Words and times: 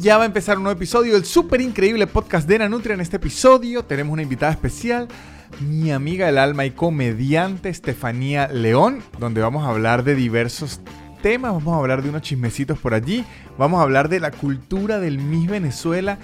ya 0.00 0.16
va 0.16 0.22
a 0.22 0.26
empezar 0.26 0.56
un 0.56 0.64
nuevo 0.64 0.78
episodio 0.78 1.12
del 1.12 1.26
súper 1.26 1.60
increíble 1.60 2.06
podcast 2.06 2.48
de 2.48 2.58
Nanutria. 2.58 2.94
En 2.94 3.02
este 3.02 3.16
episodio 3.16 3.84
tenemos 3.84 4.14
una 4.14 4.22
invitada 4.22 4.50
especial, 4.50 5.08
mi 5.60 5.92
amiga 5.92 6.24
del 6.24 6.38
alma 6.38 6.64
y 6.64 6.70
comediante 6.70 7.68
Estefanía 7.68 8.48
León, 8.48 9.02
donde 9.18 9.42
vamos 9.42 9.66
a 9.66 9.68
hablar 9.68 10.02
de 10.02 10.14
diversos 10.14 10.80
temas, 11.22 11.52
vamos 11.52 11.74
a 11.74 11.78
hablar 11.78 12.02
de 12.02 12.08
unos 12.08 12.22
chismecitos 12.22 12.78
por 12.78 12.94
allí, 12.94 13.26
vamos 13.58 13.78
a 13.78 13.82
hablar 13.82 14.08
de 14.08 14.20
la 14.20 14.30
cultura 14.30 15.00
del 15.00 15.18
Miss 15.18 15.50
Venezuela 15.50 16.18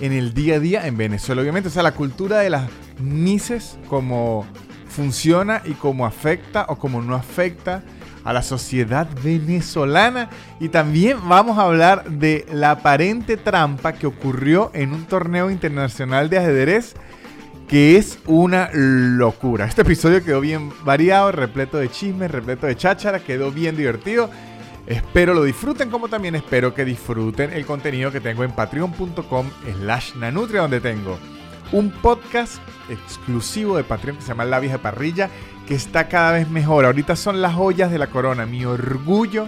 en 0.00 0.12
el 0.12 0.34
día 0.34 0.56
a 0.56 0.60
día 0.60 0.86
en 0.88 0.96
Venezuela, 0.96 1.40
obviamente, 1.40 1.68
o 1.68 1.72
sea, 1.72 1.84
la 1.84 1.94
cultura 1.94 2.40
de 2.40 2.50
las 2.50 2.68
Misses, 2.98 3.78
cómo 3.88 4.44
funciona 4.88 5.62
y 5.64 5.74
cómo 5.74 6.04
afecta 6.04 6.66
o 6.68 6.76
cómo 6.76 7.00
no 7.00 7.14
afecta 7.14 7.84
a 8.24 8.32
la 8.32 8.42
sociedad 8.42 9.08
venezolana 9.22 10.30
y 10.58 10.68
también 10.68 11.18
vamos 11.28 11.58
a 11.58 11.62
hablar 11.62 12.04
de 12.10 12.46
la 12.52 12.72
aparente 12.72 13.36
trampa 13.36 13.92
que 13.92 14.06
ocurrió 14.06 14.70
en 14.74 14.92
un 14.92 15.04
torneo 15.06 15.50
internacional 15.50 16.28
de 16.30 16.38
ajedrez 16.38 16.94
que 17.68 17.96
es 17.96 18.18
una 18.26 18.68
locura. 18.72 19.66
Este 19.66 19.82
episodio 19.82 20.24
quedó 20.24 20.40
bien 20.40 20.72
variado, 20.84 21.30
repleto 21.30 21.78
de 21.78 21.88
chismes, 21.88 22.30
repleto 22.30 22.66
de 22.66 22.76
cháchara, 22.76 23.20
quedó 23.20 23.52
bien 23.52 23.76
divertido. 23.76 24.28
Espero 24.86 25.34
lo 25.34 25.44
disfruten 25.44 25.88
como 25.88 26.08
también 26.08 26.34
espero 26.34 26.74
que 26.74 26.84
disfruten 26.84 27.52
el 27.52 27.64
contenido 27.64 28.10
que 28.10 28.20
tengo 28.20 28.42
en 28.42 28.50
patreon.com 28.50 29.46
slash 29.78 30.16
nanutria 30.16 30.62
donde 30.62 30.80
tengo 30.80 31.16
un 31.72 31.90
podcast 31.90 32.60
exclusivo 32.88 33.76
de 33.76 33.84
Patreon 33.84 34.16
que 34.16 34.22
se 34.22 34.28
llama 34.28 34.44
La 34.44 34.58
Vieja 34.58 34.78
Parrilla 34.78 35.30
que 35.70 35.76
está 35.76 36.08
cada 36.08 36.32
vez 36.32 36.50
mejor. 36.50 36.84
Ahorita 36.84 37.14
son 37.14 37.40
las 37.40 37.54
joyas 37.54 37.92
de 37.92 37.98
la 37.98 38.08
corona, 38.08 38.44
mi 38.44 38.64
orgullo. 38.64 39.46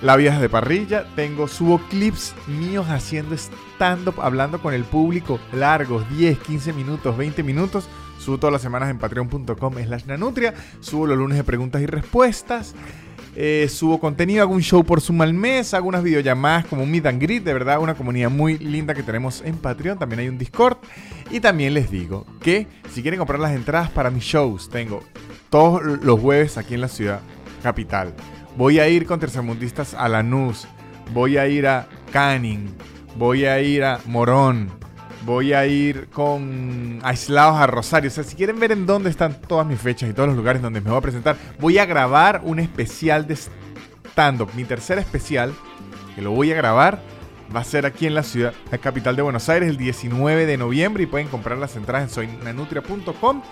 La 0.00 0.16
vieja 0.16 0.40
de 0.40 0.48
parrilla, 0.48 1.04
tengo, 1.16 1.48
subo 1.48 1.82
clips 1.90 2.34
míos 2.46 2.86
haciendo 2.88 3.34
stand-up, 3.34 4.22
hablando 4.22 4.62
con 4.62 4.72
el 4.72 4.84
público, 4.84 5.38
largos, 5.52 6.08
10, 6.16 6.38
15 6.38 6.72
minutos, 6.72 7.14
20 7.18 7.42
minutos. 7.42 7.90
Subo 8.18 8.38
todas 8.38 8.54
las 8.54 8.62
semanas 8.62 8.88
en 8.88 8.96
patreon.com 8.96 9.74
slash 9.84 10.06
nanutria. 10.06 10.54
Subo 10.80 11.06
los 11.06 11.18
lunes 11.18 11.36
de 11.36 11.44
preguntas 11.44 11.82
y 11.82 11.86
respuestas. 11.86 12.74
Eh, 13.36 13.66
subo 13.68 14.00
contenido, 14.00 14.40
hago 14.40 14.54
un 14.54 14.62
show 14.62 14.82
por 14.82 15.02
Zoom 15.02 15.20
al 15.20 15.34
mes, 15.34 15.74
hago 15.74 15.88
unas 15.88 16.02
videollamadas 16.02 16.64
como 16.64 16.84
un 16.84 16.90
meet 16.90 17.04
and 17.04 17.20
greet, 17.20 17.44
de 17.44 17.52
verdad, 17.52 17.80
una 17.80 17.96
comunidad 17.96 18.30
muy 18.30 18.56
linda 18.58 18.94
que 18.94 19.02
tenemos 19.02 19.42
en 19.44 19.56
Patreon, 19.56 19.98
también 19.98 20.20
hay 20.20 20.28
un 20.28 20.38
Discord. 20.38 20.78
Y 21.30 21.40
también 21.40 21.74
les 21.74 21.90
digo 21.90 22.24
que 22.40 22.66
si 22.90 23.02
quieren 23.02 23.18
comprar 23.18 23.40
las 23.40 23.52
entradas 23.52 23.90
para 23.90 24.10
mis 24.10 24.24
shows, 24.24 24.70
tengo 24.70 25.02
todos 25.54 25.84
los 26.02 26.18
jueves 26.18 26.58
aquí 26.58 26.74
en 26.74 26.80
la 26.80 26.88
ciudad 26.88 27.20
capital. 27.62 28.12
Voy 28.56 28.80
a 28.80 28.88
ir 28.88 29.06
con 29.06 29.20
tercermundistas 29.20 29.94
a 29.94 30.08
Lanús, 30.08 30.66
voy 31.12 31.36
a 31.36 31.46
ir 31.46 31.68
a 31.68 31.86
Canning, 32.10 32.74
voy 33.16 33.44
a 33.44 33.60
ir 33.60 33.84
a 33.84 34.00
Morón, 34.06 34.68
voy 35.24 35.52
a 35.52 35.64
ir 35.64 36.08
con 36.08 36.98
aislados 37.04 37.60
a 37.60 37.68
Rosario. 37.68 38.10
O 38.10 38.12
sea, 38.12 38.24
si 38.24 38.34
quieren 38.34 38.58
ver 38.58 38.72
en 38.72 38.84
dónde 38.84 39.10
están 39.10 39.40
todas 39.42 39.64
mis 39.64 39.78
fechas 39.78 40.10
y 40.10 40.12
todos 40.12 40.30
los 40.30 40.36
lugares 40.36 40.60
donde 40.60 40.80
me 40.80 40.90
voy 40.90 40.98
a 40.98 41.02
presentar, 41.02 41.36
voy 41.60 41.78
a 41.78 41.86
grabar 41.86 42.40
un 42.42 42.58
especial 42.58 43.28
de 43.28 43.36
stand-up. 43.36 44.50
Mi 44.56 44.64
tercer 44.64 44.98
especial, 44.98 45.54
que 46.16 46.22
lo 46.22 46.32
voy 46.32 46.50
a 46.50 46.56
grabar, 46.56 46.98
va 47.54 47.60
a 47.60 47.64
ser 47.64 47.86
aquí 47.86 48.08
en 48.08 48.14
la 48.14 48.24
ciudad, 48.24 48.54
la 48.72 48.78
capital 48.78 49.14
de 49.14 49.22
Buenos 49.22 49.48
Aires, 49.48 49.68
el 49.68 49.76
19 49.76 50.46
de 50.46 50.56
noviembre. 50.56 51.04
Y 51.04 51.06
pueden 51.06 51.28
comprar 51.28 51.58
las 51.58 51.76
entradas 51.76 52.08
en 52.08 52.10
soynanutria.com. 52.10 53.42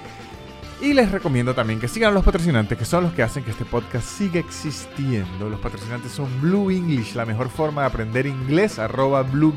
Y 0.83 0.95
les 0.95 1.13
recomiendo 1.13 1.55
también 1.55 1.79
que 1.79 1.87
sigan 1.87 2.11
a 2.11 2.15
los 2.15 2.25
patrocinantes, 2.25 2.77
que 2.77 2.85
son 2.85 3.05
los 3.05 3.13
que 3.13 3.23
hacen 3.23 3.45
que 3.45 3.53
este 3.53 3.65
podcast 3.65 4.05
siga 4.05 4.41
existiendo. 4.41 5.49
Los 5.49 5.61
patrocinantes 5.61 6.11
son 6.11 6.29
Blue 6.41 6.73
English, 6.73 7.15
la 7.15 7.25
mejor 7.25 7.51
forma 7.51 7.83
de 7.83 7.87
aprender 7.87 8.27
inglés, 8.27 8.81
arroba 8.81 9.23
blue 9.23 9.55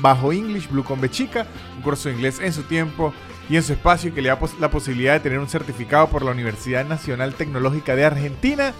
bajo 0.00 0.32
English, 0.32 0.68
Blue 0.68 0.84
con 0.84 1.00
Chica, 1.08 1.44
un 1.76 1.82
curso 1.82 2.08
de 2.08 2.14
inglés 2.14 2.38
en 2.38 2.52
su 2.52 2.62
tiempo 2.62 3.12
y 3.50 3.56
en 3.56 3.64
su 3.64 3.72
espacio 3.72 4.14
que 4.14 4.22
le 4.22 4.28
da 4.28 4.38
la 4.60 4.70
posibilidad 4.70 5.14
de 5.14 5.20
tener 5.20 5.40
un 5.40 5.48
certificado 5.48 6.08
por 6.08 6.24
la 6.24 6.30
Universidad 6.30 6.86
Nacional 6.86 7.34
Tecnológica 7.34 7.96
de 7.96 8.04
Argentina 8.04 8.74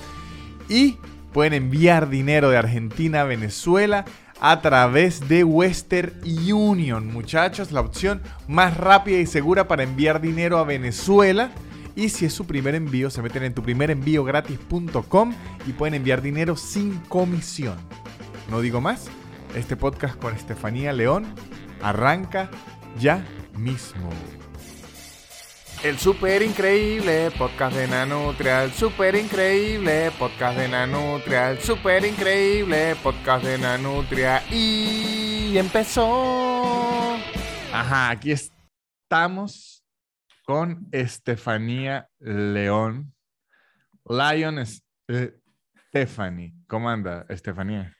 y 0.69 0.99
pueden 1.33 1.55
enviar 1.55 2.09
dinero 2.09 2.51
de 2.51 2.59
Argentina 2.59 3.23
a 3.23 3.25
Venezuela 3.25 4.05
a 4.45 4.61
través 4.61 5.29
de 5.29 5.45
Western 5.45 6.15
Union, 6.25 7.07
muchachos, 7.13 7.71
la 7.71 7.81
opción 7.81 8.21
más 8.49 8.77
rápida 8.77 9.19
y 9.19 9.27
segura 9.27 9.69
para 9.69 9.85
enviar 9.85 10.21
dinero 10.21 10.59
a 10.59 10.65
Venezuela. 10.65 11.53
Y 11.95 12.09
si 12.09 12.25
es 12.25 12.33
su 12.33 12.45
primer 12.45 12.75
envío, 12.75 13.09
se 13.09 13.23
meten 13.23 13.45
en 13.45 13.55
tu 13.55 13.63
primer 13.63 13.97
gratis.com 13.97 15.35
y 15.65 15.73
pueden 15.75 15.95
enviar 15.95 16.23
dinero 16.23 16.57
sin 16.57 16.97
comisión. 17.09 17.77
No 18.51 18.61
digo 18.61 18.81
más, 18.81 19.07
este 19.55 19.77
podcast 19.77 20.19
con 20.19 20.35
Estefanía 20.35 20.93
León 20.93 21.25
arranca 21.81 22.51
ya 22.99 23.25
mismo. 23.57 24.11
El 25.83 25.99
super 25.99 26.41
increíble 26.43 27.33
podcast 27.37 27.77
de 27.77 27.89
Nanutria, 27.89 28.63
el 28.63 28.71
super 28.71 29.17
increíble 29.17 30.13
podcast 30.17 30.57
de 30.57 30.69
Nanutria, 30.69 31.51
el 31.51 31.59
super 31.59 32.05
increíble 32.05 32.95
podcast 33.03 33.45
de 33.45 33.59
Nanutria 33.59 34.45
y 34.49 35.59
empezó. 35.59 37.17
Ajá, 37.73 38.11
aquí 38.11 38.31
estamos 38.31 39.83
con 40.45 40.87
Estefanía 40.93 42.09
León. 42.21 43.13
Lion 44.05 44.65
Stephanie. 45.91 46.55
¿Cómo 46.69 46.91
anda, 46.91 47.27
Estefanía? 47.29 47.93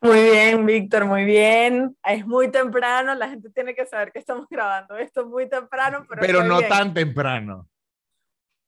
Muy 0.00 0.22
bien, 0.22 0.64
Víctor, 0.64 1.06
muy 1.06 1.24
bien. 1.24 1.96
Es 2.04 2.26
muy 2.26 2.50
temprano, 2.50 3.14
la 3.14 3.28
gente 3.28 3.50
tiene 3.50 3.74
que 3.74 3.84
saber 3.84 4.12
que 4.12 4.20
estamos 4.20 4.46
grabando 4.48 4.96
esto 4.96 5.26
muy 5.26 5.48
temprano, 5.48 6.06
pero, 6.08 6.20
pero 6.20 6.44
no 6.44 6.60
tan 6.62 6.94
temprano. 6.94 7.68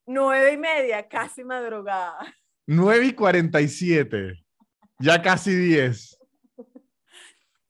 Nueve 0.06 0.54
y 0.54 0.56
media, 0.56 1.08
casi 1.08 1.44
madrugada. 1.44 2.18
Nueve 2.66 3.06
y 3.06 3.12
cuarenta 3.12 3.60
y 3.60 3.68
siete, 3.68 4.44
ya 4.98 5.22
casi 5.22 5.54
diez. 5.54 6.18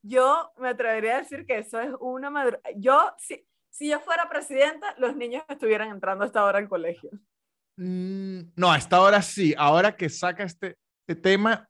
Yo 0.02 0.50
me 0.56 0.70
atrevería 0.70 1.16
a 1.16 1.20
decir 1.20 1.44
que 1.44 1.58
eso 1.58 1.78
es 1.80 1.90
una 2.00 2.30
madrugada. 2.30 2.74
Yo, 2.76 3.14
si, 3.18 3.46
si 3.68 3.90
yo 3.90 4.00
fuera 4.00 4.28
presidenta, 4.30 4.94
los 4.96 5.14
niños 5.14 5.44
estuvieran 5.48 5.90
entrando 5.90 6.24
a 6.24 6.26
esta 6.26 6.42
hora 6.44 6.58
al 6.58 6.68
colegio. 6.68 7.10
Mm, 7.76 8.52
no, 8.56 8.72
a 8.72 8.78
esta 8.78 9.00
hora 9.00 9.20
sí. 9.20 9.54
Ahora 9.56 9.94
que 9.94 10.08
saca 10.08 10.44
este, 10.44 10.78
este 11.06 11.20
tema, 11.20 11.68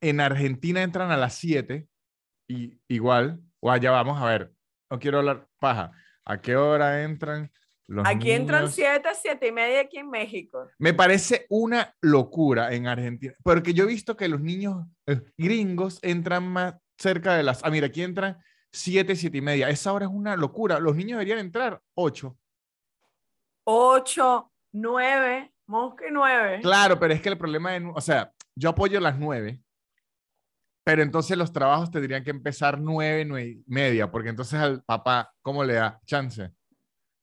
en 0.00 0.20
Argentina 0.20 0.82
entran 0.82 1.10
a 1.10 1.16
las 1.16 1.34
7 1.34 1.86
y 2.48 2.78
igual, 2.88 3.40
o 3.60 3.70
allá 3.70 3.90
vamos 3.90 4.20
a 4.20 4.26
ver, 4.26 4.52
no 4.90 4.98
quiero 4.98 5.18
hablar 5.18 5.46
paja. 5.58 5.92
¿A 6.24 6.40
qué 6.40 6.56
hora 6.56 7.02
entran? 7.02 7.50
Los 7.86 8.06
aquí 8.06 8.30
entran 8.30 8.70
7, 8.70 9.08
7 9.20 9.48
y 9.48 9.52
media 9.52 9.80
aquí 9.80 9.98
en 9.98 10.10
México. 10.10 10.68
Me 10.78 10.94
parece 10.94 11.46
una 11.48 11.94
locura 12.00 12.72
en 12.72 12.86
Argentina, 12.86 13.34
porque 13.42 13.74
yo 13.74 13.84
he 13.84 13.88
visto 13.88 14.16
que 14.16 14.28
los 14.28 14.40
niños 14.40 14.86
eh, 15.06 15.20
gringos 15.36 15.98
entran 16.02 16.46
más 16.46 16.74
cerca 16.98 17.34
de 17.34 17.42
las... 17.42 17.64
Ah, 17.64 17.70
mira, 17.70 17.88
aquí 17.88 18.02
entran 18.02 18.38
7, 18.72 19.16
7 19.16 19.36
y 19.36 19.40
media. 19.40 19.70
Esa 19.70 19.92
hora 19.92 20.06
es 20.06 20.12
una 20.12 20.36
locura. 20.36 20.78
Los 20.78 20.94
niños 20.94 21.18
deberían 21.18 21.38
entrar 21.38 21.80
8. 21.94 22.36
8, 23.64 24.52
9, 24.72 25.52
mosque 25.66 26.04
9. 26.10 26.60
Claro, 26.62 26.98
pero 26.98 27.14
es 27.14 27.20
que 27.20 27.28
el 27.28 27.38
problema 27.38 27.76
es, 27.76 27.82
o 27.92 28.00
sea, 28.00 28.32
yo 28.54 28.70
apoyo 28.70 29.00
las 29.00 29.18
9, 29.18 29.60
pero 30.84 31.02
entonces 31.02 31.36
los 31.36 31.52
trabajos 31.52 31.90
tendrían 31.90 32.24
que 32.24 32.30
empezar 32.30 32.80
nueve, 32.80 33.24
nueve 33.24 33.48
y 33.48 33.64
media, 33.66 34.10
porque 34.10 34.30
entonces 34.30 34.58
al 34.58 34.82
papá, 34.82 35.32
¿cómo 35.42 35.64
le 35.64 35.74
da 35.74 36.00
chance? 36.06 36.50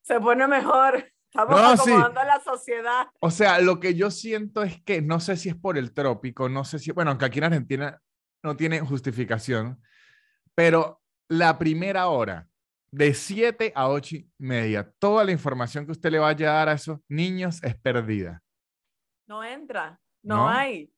Se 0.03 0.19
pone 0.19 0.47
mejor. 0.47 1.11
Estamos 1.29 1.59
acomodando 1.59 2.19
a 2.19 2.25
la 2.25 2.39
sociedad. 2.39 3.07
O 3.19 3.29
sea, 3.29 3.59
lo 3.59 3.79
que 3.79 3.93
yo 3.95 4.09
siento 4.09 4.63
es 4.63 4.81
que 4.83 5.01
no 5.01 5.19
sé 5.19 5.35
si 5.35 5.49
es 5.49 5.55
por 5.55 5.77
el 5.77 5.93
trópico, 5.93 6.49
no 6.49 6.63
sé 6.63 6.79
si, 6.79 6.91
bueno, 6.91 7.11
aunque 7.11 7.25
aquí 7.25 7.39
en 7.39 7.45
Argentina 7.45 8.01
no 8.43 8.55
tiene 8.55 8.79
justificación, 8.79 9.81
pero 10.55 11.01
la 11.27 11.57
primera 11.57 12.07
hora, 12.07 12.47
de 12.89 13.13
7 13.13 13.73
a 13.75 13.89
8 13.89 14.15
y 14.15 14.31
media, 14.37 14.89
toda 14.97 15.25
la 15.25 15.31
información 15.31 15.85
que 15.85 15.91
usted 15.91 16.09
le 16.09 16.19
vaya 16.19 16.49
a 16.49 16.53
dar 16.53 16.69
a 16.69 16.73
esos 16.73 16.99
niños 17.09 17.61
es 17.63 17.75
perdida. 17.75 18.41
No 19.27 19.43
entra, 19.43 19.99
no, 20.23 20.47
hay. 20.47 20.91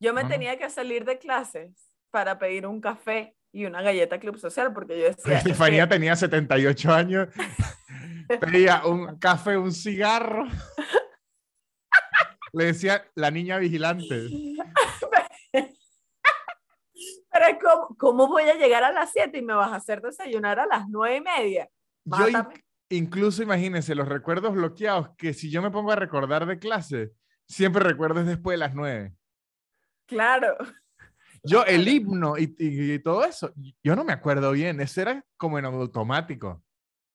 Yo 0.00 0.12
me 0.12 0.24
tenía 0.24 0.58
que 0.58 0.68
salir 0.68 1.04
de 1.04 1.18
clases 1.18 1.85
para 2.16 2.38
pedir 2.38 2.66
un 2.66 2.80
café 2.80 3.36
y 3.52 3.66
una 3.66 3.82
galleta 3.82 4.18
Club 4.18 4.38
Social, 4.38 4.72
porque 4.72 4.98
yo 4.98 5.04
decía... 5.04 5.36
Estefanía 5.36 5.86
tenía 5.86 6.16
78 6.16 6.90
años, 6.90 7.28
pedía 8.40 8.86
un 8.86 9.18
café, 9.18 9.58
un 9.58 9.70
cigarro. 9.70 10.46
Le 12.54 12.64
decía 12.64 13.04
la 13.16 13.30
niña 13.30 13.58
vigilante. 13.58 14.28
Pero 17.30 17.58
¿cómo, 17.60 17.96
¿cómo, 17.98 18.28
voy 18.28 18.44
a 18.44 18.54
llegar 18.54 18.82
a 18.82 18.92
las 18.92 19.12
7 19.12 19.36
y 19.36 19.42
me 19.42 19.52
vas 19.52 19.72
a 19.72 19.76
hacer 19.76 20.00
desayunar 20.00 20.58
a 20.58 20.64
las 20.64 20.88
9 20.88 21.16
y 21.16 21.20
media? 21.20 21.68
Yo 22.02 22.28
incluso 22.88 23.42
imagínense 23.42 23.94
los 23.94 24.08
recuerdos 24.08 24.54
bloqueados, 24.54 25.10
que 25.18 25.34
si 25.34 25.50
yo 25.50 25.60
me 25.60 25.70
pongo 25.70 25.92
a 25.92 25.96
recordar 25.96 26.46
de 26.46 26.58
clase, 26.58 27.12
siempre 27.46 27.84
recuerdo 27.84 28.24
después 28.24 28.54
de 28.54 28.58
las 28.58 28.74
9. 28.74 29.12
Claro. 30.06 30.56
Yo, 31.46 31.64
el 31.64 31.86
himno 31.86 32.36
y, 32.36 32.54
y, 32.58 32.98
todo 33.00 33.24
eso, 33.24 33.52
yo 33.82 33.96
no 33.96 34.04
me 34.04 34.12
acuerdo 34.12 34.52
bien, 34.52 34.80
eso 34.80 35.00
era 35.00 35.24
como 35.36 35.58
en 35.58 35.64
automático. 35.64 36.62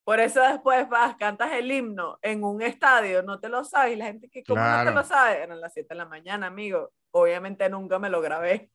Por 0.03 0.19
eso 0.19 0.41
después 0.41 0.89
vas, 0.89 1.15
cantas 1.15 1.51
el 1.53 1.71
himno 1.71 2.17
en 2.21 2.43
un 2.43 2.61
estadio, 2.61 3.21
no 3.21 3.39
te 3.39 3.49
lo 3.49 3.63
sabes, 3.63 3.93
y 3.93 3.95
la 3.97 4.05
gente 4.05 4.29
que, 4.29 4.43
¿cómo 4.43 4.61
no 4.61 4.83
te 4.83 4.91
lo 4.91 5.03
sabe? 5.03 5.43
Eran 5.43 5.61
las 5.61 5.73
7 5.73 5.87
de 5.89 5.95
la 5.95 6.05
mañana, 6.05 6.47
amigo. 6.47 6.91
Obviamente 7.11 7.69
nunca 7.69 7.99
me 7.99 8.09
lo 8.09 8.21
grabé. 8.21 8.71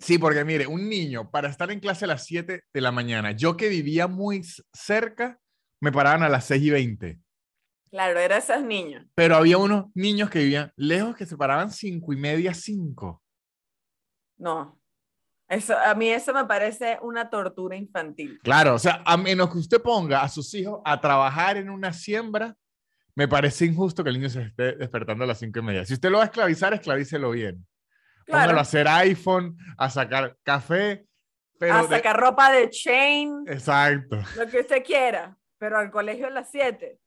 Sí, 0.00 0.18
porque 0.18 0.44
mire, 0.44 0.66
un 0.66 0.88
niño, 0.88 1.30
para 1.30 1.48
estar 1.48 1.70
en 1.70 1.80
clase 1.80 2.04
a 2.04 2.08
las 2.08 2.24
7 2.24 2.62
de 2.72 2.80
la 2.80 2.92
mañana, 2.92 3.32
yo 3.32 3.56
que 3.56 3.68
vivía 3.68 4.06
muy 4.06 4.42
cerca, 4.72 5.38
me 5.80 5.92
paraban 5.92 6.22
a 6.22 6.28
las 6.28 6.44
6 6.46 6.62
y 6.62 6.70
20. 6.70 7.20
Claro, 7.90 8.18
eran 8.18 8.38
esos 8.38 8.62
niños. 8.62 9.06
Pero 9.14 9.36
había 9.36 9.58
unos 9.58 9.86
niños 9.94 10.28
que 10.28 10.40
vivían 10.40 10.72
lejos 10.76 11.14
que 11.16 11.26
se 11.26 11.36
paraban 11.36 11.70
5 11.70 12.12
y 12.12 12.16
media, 12.16 12.52
5. 12.52 13.22
No, 14.38 14.80
eso, 15.48 15.76
a 15.78 15.94
mí 15.94 16.08
eso 16.08 16.32
me 16.32 16.44
parece 16.46 16.98
una 17.02 17.28
tortura 17.28 17.76
infantil. 17.76 18.38
Claro, 18.42 18.74
o 18.74 18.78
sea, 18.78 19.02
a 19.04 19.16
menos 19.16 19.50
que 19.52 19.58
usted 19.58 19.82
ponga 19.82 20.22
a 20.22 20.28
sus 20.28 20.52
hijos 20.54 20.80
a 20.84 21.00
trabajar 21.00 21.56
en 21.56 21.68
una 21.70 21.92
siembra, 21.92 22.56
me 23.14 23.28
parece 23.28 23.66
injusto 23.66 24.02
que 24.02 24.10
el 24.10 24.16
niño 24.16 24.30
se 24.30 24.42
esté 24.42 24.72
despertando 24.72 25.24
a 25.24 25.26
las 25.26 25.38
cinco 25.38 25.60
y 25.60 25.62
media. 25.62 25.84
Si 25.84 25.94
usted 25.94 26.10
lo 26.10 26.18
va 26.18 26.24
a 26.24 26.26
esclavizar, 26.26 26.74
esclavícelo 26.74 27.30
bien. 27.30 27.64
Claro. 28.26 28.56
a 28.56 28.62
hacer 28.62 28.88
iPhone, 28.88 29.56
a 29.76 29.90
sacar 29.90 30.36
café. 30.42 31.06
Pero 31.58 31.74
a 31.74 31.88
sacar 31.88 32.18
ropa 32.18 32.50
de 32.50 32.70
chain. 32.70 33.44
Exacto. 33.46 34.20
Lo 34.36 34.46
que 34.46 34.60
usted 34.60 34.82
quiera, 34.82 35.36
pero 35.58 35.78
al 35.78 35.90
colegio 35.90 36.26
a 36.26 36.30
las 36.30 36.50
7. 36.50 36.98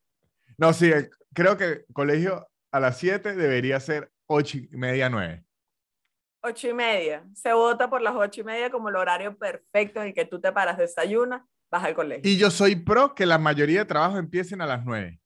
No, 0.57 0.74
sí, 0.74 0.92
creo 1.34 1.57
que 1.57 1.66
el 1.66 1.86
colegio 1.92 2.48
a 2.72 2.80
las 2.80 2.98
7 3.00 3.36
debería 3.36 3.80
ser 3.80 4.12
ocho 4.28 4.57
y 4.57 4.68
media, 4.78 5.10
nueve. 5.10 5.44
Ocho 6.48 6.70
y 6.70 6.74
media. 6.74 7.26
Se 7.34 7.52
vota 7.52 7.90
por 7.90 8.02
las 8.02 8.16
ocho 8.16 8.42
y 8.42 8.44
media 8.46 8.70
como 8.70 8.90
el 8.90 8.96
horario 8.96 9.38
perfecto 9.38 10.02
en 10.02 10.08
el 10.08 10.14
que 10.14 10.26
tú 10.26 10.40
te 10.40 10.52
paras, 10.52 10.78
desayunas, 10.78 11.42
vas 11.70 11.84
al 11.84 11.94
colegio. 11.94 12.30
Y 12.30 12.38
yo 12.38 12.50
soy 12.50 12.78
pro 12.78 13.14
que 13.14 13.26
la 13.26 13.38
mayoría 13.38 13.80
de 13.80 13.86
trabajos 13.86 14.18
empiecen 14.18 14.62
a 14.62 14.66
las 14.66 14.86
nueve. 14.86 15.20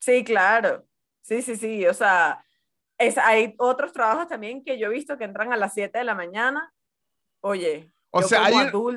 Sí, 0.00 0.22
claro. 0.24 0.86
Sí, 1.22 1.40
sí, 1.40 1.56
sí. 1.56 1.86
O 1.86 1.94
sea, 1.94 2.44
es, 2.98 3.16
hay 3.16 3.54
otros 3.58 3.92
trabajos 3.92 4.28
también 4.28 4.62
que 4.62 4.78
yo 4.78 4.88
he 4.88 4.90
visto 4.90 5.16
que 5.16 5.24
entran 5.24 5.52
a 5.52 5.56
las 5.56 5.72
7 5.72 5.98
de 5.98 6.04
la 6.04 6.14
mañana. 6.14 6.72
Oye, 7.40 7.92
o 8.10 8.22
sea, 8.22 8.44
hay, 8.44 8.54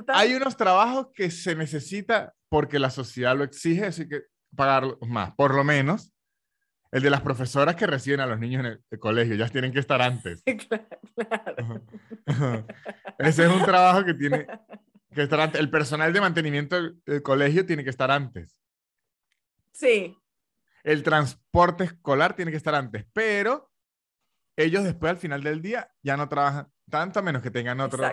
hay 0.07 0.33
unos 0.33 0.57
trabajos 0.57 1.07
que 1.13 1.29
se 1.29 1.55
necesita 1.55 2.33
porque 2.49 2.79
la 2.79 2.89
sociedad 2.89 3.35
lo 3.35 3.43
exige, 3.43 3.85
así 3.85 4.07
que 4.07 4.23
pagar 4.55 4.97
más, 5.01 5.33
por 5.35 5.53
lo 5.53 5.63
menos. 5.63 6.13
El 6.91 7.01
de 7.01 7.09
las 7.09 7.21
profesoras 7.21 7.75
que 7.75 7.87
reciben 7.87 8.19
a 8.19 8.25
los 8.25 8.37
niños 8.37 8.65
en 8.65 8.65
el, 8.89 8.99
colegio, 8.99 9.35
ya 9.35 9.47
tienen 9.47 9.71
que 9.71 9.79
estar 9.79 10.01
antes. 10.01 10.43
claro. 11.15 11.85
Ese 13.17 13.45
es 13.45 13.49
un 13.51 13.63
trabajo 13.63 14.03
que 14.03 14.13
tiene 14.13 14.45
que 15.13 15.23
estar 15.23 15.39
antes. 15.39 15.61
El 15.61 15.69
personal 15.69 16.11
de 16.11 16.19
mantenimiento 16.19 16.75
del, 17.05 17.21
colegio 17.23 17.65
tiene 17.65 17.85
que 17.85 17.89
estar 17.89 18.11
antes. 18.11 18.57
Sí. 19.71 20.17
El 20.83 21.03
transporte 21.03 21.85
escolar 21.85 22.35
tiene 22.35 22.51
que 22.51 22.57
estar 22.57 22.75
antes, 22.75 23.05
pero 23.13 23.71
ellos 24.57 24.83
después 24.83 25.11
al 25.11 25.17
final 25.17 25.43
del 25.43 25.61
día 25.61 25.89
ya 26.03 26.17
no 26.17 26.27
trabajan 26.27 26.67
tanto 26.89 27.19
a 27.19 27.21
menos 27.21 27.41
que 27.41 27.51
tengan 27.51 27.79
otro, 27.79 28.05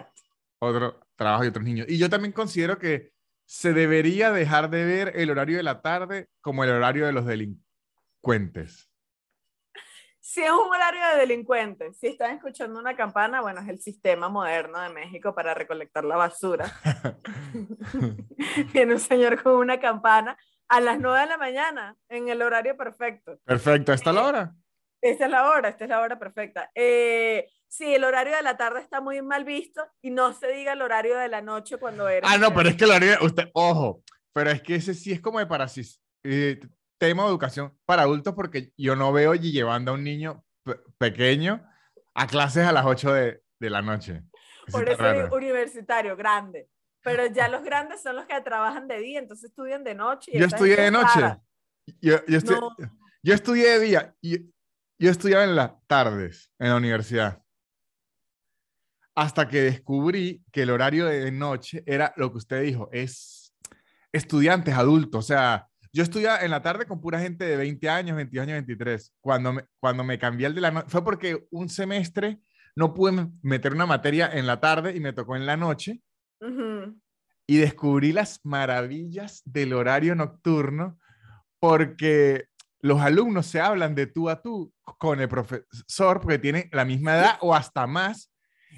otro 0.61 1.01
trabajo 1.17 1.45
y 1.45 1.49
otros 1.49 1.65
niños. 1.65 1.87
Y 1.89 1.99
yo 1.99 2.09
también 2.09 2.33
considero 2.33 2.79
que 2.79 3.13
se 3.45 3.73
debería 3.73 4.31
dejar 4.31 4.71
de 4.71 4.85
ver 4.85 5.13
el 5.17 5.31
horario 5.31 5.57
de 5.57 5.63
la 5.65 5.81
tarde 5.81 6.29
como 6.41 6.63
el 6.63 6.71
horario 6.71 7.07
de 7.07 7.13
los 7.13 7.27
delincuentes. 7.27 7.68
Si 10.21 10.43
es 10.43 10.51
un 10.51 10.71
horario 10.71 11.01
de 11.13 11.21
delincuentes, 11.21 11.97
si 11.99 12.09
están 12.09 12.35
escuchando 12.35 12.79
una 12.79 12.95
campana, 12.95 13.41
bueno, 13.41 13.61
es 13.63 13.69
el 13.69 13.81
sistema 13.81 14.29
moderno 14.29 14.79
de 14.81 14.91
México 14.91 15.35
para 15.35 15.55
recolectar 15.55 16.05
la 16.05 16.17
basura. 16.17 16.71
Tiene 18.73 18.93
un 18.93 19.01
señor 19.01 19.43
con 19.43 19.55
una 19.55 19.81
campana 19.81 20.37
a 20.69 20.81
las 20.81 21.01
9 21.01 21.21
de 21.21 21.27
la 21.27 21.39
mañana, 21.39 21.97
en 22.11 22.29
el 22.29 22.43
horario 22.43 22.77
perfecto. 22.77 23.39
Perfecto, 23.45 23.95
¿esta 23.95 24.11
es 24.11 24.17
la 24.17 24.25
hora? 24.27 24.55
Esta 25.01 25.25
es 25.25 25.31
la 25.31 25.49
hora, 25.49 25.69
esta 25.71 25.85
es 25.85 25.91
la 25.91 26.01
hora 26.01 26.19
perfecta. 26.19 26.71
Eh, 26.75 27.49
sí, 27.67 27.95
el 27.95 28.05
horario 28.05 28.37
de 28.37 28.43
la 28.43 28.57
tarde 28.57 28.81
está 28.81 29.01
muy 29.01 29.23
mal 29.23 29.45
visto 29.45 29.83
y 30.03 30.11
no 30.11 30.35
se 30.35 30.49
diga 30.49 30.75
el 30.75 30.83
horario 30.83 31.17
de 31.17 31.29
la 31.29 31.41
noche 31.41 31.79
cuando 31.79 32.07
eres. 32.09 32.29
Ah, 32.31 32.37
no, 32.37 32.53
pero 32.53 32.69
es 32.69 32.77
que 32.77 32.85
el 32.85 32.91
horario, 32.91 33.17
usted, 33.23 33.49
ojo, 33.55 34.03
pero 34.35 34.51
es 34.51 34.61
que 34.61 34.75
ese 34.75 34.93
sí 34.93 35.13
es 35.13 35.21
como 35.21 35.39
de 35.39 35.47
para 35.47 35.67
eh, 36.25 36.61
tema 36.99 37.23
de 37.25 37.31
educación 37.31 37.77
para 37.85 38.03
adultos 38.03 38.35
porque 38.35 38.73
yo 38.77 38.97
no 38.97 39.13
veo 39.13 39.35
llevando 39.35 39.93
a 39.93 39.95
un 39.95 40.05
niño 40.05 40.45
pequeño 40.99 41.65
a 42.15 42.27
clases 42.27 42.67
a 42.67 42.73
las 42.73 42.85
8 42.85 43.13
de, 43.13 43.43
de 43.59 43.71
la 43.71 43.83
noche. 43.83 44.23
Por 44.71 44.89
eso 44.89 45.05
es 45.05 45.31
universitario, 45.33 46.17
grande. 46.17 46.69
Pero 47.03 47.27
ya 47.27 47.49
los 47.49 47.63
grandes 47.63 48.03
son 48.03 48.17
los 48.17 48.27
que 48.27 48.41
trabajan 48.41 48.89
de 48.89 48.99
día, 48.99 49.19
entonces 49.21 49.51
estudian 49.51 49.85
de 49.85 49.95
noche. 49.95 50.33
yo 50.35 50.45
estudié 50.45 50.77
de 50.77 50.91
noche. 50.91 51.21
Yo, 52.03 52.19
yo, 52.27 52.77
yo 53.23 53.35
estudié 53.35 53.79
de 53.79 53.81
día 53.81 54.15
y 54.21 54.53
yo 54.99 55.11
estudiaba 55.11 55.45
en 55.45 55.57
las 55.57 55.73
tardes 55.87 56.53
en 56.59 56.69
la 56.69 56.77
universidad. 56.77 57.43
Hasta 59.15 59.49
que 59.49 59.63
descubrí 59.63 60.45
que 60.53 60.63
el 60.63 60.71
horario 60.71 61.07
de 61.07 61.31
noche 61.33 61.83
era 61.87 62.13
lo 62.17 62.31
que 62.31 62.39
usted 62.39 62.63
dijo, 62.63 62.89
es 62.93 63.55
estudiantes 64.13 64.75
adultos. 64.75 65.25
O 65.25 65.27
sea, 65.27 65.68
yo 65.93 66.03
estudiaba 66.03 66.41
en 66.41 66.51
la 66.51 66.63
tarde 66.63 66.87
con 66.87 67.01
pura 67.01 67.21
gente 67.21 67.45
de 67.45 67.57
20 67.57 67.89
años, 67.89 68.17
22 68.17 68.43
años, 68.45 68.55
23. 68.57 69.15
Cuando 69.21 69.53
me, 69.53 69.65
cuando 69.81 70.05
me 70.05 70.19
cambié 70.19 70.47
el 70.47 70.55
de 70.55 70.61
la 70.61 70.71
noche, 70.71 70.89
fue 70.89 71.05
porque 71.05 71.47
un 71.51 71.69
semestre 71.69 72.41
no 72.77 72.95
pude 72.95 73.29
meter 73.43 73.73
una 73.73 73.87
materia 73.87 74.31
en 74.33 74.47
la 74.47 74.61
tarde 74.61 74.95
y 74.97 75.01
me 75.01 75.13
tocó 75.13 75.37
en 75.37 75.47
la 75.47 75.57
noche. 75.57 76.01
Y 77.47 77.57
descubrí 77.57 78.13
las 78.13 78.41
maravillas 78.45 79.43
del 79.45 79.73
horario 79.73 80.15
nocturno 80.15 80.99
porque 81.59 82.47
los 82.81 83.01
alumnos 83.01 83.47
se 83.47 83.61
hablan 83.61 83.95
de 83.95 84.07
tú 84.07 84.29
a 84.29 84.41
tú 84.41 84.73
con 84.99 85.21
el 85.21 85.29
profesor 85.29 86.21
porque 86.21 86.39
tienen 86.39 86.69
la 86.73 86.85
misma 86.85 87.17
edad 87.17 87.39
o 87.41 87.55
hasta 87.55 87.87
más. 87.87 88.33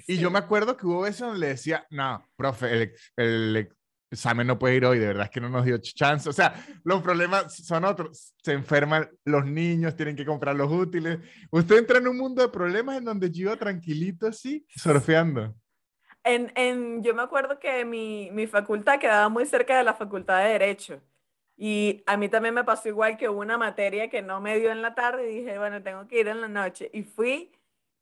Y 0.07 0.17
yo 0.17 0.31
me 0.31 0.39
acuerdo 0.39 0.77
que 0.77 0.87
hubo 0.87 1.01
veces 1.01 1.21
donde 1.21 1.39
le 1.39 1.47
decía, 1.49 1.85
no, 1.91 2.25
profe, 2.35 2.93
el, 3.17 3.69
examen 4.11 4.45
no 4.45 4.59
puede 4.59 4.75
ir 4.75 4.85
hoy, 4.85 4.99
de 4.99 5.07
verdad 5.07 5.25
es 5.25 5.29
que 5.29 5.39
no 5.39 5.49
nos 5.49 5.65
dio 5.65 5.77
chance. 5.77 6.29
O 6.29 6.33
sea, 6.33 6.53
los 6.83 7.01
problemas 7.01 7.55
son 7.55 7.85
otros. 7.85 8.35
Se 8.43 8.53
enferman 8.53 9.09
los 9.25 9.45
niños, 9.45 9.95
tienen 9.95 10.15
que 10.15 10.25
comprar 10.25 10.55
los 10.55 10.71
útiles. 10.71 11.19
Usted 11.49 11.77
entra 11.77 11.97
en 11.97 12.07
un 12.07 12.17
mundo 12.17 12.41
de 12.41 12.49
problemas 12.49 12.97
en 12.97 13.05
donde 13.05 13.31
yo 13.31 13.43
iba 13.43 13.55
tranquilito 13.55 14.27
así, 14.27 14.65
surfeando. 14.75 15.55
En, 16.23 16.51
en, 16.55 17.01
yo 17.01 17.15
me 17.15 17.23
acuerdo 17.23 17.57
que 17.57 17.83
mi, 17.85 18.29
mi 18.31 18.45
facultad 18.45 18.99
quedaba 18.99 19.29
muy 19.29 19.45
cerca 19.45 19.77
de 19.77 19.83
la 19.83 19.93
facultad 19.93 20.43
de 20.43 20.49
Derecho. 20.49 21.01
Y 21.57 22.03
a 22.05 22.17
mí 22.17 22.27
también 22.27 22.55
me 22.55 22.63
pasó 22.63 22.89
igual 22.89 23.17
que 23.17 23.29
una 23.29 23.57
materia 23.57 24.09
que 24.09 24.21
no 24.21 24.41
me 24.41 24.59
dio 24.59 24.71
en 24.71 24.81
la 24.81 24.93
tarde 24.93 25.31
y 25.31 25.37
dije, 25.37 25.57
bueno, 25.57 25.81
tengo 25.81 26.07
que 26.07 26.19
ir 26.19 26.27
en 26.27 26.41
la 26.41 26.47
noche. 26.47 26.89
Y 26.93 27.03
fui 27.03 27.51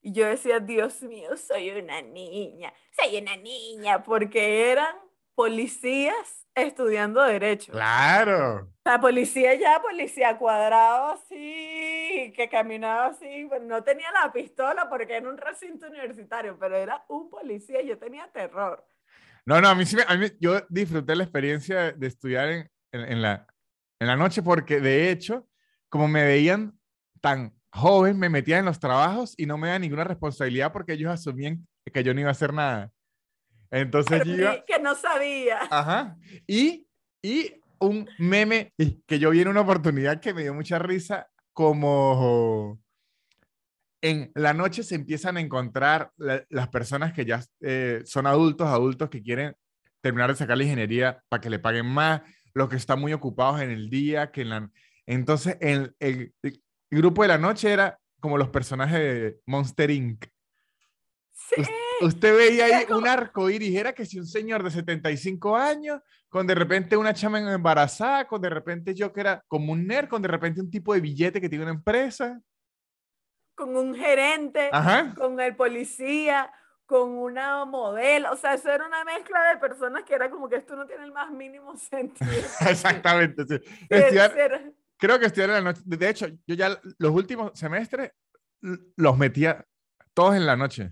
y 0.01 0.13
yo 0.13 0.25
decía, 0.25 0.59
Dios 0.59 1.01
mío, 1.01 1.35
soy 1.35 1.71
una 1.71 2.01
niña, 2.01 2.73
soy 2.97 3.17
una 3.17 3.35
niña, 3.35 4.01
porque 4.03 4.71
eran 4.71 4.95
policías 5.39 6.45
estudiando 6.53 7.23
derecho. 7.23 7.71
Claro. 7.71 8.73
La 8.83 8.99
policía 8.99 9.55
ya, 9.55 9.81
policía 9.81 10.37
cuadrado 10.37 11.13
así, 11.13 12.33
que 12.35 12.49
caminaba 12.51 13.05
así, 13.05 13.45
pues 13.47 13.61
no 13.61 13.81
tenía 13.81 14.11
la 14.11 14.33
pistola 14.33 14.89
porque 14.89 15.15
era 15.15 15.29
un 15.29 15.37
recinto 15.37 15.87
universitario, 15.87 16.57
pero 16.59 16.75
era 16.75 17.05
un 17.07 17.29
policía 17.29 17.81
y 17.81 17.87
yo 17.87 17.97
tenía 17.97 18.29
terror. 18.33 18.85
No, 19.45 19.61
no, 19.61 19.69
a 19.69 19.75
mí 19.75 19.85
sí, 19.85 19.95
a 20.05 20.17
mí, 20.17 20.27
yo 20.41 20.59
disfruté 20.67 21.15
la 21.15 21.23
experiencia 21.23 21.93
de 21.93 22.07
estudiar 22.07 22.49
en, 22.49 22.69
en, 22.91 23.21
la, 23.21 23.47
en 24.01 24.07
la 24.07 24.17
noche 24.17 24.43
porque 24.43 24.81
de 24.81 25.09
hecho, 25.09 25.47
como 25.87 26.09
me 26.09 26.25
veían 26.25 26.77
tan 27.21 27.53
joven, 27.71 28.19
me 28.19 28.27
metían 28.27 28.59
en 28.59 28.65
los 28.65 28.79
trabajos 28.81 29.35
y 29.37 29.45
no 29.45 29.57
me 29.57 29.67
daban 29.67 29.83
ninguna 29.83 30.03
responsabilidad 30.03 30.73
porque 30.73 30.93
ellos 30.93 31.13
asumían 31.13 31.65
que 31.93 32.03
yo 32.03 32.13
no 32.13 32.19
iba 32.19 32.29
a 32.29 32.33
hacer 32.33 32.53
nada. 32.53 32.91
Entonces 33.71 34.23
Que 34.67 34.79
no 34.81 34.95
sabía. 34.95 35.59
Ajá. 35.69 36.17
Y, 36.47 36.87
y 37.21 37.53
un 37.79 38.09
meme 38.17 38.73
que 39.07 39.19
yo 39.19 39.29
vi 39.29 39.41
en 39.41 39.47
una 39.47 39.61
oportunidad 39.61 40.19
que 40.19 40.33
me 40.33 40.43
dio 40.43 40.53
mucha 40.53 40.79
risa, 40.79 41.27
como 41.53 42.79
en 44.01 44.31
la 44.35 44.53
noche 44.53 44.83
se 44.83 44.95
empiezan 44.95 45.37
a 45.37 45.41
encontrar 45.41 46.11
las 46.17 46.69
personas 46.69 47.13
que 47.13 47.25
ya 47.25 47.43
eh, 47.61 48.01
son 48.05 48.27
adultos, 48.27 48.67
adultos 48.67 49.09
que 49.09 49.21
quieren 49.21 49.55
terminar 50.01 50.29
de 50.29 50.37
sacar 50.37 50.57
la 50.57 50.63
ingeniería 50.63 51.21
para 51.27 51.41
que 51.41 51.49
le 51.49 51.59
paguen 51.59 51.85
más, 51.85 52.21
los 52.53 52.69
que 52.69 52.77
están 52.77 52.99
muy 52.99 53.13
ocupados 53.13 53.61
en 53.61 53.71
el 53.71 53.89
día, 53.89 54.31
que 54.31 54.41
en 54.41 54.49
la... 54.49 54.71
Entonces, 55.05 55.57
el, 55.59 55.95
el, 55.99 56.33
grupo 56.91 57.21
de 57.21 57.27
la 57.27 57.37
noche 57.37 57.71
era 57.71 57.99
como 58.19 58.37
los 58.37 58.49
personajes 58.49 58.99
de 58.99 59.39
Monster 59.45 59.91
Inc. 59.91 60.25
Sí. 61.31 61.63
Usted 62.01 62.37
veía 62.37 62.65
ahí 62.65 62.85
un 62.91 63.07
arco 63.07 63.49
iris, 63.49 63.75
era 63.75 63.93
que 63.93 64.05
si 64.05 64.19
un 64.19 64.25
señor 64.27 64.63
de 64.63 64.71
75 64.71 65.55
años, 65.55 66.01
con 66.29 66.45
de 66.47 66.55
repente 66.55 66.95
una 66.97 67.13
chama 67.13 67.39
embarazada, 67.39 68.27
con 68.27 68.41
de 68.41 68.49
repente 68.49 68.93
yo 68.95 69.11
que 69.11 69.21
era 69.21 69.43
como 69.47 69.73
un 69.73 69.85
nerd, 69.87 70.07
con 70.07 70.21
de 70.21 70.27
repente 70.27 70.61
un 70.61 70.69
tipo 70.71 70.93
de 70.93 71.01
billete 71.01 71.41
que 71.41 71.49
tiene 71.49 71.63
una 71.65 71.73
empresa. 71.73 72.39
Con 73.55 73.75
un 73.75 73.93
gerente, 73.95 74.69
con 75.17 75.39
el 75.39 75.55
policía, 75.55 76.51
con 76.85 77.09
una 77.11 77.65
modelo, 77.65 78.31
o 78.31 78.35
sea, 78.37 78.53
eso 78.53 78.69
era 78.71 78.87
una 78.87 79.03
mezcla 79.03 79.49
de 79.53 79.57
personas 79.59 80.03
que 80.03 80.15
era 80.15 80.29
como 80.31 80.47
que 80.47 80.55
esto 80.55 80.75
no 80.75 80.87
tiene 80.87 81.03
el 81.03 81.11
más 81.11 81.29
mínimo 81.31 81.75
sentido. 81.77 82.31
Exactamente, 82.69 83.43
sí. 83.45 83.55
Estudiar- 83.89 84.73
creo 84.97 85.19
que 85.19 85.25
estudiar 85.25 85.49
en 85.49 85.55
la 85.55 85.61
noche. 85.61 85.81
De 85.85 86.09
hecho, 86.09 86.27
yo 86.47 86.55
ya 86.55 86.79
los 86.97 87.11
últimos 87.11 87.51
semestres 87.59 88.11
los 88.95 89.17
metía 89.17 89.65
todos 90.13 90.35
en 90.35 90.45
la 90.45 90.55
noche. 90.55 90.91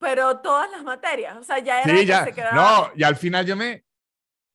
Pero 0.00 0.38
todas 0.40 0.70
las 0.70 0.82
materias, 0.82 1.36
o 1.36 1.42
sea, 1.44 1.58
ya 1.58 1.82
era 1.82 1.90
Sí, 1.92 2.00
que 2.00 2.06
ya. 2.06 2.24
se 2.24 2.32
quedaba. 2.32 2.54
No, 2.56 2.90
y 2.96 3.02
al 3.04 3.16
final 3.16 3.44
yo 3.46 3.54
me 3.54 3.84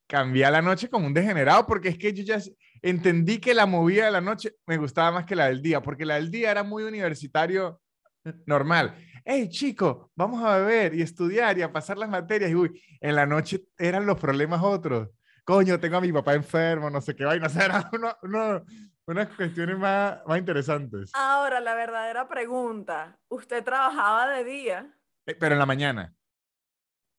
cambié 0.07 0.45
a 0.45 0.51
la 0.51 0.61
noche 0.61 0.89
como 0.89 1.07
un 1.07 1.13
degenerado 1.13 1.65
porque 1.65 1.89
es 1.89 1.97
que 1.97 2.13
yo 2.13 2.23
ya 2.23 2.39
entendí 2.81 3.39
que 3.39 3.53
la 3.53 3.65
movida 3.65 4.05
de 4.05 4.11
la 4.11 4.21
noche 4.21 4.55
me 4.65 4.77
gustaba 4.77 5.11
más 5.11 5.25
que 5.25 5.35
la 5.35 5.45
del 5.47 5.61
día, 5.61 5.81
porque 5.81 6.05
la 6.05 6.15
del 6.15 6.29
día 6.31 6.51
era 6.51 6.63
muy 6.63 6.83
universitario 6.83 7.79
normal. 8.45 8.95
Hey, 9.23 9.49
chico, 9.49 10.11
vamos 10.15 10.43
a 10.43 10.57
beber 10.57 10.93
y 10.95 11.01
estudiar 11.01 11.57
y 11.57 11.61
a 11.63 11.71
pasar 11.71 11.97
las 11.97 12.09
materias. 12.09 12.51
Y 12.51 12.55
uy, 12.55 12.81
en 13.01 13.15
la 13.15 13.25
noche 13.25 13.65
eran 13.77 14.05
los 14.05 14.19
problemas 14.19 14.61
otros. 14.63 15.09
Coño, 15.43 15.79
tengo 15.79 15.97
a 15.97 16.01
mi 16.01 16.11
papá 16.11 16.33
enfermo, 16.33 16.89
no 16.89 17.01
sé 17.01 17.15
qué 17.15 17.23
vaina. 17.25 17.45
O 17.47 17.49
sea, 17.49 17.65
eran 17.65 17.85
uno- 17.93 18.17
uno- 18.23 18.63
unas 19.07 19.27
cuestiones 19.29 19.77
más, 19.77 20.17
más 20.25 20.39
interesantes. 20.39 21.11
Ahora, 21.13 21.59
la 21.59 21.75
verdadera 21.75 22.27
pregunta, 22.27 23.17
¿usted 23.27 23.63
trabajaba 23.63 24.27
de 24.29 24.43
día? 24.43 24.91
Eh, 25.27 25.35
Pero 25.35 25.53
en 25.55 25.59
la 25.59 25.65
mañana. 25.65 26.13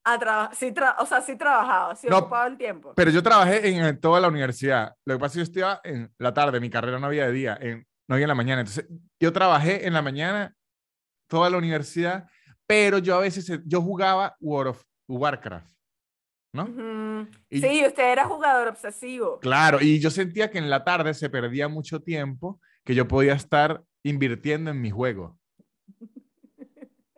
A 0.04 0.18
traba- 0.18 0.54
sí 0.54 0.70
tra- 0.70 0.94
o 1.00 1.06
sea, 1.06 1.20
sí 1.20 1.36
trabajaba, 1.36 1.96
sí 1.96 2.06
No, 2.08 2.18
ocupaba 2.18 2.46
el 2.46 2.56
tiempo. 2.56 2.94
Pero 2.94 3.10
yo 3.10 3.22
trabajé 3.22 3.68
en, 3.68 3.84
en 3.84 4.00
toda 4.00 4.20
la 4.20 4.28
universidad. 4.28 4.94
Lo 5.04 5.14
que 5.14 5.18
pasa 5.20 5.26
es 5.26 5.32
que 5.32 5.38
yo 5.38 5.42
estudiaba 5.42 5.80
en 5.82 6.12
la 6.18 6.32
tarde, 6.32 6.60
mi 6.60 6.70
carrera 6.70 7.00
no 7.00 7.06
había 7.06 7.26
de 7.26 7.32
día, 7.32 7.58
en, 7.60 7.84
no 8.08 8.14
había 8.14 8.24
en 8.24 8.28
la 8.28 8.34
mañana. 8.36 8.60
Entonces, 8.60 8.86
yo 9.18 9.32
trabajé 9.32 9.84
en 9.86 9.92
la 9.92 10.02
mañana 10.02 10.54
toda 11.28 11.50
la 11.50 11.58
universidad, 11.58 12.28
pero 12.68 12.98
yo 12.98 13.16
a 13.16 13.20
veces, 13.20 13.50
eh, 13.50 13.60
yo 13.64 13.82
jugaba 13.82 14.36
World 14.38 14.70
of 14.70 14.84
Warcraft, 15.08 15.72
¿no? 16.52 16.64
Ujú. 16.66 17.28
Y- 17.50 17.60
Sí, 17.60 17.84
usted 17.84 18.12
era 18.12 18.26
jugador 18.26 18.68
obsesivo. 18.68 19.40
Claro, 19.40 19.78
y 19.80 19.98
yo 19.98 20.10
sentía 20.12 20.52
que 20.52 20.58
en 20.58 20.70
la 20.70 20.84
tarde 20.84 21.14
se 21.14 21.28
perdía 21.30 21.66
mucho 21.66 22.00
tiempo 22.00 22.60
que 22.84 22.94
yo 22.94 23.08
podía 23.08 23.32
estar 23.34 23.82
invirtiendo 24.04 24.70
en 24.70 24.80
mi 24.80 24.92
juego. 24.92 25.36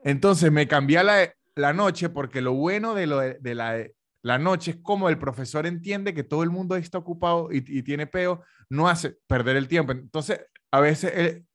Entonces 0.08 0.50
me 0.50 0.66
cambié 0.66 1.02
la, 1.04 1.72
noche 1.74 2.08
porque 2.08 2.40
lo 2.40 2.54
bueno 2.54 2.94
de, 2.94 3.06
la, 3.06 4.38
noche 4.38 4.70
es 4.70 4.76
como 4.78 5.10
el 5.10 5.18
profesor 5.18 5.66
entiende 5.66 6.14
que 6.14 6.24
todo 6.24 6.42
el 6.42 6.48
mundo 6.48 6.76
está 6.76 6.96
ocupado 6.96 7.50
y, 7.52 7.58
y 7.58 7.82
tiene 7.82 8.06
peo, 8.06 8.42
no 8.70 8.88
hace 8.88 9.18
perder 9.26 9.56
el 9.56 9.68
tiempo. 9.68 9.92
Entonces, 9.92 10.40
a 10.70 10.80
veces 10.80 11.12
él 11.14 11.46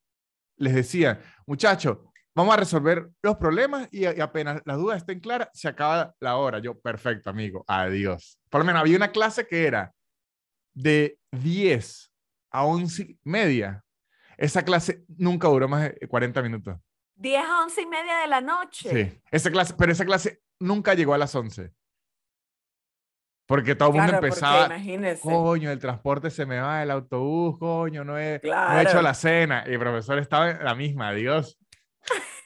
les 0.57 0.75
decía, 0.75 1.19
muchachos, 1.47 1.97
vamos 2.35 2.53
a 2.53 2.57
resolver 2.57 3.09
los 3.23 3.37
problemas 3.37 3.87
y, 3.89 4.01
y 4.01 4.21
apenas 4.21 4.61
las 4.65 4.77
dudas 4.77 4.97
estén 4.97 5.19
claras, 5.19 5.49
se 5.53 5.67
acaba 5.67 6.13
la 6.19 6.35
hora. 6.35 6.59
Yo, 6.59 6.79
perfecto, 6.79 7.31
amigo, 7.31 7.65
adiós. 7.67 8.37
Por 8.51 8.61
lo 8.61 8.65
menos 8.65 8.81
había 8.81 8.97
una 8.97 9.11
clase 9.11 9.47
que 9.47 9.65
era 9.65 9.91
de 10.75 11.17
10 11.31 12.11
a 12.51 12.65
11 12.65 13.01
y 13.01 13.19
media. 13.23 13.83
Esa 14.37 14.63
clase 14.63 15.05
nunca 15.07 15.47
duró 15.47 15.67
más 15.67 15.91
de 15.99 16.07
40 16.07 16.39
minutos. 16.43 16.77
10 17.15 17.43
a 17.45 17.63
11 17.63 17.81
y 17.81 17.85
media 17.85 18.17
de 18.17 18.27
la 18.27 18.41
noche. 18.41 18.89
Sí, 18.89 19.21
esa 19.31 19.51
clase, 19.51 19.73
pero 19.77 19.91
esa 19.91 20.05
clase 20.05 20.41
nunca 20.59 20.93
llegó 20.93 21.13
a 21.13 21.17
las 21.17 21.33
11. 21.35 21.73
Porque 23.45 23.75
todo 23.75 23.89
el 23.89 23.95
mundo 23.95 24.11
Claro, 24.11 24.25
empezaba, 24.25 24.75
coño, 25.21 25.69
el 25.69 25.77
transporte 25.79 26.29
se 26.31 26.45
me 26.45 26.59
va, 26.59 26.81
el 26.81 26.89
autobús, 26.91 27.59
coño, 27.59 28.03
no 28.05 28.17
he, 28.17 28.31
no 28.31 28.35
he 28.35 28.39
Claro. 28.39 28.89
hecho 28.89 29.01
la 29.01 29.13
cena. 29.13 29.65
Y 29.67 29.73
el 29.73 29.79
profesor 29.79 30.17
estaba 30.17 30.51
en 30.51 30.63
la 30.63 30.73
misma, 30.75 31.09
adiós. 31.09 31.57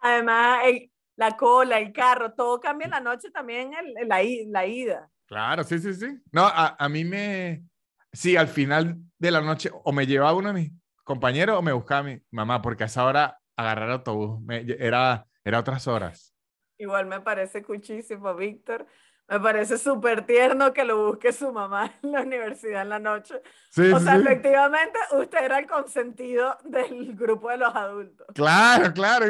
Además, 0.00 0.60
el- 0.66 0.90
la 1.16 1.36
cola, 1.36 1.78
el 1.78 1.92
carro, 1.92 2.32
todo 2.34 2.60
cambia 2.60 2.86
en 2.86 2.90
la 2.92 3.00
noche 3.00 3.30
también, 3.30 3.72
el- 3.74 3.94
el- 3.96 4.08
la, 4.08 4.22
i- 4.22 4.46
la 4.46 4.66
ida. 4.66 5.10
Claro, 5.26 5.64
sí, 5.64 5.78
sí, 5.78 5.94
sí. 5.94 6.06
No, 6.32 6.42
a, 6.46 6.76
a 6.78 6.88
mí 6.88 7.04
me, 7.04 7.64
sí, 8.12 8.36
al 8.36 8.48
final 8.48 8.96
de 9.18 9.30
la 9.30 9.40
noche 9.40 9.70
o 9.72 9.92
me 9.92 10.06
llevaba 10.06 10.34
uno 10.34 10.48
de 10.52 10.54
mis 10.60 10.72
compañeros 11.04 11.58
o 11.58 11.62
me 11.62 11.72
buscaba 11.72 12.02
mi 12.02 12.20
mamá, 12.30 12.60
porque 12.62 12.84
a 12.84 12.86
esa 12.86 13.04
hora 13.04 13.38
agarrar 13.56 13.90
autobús 13.90 14.40
me- 14.42 14.64
era, 14.78 15.26
era 15.44 15.60
otras 15.60 15.86
horas. 15.86 16.34
Igual 16.78 17.06
me 17.06 17.20
parece 17.20 17.62
cuchísimo, 17.62 18.34
Víctor. 18.34 18.86
Me 19.28 19.40
parece 19.40 19.78
súper 19.78 20.26
tierno 20.26 20.72
que 20.74 20.84
lo 20.84 21.06
busque 21.06 21.32
su 21.32 21.50
mamá 21.52 21.90
en 22.02 22.12
la 22.12 22.22
universidad 22.22 22.82
en 22.82 22.88
la 22.90 22.98
noche. 22.98 23.40
Sí, 23.70 23.82
O 23.90 23.98
sea, 23.98 24.16
sí. 24.16 24.20
efectivamente, 24.22 24.98
usted 25.18 25.44
era 25.44 25.58
el 25.58 25.66
consentido 25.66 26.58
del 26.64 27.14
grupo 27.14 27.50
de 27.50 27.58
los 27.58 27.74
adultos. 27.74 28.26
Claro, 28.34 28.92
claro, 28.92 29.24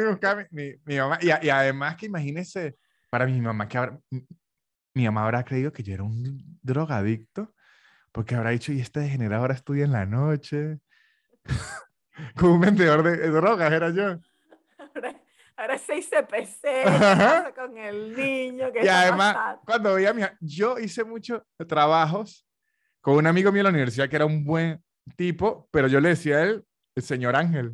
mi, 0.51 0.73
mi- 0.85 0.97
mamá. 0.97 1.17
Y, 1.21 1.29
además 1.49 1.95
que 1.95 2.07
imagínese, 2.07 2.77
para 3.09 3.25
mi 3.25 3.39
mamá, 3.39 3.67
que 3.67 3.77
habrá- 3.77 3.99
mi, 4.09 4.25
mi 4.95 5.05
mamá 5.05 5.23
habrá 5.25 5.43
creído 5.45 5.71
que 5.71 5.83
yo 5.83 5.93
era 5.93 6.03
un 6.03 6.59
drogadicto, 6.61 7.53
porque 8.11 8.35
habrá 8.35 8.49
dicho, 8.51 8.71
y 8.73 8.79
este 8.81 9.01
degenerado 9.01 9.43
ahora 9.43 9.53
estudia 9.53 9.85
en 9.85 9.91
la 9.91 10.05
noche. 10.05 10.79
Como 12.35 12.55
un 12.55 12.61
vendedor 12.61 13.03
de, 13.03 13.17
de 13.17 13.29
drogas 13.29 13.71
era 13.71 13.89
yo. 13.91 14.19
Ahora, 14.77 15.21
ahora 15.57 15.75
es 15.75 15.81
6 15.85 16.09
CPC, 16.09 16.61
¿qué 16.61 16.83
Ajá. 16.85 17.43
pasa 17.43 17.53
con 17.53 17.77
el 17.77 18.15
niño? 18.15 18.71
¿Qué 18.71 18.85
Y 18.85 18.87
además, 18.87 19.57
cuando 19.65 19.93
veía 19.95 20.11
a 20.11 20.13
mi, 20.13 20.21
yo 20.39 20.79
hice 20.79 21.03
muchos 21.03 21.41
trabajos 21.67 22.47
con 23.01 23.15
un 23.15 23.27
amigo 23.27 23.51
mío 23.51 23.61
en 23.61 23.65
la 23.65 23.69
universidad 23.69 24.09
que 24.09 24.15
era 24.15 24.25
un 24.25 24.43
buen 24.45 24.83
tipo, 25.15 25.67
pero 25.71 25.87
yo 25.87 25.99
le 25.99 26.09
decía 26.09 26.37
a 26.37 26.43
él, 26.43 26.65
el 26.95 27.03
señor 27.03 27.35
Ángel. 27.35 27.73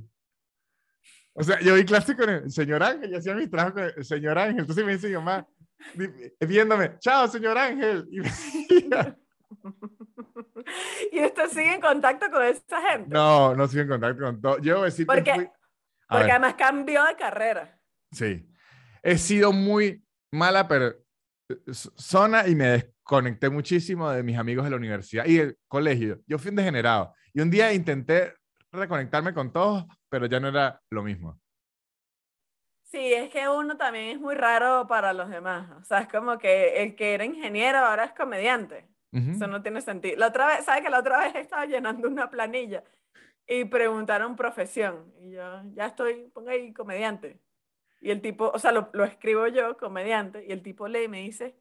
O 1.33 1.43
sea, 1.43 1.59
yo 1.61 1.75
vi 1.75 1.85
clase 1.85 2.15
con 2.15 2.29
el 2.29 2.51
señor 2.51 2.83
Ángel 2.83 3.09
y 3.11 3.15
hacía 3.15 3.33
mis 3.35 3.49
trabajos 3.49 3.73
con 3.73 3.83
el 3.95 4.03
señor 4.05 4.37
Ángel. 4.37 4.59
Entonces 4.61 4.83
me 4.85 4.93
dice 4.93 5.07
mi 5.07 5.13
mamá, 5.13 5.47
vi- 5.95 6.09
viéndome, 6.45 6.97
chao, 6.99 7.27
señor 7.27 7.57
Ángel. 7.57 8.05
Y 8.11 8.19
me 8.19 8.23
decía, 8.29 9.17
y 11.12 11.24
usted 11.24 11.48
sigue 11.50 11.74
en 11.75 11.81
contacto 11.81 12.29
con 12.31 12.43
esa 12.43 12.81
gente. 12.89 13.10
no, 13.10 13.55
no 13.55 13.67
sigo 13.67 13.84
en 13.84 13.89
contacto 13.89 14.24
con 14.24 14.41
todo. 14.41 14.58
Yo 14.60 14.84
decir 14.84 15.05
que 15.05 15.13
Porque- 15.13 15.34
fui- 15.34 15.46
A 15.46 15.50
porque 16.10 16.24
ver, 16.24 16.31
además 16.31 16.55
cambió 16.55 17.03
de 17.05 17.15
carrera. 17.15 17.79
sí. 18.12 18.48
He 19.03 19.17
sido 19.17 19.51
muy 19.51 20.05
mala 20.31 20.67
persona 20.67 22.48
y 22.48 22.53
me 22.55 22.67
desconecté 22.67 23.50
muchísimo 23.50 24.08
de 24.12 24.22
mis 24.22 24.38
amigos 24.38 24.63
de 24.65 24.70
la 24.70 24.75
universidad 24.77 25.25
y 25.25 25.38
del 25.38 25.58
colegio. 25.67 26.20
Yo 26.27 26.38
fui 26.38 26.50
un 26.50 26.58
degenerado. 26.58 27.15
Y 27.34 27.41
un 27.41 27.50
día 27.50 27.74
intenté 27.74 28.36
reconectarme 28.72 29.34
con 29.34 29.51
todos, 29.51 29.86
pero 30.08 30.27
ya 30.27 30.39
no 30.39 30.50
era 30.50 30.79
lo 30.91 31.01
mismo. 31.01 31.39
Sí, 32.91 33.12
es 33.13 33.31
que 33.31 33.50
uno 33.50 33.75
también 33.75 34.10
es 34.10 34.20
muy 34.20 34.36
raro 34.36 34.86
para 34.88 35.13
los 35.13 35.29
demás. 35.29 35.72
O 35.81 35.84
sea, 35.84 36.01
es 36.01 36.08
como 36.08 36.38
que 36.38 36.84
el 36.84 36.96
que 36.96 37.15
era 37.15 37.25
ingeniero 37.25 37.79
ahora 37.79 38.03
es 38.05 38.12
comediante. 38.13 38.88
Ujú. 39.13 39.31
Eso 39.31 39.47
no 39.47 39.61
tiene 39.61 39.81
sentido. 39.81 40.17
La 40.17 40.27
otra 40.27 40.47
vez, 40.47 40.65
¿sabes 40.65 40.83
que 40.83 40.89
la 40.89 40.99
otra 40.99 41.19
vez 41.19 41.35
estaba 41.35 41.65
llenando 41.65 42.07
una 42.07 42.29
planilla 42.29 42.83
y 43.47 43.65
preguntaron 43.65 44.35
profesión? 44.35 45.13
Y 45.19 45.31
yo, 45.31 45.61
ya 45.73 45.87
estoy, 45.87 46.29
ponga 46.33 46.51
ahí 46.53 46.71
comediante. 46.73 47.39
Y 47.99 48.09
el 48.11 48.21
tipo, 48.21 48.49
o 48.53 48.57
sea, 48.59 48.71
lo, 48.71 48.89
lo 48.93 49.03
escribo 49.03 49.47
yo, 49.47 49.77
comediante, 49.77 50.45
y 50.47 50.51
el 50.51 50.63
tipo 50.63 50.87
lee 50.87 51.03
y 51.03 51.07
me 51.07 51.21
dice, 51.21 51.55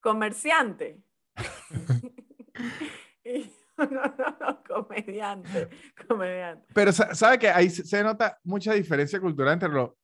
comerciante. 0.00 1.00
y 3.24 3.50
no, 3.76 3.86
no, 3.86 4.36
no, 4.40 4.62
comediante, 4.64 5.68
comediante. 6.08 6.66
Pero 6.74 6.92
sa- 6.92 7.14
sabe 7.14 7.38
que 7.38 7.48
ahí 7.48 7.70
se 7.70 8.02
nota 8.02 8.38
mucha 8.44 8.72
diferencia 8.72 9.20
cultural 9.20 9.54
entre 9.54 9.68
lo- 9.68 9.96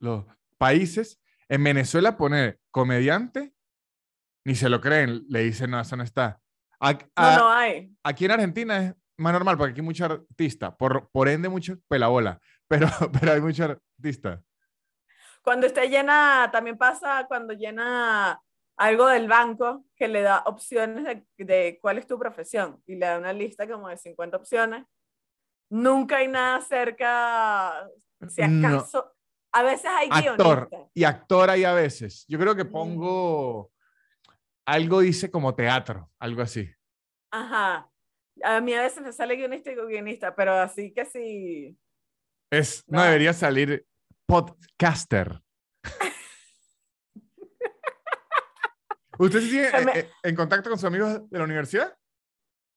los 0.00 0.24
países. 0.58 1.20
En 1.48 1.64
Venezuela 1.64 2.16
poner 2.16 2.60
comediante, 2.70 3.54
ni 4.44 4.54
se 4.54 4.68
lo 4.68 4.80
creen, 4.80 5.24
le 5.28 5.40
dicen, 5.40 5.70
no, 5.70 5.80
eso 5.80 5.96
no 5.96 6.02
está. 6.02 6.40
No, 6.80 6.88
a- 7.16 7.36
no 7.36 7.50
hay. 7.52 7.92
aquí 8.02 8.24
en 8.24 8.30
Argentina 8.32 8.76
es 8.84 8.94
más 9.16 9.32
normal, 9.32 9.56
porque 9.56 9.72
aquí 9.72 9.80
hay 9.80 9.84
muchos 9.86 10.10
artistas, 10.10 10.74
por, 10.78 11.08
por 11.10 11.28
ende 11.28 11.48
mucho 11.48 11.76
pelabola, 11.88 12.40
pero, 12.68 12.86
pero 13.20 13.32
hay 13.32 13.40
muchos 13.40 13.68
artistas. 13.70 14.40
Cuando 15.42 15.66
usted 15.66 15.88
llena, 15.90 16.48
también 16.52 16.76
pasa 16.76 17.24
cuando 17.26 17.52
llena 17.54 18.40
algo 18.76 19.06
del 19.08 19.26
banco 19.28 19.84
que 19.96 20.06
le 20.06 20.20
da 20.22 20.42
opciones 20.46 21.04
de, 21.04 21.44
de 21.44 21.78
cuál 21.80 21.98
es 21.98 22.06
tu 22.06 22.18
profesión 22.18 22.80
y 22.86 22.94
le 22.96 23.06
da 23.06 23.18
una 23.18 23.32
lista 23.32 23.66
como 23.68 23.88
de 23.88 23.96
50 23.96 24.36
opciones. 24.36 24.84
Nunca 25.70 26.18
hay 26.18 26.28
nada 26.28 26.60
cerca, 26.60 27.88
si 28.28 28.42
No. 28.46 28.68
acaso, 28.68 29.12
a 29.52 29.62
veces 29.62 29.86
hay 29.86 30.08
Actor 30.10 30.68
guionistas. 30.68 30.90
y 30.94 31.04
actor 31.04 31.50
ahí 31.50 31.64
a 31.64 31.72
veces. 31.72 32.24
Yo 32.28 32.38
creo 32.38 32.54
que 32.54 32.64
pongo 32.64 33.70
algo 34.68 35.00
dice 35.00 35.30
como 35.30 35.54
teatro, 35.54 36.10
algo 36.18 36.42
así. 36.42 36.70
Ajá. 37.32 37.90
A 38.44 38.60
mí 38.60 38.74
a 38.74 38.82
veces 38.82 39.02
me 39.02 39.12
sale 39.12 39.36
guionista 39.36 39.72
y 39.72 39.74
guionista, 39.74 40.34
pero 40.34 40.52
así 40.52 40.92
que 40.92 41.04
sí. 41.06 41.76
Es, 42.50 42.84
no 42.86 42.98
No. 42.98 43.04
debería 43.04 43.32
salir 43.32 43.86
podcaster. 44.26 45.40
¿Usted 49.18 49.40
sigue 49.40 49.70
me- 49.84 49.92
eh, 49.92 49.98
eh, 50.00 50.10
en 50.22 50.36
contacto 50.36 50.68
con 50.70 50.78
sus 50.78 50.86
amigos 50.86 51.28
de 51.30 51.38
la 51.38 51.44
universidad? 51.44 51.96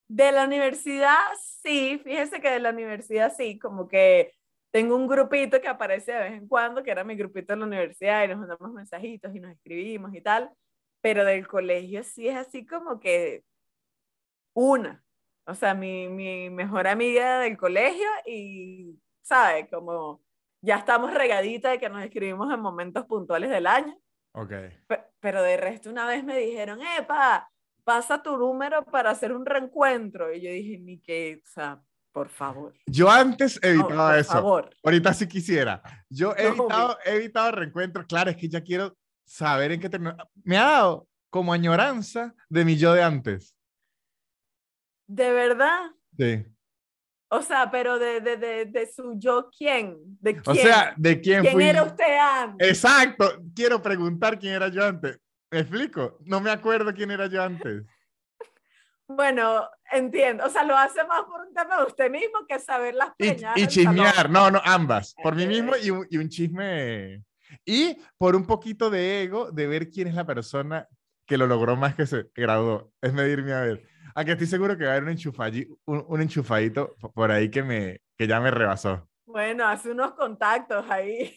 De 0.09 0.31
la 0.31 0.45
universidad, 0.45 1.17
sí, 1.61 2.01
fíjese 2.03 2.41
que 2.41 2.49
de 2.51 2.59
la 2.59 2.71
universidad 2.71 3.33
sí, 3.35 3.59
como 3.59 3.87
que 3.87 4.33
tengo 4.73 4.95
un 4.95 5.07
grupito 5.07 5.61
que 5.61 5.67
aparece 5.67 6.11
de 6.13 6.19
vez 6.19 6.33
en 6.33 6.47
cuando, 6.47 6.83
que 6.83 6.91
era 6.91 7.03
mi 7.03 7.15
grupito 7.15 7.53
de 7.53 7.59
la 7.59 7.65
universidad, 7.65 8.23
y 8.23 8.27
nos 8.29 8.39
mandamos 8.39 8.73
mensajitos 8.73 9.35
y 9.35 9.39
nos 9.39 9.51
escribimos 9.51 10.13
y 10.15 10.21
tal, 10.21 10.49
pero 11.01 11.25
del 11.25 11.47
colegio 11.47 12.03
sí 12.03 12.27
es 12.27 12.35
así 12.37 12.65
como 12.65 12.99
que 12.99 13.43
una, 14.53 15.03
o 15.45 15.55
sea, 15.55 15.73
mi, 15.73 16.07
mi 16.07 16.49
mejor 16.49 16.87
amiga 16.87 17.39
del 17.39 17.57
colegio 17.57 18.07
y, 18.25 18.99
¿sabes? 19.21 19.67
Como 19.69 20.21
ya 20.61 20.75
estamos 20.77 21.13
regaditas 21.13 21.71
de 21.71 21.79
que 21.79 21.89
nos 21.89 22.03
escribimos 22.03 22.53
en 22.53 22.59
momentos 22.59 23.05
puntuales 23.05 23.49
del 23.49 23.67
año. 23.67 23.97
Ok. 24.33 24.53
pero 25.19 25.41
de 25.43 25.57
resto 25.57 25.89
una 25.89 26.05
vez 26.07 26.23
me 26.23 26.37
dijeron, 26.37 26.79
epa, 26.97 27.51
pasa 27.83 28.21
tu 28.23 28.37
número 28.37 28.85
para 28.85 29.09
hacer 29.11 29.33
un 29.33 29.45
reencuentro. 29.45 30.33
Y 30.33 30.41
yo 30.41 30.51
dije, 30.51 30.77
ni 30.79 30.99
que, 30.99 31.41
o 31.43 31.47
sea, 31.49 31.81
por 32.13 32.29
favor. 32.29 32.73
Yo 32.85 33.09
antes 33.09 33.59
evitaba 33.63 34.11
por 34.11 34.19
eso. 34.19 34.31
favor. 34.33 34.69
Ahorita 34.83 35.13
sí 35.13 35.27
quisiera. 35.27 35.81
Yo 36.09 36.33
he 36.37 36.43
No, 36.43 36.63
evitado, 36.63 36.97
he 37.05 37.15
evitado 37.15 37.51
reencuentros. 37.51 38.05
Claro, 38.05 38.29
es 38.29 38.37
que 38.37 38.47
ya 38.47 38.61
quiero 38.61 38.95
saber 39.31 39.71
en 39.71 39.79
qué 39.79 39.89
terminó. 39.89 40.15
Me 40.43 40.57
ha 40.57 40.63
dado 40.63 41.07
como 41.29 41.53
añoranza 41.53 42.33
de 42.49 42.65
mi 42.65 42.75
yo 42.77 42.93
de 42.93 43.01
antes. 43.03 43.55
De 45.07 45.31
verdad. 45.31 45.91
Sí. 46.17 46.45
O 47.29 47.41
sea, 47.41 47.71
pero 47.71 47.97
de, 47.97 48.19
de, 48.19 48.35
de, 48.35 48.65
de 48.65 48.91
su 48.91 49.17
yo, 49.17 49.49
¿quién? 49.57 49.95
¿De 50.19 50.31
O 50.45 50.51
quién? 50.51 50.65
sea, 50.65 50.93
¿de 50.97 51.21
quién, 51.21 51.41
¿Quién 51.43 51.53
fui? 51.53 51.63
era 51.63 51.83
usted 51.83 52.17
antes? 52.19 52.67
Exacto. 52.67 53.41
Quiero 53.55 53.81
preguntar 53.81 54.37
quién 54.37 54.53
era 54.55 54.67
yo 54.67 54.85
antes. 54.85 55.17
¿Me 55.49 55.59
explico? 55.59 56.17
No 56.25 56.41
me 56.41 56.51
acuerdo 56.51 56.93
quién 56.93 57.11
era 57.11 57.27
yo 57.27 57.41
antes. 57.41 57.83
Bueno, 59.13 59.67
entiendo. 59.91 60.45
O 60.45 60.49
sea, 60.49 60.63
lo 60.63 60.73
hace 60.77 61.03
más 61.03 61.23
por 61.23 61.41
un 61.45 61.53
tema 61.53 61.79
de 61.79 61.83
usted 61.83 62.09
mismo 62.09 62.45
que 62.47 62.57
saber 62.59 62.95
las 62.95 63.09
Y, 63.17 63.27
preñadas 63.31 63.57
y 63.57 63.61
del 63.61 63.69
chismear. 63.69 64.29
No, 64.29 64.49
no, 64.49 64.61
ambas. 64.63 65.13
Por 65.21 65.35
mí 65.35 65.45
mismo 65.45 65.73
y 65.75 65.89
un, 65.89 66.07
y 66.09 66.17
un 66.17 66.29
chisme. 66.29 67.21
Y 67.65 67.97
por 68.17 68.35
un 68.35 68.45
poquito 68.45 68.89
de 68.89 69.23
ego 69.23 69.51
de 69.51 69.67
ver 69.67 69.89
quién 69.89 70.07
es 70.07 70.15
la 70.15 70.25
persona 70.25 70.87
que 71.25 71.37
lo 71.37 71.47
logró 71.47 71.75
más 71.75 71.95
que 71.95 72.05
se 72.05 72.27
graduó. 72.35 72.91
Es 73.01 73.13
medirme 73.13 73.53
a 73.53 73.61
ver. 73.61 73.87
Aunque 74.15 74.33
estoy 74.33 74.47
seguro 74.47 74.77
que 74.77 74.85
va 74.85 74.93
a 74.93 74.95
haber 74.97 75.09
un, 75.09 75.77
un, 75.85 76.05
un 76.07 76.21
enchufadito 76.21 76.95
po- 76.99 77.11
por 77.13 77.31
ahí 77.31 77.49
que, 77.49 77.63
me, 77.63 78.01
que 78.17 78.27
ya 78.27 78.41
me 78.41 78.51
rebasó. 78.51 79.07
Bueno, 79.25 79.65
hace 79.67 79.91
unos 79.91 80.13
contactos 80.13 80.85
ahí. 80.89 81.33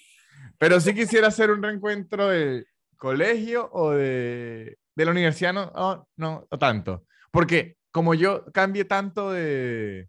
Pero 0.59 0.81
sí 0.81 0.95
quisiera 0.95 1.29
hacer 1.29 1.51
un 1.51 1.63
reencuentro 1.63 2.29
de 2.29 2.67
colegio 2.97 3.69
o 3.73 3.93
de, 3.93 4.79
de 4.97 5.05
la 5.05 5.11
universidad, 5.11 5.53
no, 5.53 5.71
no, 5.75 6.09
no, 6.17 6.49
no 6.51 6.59
tanto. 6.59 7.05
Porque 7.31 7.77
como 7.93 8.15
yo 8.15 8.45
cambié 8.53 8.85
tanto 8.85 9.31
de, 9.31 10.09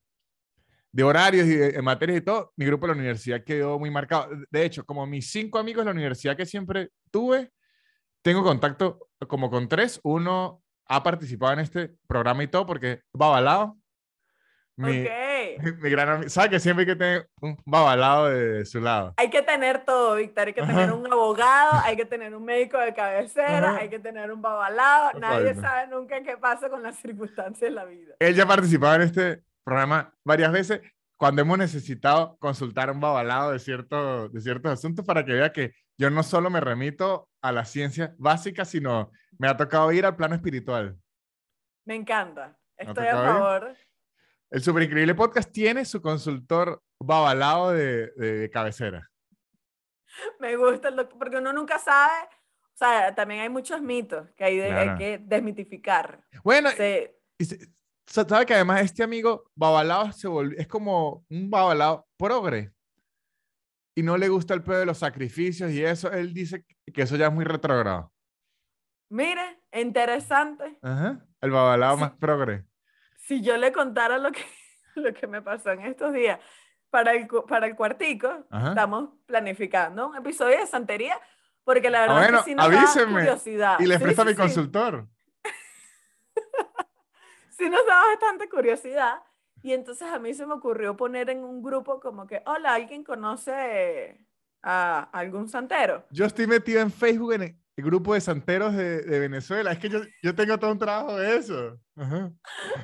de 0.96 1.04
horarios 1.04 1.46
y 1.46 1.58
de, 1.58 1.72
de 1.74 1.82
materias 1.82 2.20
y 2.20 2.22
todo, 2.22 2.54
mi 2.56 2.66
grupo 2.66 2.88
de 2.88 2.94
la 2.94 3.00
universidad 3.00 3.44
quedó 3.44 3.78
muy 3.78 3.92
marcado. 3.92 4.30
De 4.50 4.64
hecho, 4.64 4.86
como 4.86 5.06
mis 5.06 5.30
cinco 5.30 5.60
amigos 5.60 5.82
de 5.84 5.92
la 5.92 5.92
universidad 5.92 6.38
que 6.38 6.46
siempre 6.46 6.90
tuve, 7.12 7.52
tengo 8.22 8.42
contacto 8.44 9.10
como 9.28 9.50
con 9.50 9.68
tres. 9.68 10.00
Uno 10.04 10.64
ha 10.88 11.04
participado 11.04 11.52
en 11.52 11.60
este 11.60 11.92
programa 12.08 12.44
y 12.44 12.48
todo 12.48 12.66
porque 12.66 13.02
babalao. 13.12 13.78
Mi, 14.78 15.02
Ok. 15.02 15.10
mi 15.82 15.90
gran 15.90 16.10
amigo. 16.10 16.30
¿Sabe 16.30 16.52
que 16.52 16.60
siempre 16.62 16.84
hay 16.84 16.88
que 16.88 16.96
tener 16.96 17.30
un 17.42 17.58
babalao 17.66 18.28
de 18.30 18.66
su 18.66 18.80
lado? 18.80 19.14
Hay 19.18 19.30
que 19.30 19.42
tener 19.42 19.84
todo, 19.84 20.16
Víctor. 20.16 20.48
Hay 20.48 20.54
que 20.54 20.62
tener 20.62 20.94
un 20.94 21.12
abogado, 21.12 21.72
hay 21.84 21.98
que 21.98 22.06
tener 22.06 22.34
un 22.34 22.46
médico 22.46 22.78
de 22.78 22.94
cabecera, 22.94 23.72
Ajá. 23.72 23.80
hay 23.82 23.90
que 23.90 24.00
tener 24.00 24.32
un 24.32 24.42
babalado. 24.42 25.12
Qué 25.12 25.20
Nadie 25.20 25.54
vaina. 25.56 25.62
sabe 25.62 25.88
nunca 25.88 26.24
qué 26.24 26.38
pasa 26.38 26.70
con 26.70 26.82
las 26.84 26.96
circunstancias 26.96 27.60
de 27.70 27.72
la 27.72 27.84
vida. 27.84 28.16
Él 28.20 28.34
ya 28.34 28.44
ha 28.44 28.48
participado 28.48 28.96
en 28.96 29.02
este 29.02 29.42
programa 29.70 30.14
varias 30.24 30.52
veces 30.52 30.82
cuando 31.18 31.42
hemos 31.42 31.58
necesitado 31.58 32.38
consultar 32.38 32.90
a 32.90 32.92
un 32.92 33.00
babalado 33.00 33.52
de, 33.52 33.60
cierto, 33.60 34.30
de 34.30 34.42
ciertos 34.42 34.72
asuntos 34.72 35.06
para 35.06 35.26
que 35.26 35.34
vea 35.34 35.52
que 35.52 35.74
yo 35.98 36.10
no 36.10 36.24
solo 36.24 36.50
me 36.50 36.60
remito 36.60 37.30
a 37.42 37.52
la 37.52 37.66
ciencia 37.66 38.14
básica, 38.18 38.66
sino 38.66 39.12
me 39.40 39.48
ha 39.48 39.56
tocado 39.58 39.92
ir 39.92 40.06
al 40.06 40.16
plano 40.16 40.36
espiritual. 40.36 40.98
Me 41.86 41.96
encanta. 41.96 42.58
¿No 42.80 42.90
Estoy 42.90 43.08
a 43.08 43.14
favor. 43.16 43.76
El 44.52 44.62
Super 44.62 44.84
Increíble 44.84 45.16
Podcast 45.16 45.52
tiene 45.52 45.86
su 45.86 46.02
consultor 46.02 46.82
babalado 47.00 47.72
de, 47.72 48.12
de 48.12 48.50
cabecera. 48.52 49.10
Me 50.40 50.56
gusta 50.58 50.90
el 50.90 50.98
doctor, 50.98 51.18
porque 51.18 51.38
uno 51.38 51.54
nunca 51.54 51.80
sabe. 51.80 52.28
O 52.74 52.78
sea, 52.78 53.16
también 53.16 53.40
hay 53.42 53.50
muchos 53.50 53.82
mitos 53.82 54.30
que 54.36 54.44
hay, 54.44 54.58
de- 54.58 54.66
hay 54.66 54.84
Claro. 54.84 54.98
que 54.98 55.18
desmitificar. 55.24 56.22
Bueno, 56.44 56.70
Se- 56.72 57.18
y 57.38 57.46
se- 57.46 57.68
sa- 58.08 58.28
sabe 58.28 58.46
que 58.46 58.54
además 58.54 58.82
este 58.82 59.04
amigo 59.04 59.50
babalao 59.56 60.12
se 60.12 60.28
volvió, 60.28 60.58
es 60.60 60.68
como 60.68 61.26
un 61.30 61.50
babalao 61.50 62.08
progre. 62.18 62.72
Y 63.98 64.04
no 64.04 64.18
le 64.18 64.28
gusta 64.28 64.54
el 64.54 64.62
pedo 64.64 64.80
de 64.80 64.86
los 64.86 64.98
sacrificios 64.98 65.72
y 65.72 65.84
eso. 65.84 66.12
Él 66.12 66.34
dice 66.34 66.66
que 66.94 67.02
eso 67.04 67.16
ya 67.16 67.28
es 67.28 67.34
muy 67.34 67.46
retrogrado. 67.46 68.12
mire, 69.10 69.62
interesante. 69.72 70.78
Ajá. 70.82 71.26
El 71.42 71.52
babalao 71.52 71.96
Sí. 71.96 72.02
más 72.02 72.12
progre. 72.14 72.66
Si 73.18 73.42
yo 73.42 73.56
le 73.58 73.72
contara 73.72 74.18
lo 74.18 74.32
que, 74.32 74.44
lo 74.96 75.14
que 75.14 75.28
me 75.28 75.42
pasó 75.42 75.72
en 75.72 75.82
estos 75.82 76.12
días 76.14 76.40
para 76.90 77.14
el, 77.14 77.28
para 77.48 77.68
el 77.68 77.76
cuartico, 77.76 78.46
Ajá. 78.50 78.70
estamos 78.70 79.10
planificando 79.26 80.08
un 80.10 80.16
episodio 80.18 80.60
de 80.60 80.68
santería, 80.68 81.20
porque 81.64 81.90
la 81.90 82.00
Ah, 82.00 82.02
verdad 82.08 82.22
bueno, 82.22 82.38
que 82.40 82.44
sí 82.46 82.56
nos 82.56 82.70
da 82.72 82.78
avísenme. 82.80 83.14
curiosidad. 83.22 83.80
Y 83.80 83.86
le 83.86 83.98
Sí, 83.98 84.04
presta 84.04 84.22
sí, 84.24 84.28
mi 84.28 84.34
sí. 84.34 84.40
consultor. 84.42 85.08
sí 87.58 87.70
nos 87.70 87.86
da 87.86 88.02
bastante 88.12 88.50
curiosidad. 88.50 89.22
Y 89.64 89.74
entonces 89.74 90.08
a 90.08 90.20
mí 90.20 90.34
se 90.34 90.46
me 90.46 90.54
ocurrió 90.54 90.96
poner 90.96 91.30
en 91.30 91.44
un 91.44 91.64
grupo 91.64 92.00
como 92.00 92.28
que, 92.28 92.44
hola, 92.46 92.76
¿alguien 92.76 93.04
conoce 93.04 94.20
a 94.62 95.10
algún 95.12 95.50
santero? 95.50 96.06
Yo 96.12 96.26
estoy 96.26 96.46
metido 96.46 96.82
en 96.82 96.92
Facebook 96.92 97.34
en 97.34 97.42
el 97.42 97.84
grupo 97.84 98.14
de 98.14 98.22
santeros 98.22 98.76
de, 98.76 99.02
de 99.02 99.20
Venezuela. 99.20 99.72
Es 99.72 99.80
que 99.80 99.90
yo, 99.90 100.02
yo 100.22 100.36
tengo 100.36 100.58
todo 100.60 100.72
un 100.72 100.78
trabajo 100.78 101.18
de 101.18 101.38
eso. 101.38 101.80
Ajá. 101.96 102.32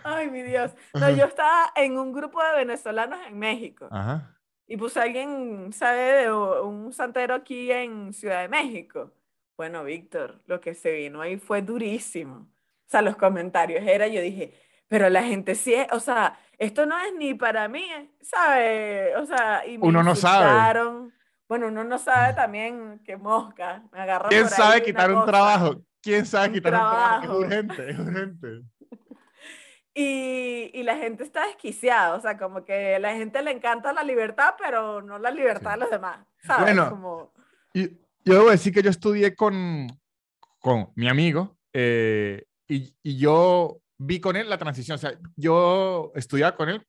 Ay, 0.03 0.29
mi 0.31 0.41
Dios. 0.41 0.71
No, 0.93 1.05
Ajá. 1.05 1.11
yo 1.11 1.25
estaba 1.25 1.71
en 1.75 1.97
un 1.97 2.13
grupo 2.13 2.41
de 2.43 2.57
venezolanos 2.57 3.19
en 3.27 3.37
México. 3.37 3.87
Ajá. 3.91 4.35
Y 4.67 4.77
pues 4.77 4.95
alguien 4.97 5.71
sabe 5.73 6.23
de 6.23 6.33
un 6.33 6.93
santero 6.93 7.35
aquí 7.35 7.71
en 7.71 8.13
Ciudad 8.13 8.41
de 8.41 8.47
México. 8.47 9.11
Bueno, 9.57 9.83
Víctor, 9.83 10.41
lo 10.47 10.59
que 10.61 10.73
se 10.73 10.93
vino 10.93 11.21
ahí 11.21 11.37
fue 11.37 11.61
durísimo. 11.61 12.50
Sea, 12.91 13.01
los 13.01 13.15
comentarios 13.15 13.83
era, 13.87 14.07
yo 14.07 14.21
dije, 14.21 14.53
pero 14.89 15.09
la 15.09 15.23
gente 15.23 15.55
sí 15.55 15.73
es, 15.73 15.87
o 15.93 15.99
sea, 16.01 16.37
esto 16.57 16.85
no 16.85 16.97
es 16.99 17.13
ni 17.17 17.33
para 17.33 17.67
mí, 17.69 17.85
¿sabe? 18.21 19.15
O 19.15 19.25
sea, 19.25 19.65
y 19.65 19.77
me 19.77 19.87
Uno 19.87 20.03
no 20.03 20.13
sabe. 20.13 21.09
Bueno, 21.47 21.67
uno 21.67 21.83
no 21.85 21.97
sabe 21.97 22.33
también 22.33 23.01
qué 23.05 23.15
mosca. 23.17 23.83
Me 23.91 23.99
agarra 24.01 24.27
¿Quién 24.29 24.43
por 24.43 24.51
ahí 24.53 24.57
sabe 24.57 24.83
quitar 24.83 25.11
un 25.13 25.25
trabajo? 25.25 25.81
¿Quién 26.01 26.25
sabe 26.25 26.47
Un 26.49 26.53
quitar 26.53 26.73
un 26.73 26.79
trabajo? 26.79 27.21
trabajo. 27.21 27.33
Es 27.43 27.45
urgente, 27.45 27.89
es 27.91 27.99
urgente. 27.99 28.47
Y, 29.93 30.71
y 30.73 30.83
la 30.83 30.95
gente 30.95 31.23
está 31.23 31.45
desquiciada, 31.47 32.15
o 32.15 32.21
sea, 32.21 32.37
como 32.37 32.63
que 32.63 32.95
a 32.95 32.99
la 32.99 33.13
gente 33.13 33.41
le 33.41 33.51
encanta 33.51 33.91
la 33.91 34.03
libertad, 34.05 34.55
pero 34.57 35.01
no 35.01 35.19
la 35.19 35.31
libertad 35.31 35.71
Sí. 35.71 35.73
de 35.73 35.77
los 35.81 35.89
demás, 35.89 36.25
¿sabes? 36.43 36.63
Bueno, 36.63 36.89
Como... 36.89 37.33
Y 37.73 37.89
yo 38.23 38.35
debo 38.35 38.51
decir 38.51 38.73
que 38.73 38.83
yo 38.83 38.89
estudié 38.89 39.35
con, 39.35 39.87
con 40.59 40.91
mi 40.95 41.09
amigo 41.09 41.57
eh, 41.73 42.45
y, 42.73 42.95
y 43.03 43.17
yo 43.17 43.81
vi 43.97 44.19
con 44.19 44.35
él 44.35 44.49
la 44.49 44.57
transición. 44.57 44.95
O 44.95 44.97
sea, 44.97 45.13
yo 45.35 46.11
estudiaba 46.15 46.55
con 46.55 46.69
él 46.69 46.85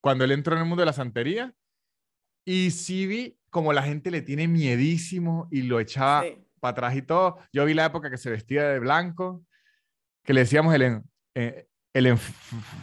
cuando 0.00 0.24
él 0.24 0.32
entró 0.32 0.54
en 0.54 0.62
el 0.62 0.68
mundo 0.68 0.82
de 0.82 0.86
la 0.86 0.92
santería 0.92 1.52
y 2.44 2.70
sí 2.70 3.06
vi 3.06 3.38
como 3.50 3.72
la 3.72 3.82
gente 3.82 4.10
le 4.10 4.22
tiene 4.22 4.48
miedísimo 4.48 5.48
y 5.50 5.62
lo 5.62 5.78
echaba 5.80 6.22
Sí. 6.22 6.44
para 6.60 6.72
atrás 6.72 6.96
y 6.96 7.02
todo. 7.02 7.38
Yo 7.52 7.64
vi 7.64 7.74
la 7.74 7.86
época 7.86 8.10
que 8.10 8.16
se 8.16 8.30
vestía 8.30 8.64
de 8.68 8.78
blanco, 8.78 9.44
que 10.24 10.32
le 10.34 10.40
decíamos 10.40 10.74
el, 10.74 10.82
en- 10.82 11.10
eh, 11.34 11.66
el 11.94 12.06
enf- 12.06 12.34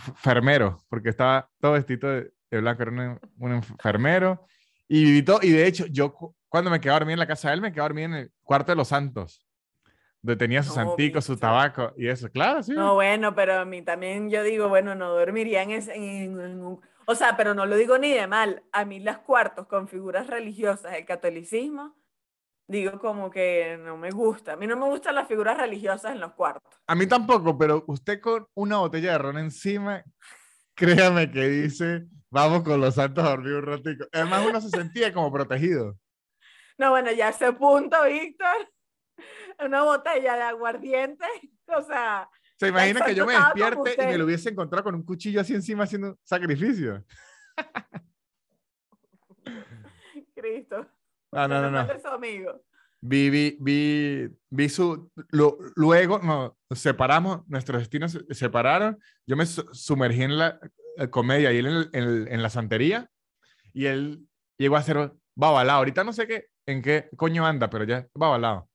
enfermero, 0.07 0.79
porque 0.89 1.09
estaba 1.09 1.49
todo 1.59 1.73
vestido 1.73 2.09
de, 2.09 2.31
de 2.51 2.59
blanco, 2.61 2.83
era 2.83 2.91
un, 2.91 3.19
un 3.37 3.51
enfermero. 3.53 4.45
Y, 4.87 5.03
viví 5.03 5.23
todo- 5.23 5.39
y 5.41 5.49
de 5.51 5.67
hecho, 5.67 5.85
yo 5.87 6.13
cu- 6.13 6.35
cuando 6.47 6.69
me 6.71 6.79
quedaba 6.79 6.97
a 6.97 6.99
dormir 7.01 7.13
en 7.13 7.19
la 7.19 7.27
casa 7.27 7.49
de 7.49 7.55
él, 7.55 7.61
me 7.61 7.71
quedaba 7.71 7.85
a 7.85 7.89
dormir 7.89 8.05
en 8.05 8.13
el 8.15 8.31
cuarto 8.43 8.71
de 8.71 8.75
los 8.75 8.87
santos, 8.87 9.45
donde 10.21 10.37
tenía 10.37 10.63
sus 10.63 10.75
No, 10.77 10.91
anticos, 10.91 11.25
su 11.25 11.37
tabaco 11.37 11.93
y 11.97 12.07
eso. 12.07 12.29
Claro, 12.29 12.61
sí. 12.63 12.73
No, 12.73 12.95
bueno, 12.95 13.33
pero 13.35 13.59
a 13.59 13.65
mí 13.65 13.81
también 13.81 14.29
yo 14.29 14.43
digo, 14.43 14.67
bueno, 14.69 14.95
no 14.95 15.09
dormiría 15.13 15.63
en, 15.63 15.71
ese, 15.71 15.95
en- 15.95 16.39
en 16.39 16.61
un... 16.61 16.81
O 17.05 17.15
sea, 17.15 17.35
pero 17.37 17.53
no 17.55 17.65
lo 17.65 17.75
digo 17.75 17.97
ni 17.97 18.11
de 18.11 18.27
mal. 18.27 18.63
A 18.71 18.85
mí 18.85 18.99
las 18.99 19.19
cuartos 19.19 19.65
con 19.67 19.87
figuras 19.87 20.27
religiosas 20.27 20.91
del 20.91 21.05
catolicismo, 21.05 21.95
digo 22.67 22.99
como 22.99 23.31
que 23.31 23.79
no 23.83 23.97
me 23.97 24.11
gusta. 24.11 24.53
A 24.53 24.55
mí 24.57 24.67
no 24.67 24.77
me 24.77 24.85
gustan 24.85 25.15
las 25.15 25.27
figuras 25.27 25.57
religiosas 25.57 26.11
en 26.11 26.19
los 26.19 26.33
cuartos. 26.33 26.79
A 26.85 26.93
mí 26.95 27.07
tampoco, 27.07 27.57
pero 27.57 27.83
usted 27.87 28.19
con 28.21 28.45
una 28.53 28.77
botella 28.77 29.13
de 29.13 29.17
ron 29.17 29.37
encima, 29.39 30.03
créame 30.75 31.31
que 31.31 31.47
dice, 31.47 32.05
vamos 32.29 32.61
con 32.63 32.79
los 32.79 32.93
santos 32.95 33.23
a 33.25 33.29
dormir 33.29 33.53
un 33.53 33.65
ratico. 33.65 34.05
Además, 34.13 34.45
uno 34.47 34.61
se 34.61 34.69
sentía 34.69 35.11
como 35.13 35.31
protegido. 35.31 35.97
No, 36.77 36.91
bueno, 36.91 37.11
ya 37.11 37.27
a 37.27 37.31
ese 37.31 37.51
punto, 37.53 37.97
Víctor, 38.05 38.69
una 39.65 39.83
botella 39.83 40.35
de 40.35 40.41
aguardiente, 40.43 41.25
o 41.67 41.81
sea, 41.83 42.29
¿Se 42.57 42.67
imagina 42.67 43.05
que 43.05 43.15
yo 43.15 43.25
me 43.25 43.33
despierte 43.33 44.03
y 44.03 44.07
me 44.07 44.17
lo 44.17 44.25
hubiese 44.25 44.49
encontrado 44.49 44.83
con 44.83 44.95
un 44.95 45.03
cuchillo 45.03 45.39
así 45.39 45.55
encima 45.55 45.85
haciendo 45.85 46.09
un 46.09 46.19
sacrificio? 46.23 47.05
Cristo. 50.35 50.87
No, 51.31 51.47
no, 51.47 51.61
no, 51.61 51.71
no. 51.71 51.87
Amigo. 52.11 52.61
Vi, 53.01 53.29
vi, 53.29 53.57
vi, 53.61 54.29
vi 54.49 54.69
su. 54.69 55.09
lo- 55.29 55.57
luego 55.75 56.19
nos 56.19 56.53
separamos, 56.71 57.47
nuestros 57.47 57.79
destinos 57.81 58.11
se 58.11 58.33
separaron. 58.33 58.99
Yo 59.25 59.37
me 59.37 59.45
su- 59.45 59.67
sumergí 59.73 60.23
en 60.23 60.37
la 60.37 60.59
eh, 60.97 61.09
comedia 61.09 61.51
y 61.53 61.57
él 61.59 61.67
en, 61.67 61.73
el- 61.75 61.89
en 61.93 62.03
el- 62.03 62.27
en 62.27 62.43
la 62.43 62.49
santería. 62.49 63.09
Y 63.73 63.85
él 63.85 64.27
llegó 64.57 64.75
a 64.75 64.83
ser 64.83 65.13
babalao. 65.35 65.77
Ahorita 65.77 66.03
no 66.03 66.11
sé 66.11 66.27
qué, 66.27 66.47
en 66.65 66.81
qué 66.81 67.09
coño 67.15 67.45
anda, 67.45 67.69
pero 67.69 67.85
ya 67.85 68.05
babalao. 68.13 68.68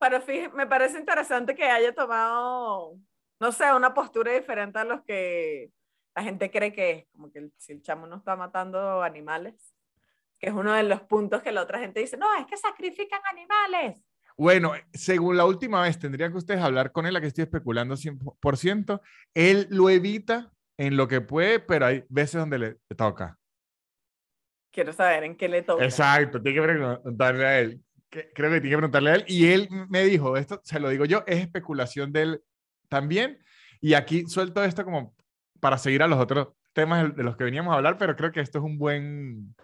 Pero 0.00 0.20
fíjate, 0.22 0.56
me 0.56 0.66
parece 0.66 0.98
interesante 0.98 1.54
que 1.54 1.64
haya 1.64 1.94
tomado, 1.94 2.96
no 3.38 3.52
sé, 3.52 3.72
una 3.72 3.92
postura 3.92 4.32
diferente 4.32 4.78
a 4.78 4.84
los 4.84 5.02
que 5.04 5.70
la 6.16 6.22
gente 6.22 6.50
cree 6.50 6.72
que 6.72 6.90
es, 6.90 7.06
como 7.12 7.30
que 7.30 7.38
el- 7.40 7.52
si 7.58 7.72
el 7.72 7.82
chamo 7.82 8.06
no 8.06 8.16
está 8.16 8.34
matando 8.34 9.02
animales, 9.02 9.74
que 10.38 10.48
es 10.48 10.54
uno 10.54 10.72
de 10.72 10.82
los 10.84 11.02
puntos 11.02 11.42
que 11.42 11.52
la 11.52 11.62
otra 11.62 11.78
gente 11.78 12.00
dice, 12.00 12.16
no, 12.16 12.34
es 12.36 12.46
que 12.46 12.56
sacrifican 12.56 13.20
animales. 13.30 14.02
Bueno, 14.38 14.72
según 14.94 15.36
la 15.36 15.44
última 15.44 15.82
vez, 15.82 15.98
tendrían 15.98 16.32
que 16.32 16.38
ustedes 16.38 16.62
hablar 16.62 16.92
con 16.92 17.04
él, 17.04 17.12
la 17.12 17.20
que 17.20 17.26
estoy 17.26 17.42
especulando 17.44 17.94
100%. 17.94 19.02
Él 19.34 19.66
lo 19.68 19.90
evita 19.90 20.50
en 20.78 20.96
lo 20.96 21.08
que 21.08 21.20
puede, 21.20 21.60
pero 21.60 21.84
hay 21.84 22.04
veces 22.08 22.40
donde 22.40 22.58
le 22.58 22.76
toca. 22.96 23.38
Quiero 24.72 24.94
saber 24.94 25.24
en 25.24 25.36
qué 25.36 25.46
le 25.48 25.60
toca. 25.62 25.84
Exacto, 25.84 26.40
tiene 26.40 26.58
que 26.58 26.66
preguntarle 26.66 27.46
a 27.46 27.58
él. 27.60 27.80
Que- 28.10 28.30
Creo 28.34 28.50
que 28.50 28.60
tiene 28.60 28.74
que 28.74 28.78
preguntarle 28.78 29.10
a 29.10 29.14
él. 29.14 29.24
Y 29.28 29.46
él 29.52 29.68
me 29.88 30.04
dijo, 30.04 30.36
esto 30.36 30.60
se 30.64 30.80
lo 30.80 30.88
digo 30.88 31.04
yo, 31.04 31.22
es 31.26 31.38
especulación 31.38 32.12
de 32.12 32.22
él 32.22 32.42
también. 32.88 33.38
Y 33.80 33.94
aquí 33.94 34.26
suelto 34.26 34.62
esto 34.62 34.84
como 34.84 35.14
para 35.60 35.78
seguir 35.78 36.02
a 36.02 36.08
los 36.08 36.18
otros 36.18 36.48
temas 36.72 37.14
de 37.16 37.22
los 37.22 37.36
que 37.36 37.44
veníamos 37.44 37.72
a 37.72 37.76
hablar, 37.76 37.96
pero 37.98 38.16
creo 38.16 38.32
que 38.32 38.40
esto 38.40 38.58
es 38.58 38.64
un 38.64 38.78
buen... 38.78 39.54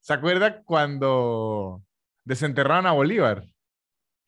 ¿Se 0.00 0.12
acuerda 0.12 0.62
cuando 0.62 1.82
desenterraron 2.24 2.86
a 2.86 2.92
Bolívar? 2.92 3.44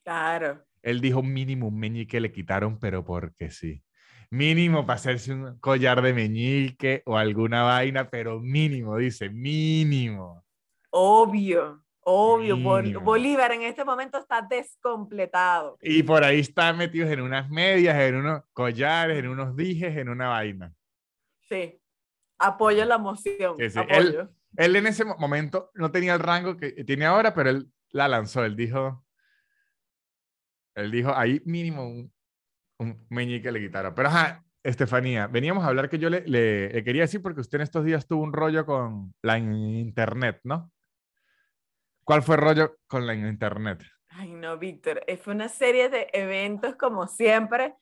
Claro. 0.05 0.65
Él 0.83 1.01
dijo 1.01 1.23
mínimo 1.23 1.69
un 1.69 1.79
meñique 1.79 2.21
le 2.21 2.31
quitaron, 2.31 2.79
pero 2.79 3.05
porque 3.05 3.51
sí. 3.51 3.83
Mínimo 4.31 4.87
para 4.87 4.97
hacerse 4.97 5.33
un 5.33 5.59
collar 5.61 6.03
de 6.03 6.13
meñique 6.13 7.03
o 7.07 7.17
alguna 7.17 7.63
vaina, 7.63 8.09
pero 8.11 8.41
mínimo, 8.41 8.97
dice, 8.97 9.31
mínimo. 9.31 10.45
Obvio, 10.91 11.84
obvio. 12.05 12.57
Bol-. 12.57 12.99
Bolívar 13.03 13.53
en 13.53 13.63
este 13.63 13.85
momento 13.85 14.19
está 14.19 14.43
descompletado. 14.43 15.77
Y 15.81 16.03
por 16.03 16.23
ahí 16.25 16.41
están 16.41 16.77
metidos 16.79 17.11
en 17.11 17.21
unas 17.21 17.49
medias, 17.51 17.97
en 17.99 18.17
unos 18.17 18.43
collares, 18.53 19.19
en 19.19 19.29
unos 19.29 19.57
dijes, 19.57 19.97
en 19.97 20.09
una 20.09 20.29
vaina. 20.29 20.73
Sí. 21.49 21.81
Apoyo 22.39 22.85
la 22.85 22.99
moción. 22.99 23.57
Sí, 23.59 23.71
sí, 23.71 23.79
Apoyo. 23.79 24.29
Él 24.57 24.77
en 24.77 24.87
ese 24.87 25.05
mo- 25.05 25.17
momento 25.19 25.71
no 25.75 25.91
tenía 25.91 26.15
el 26.15 26.21
rango 26.21 26.57
que 26.57 26.71
tiene 26.85 27.07
ahora, 27.07 27.35
pero 27.35 27.51
él 27.51 27.69
la 27.91 28.07
lanzó. 28.09 28.45
Él 28.45 28.55
dijo, 28.57 29.05
él 30.77 30.91
dijo, 30.91 31.13
ahí 31.15 31.41
mínimo 31.45 31.87
un, 31.87 32.13
un 32.81 33.07
meñique 33.11 33.51
le 33.53 33.61
quitaron. 33.61 33.95
Pero 33.95 34.09
ajá, 34.09 34.45
Estefanía, 34.65 35.27
veníamos 35.27 35.63
a 35.65 35.69
hablar 35.69 35.89
que 35.89 35.99
yo 35.99 36.11
le, 36.11 36.27
le- 36.27 36.71
le 36.71 36.85
quería 36.85 37.03
decir 37.03 37.23
porque 37.23 37.41
usted 37.41 37.57
en 37.59 37.63
estos 37.63 37.85
días 37.85 38.07
tuvo 38.07 38.23
un 38.23 38.33
rollo 38.33 38.65
con 38.67 39.15
la 39.23 39.39
in- 39.39 39.53
internet, 39.77 40.41
¿no? 40.43 40.73
¿Cuál 42.05 42.23
fue 42.23 42.37
el 42.37 42.43
rollo 42.43 42.77
con 42.87 43.07
la 43.07 43.15
internet? 43.15 43.83
Ay, 44.11 44.33
no, 44.33 44.59
Víctor, 44.59 45.03
eh, 45.07 45.17
fue 45.17 45.35
una 45.35 45.49
serie 45.49 45.89
de 45.89 46.09
eventos 46.13 46.77
como 46.77 47.07
siempre 47.09 47.75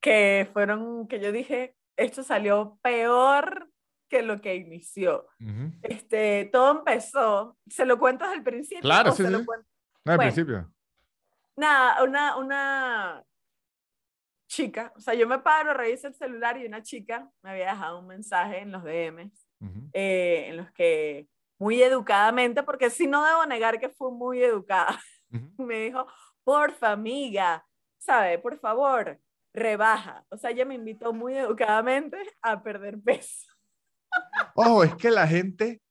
que 0.00 0.48
fueron, 0.52 1.08
que 1.08 1.20
yo 1.20 1.32
dije, 1.32 1.76
esto 1.96 2.22
salió 2.22 2.78
peor 2.82 3.70
que 4.08 4.22
lo 4.22 4.40
que 4.40 4.56
inició. 4.56 5.26
Ujú. 5.40 5.72
Este, 5.82 6.48
todo 6.52 6.78
empezó, 6.78 7.56
¿se 7.68 7.84
lo 7.84 7.98
cuento 7.98 8.24
desde 8.24 8.38
el 8.38 8.42
principio? 8.44 8.82
Claro, 8.82 9.12
sí, 9.12 9.24
sí. 9.24 9.30
No, 9.30 9.38
al 9.38 9.64
Bueno. 10.04 10.22
principio. 10.22 10.72
Nada, 11.56 12.02
una, 12.02 12.36
una 12.36 13.24
chica, 14.48 14.92
o 14.96 15.00
sea, 15.00 15.14
yo 15.14 15.26
me 15.28 15.38
paro, 15.40 15.74
reviso 15.74 16.08
el 16.08 16.14
celular 16.14 16.56
y 16.58 16.66
una 16.66 16.82
chica 16.82 17.28
me 17.42 17.50
había 17.50 17.72
dejado 17.72 17.98
un 18.00 18.06
mensaje 18.06 18.58
en 18.60 18.72
los 18.72 18.82
DMs, 18.82 19.46
Ujú. 19.60 19.90
eh, 19.92 20.46
en 20.48 20.56
los 20.56 20.70
que 20.72 21.28
muy 21.58 21.82
educadamente, 21.82 22.62
porque 22.62 22.90
sí 22.90 23.06
no 23.06 23.24
debo 23.24 23.44
negar 23.46 23.78
que 23.80 23.88
fue 23.88 24.10
muy 24.10 24.42
educada, 24.42 25.00
me 25.58 25.80
dijo, 25.80 26.06
porfa, 26.44 26.92
amiga, 26.92 27.66
¿sabe? 27.98 28.38
Por 28.38 28.58
favor, 28.58 29.20
rebaja. 29.52 30.24
O 30.30 30.36
sea, 30.36 30.50
ella 30.50 30.64
me 30.64 30.76
invitó 30.76 31.12
muy 31.12 31.36
educadamente 31.36 32.16
a 32.40 32.62
perder 32.62 33.00
peso. 33.00 33.52
Ojo, 34.54 34.84
es 34.84 34.94
que 34.94 35.10
la 35.10 35.26
gente, 35.26 35.82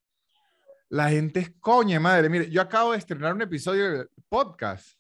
la 0.90 1.10
gente 1.10 1.42
es 1.42 1.52
coña, 1.60 2.00
madre. 2.00 2.30
Mire, 2.30 2.50
yo 2.50 2.62
acabo 2.62 2.94
de 2.94 2.98
estrenar 2.98 3.34
un 3.34 3.42
episodio 3.42 3.92
de 3.92 4.08
podcast 4.30 4.98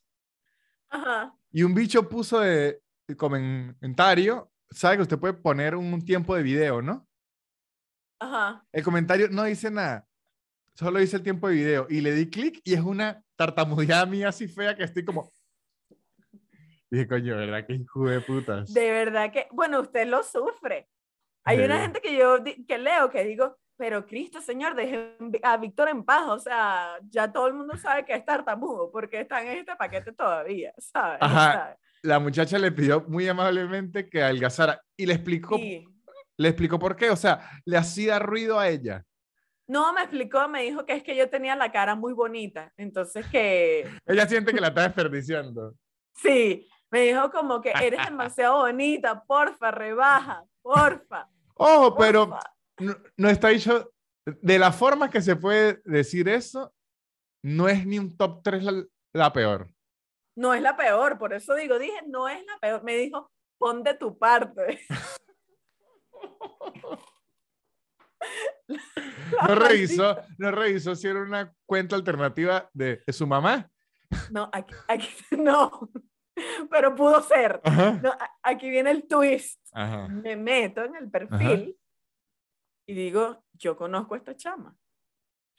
Ajá, 0.90 1.36
y 1.52 1.64
un 1.64 1.74
bicho 1.74 2.08
puso 2.08 2.40
de, 2.40 2.82
de 3.08 3.18
comentario, 3.18 4.52
sabe 4.70 4.98
que 4.98 5.02
usted 5.04 5.20
puede 5.20 5.34
poner 5.34 5.76
un 5.76 6.04
tiempo 6.04 6.36
de 6.36 6.44
video, 6.44 6.82
¿no? 6.82 7.08
ajá. 8.20 8.66
El 8.72 8.84
comentario 8.84 9.28
no 9.30 9.44
dice 9.44 9.70
nada, 9.70 10.08
solo 10.78 11.00
dice 11.00 11.18
el 11.18 11.24
tiempo 11.24 11.48
de 11.50 11.56
video 11.56 11.88
y 11.90 12.02
le 12.02 12.14
di 12.14 12.30
clic 12.30 12.62
y 12.64 12.74
es 12.74 12.82
una 12.82 13.22
tartamudeada 13.36 14.06
mía 14.06 14.30
así 14.30 14.48
fea 14.48 14.76
que 14.76 14.84
estoy 14.84 15.04
como... 15.04 15.32
Dije, 16.90 17.08
coño, 17.08 17.36
¿verdad? 17.36 17.66
Que 17.66 17.74
hijo 17.74 18.08
de 18.08 18.22
putas. 18.22 18.74
De 18.74 18.92
verdad 18.92 19.32
que, 19.32 19.48
bueno, 19.52 19.82
usted 19.82 20.08
lo 20.08 20.24
sufre. 20.24 20.88
Hay 21.44 21.60
una 21.60 21.76
Sí. 21.78 21.82
gente 21.82 22.02
que 22.02 22.18
yo 22.18 22.44
que 22.44 22.78
leo 22.78 23.10
que 23.10 23.24
digo, 23.24 23.58
pero 23.78 24.06
Cristo, 24.06 24.42
Señor, 24.42 24.76
deje 24.76 25.16
a 25.44 25.58
Víctor 25.58 25.90
en 25.90 26.04
paz. 26.04 26.28
O 26.30 26.40
sea, 26.40 26.98
ya 27.10 27.32
todo 27.32 27.48
el 27.48 27.54
mundo 27.54 27.78
sabe 27.78 28.06
que 28.06 28.14
es 28.14 28.26
tartamudo 28.26 28.92
porque 28.92 29.22
está 29.22 29.42
en 29.42 29.60
este 29.60 29.76
paquete 29.76 30.12
todavía, 30.14 30.74
¿sabes? 30.78 31.18
Ajá. 31.22 31.54
¿Sabes? 31.54 31.78
La 32.04 32.20
muchacha 32.20 32.58
le 32.58 32.72
pidió 32.72 33.02
muy 33.08 33.28
amablemente 33.28 34.08
que 34.10 34.22
adelgazara 34.24 34.82
y 34.96 35.06
le 35.06 35.14
explicó, 35.14 35.58
Y 35.58 35.86
le 36.38 36.48
explicó 36.50 36.80
por 36.80 36.96
qué, 36.96 37.10
o 37.10 37.16
sea, 37.16 37.40
le 37.66 37.76
hacía 37.78 38.20
ruido 38.20 38.60
a 38.60 38.70
ella. 38.70 39.04
No 39.68 39.94
me 39.94 40.02
explicó, 40.02 40.48
me 40.48 40.64
dijo 40.64 40.86
que 40.86 40.94
es 40.94 41.04
que 41.04 41.16
yo 41.16 41.30
tenía 41.30 41.56
la 41.56 41.72
cara 41.72 41.96
muy 41.96 42.14
bonita. 42.14 42.72
Entonces 42.78 43.26
que, 43.28 43.88
Ella 44.06 44.28
siente 44.28 44.54
que 44.54 44.62
la 44.62 44.70
está 44.70 44.84
desperdiciando. 44.84 45.76
sí, 46.16 46.68
me 46.90 47.02
dijo 47.02 47.30
como 47.32 47.62
que 47.62 47.72
eres 47.72 48.00
demasiado 48.10 48.60
bonita, 48.60 49.24
porfa, 49.24 49.72
rebaja, 49.72 50.44
porfa. 50.62 51.30
Ojo, 51.56 51.96
pero 51.98 52.30
porfa". 52.30 52.54
no, 52.80 52.96
no 53.18 53.30
está 53.30 53.50
dicho, 53.50 53.92
de 54.26 54.60
la 54.60 54.72
forma 54.72 55.10
que 55.10 55.22
se 55.22 55.36
puede 55.36 55.82
decir 55.86 56.30
eso, 56.30 56.74
no 57.44 57.68
es 57.68 57.86
ni 57.86 58.00
un 58.00 58.16
top 58.18 58.42
3 58.44 58.64
la, 58.64 58.84
la 59.14 59.34
peor. 59.34 59.70
No 60.36 60.54
es 60.54 60.62
la 60.62 60.78
peor, 60.78 61.18
por 61.18 61.34
eso 61.34 61.56
digo, 61.56 61.80
dije, 61.80 62.00
no 62.08 62.30
es 62.30 62.46
la 62.46 62.58
peor. 62.60 62.84
Me 62.84 62.96
dijo, 62.96 63.32
pon 63.58 63.84
de 63.84 63.96
tu 63.96 64.18
parte. 64.18 64.80
No 69.48 69.56
revisó, 69.56 70.18
no 70.38 70.52
revisó 70.52 70.96
si 70.96 71.08
era 71.08 71.22
una 71.22 71.54
cuenta 71.66 71.96
alternativa 71.96 72.70
de, 72.74 73.02
de 73.06 73.14
su 73.14 73.28
mamá. 73.28 73.70
No, 74.32 74.50
aquí, 74.54 74.74
aquí 74.88 75.10
no, 75.38 75.90
pero 76.70 76.96
pudo 76.96 77.22
ser. 77.22 77.62
No, 78.02 78.14
aquí 78.42 78.70
viene 78.70 78.92
el 78.92 79.08
twist. 79.08 79.60
Ajá. 79.74 80.08
Me 80.08 80.36
meto 80.36 80.84
en 80.84 80.96
el 80.96 81.10
perfil 81.10 81.78
y 82.88 82.94
digo, 82.94 83.44
yo 83.54 83.76
conozco 83.76 84.14
a 84.16 84.18
esta 84.18 84.36
chama. 84.36 84.76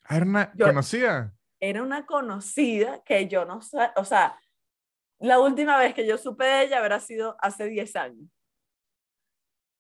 Ah, 0.05 0.17
¿Era 0.17 0.25
una 0.27 0.53
Yo- 0.55 0.67
conocida? 0.67 1.35
Era 1.61 1.83
una 1.83 2.07
conocida 2.07 3.03
que 3.05 3.27
yo 3.27 3.45
no 3.45 3.61
sé, 3.61 3.91
o 3.97 4.05
sea, 4.05 4.39
la 5.19 5.41
última 5.41 5.77
vez 5.77 5.93
que 5.93 6.07
yo 6.07 6.17
supe 6.17 6.45
de 6.45 6.63
ella 6.63 6.79
habrá 6.79 7.01
sido 7.01 7.37
hace 7.41 7.67
10 7.67 7.97
años. 7.97 8.31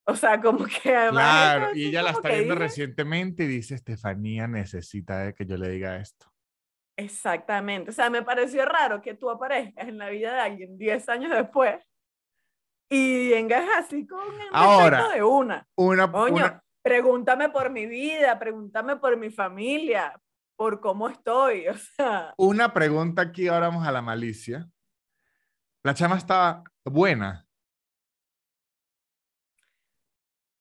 O 0.09 0.17
sea, 0.17 0.41
como 0.41 0.65
que 0.65 0.97
además... 0.97 1.23
Claro, 1.23 1.77
y 1.77 1.85
ella 1.85 2.03
la 2.03 2.13
está 2.13 2.31
viendo 2.31 2.55
recientemente 2.55 3.45
y 3.45 3.47
dice, 3.47 3.75
Estefanía 3.75 4.47
necesita 4.49 5.19
de 5.19 5.35
que 5.35 5.45
yo 5.45 5.59
le 5.59 5.69
diga 5.69 5.99
esto. 5.99 6.33
Exactamente. 6.97 7.91
O 7.91 7.93
sea, 7.93 8.09
me 8.09 8.23
pareció 8.23 8.65
raro 8.65 9.03
que 9.03 9.13
tú 9.15 9.29
aparezcas 9.29 9.87
en 9.87 9.99
la 9.99 10.09
vida 10.09 10.33
de 10.33 10.41
alguien 10.41 10.79
10 10.79 11.09
años 11.11 11.31
después 11.31 11.77
y 12.91 13.31
vengas 13.31 13.65
así 13.77 14.07
con 14.07 14.19
el 14.41 14.49
Ahora, 14.51 15.09
de 15.11 15.23
una. 15.23 15.69
Una, 15.77 16.11
Coño, 16.11 16.37
una- 16.37 16.65
pregúntame 16.83 17.51
por 17.51 17.71
mi 17.71 17.85
vida, 17.87 18.39
pregúntame 18.39 18.97
por 18.97 19.17
mi 19.19 19.29
familia, 19.31 20.19
por 20.57 20.81
cómo 20.81 21.09
estoy. 21.11 21.69
O 21.69 21.77
sea, 21.77 22.33
una 22.39 22.73
pregunta 22.73 23.21
aquí, 23.23 23.47
ahora 23.49 23.69
vamos 23.69 23.87
a 23.87 23.93
la 23.93 24.01
malicia. 24.01 24.67
La 25.85 25.93
chama 25.93 26.17
estaba 26.17 26.65
buena. 26.85 27.48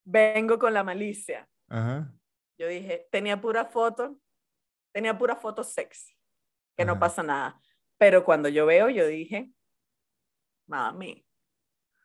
Vengo 0.07 0.57
con 0.57 0.73
la 0.73 0.83
malicia. 0.83 1.47
Ajá. 1.69 2.11
Yo 2.57 2.67
dije, 2.67 3.07
tenía 3.11 3.39
pura 3.39 3.65
foto, 3.65 4.17
tenía 4.91 5.17
pura 5.17 5.35
foto 5.35 5.63
sexy, 5.63 6.15
que 6.75 6.85
no 6.85 6.93
Ajá. 6.93 6.99
pasa 6.99 7.23
nada. 7.23 7.61
Pero 7.97 8.23
cuando 8.23 8.49
yo 8.49 8.65
veo, 8.65 8.89
yo 8.89 9.05
dije, 9.05 9.51
mami, 10.67 11.25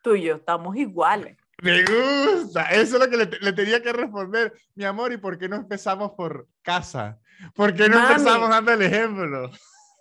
tú 0.03 0.15
y 0.15 0.23
yo 0.23 0.35
estamos 0.35 0.75
iguales. 0.75 1.37
Me 1.61 1.83
gusta. 1.83 2.63
Eso 2.71 2.97
es 2.97 3.03
lo 3.03 3.09
que 3.09 3.17
le, 3.17 3.25
le, 3.39 3.53
tenía 3.53 3.81
que 3.81 3.93
responder. 3.93 4.53
Mi 4.75 4.83
amor, 4.83 5.13
¿y 5.13 5.17
por 5.17 5.37
qué 5.37 5.47
no 5.47 5.55
empezamos 5.55 6.11
por 6.11 6.47
casa? 6.61 7.19
¿Por 7.55 7.73
qué 7.73 7.87
no 7.87 7.99
empezamos 7.99 8.49
dando 8.49 8.73
el 8.73 8.81
ejemplo? 8.81 9.49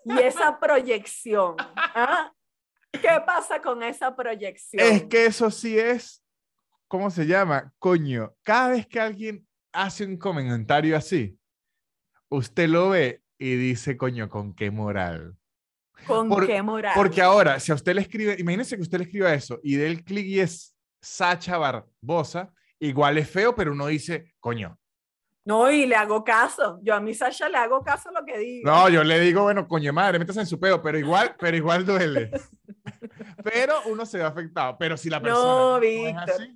Y 0.04 0.18
esa 0.18 0.58
proyección. 0.58 1.54
¿ah? 1.76 2.32
¿Qué 2.90 3.22
pasa 3.24 3.62
con 3.62 3.82
esa 3.82 4.14
proyección? 4.16 4.84
Es 4.84 5.04
que 5.04 5.26
eso 5.26 5.50
sí 5.50 5.78
es, 5.78 6.21
¿cómo 6.92 7.10
se 7.10 7.26
llama? 7.26 7.72
Coño, 7.78 8.34
cada 8.42 8.68
vez 8.68 8.86
que 8.86 9.00
alguien 9.00 9.48
hace 9.72 10.04
un 10.04 10.18
comentario 10.18 10.94
así, 10.94 11.38
usted 12.28 12.68
lo 12.68 12.90
ve 12.90 13.22
y 13.38 13.56
dice, 13.56 13.96
coño, 13.96 14.28
¿con 14.28 14.54
qué 14.54 14.70
moral? 14.70 15.34
¿Con 16.06 16.28
qué 16.46 16.60
moral? 16.60 16.92
Porque 16.94 17.22
ahora, 17.22 17.58
si 17.60 17.72
a 17.72 17.76
usted 17.76 17.94
le 17.94 18.02
escribe, 18.02 18.36
imagínese 18.38 18.76
que 18.76 18.82
usted 18.82 18.98
le 18.98 19.04
escriba 19.04 19.32
eso 19.32 19.58
y 19.62 19.76
dé 19.76 19.86
el 19.86 20.04
clic 20.04 20.26
y 20.26 20.40
es 20.40 20.76
Sacha 21.00 21.56
Barbosa, 21.56 22.52
igual 22.78 23.16
es 23.16 23.30
feo, 23.30 23.54
pero 23.54 23.72
uno 23.72 23.86
dice, 23.86 24.34
coño. 24.38 24.78
No, 25.46 25.70
y 25.70 25.86
le 25.86 25.96
hago 25.96 26.22
caso. 26.22 26.78
Yo 26.82 26.94
a 26.94 27.00
mi 27.00 27.14
Sasha 27.14 27.48
le 27.48 27.56
hago 27.56 27.82
caso 27.82 28.10
a 28.10 28.20
lo 28.20 28.24
que 28.26 28.36
digo. 28.38 28.70
No, 28.70 28.90
yo 28.90 29.02
le 29.02 29.18
digo, 29.18 29.44
bueno, 29.44 29.66
coño 29.66 29.94
madre, 29.94 30.18
metas 30.18 30.36
en 30.36 30.46
su 30.46 30.60
pedo, 30.60 30.82
pero 30.82 30.98
igual, 30.98 31.34
pero 31.40 31.56
igual 31.56 31.86
duele. 31.86 32.30
pero 33.42 33.76
uno 33.86 34.04
se 34.04 34.18
ve 34.18 34.24
afectado. 34.24 34.76
Pero 34.78 34.96
si 34.98 35.08
la 35.08 35.20
persona 35.20 35.42
no, 35.42 35.80
Víctor, 35.80 36.48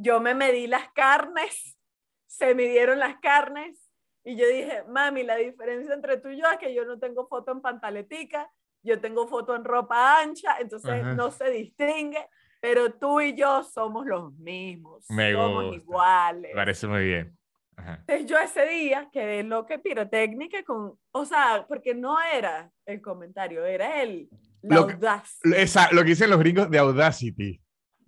yo 0.00 0.18
me 0.20 0.34
medí 0.34 0.66
las 0.66 0.90
carnes, 0.92 1.78
se 2.26 2.54
midieron 2.54 2.98
las 2.98 3.20
carnes 3.20 3.90
y 4.24 4.36
yo 4.36 4.48
dije, 4.48 4.82
mami, 4.88 5.22
la 5.22 5.36
diferencia 5.36 5.94
entre 5.94 6.16
tú 6.16 6.28
y 6.28 6.38
yo 6.40 6.50
es 6.50 6.58
que 6.58 6.74
yo 6.74 6.84
no 6.84 6.98
tengo 6.98 7.26
foto 7.28 7.52
en 7.52 7.60
pantaletica, 7.60 8.50
yo 8.82 9.00
tengo 9.00 9.28
foto 9.28 9.54
en 9.54 9.64
ropa 9.64 10.20
ancha, 10.20 10.56
entonces 10.58 11.04
no 11.16 11.30
se 11.30 11.50
distingue, 11.50 12.26
pero 12.60 12.94
tú 12.94 13.20
y 13.20 13.34
yo 13.34 13.62
somos 13.62 14.06
los 14.06 14.32
mismos, 14.34 15.04
somos 15.06 15.76
iguales. 15.76 16.50
Me 16.50 16.56
parece 16.56 16.86
muy 16.86 17.04
bien. 17.04 17.36
Entonces 17.76 18.26
yo 18.26 18.38
ese 18.38 18.66
día 18.66 19.08
quedé 19.12 19.42
loca 19.42 19.78
pirotécnica 19.78 20.62
con, 20.64 20.98
o 21.12 21.24
sea, 21.24 21.66
porque 21.66 21.94
no 21.94 22.18
era 22.20 22.70
el 22.86 23.00
comentario, 23.00 23.64
era 23.64 24.02
el, 24.02 24.28
la 24.62 24.76
lo 24.76 24.86
lo 24.86 26.02
que 26.02 26.08
dicen 26.08 26.30
los 26.30 26.38
gringos 26.38 26.70
de 26.70 26.78
Audacity. 26.78 27.60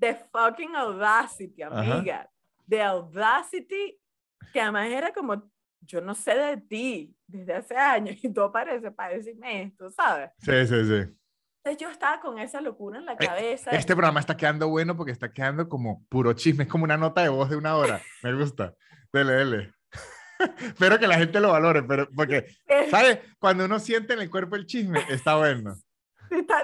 The 0.02 0.18
fucking 0.32 0.74
Audacity, 0.74 1.62
amiga. 1.62 2.28
The 2.68 2.82
Audacity, 2.82 4.00
que 4.52 4.60
además 4.60 4.88
era 4.88 5.12
como 5.12 5.48
yo 5.80 6.00
no 6.00 6.12
sé 6.16 6.34
de 6.34 6.56
ti 6.56 7.16
desde 7.24 7.54
hace 7.54 7.76
años 7.76 8.16
y 8.20 8.28
tú 8.32 8.42
apareces 8.42 8.92
para 8.92 9.14
decirme 9.14 9.62
esto, 9.62 9.90
¿sabes? 9.90 10.30
Sí, 10.38 10.66
sí, 10.66 10.84
sí. 10.84 11.14
Entonces 11.64 11.80
yo 11.80 11.88
estaba 11.88 12.20
con 12.20 12.40
esa 12.40 12.60
locura 12.60 12.98
en 12.98 13.06
la 13.06 13.12
eh, 13.12 13.16
cabeza. 13.26 13.70
Este 13.70 13.94
programa 13.94 14.18
está 14.18 14.36
quedando 14.36 14.68
bueno 14.68 14.96
porque 14.96 15.12
está 15.12 15.32
quedando 15.32 15.68
como 15.68 16.04
puro 16.08 16.32
chisme, 16.32 16.64
es 16.64 16.68
como 16.68 16.82
una 16.82 16.96
nota 16.96 17.22
de 17.22 17.28
voz 17.28 17.48
de 17.48 17.54
una 17.54 17.76
hora. 17.76 18.00
Me 18.24 18.34
gusta. 18.34 18.74
Dele, 19.12 19.34
dele. 19.34 19.74
Espero 20.58 20.98
que 20.98 21.06
la 21.06 21.18
gente 21.18 21.38
lo 21.38 21.52
valore, 21.52 21.84
pero 21.84 22.08
porque, 22.10 22.46
¿sabes? 22.90 23.20
Cuando 23.38 23.66
uno 23.66 23.78
siente 23.78 24.14
en 24.14 24.20
el 24.20 24.30
cuerpo 24.30 24.56
el 24.56 24.66
chisme, 24.66 24.98
está 25.10 25.36
bueno. 25.36 25.76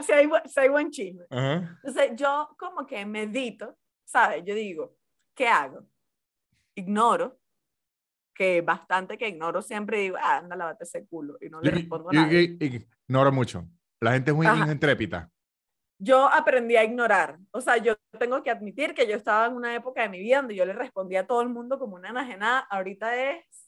Si 0.02 0.12
hay, 0.12 0.28
si 0.46 0.60
hay 0.60 0.68
buen 0.68 0.90
chisme. 0.90 1.24
Entonces 1.30 2.12
yo 2.14 2.48
como 2.58 2.86
que 2.86 3.04
medito, 3.04 3.76
¿sabes? 4.04 4.42
Yo 4.44 4.54
digo, 4.54 4.96
¿qué 5.34 5.48
hago? 5.48 5.86
Ignoro 6.74 7.38
que 8.34 8.62
bastante 8.62 9.18
que 9.18 9.28
ignoro 9.28 9.60
siempre 9.60 9.98
digo, 9.98 10.16
ah, 10.20 10.38
anda, 10.38 10.54
lávate 10.54 10.84
ese 10.84 11.04
culo 11.06 11.36
y 11.40 11.48
no 11.48 11.60
le 11.60 11.72
respondo 11.72 12.10
nada. 12.12 12.32
ignoro 12.32 13.32
mucho. 13.32 13.66
La 14.00 14.12
gente 14.12 14.30
es 14.30 14.36
muy 14.36 14.46
intrépida. 14.46 15.28
Yo 16.00 16.28
aprendí 16.28 16.76
a 16.76 16.84
ignorar. 16.84 17.38
O 17.50 17.60
sea, 17.60 17.76
yo 17.78 17.96
tengo 18.18 18.40
que 18.42 18.50
admitir 18.50 18.94
que 18.94 19.08
yo 19.08 19.16
estaba 19.16 19.46
en 19.46 19.54
una 19.54 19.74
época 19.74 20.02
de 20.02 20.08
mi 20.08 20.20
vida 20.20 20.36
donde 20.36 20.54
yo 20.54 20.64
le 20.64 20.72
respondía 20.72 21.20
a 21.20 21.26
todo 21.26 21.42
el 21.42 21.48
mundo 21.48 21.80
como 21.80 21.96
una 21.96 22.10
enajenada. 22.10 22.60
Ahorita 22.70 23.16
es, 23.16 23.67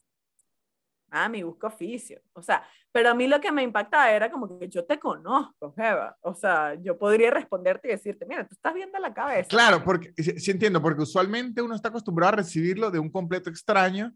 ah, 1.11 1.29
mi 1.29 1.43
busco 1.43 1.67
oficio. 1.67 2.21
O 2.33 2.43
sea, 2.43 2.65
pero 2.93 3.11
a 3.11 3.15
mí 3.15 3.27
lo 3.27 3.41
que 3.41 3.53
me 3.53 3.63
impactaba 3.63 4.11
era 4.11 4.31
como 4.31 4.59
que 4.59 4.69
yo 4.69 4.85
te 4.85 4.99
conozco, 4.99 5.73
Jeva. 5.75 6.17
O 6.23 6.35
sea, 6.35 6.75
yo 6.75 6.99
podría 6.99 7.31
responderte 7.31 7.89
y 7.89 7.93
decirte, 7.93 8.27
mira, 8.27 8.47
tú 8.47 8.55
estás 8.55 8.75
viendo 8.75 8.99
la 8.99 9.13
cabeza. 9.15 9.49
Claro, 9.49 9.83
porque 9.85 10.13
sí 10.17 10.51
entiendo, 10.51 10.81
porque 10.83 11.03
usualmente 11.03 11.63
uno 11.63 11.75
está 11.75 11.89
acostumbrado 11.89 12.35
a 12.35 12.37
recibirlo 12.37 12.91
de 12.91 12.99
un 12.99 13.11
completo 13.11 13.51
extraño 13.51 14.13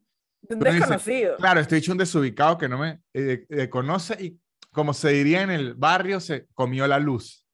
un 0.49 0.59
desconocido. 0.59 1.37
claro, 1.37 1.61
estoy 1.61 1.79
hecho 1.79 1.93
un 1.93 1.99
desubicado 1.99 2.59
que 2.59 2.69
no 2.69 2.79
me 2.79 3.01
eh, 3.15 3.47
eh, 3.49 3.69
conoce 3.69 4.23
y 4.23 4.39
como 4.73 4.93
se 4.93 5.11
diría 5.11 5.43
en 5.43 5.51
el 5.51 5.75
barrio, 5.75 6.21
se 6.21 6.49
comió 6.53 6.87
la 6.87 6.99
luz. 6.99 7.47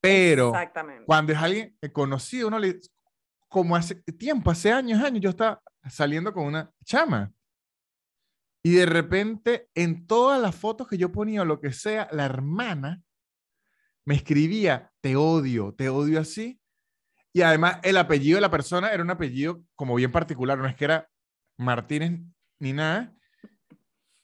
Pero 0.00 0.52
cuando 1.04 1.32
es 1.32 1.38
alguien 1.38 1.76
conocido, 1.92 2.48
uno 2.48 2.58
le, 2.58 2.78
como 3.48 3.74
hace 3.74 3.96
tiempo, 3.96 4.50
hace 4.50 4.70
años, 4.70 5.02
años, 5.02 5.20
yo 5.20 5.30
estaba 5.30 5.60
saliendo 5.88 6.32
con 6.32 6.44
una 6.44 6.70
chama. 6.84 7.32
Y 8.66 8.72
de 8.72 8.86
repente, 8.86 9.68
en 9.74 10.06
todas 10.06 10.40
las 10.40 10.54
fotos 10.54 10.88
que 10.88 10.96
yo 10.96 11.12
ponía 11.12 11.44
lo 11.44 11.60
que 11.60 11.70
sea, 11.70 12.08
la 12.12 12.24
hermana 12.24 13.02
me 14.06 14.14
escribía, 14.14 14.90
te 15.02 15.16
odio, 15.16 15.74
te 15.74 15.90
odio 15.90 16.18
así. 16.18 16.58
Y 17.30 17.42
además, 17.42 17.78
el 17.82 17.98
apellido 17.98 18.36
de 18.36 18.40
la 18.40 18.50
persona 18.50 18.88
era 18.88 19.02
un 19.02 19.10
apellido 19.10 19.62
como 19.74 19.94
bien 19.94 20.10
particular, 20.10 20.56
no 20.56 20.66
es 20.66 20.74
que 20.76 20.86
era 20.86 21.10
Martínez 21.58 22.20
ni 22.58 22.72
nada. 22.72 23.14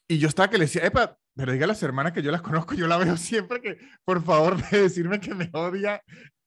Y 0.09 0.19
yo 0.19 0.29
estaba 0.29 0.49
que 0.49 0.57
le 0.57 0.65
decía, 0.65 0.87
epa, 0.87 1.19
pero 1.35 1.53
diga 1.53 1.67
a 1.67 1.69
las 1.69 1.83
hermanas 1.83 2.13
que 2.13 2.23
yo 2.23 2.31
las 2.31 2.41
conozco, 2.41 2.75
yo 2.75 2.87
la 2.87 2.97
veo 2.97 3.19
siempre 3.19 3.61
que, 3.61 3.77
por 4.07 4.25
favor, 4.25 4.57
de 4.71 4.83
decirme 4.83 5.21
que 5.21 5.35
me 5.35 5.51
odia. 5.53 6.03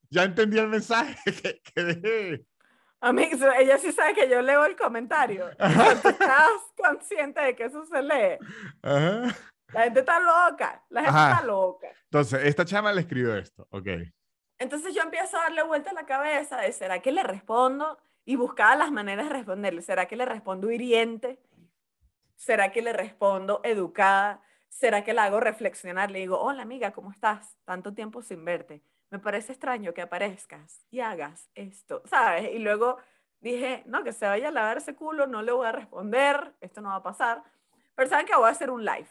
Ya 0.10 0.24
entendí 0.24 0.58
el 0.58 0.68
mensaje 0.68 1.16
que, 1.44 1.62
que 1.64 2.46
A 3.04 3.14
mí, 3.14 3.30
ella 3.60 3.78
sí 3.78 3.92
sabe 3.92 4.14
que 4.14 4.30
yo 4.30 4.42
leo 4.42 4.66
el 4.66 4.76
comentario. 4.76 5.50
estás 5.60 6.50
consciente 6.78 7.42
de 7.42 7.56
que 7.56 7.66
eso 7.66 7.86
se 7.86 8.02
lee. 8.02 8.38
La 8.82 9.84
gente 9.84 10.00
está 10.00 10.20
loca. 10.20 10.84
La 10.90 11.02
gente 11.02 11.20
está 11.20 11.44
loca. 11.44 11.88
Entonces, 12.06 12.46
esta 12.46 12.66
chama 12.66 12.94
le 12.94 13.02
escribió 13.02 13.36
esto. 13.36 13.68
Ok. 13.72 13.88
Entonces 14.58 14.96
yo 14.96 15.02
empiezo 15.02 15.38
a 15.38 15.42
darle 15.42 15.64
vuelta 15.64 15.90
a 15.90 15.94
la 15.94 16.06
cabeza 16.06 16.58
de, 16.58 16.72
¿será 16.72 17.00
que 17.00 17.12
le 17.12 17.24
respondo? 17.24 17.98
y 18.26 18.36
buscaba 18.36 18.76
las 18.76 18.92
maneras 18.92 19.28
de 19.28 19.34
responderle. 19.34 19.82
¿Será 19.82 20.08
que 20.08 20.16
le 20.16 20.26
respondo 20.26 20.72
hiriente? 20.72 21.40
¿Será 22.36 22.72
que 22.72 22.82
le 22.82 22.94
respondo 22.94 23.62
educada? 23.64 24.42
¿Será 24.70 25.04
que 25.04 25.14
la 25.14 25.26
hago 25.26 25.40
reflexionar? 25.40 26.10
Le 26.12 26.20
digo, 26.20 26.40
hola 26.40 26.64
amiga, 26.64 26.92
¿cómo 26.92 27.12
estás? 27.12 27.58
Tanto 27.66 27.94
tiempo 27.94 28.22
sin 28.22 28.44
verte. 28.44 28.82
Me 29.14 29.20
parece 29.20 29.52
extraño 29.52 29.94
que 29.94 30.02
aparezcas 30.02 30.88
y 30.90 31.00
hagas 31.00 31.48
esto, 31.54 32.02
¿sabes? 32.06 32.52
Y 32.52 32.58
luego 32.58 32.98
dije, 33.42 33.84
no, 33.86 34.04
que 34.04 34.12
se 34.12 34.26
vaya 34.26 34.48
a 34.48 34.52
lavar 34.52 34.78
ese 34.78 34.96
culo, 34.96 35.28
no 35.28 35.44
le 35.44 35.52
voy 35.52 35.68
a 35.68 35.72
responder, 35.72 36.56
esto 36.62 36.82
no 36.82 36.90
va 36.90 36.96
a 36.96 37.04
pasar. 37.04 37.44
Pero 37.94 38.10
¿saben 38.10 38.26
que 38.26 38.36
voy 38.36 38.48
a 38.48 38.52
hacer 38.54 38.72
un 38.72 38.84
live? 38.84 39.08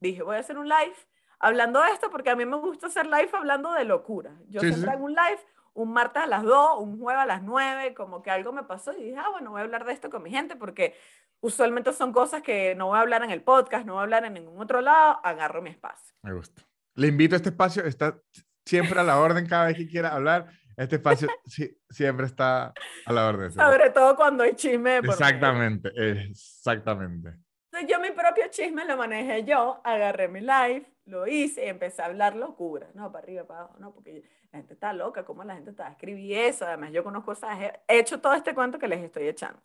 Dije, 0.00 0.24
voy 0.24 0.34
a 0.34 0.40
hacer 0.40 0.58
un 0.58 0.68
live 0.68 0.96
hablando 1.38 1.80
de 1.80 1.92
esto 1.92 2.10
porque 2.10 2.30
a 2.30 2.34
mí 2.34 2.46
me 2.46 2.56
gusta 2.56 2.88
hacer 2.88 3.06
live 3.06 3.30
hablando 3.32 3.72
de 3.74 3.84
locura. 3.84 4.34
Yo 4.48 4.60
siempre 4.60 4.90
hago 4.90 5.04
un 5.04 5.12
live 5.12 5.38
un 5.74 5.92
martes 5.92 6.20
a 6.20 6.26
las 6.26 6.42
2, 6.42 6.80
un 6.80 6.98
jueves 6.98 7.22
a 7.22 7.26
las 7.26 7.40
9, 7.44 7.94
como 7.94 8.20
que 8.20 8.32
algo 8.32 8.50
me 8.50 8.64
pasó 8.64 8.92
y 8.92 9.04
dije, 9.04 9.18
ah, 9.18 9.30
bueno, 9.30 9.52
voy 9.52 9.60
a 9.60 9.62
hablar 9.62 9.84
de 9.84 9.92
esto 9.92 10.10
con 10.10 10.24
mi 10.24 10.30
gente 10.30 10.56
porque 10.56 10.96
usualmente 11.38 11.92
son 11.92 12.12
cosas 12.12 12.42
que 12.42 12.74
no 12.74 12.88
voy 12.88 12.98
a 12.98 13.02
hablar 13.02 13.22
en 13.22 13.30
el 13.30 13.42
podcast, 13.42 13.86
no 13.86 13.92
voy 13.92 14.00
a 14.00 14.02
hablar 14.02 14.24
en 14.24 14.34
ningún 14.34 14.60
otro 14.60 14.80
lado, 14.80 15.20
agarro 15.22 15.62
mi 15.62 15.70
espacio. 15.70 16.16
Me 16.22 16.32
gusta. 16.32 16.64
Le 16.96 17.06
invito 17.06 17.36
a 17.36 17.38
este 17.38 17.50
espacio, 17.50 17.84
está 17.84 18.20
siempre 18.68 19.00
a 19.00 19.02
la 19.02 19.18
orden 19.18 19.46
cada 19.46 19.66
vez 19.66 19.76
que 19.76 19.88
quiera 19.88 20.10
hablar. 20.10 20.46
Este 20.76 20.96
espacio 20.96 21.28
siempre 21.90 22.26
está 22.26 22.72
a 23.06 23.12
la 23.12 23.26
orden. 23.26 23.50
Sobre 23.50 23.90
todo 23.90 24.14
cuando 24.14 24.44
hay 24.44 24.54
chisme. 24.54 24.98
exactamente, 24.98 25.90
exactamente. 25.96 27.34
Entonces 27.72 27.90
yo 27.90 28.00
mi 28.00 28.10
propio 28.10 28.44
chisme 28.50 28.84
lo 28.84 28.96
manejé 28.96 29.44
yo, 29.44 29.80
agarré 29.84 30.28
mi 30.28 30.40
live, 30.40 30.86
lo 31.06 31.26
hice 31.26 31.64
y 31.64 31.68
empecé 31.68 32.02
a 32.02 32.06
hablar 32.06 32.36
locura, 32.36 32.88
no, 32.94 33.10
para 33.10 33.24
arriba, 33.24 33.44
para 33.46 33.60
abajo, 33.60 33.78
no, 33.78 33.92
porque 33.92 34.22
la 34.50 34.58
gente 34.58 34.74
está 34.74 34.92
loca, 34.92 35.24
¿cómo 35.24 35.44
la 35.44 35.54
gente 35.54 35.70
está 35.70 35.88
escribiendo 35.88 36.48
eso? 36.48 36.66
Además, 36.66 36.92
yo 36.92 37.04
conozco 37.04 37.32
esas, 37.32 37.58
he 37.60 37.98
hecho 37.98 38.20
todo 38.20 38.34
este 38.34 38.54
cuento 38.54 38.78
que 38.78 38.88
les 38.88 39.00
estoy 39.00 39.28
echando. 39.28 39.60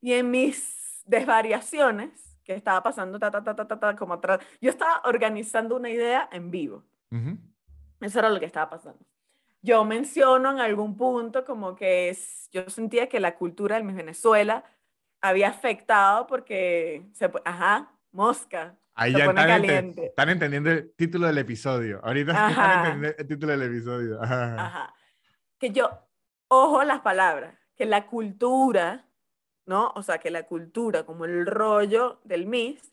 Y 0.00 0.12
en 0.12 0.30
mis 0.30 1.02
desvariaciones, 1.04 2.38
que 2.44 2.54
estaba 2.54 2.80
pasando, 2.82 3.18
ta, 3.18 3.30
ta, 3.30 3.42
ta, 3.42 3.56
ta, 3.56 3.80
ta, 3.80 3.96
como 3.96 4.14
atrás, 4.14 4.38
yo 4.60 4.70
estaba 4.70 5.02
organizando 5.04 5.74
una 5.74 5.90
idea 5.90 6.28
en 6.30 6.50
vivo. 6.50 6.84
Eso 8.00 8.18
era 8.18 8.28
lo 8.30 8.40
que 8.40 8.46
estaba 8.46 8.70
pasando. 8.70 9.04
Yo 9.62 9.84
menciono 9.84 10.50
en 10.52 10.60
algún 10.60 10.96
punto 10.96 11.44
como 11.44 11.74
que 11.74 12.10
es, 12.10 12.48
yo 12.52 12.68
sentía 12.70 13.08
que 13.08 13.20
la 13.20 13.36
cultura 13.36 13.76
de 13.76 13.82
mi 13.82 13.92
Venezuela 13.92 14.64
había 15.20 15.48
afectado 15.48 16.26
porque, 16.26 17.06
se, 17.12 17.30
ajá, 17.44 17.92
mosca, 18.12 18.76
Ahí 18.98 19.12
ya 19.12 19.26
están, 19.26 20.30
entendiendo 20.30 20.70
el 20.70 20.90
título 20.94 21.26
del 21.26 21.36
episodio. 21.36 22.00
Ahorita 22.02 22.48
están 22.48 22.86
entendiendo 22.86 23.18
el 23.18 23.26
título 23.28 23.52
del 23.52 23.62
episodio. 23.62 24.22
Ajá. 24.22 24.94
Que 25.58 25.70
yo, 25.70 25.90
ojo 26.48 26.82
las 26.82 27.00
palabras, 27.00 27.54
que 27.76 27.84
la 27.84 28.06
cultura, 28.06 29.06
¿no? 29.66 29.92
O 29.96 30.02
sea, 30.02 30.16
que 30.16 30.30
la 30.30 30.44
cultura, 30.44 31.04
como 31.04 31.26
el 31.26 31.44
rollo 31.44 32.20
del 32.24 32.46
MIS, 32.46 32.90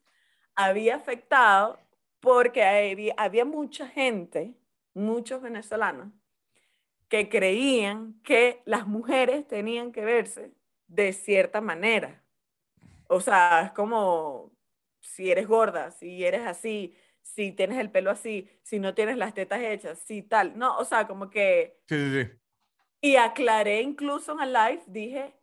había 0.56 0.98
afectado 0.98 1.80
porque 2.20 2.66
había, 2.66 3.14
había 3.16 3.46
mucha 3.46 3.88
gente, 3.88 4.56
muchos 4.94 5.42
venezolanos, 5.42 6.12
que 7.08 7.30
creían 7.30 8.20
que 8.24 8.62
las 8.66 8.88
mujeres 8.88 9.48
tenían 9.48 9.92
que 9.92 10.04
verse 10.04 10.52
de 10.88 11.14
cierta 11.14 11.62
manera. 11.62 12.24
O 13.08 13.22
sea, 13.22 13.64
es 13.66 13.72
como 13.72 14.52
si 15.00 15.30
eres 15.30 15.48
gorda, 15.48 15.92
si 15.92 16.24
eres 16.24 16.46
así, 16.48 16.96
si 17.22 17.52
tienes 17.52 17.78
el 17.78 17.92
pelo 17.92 18.12
así, 18.12 18.50
si 18.64 18.80
no 18.80 18.94
tienes 18.94 19.18
las 19.18 19.34
tetas 19.34 19.62
hechas, 19.62 20.00
si 20.00 20.22
tal. 20.22 20.58
No, 20.58 20.78
o 20.78 20.86
sea, 20.86 21.08
como 21.08 21.30
que... 21.30 21.80
Sí, 21.88 21.96
sí, 21.96 22.24
sí. 22.24 22.32
Y 23.02 23.16
aclaré 23.18 23.82
incluso 23.82 24.34
en 24.34 24.42
el 24.42 24.54
live, 24.54 24.84
dije, 24.88 25.36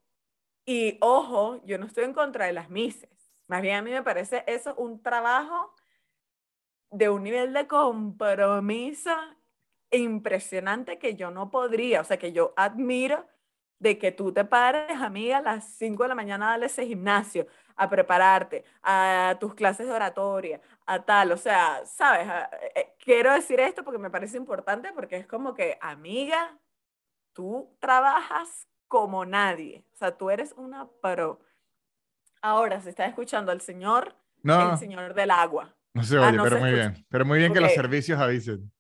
y 0.65 0.99
ojo, 1.01 1.61
yo 1.65 1.79
no 1.79 1.87
estoy 1.87 2.05
en 2.05 2.15
contra 2.15 2.47
de 2.47 2.53
las 2.53 2.71
mises. 2.71 3.11
Más 3.49 3.63
bien 3.63 3.77
a 3.77 3.83
mí 3.83 3.91
me 3.91 4.03
parece 4.03 4.45
eso 4.47 4.75
un 4.77 5.03
trabajo 5.03 5.75
de 6.91 7.09
un 7.09 7.23
nivel 7.23 7.53
de 7.53 7.67
compromiso 7.67 9.11
impresionante 9.99 10.99
que 10.99 11.15
yo 11.15 11.31
no 11.31 11.51
podría, 11.51 12.01
o 12.01 12.05
sea, 12.05 12.19
que 12.19 12.33
yo 12.33 12.53
admiro 12.57 13.27
de 13.81 13.99
que 13.99 14.13
tú 14.13 14.33
te 14.33 14.45
pares, 14.45 15.01
amiga, 15.01 15.39
a 15.39 15.43
las 15.43 15.65
5 15.77 16.03
de 16.03 16.09
la 16.11 16.15
mañana 16.15 16.49
a 16.49 16.51
darle 16.51 16.67
ese 16.67 16.87
gimnasio, 16.87 17.47
a 17.77 17.89
prepararte, 17.89 18.65
a 18.83 19.37
tus 19.41 19.55
clases 19.55 19.87
de 19.87 19.93
oratoria, 19.93 20.61
a 20.87 21.03
tal, 21.03 21.33
o 21.33 21.37
sea, 21.37 21.81
sabes, 21.87 22.29
eh, 22.75 22.95
quiero 22.99 23.33
decir 23.33 23.59
esto 23.59 23.83
porque 23.83 23.99
me 23.99 24.11
parece 24.11 24.37
importante, 24.37 24.93
porque 24.93 25.17
es 25.17 25.27
como 25.27 25.55
que, 25.55 25.79
amiga, 25.81 26.59
tú 27.33 27.75
trabajas 27.81 28.69
como 28.87 29.25
nadie, 29.25 29.85
o 29.95 29.97
sea, 29.97 30.17
tú 30.17 30.31
eres 30.31 30.53
una 30.57 30.87
pro. 31.01 31.41
Ahora, 32.43 32.81
se 32.81 32.91
está 32.91 33.07
escuchando 33.07 33.51
al 33.51 33.61
señor, 33.61 34.15
el 34.45 34.79
señor 34.79 35.15
del 35.15 35.31
agua. 35.31 35.75
No 35.95 36.03
se 36.03 36.17
ah, 36.19 36.29
oye, 36.29 36.39
pero 36.43 36.59
muy 36.59 36.73
bien. 36.73 37.07
Pero 37.09 37.25
muy 37.25 37.39
bien 37.39 37.53
que 37.53 37.61
los 37.61 37.73
servicios 37.73 38.19
avisen. 38.21 38.71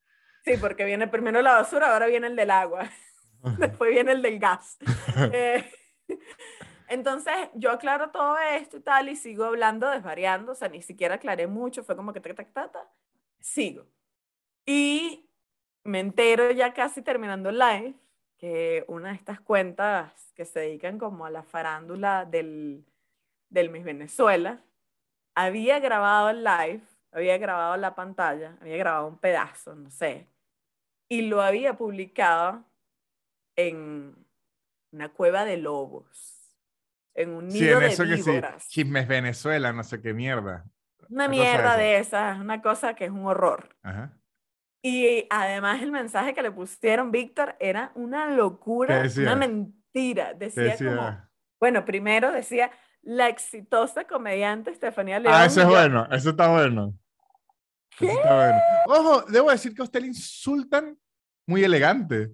Sí, 0.44 0.56
porque 0.60 0.84
viene 0.84 1.06
primero 1.08 1.42
la 1.42 1.54
basura, 1.54 1.92
ahora 1.92 2.06
viene 2.06 2.26
el 2.26 2.36
del 2.36 2.50
agua. 2.50 2.88
Después 3.58 3.90
viene 3.90 4.12
el 4.12 4.22
del 4.22 4.38
gas. 4.38 4.78
Eh, 5.32 5.70
entonces, 6.88 7.34
yo 7.54 7.70
aclaro 7.70 8.10
todo 8.10 8.36
esto 8.38 8.78
y 8.78 8.80
tal, 8.80 9.08
y 9.08 9.16
sigo 9.16 9.44
hablando, 9.44 9.88
desvariando, 9.88 10.52
o 10.52 10.54
sea, 10.56 10.68
ni 10.68 10.82
siquiera 10.82 11.16
aclaré 11.16 11.46
mucho, 11.46 11.84
fue 11.84 11.94
como 11.94 12.12
que 12.12 12.20
ta, 12.20 12.34
ta, 12.34 12.68
ta, 12.72 12.90
sigo. 13.38 13.86
Y 14.66 15.28
me 15.84 16.00
entero 16.00 16.50
ya 16.50 16.74
casi 16.74 17.00
terminando 17.02 17.50
el 17.50 17.58
live, 17.58 17.94
que 18.38 18.84
una 18.88 19.10
de 19.10 19.14
estas 19.16 19.40
cuentas 19.40 20.32
que 20.34 20.44
se 20.44 20.60
dedican 20.60 20.98
como 20.98 21.26
a 21.26 21.30
la 21.30 21.44
farándula 21.44 22.24
del, 22.24 22.84
del 23.50 23.70
Miss 23.70 23.84
Venezuela, 23.84 24.64
había 25.34 25.78
grabado 25.78 26.30
el 26.30 26.42
live 26.42 26.82
había 27.12 27.38
grabado 27.38 27.76
la 27.76 27.94
pantalla, 27.94 28.56
había 28.60 28.76
grabado 28.76 29.08
un 29.08 29.18
pedazo, 29.18 29.74
no 29.74 29.90
sé, 29.90 30.28
y 31.08 31.22
lo 31.22 31.42
había 31.42 31.76
publicado 31.76 32.64
en 33.56 34.14
una 34.92 35.08
cueva 35.08 35.44
de 35.44 35.56
lobos, 35.56 36.56
en 37.14 37.30
un 37.30 37.48
nido 37.48 37.78
sí, 37.78 37.84
en 37.84 37.90
eso 37.90 38.04
de 38.04 38.14
víboras. 38.16 38.54
Que 38.54 38.60
sí, 38.60 38.68
chismes 38.68 39.08
Venezuela, 39.08 39.72
no 39.72 39.82
sé 39.82 40.00
qué 40.00 40.14
mierda. 40.14 40.64
Una, 41.08 41.26
mierda 41.26 41.76
de 41.76 41.98
esas, 41.98 42.38
una 42.38 42.62
cosa 42.62 42.94
que 42.94 43.06
es 43.06 43.10
un 43.10 43.26
horror. 43.26 43.76
Ajá. 43.82 44.16
Y 44.82 45.26
además 45.28 45.82
el 45.82 45.92
mensaje 45.92 46.32
que 46.32 46.42
le 46.42 46.50
pusieron, 46.50 47.10
Víctor, 47.10 47.56
era 47.60 47.92
una 47.94 48.30
locura, 48.30 49.02
una 49.18 49.36
mentira. 49.36 50.32
Decía, 50.32 50.62
decía, 50.62 50.96
como, 50.96 51.28
bueno, 51.60 51.84
primero 51.84 52.32
decía, 52.32 52.70
la 53.02 53.28
exitosa 53.28 54.04
comediante 54.04 54.70
Estefanía 54.70 55.16
ah, 55.16 55.20
León. 55.20 55.34
Ah, 55.36 55.44
eso 55.44 55.60
es 55.60 55.66
bueno, 55.66 56.06
eso 56.10 56.30
está 56.30 56.48
bueno. 56.48 56.94
¿Qué? 57.98 58.10
está 58.10 58.34
bueno. 58.34 58.58
Ojo, 58.86 59.22
debo 59.30 59.50
decir 59.50 59.74
que 59.74 59.82
a 59.82 59.84
usted 59.84 60.00
le 60.00 60.08
insultan 60.08 60.98
muy 61.46 61.64
elegante. 61.64 62.30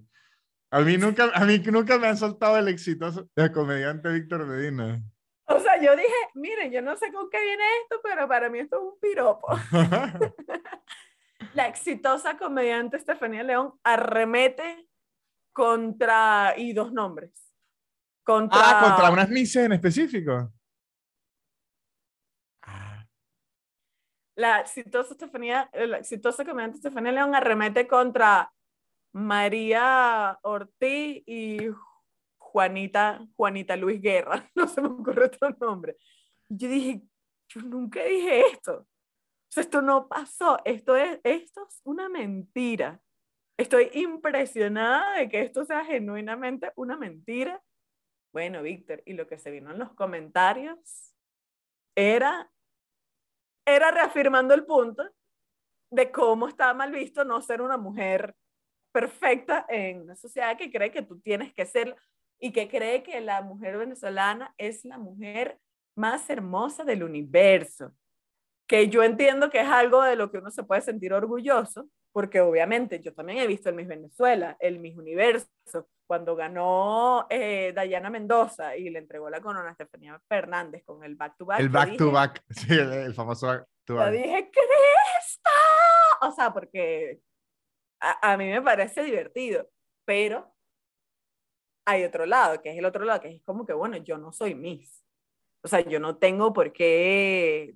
A 0.71 0.81
mí 0.81 0.97
nunca, 0.99 1.31
a 1.35 1.45
mí 1.45 1.59
nunca 1.59 1.99
me 1.99 2.09
han 2.09 2.17
soltado 2.17 2.59
el 2.59 2.69
exitoso 2.69 3.29
el 3.35 3.53
comediante 3.53 4.13
Víctor 4.13 4.47
Medina. 4.47 5.03
O 5.47 5.61
sea, 5.61 5.81
yo 5.81 5.95
dije, 5.95 6.13
miren, 6.35 6.73
yo 6.73 6.83
no 6.83 6.97
sé 6.97 7.13
con 7.13 7.31
qué 7.31 7.41
viene 7.41 7.63
esto, 7.83 8.01
pero 8.03 8.27
para 8.27 8.51
mí 8.51 8.59
esto 8.59 8.77
es 8.77 8.83
un 8.83 8.99
piropo. 9.01 9.49
la 11.55 11.69
exitosa 11.69 12.37
comediante 12.37 12.97
Estefanía 12.97 13.45
León 13.45 13.75
arremete 13.85 14.89
contra, 15.53 16.55
y 16.57 16.73
dos 16.73 16.93
nombres. 16.93 17.33
Contra, 18.25 18.61
ah, 18.61 18.83
contra 18.83 19.11
unas 19.11 19.31
mises 19.31 19.65
en 19.65 19.73
específico. 19.73 20.53
La 24.37 24.61
exitosa, 24.61 25.15
Estefanía, 25.15 25.69
la 25.73 25.99
exitosa 25.99 26.45
comediante 26.45 26.77
Estefanía 26.77 27.11
León 27.11 27.35
arremete 27.35 27.87
contra 27.89 28.53
María 29.13 30.39
Ortiz 30.43 31.23
y 31.27 31.59
Juanita, 32.37 33.27
Juanita 33.35 33.77
Luis 33.77 34.01
Guerra, 34.01 34.49
no 34.55 34.69
se 34.69 34.83
me 34.83 34.89
ocurre 34.89 35.27
otro 35.27 35.51
nombre. 35.59 35.97
Yo 36.49 36.69
dije, 36.69 37.03
yo 37.49 37.63
nunca 37.63 38.05
dije 38.05 38.47
esto. 38.53 38.87
Esto 39.57 39.81
no 39.81 40.07
pasó, 40.07 40.59
esto 40.67 40.97
es, 40.97 41.19
esto 41.25 41.67
es 41.67 41.81
una 41.85 42.11
mentira. 42.11 43.01
Estoy 43.57 43.89
impresionada 43.95 45.19
de 45.19 45.31
que 45.31 45.41
esto 45.41 45.65
sea 45.65 45.83
genuinamente 45.83 46.73
una 46.77 46.99
mentira. 46.99 47.63
Bueno, 48.35 48.63
Víctor, 48.63 49.03
y 49.07 49.15
lo 49.15 49.27
que 49.27 49.39
se 49.39 49.51
vino 49.51 49.71
en 49.71 49.79
los 49.79 49.95
comentarios 49.95 51.15
era 51.95 52.53
era 53.67 53.91
reafirmando 53.91 54.55
el 54.55 54.65
punto 54.65 55.03
de 55.91 56.11
cómo 56.11 56.49
está 56.49 56.73
mal 56.73 56.93
visto 56.93 57.25
no 57.25 57.43
ser 57.43 57.61
una 57.61 57.77
mujer 57.77 58.35
perfecta 58.93 59.67
en 59.69 60.03
una 60.03 60.17
sociedad 60.17 60.57
que 60.57 60.71
cree 60.71 60.91
que 60.91 61.03
tú 61.03 61.21
tienes 61.21 61.53
que 61.53 61.67
ser 61.67 61.95
y 62.39 62.53
que 62.53 62.69
cree 62.69 63.03
que 63.03 63.21
la 63.21 63.43
mujer 63.43 63.77
venezolana 63.77 64.55
es 64.57 64.85
la 64.85 64.99
mujer 64.99 65.59
más 65.95 66.29
hermosa 66.31 66.85
del 66.85 67.03
universo. 67.03 67.93
Que 68.67 68.89
yo 68.89 69.03
entiendo 69.03 69.51
que 69.51 69.61
es 69.61 69.69
algo 69.69 70.03
de 70.03 70.17
lo 70.17 70.31
que 70.31 70.39
uno 70.39 70.51
se 70.51 70.63
puede 70.63 70.81
sentir 70.81 71.13
orgulloso, 71.13 71.89
porque 72.13 72.41
obviamente 72.41 73.01
yo 73.01 73.15
también 73.15 73.39
he 73.39 73.47
visto 73.47 73.69
el 73.69 73.75
Miss 73.75 73.89
Venezuela, 73.89 74.57
el 74.61 74.79
Miss 74.79 74.97
Universo, 74.97 75.49
cuando 76.07 76.37
ganó 76.37 77.27
eh, 77.29 77.73
Dayana 77.75 78.11
Mendoza 78.11 78.77
y 78.77 78.91
le 78.91 79.01
entregó 79.01 79.29
la 79.29 79.41
corona 79.41 79.69
a 79.69 79.73
Estefanía 79.73 80.21
Fernández 80.29 80.85
con 80.85 81.03
el 81.05 81.17
back 81.17 81.37
to 81.37 81.47
back. 81.47 81.61
El 81.61 81.69
back 81.69 81.97
to 81.97 82.11
back, 82.11 82.45
sí, 82.51 82.75
el, 82.75 83.15
famoso 83.15 83.47
back 83.49 83.67
to 83.85 83.95
back. 83.97 84.07
Yo 84.07 84.13
dije, 84.13 84.51
está 85.21 85.51
O 86.23 86.33
sea, 86.33 86.53
porque 86.53 87.21
a, 88.01 88.33
a 88.33 88.37
mí 88.37 88.49
me 88.49 88.63
parece 88.63 89.03
divertido, 89.03 89.69
pero 90.05 90.55
hay 91.87 92.05
otro 92.05 92.27
lado, 92.27 92.61
que 92.61 92.71
es 92.71 92.79
el 92.79 92.85
otro 92.85 93.05
lado, 93.05 93.21
que 93.21 93.29
es 93.29 93.43
como 93.43 93.65
que, 93.65 93.73
bueno, 93.73 93.97
yo 93.99 94.19
no 94.19 94.33
soy 94.33 94.55
Miss. 94.55 95.05
O 95.63 95.69
sea, 95.69 95.81
yo 95.81 95.99
no 95.99 96.17
tengo 96.17 96.53
por 96.53 96.73
qué 96.73 97.75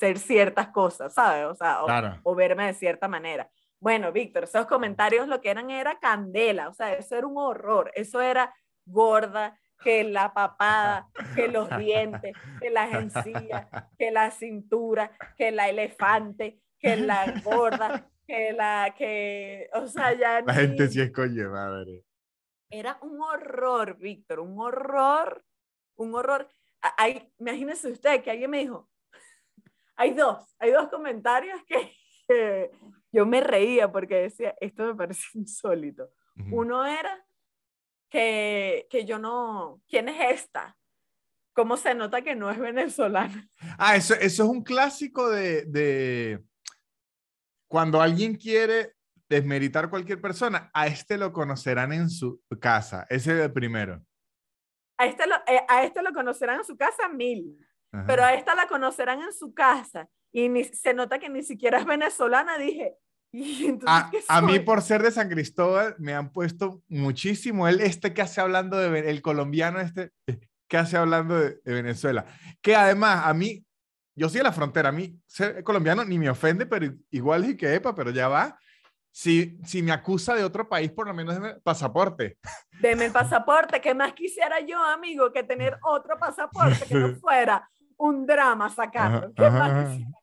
ser 0.00 0.18
ciertas 0.18 0.68
cosas, 0.68 1.12
¿sabes? 1.14 1.46
O 1.46 1.54
sea, 1.54 1.82
o, 2.22 2.34
verme 2.34 2.66
de 2.66 2.74
cierta 2.74 3.06
manera. 3.06 3.50
Bueno, 3.80 4.12
Víctor, 4.12 4.44
esos 4.44 4.66
comentarios 4.66 5.26
lo 5.26 5.40
que 5.40 5.50
eran 5.50 5.70
era 5.70 5.98
candela, 5.98 6.68
o 6.68 6.74
sea, 6.74 6.92
eso 6.92 7.16
era 7.16 7.26
un 7.26 7.38
horror, 7.38 7.90
eso 7.94 8.20
era 8.20 8.54
gorda, 8.84 9.58
que 9.82 10.04
la 10.04 10.32
papada, 10.32 11.08
que 11.34 11.48
los 11.48 11.68
dientes, 11.78 12.36
que 12.60 12.70
las 12.70 12.92
encías, 12.92 13.66
que 13.98 14.10
la 14.10 14.30
cintura, 14.30 15.10
que 15.36 15.50
la 15.50 15.68
elefante, 15.68 16.60
que 16.78 16.96
la 16.96 17.40
gorda, 17.42 18.06
que 18.26 18.52
la 18.52 18.94
que, 18.96 19.70
o 19.72 19.86
sea, 19.86 20.12
ya 20.12 20.42
La 20.46 20.54
gente 20.54 20.88
sí 20.88 21.00
es 21.00 21.10
coño, 21.10 21.50
madre. 21.50 22.04
Era 22.70 22.98
un 23.02 23.20
horror, 23.20 23.96
Víctor, 23.96 24.40
un 24.40 24.60
horror, 24.60 25.44
un 25.96 26.14
horror. 26.14 26.48
Ay, 26.96 27.32
imagínese 27.38 27.90
usted 27.90 28.22
que 28.22 28.30
alguien 28.30 28.50
me 28.50 28.58
dijo, 28.58 28.88
hay 29.96 30.12
dos, 30.12 30.54
hay 30.58 30.70
dos 30.70 30.88
comentarios 30.88 31.60
que, 31.64 32.70
yo 33.12 33.26
me 33.26 33.40
reía 33.40 33.90
porque 33.90 34.16
decía, 34.16 34.54
esto 34.60 34.84
me 34.84 34.94
parece 34.94 35.26
insólito. 35.34 36.10
Uno 36.50 36.86
era 36.86 37.22
que, 38.08 38.86
que 38.88 39.04
yo 39.04 39.18
no, 39.18 39.82
¿quién 39.88 40.08
es 40.08 40.40
esta? 40.40 40.76
¿Cómo 41.52 41.76
se 41.76 41.94
nota 41.94 42.22
que 42.22 42.34
no 42.34 42.50
es 42.50 42.58
venezolana? 42.58 43.48
Ah, 43.78 43.96
eso, 43.96 44.14
eso 44.14 44.44
es 44.44 44.48
un 44.48 44.62
clásico 44.62 45.28
de, 45.28 45.64
de 45.66 46.42
cuando 47.68 48.00
alguien 48.00 48.36
quiere 48.36 48.94
desmeritar 49.28 49.90
cualquier 49.90 50.20
persona, 50.20 50.70
a 50.72 50.86
este 50.86 51.16
lo 51.18 51.32
conocerán 51.32 51.92
en 51.92 52.10
su 52.10 52.42
casa. 52.60 53.06
Ese 53.10 53.32
es 53.36 53.44
el 53.44 53.52
primero. 53.52 54.02
A 54.96 55.06
este 55.06 55.26
lo, 55.26 55.36
eh, 55.46 55.64
a 55.68 55.84
este 55.84 56.02
lo 56.02 56.12
conocerán 56.12 56.58
en 56.58 56.64
su 56.64 56.76
casa 56.76 57.08
mil 57.08 57.56
pero 58.06 58.24
a 58.24 58.34
esta 58.34 58.54
la 58.54 58.66
conocerán 58.66 59.20
en 59.20 59.32
su 59.32 59.52
casa 59.52 60.08
y 60.32 60.48
ni, 60.48 60.64
se 60.64 60.94
nota 60.94 61.18
que 61.18 61.28
ni 61.28 61.42
siquiera 61.42 61.78
es 61.78 61.86
venezolana, 61.86 62.58
dije. 62.58 62.96
¿Y 63.32 63.78
a, 63.86 64.10
a, 64.28 64.42
mí 64.42 64.58
por 64.58 64.82
ser 64.82 65.04
de 65.04 65.12
San 65.12 65.28
Cristóbal 65.28 65.94
me 65.98 66.14
han 66.14 66.32
puesto 66.32 66.82
muchísimo 66.88 67.68
el 67.68 67.80
este 67.80 68.12
que 68.12 68.22
hace 68.22 68.40
hablando 68.40 68.76
de 68.76 69.08
el 69.08 69.22
colombiano 69.22 69.78
este 69.78 70.10
que 70.66 70.76
hace 70.76 70.96
hablando 70.96 71.38
de, 71.38 71.60
Venezuela 71.64 72.26
que 72.60 72.74
además 72.74 73.24
a 73.24 73.32
mí 73.32 73.64
yo 74.16 74.28
soy 74.28 74.38
de 74.38 74.42
la 74.42 74.52
frontera 74.52 74.88
a 74.88 74.92
mí 74.92 75.16
ser 75.26 75.62
colombiano 75.62 76.04
ni 76.04 76.18
me 76.18 76.28
ofende 76.28 76.66
pero 76.66 76.92
igual 77.12 77.48
y 77.48 77.56
que 77.56 77.72
epa 77.72 77.94
pero 77.94 78.10
ya 78.10 78.26
va 78.26 78.58
si, 79.12 79.58
si 79.64 79.82
me 79.82 79.92
acusa 79.92 80.34
de 80.34 80.44
otro 80.44 80.68
país, 80.68 80.90
por 80.90 81.06
lo 81.06 81.14
menos 81.14 81.34
deme 81.34 81.54
pasaporte. 81.62 82.38
Deme 82.80 83.06
el 83.06 83.12
pasaporte. 83.12 83.80
¿Qué 83.80 83.94
más 83.94 84.14
quisiera 84.14 84.60
yo, 84.60 84.82
amigo, 84.82 85.32
que 85.32 85.42
tener 85.42 85.78
otro 85.82 86.18
pasaporte 86.18 86.86
que 86.86 86.94
no 86.94 87.14
fuera 87.20 87.68
un 87.96 88.24
drama 88.24 88.70
sacarlo? 88.70 89.32
¿Qué 89.34 89.50
más 89.50 89.88
quisiera? 89.88 90.19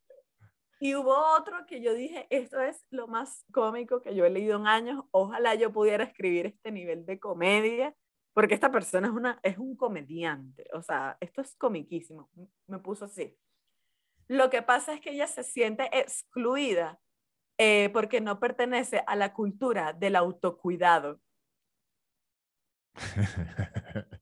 Y 0.80 0.96
hubo 0.96 1.16
otro 1.36 1.66
que 1.66 1.82
yo 1.82 1.94
dije, 1.94 2.28
esto 2.30 2.60
es 2.62 2.86
lo 2.92 3.08
más 3.08 3.46
cómico 3.52 4.02
que 4.02 4.16
yo 4.16 4.26
he 4.26 4.30
leído 4.30 4.58
en 4.58 4.68
años, 4.68 5.04
ojalá 5.12 5.56
yo 5.56 5.74
pudiera 5.74 6.04
escribir 6.04 6.46
este 6.46 6.72
nivel 6.72 7.06
de 7.06 7.20
comedia, 7.20 7.96
porque 8.34 8.54
esta 8.54 8.72
persona 8.72 9.08
es, 9.08 9.14
una, 9.14 9.40
es 9.42 9.58
un 9.58 9.76
comediante, 9.76 10.66
o 10.74 10.84
sea, 10.84 11.18
esto 11.20 11.42
es 11.42 11.56
comiquísimo, 11.56 12.30
me 12.68 12.78
puso 12.78 13.06
así. 13.06 13.36
Lo 14.28 14.50
que 14.50 14.62
pasa 14.62 14.94
es 14.94 15.02
que 15.02 15.12
ella 15.12 15.26
se 15.26 15.44
siente 15.44 15.90
excluida 15.92 17.00
eh, 17.58 17.90
porque 17.92 18.22
no 18.22 18.40
pertenece 18.40 19.04
a 19.08 19.16
la 19.16 19.34
cultura 19.34 19.94
del 19.94 20.16
autocuidado. 20.16 21.20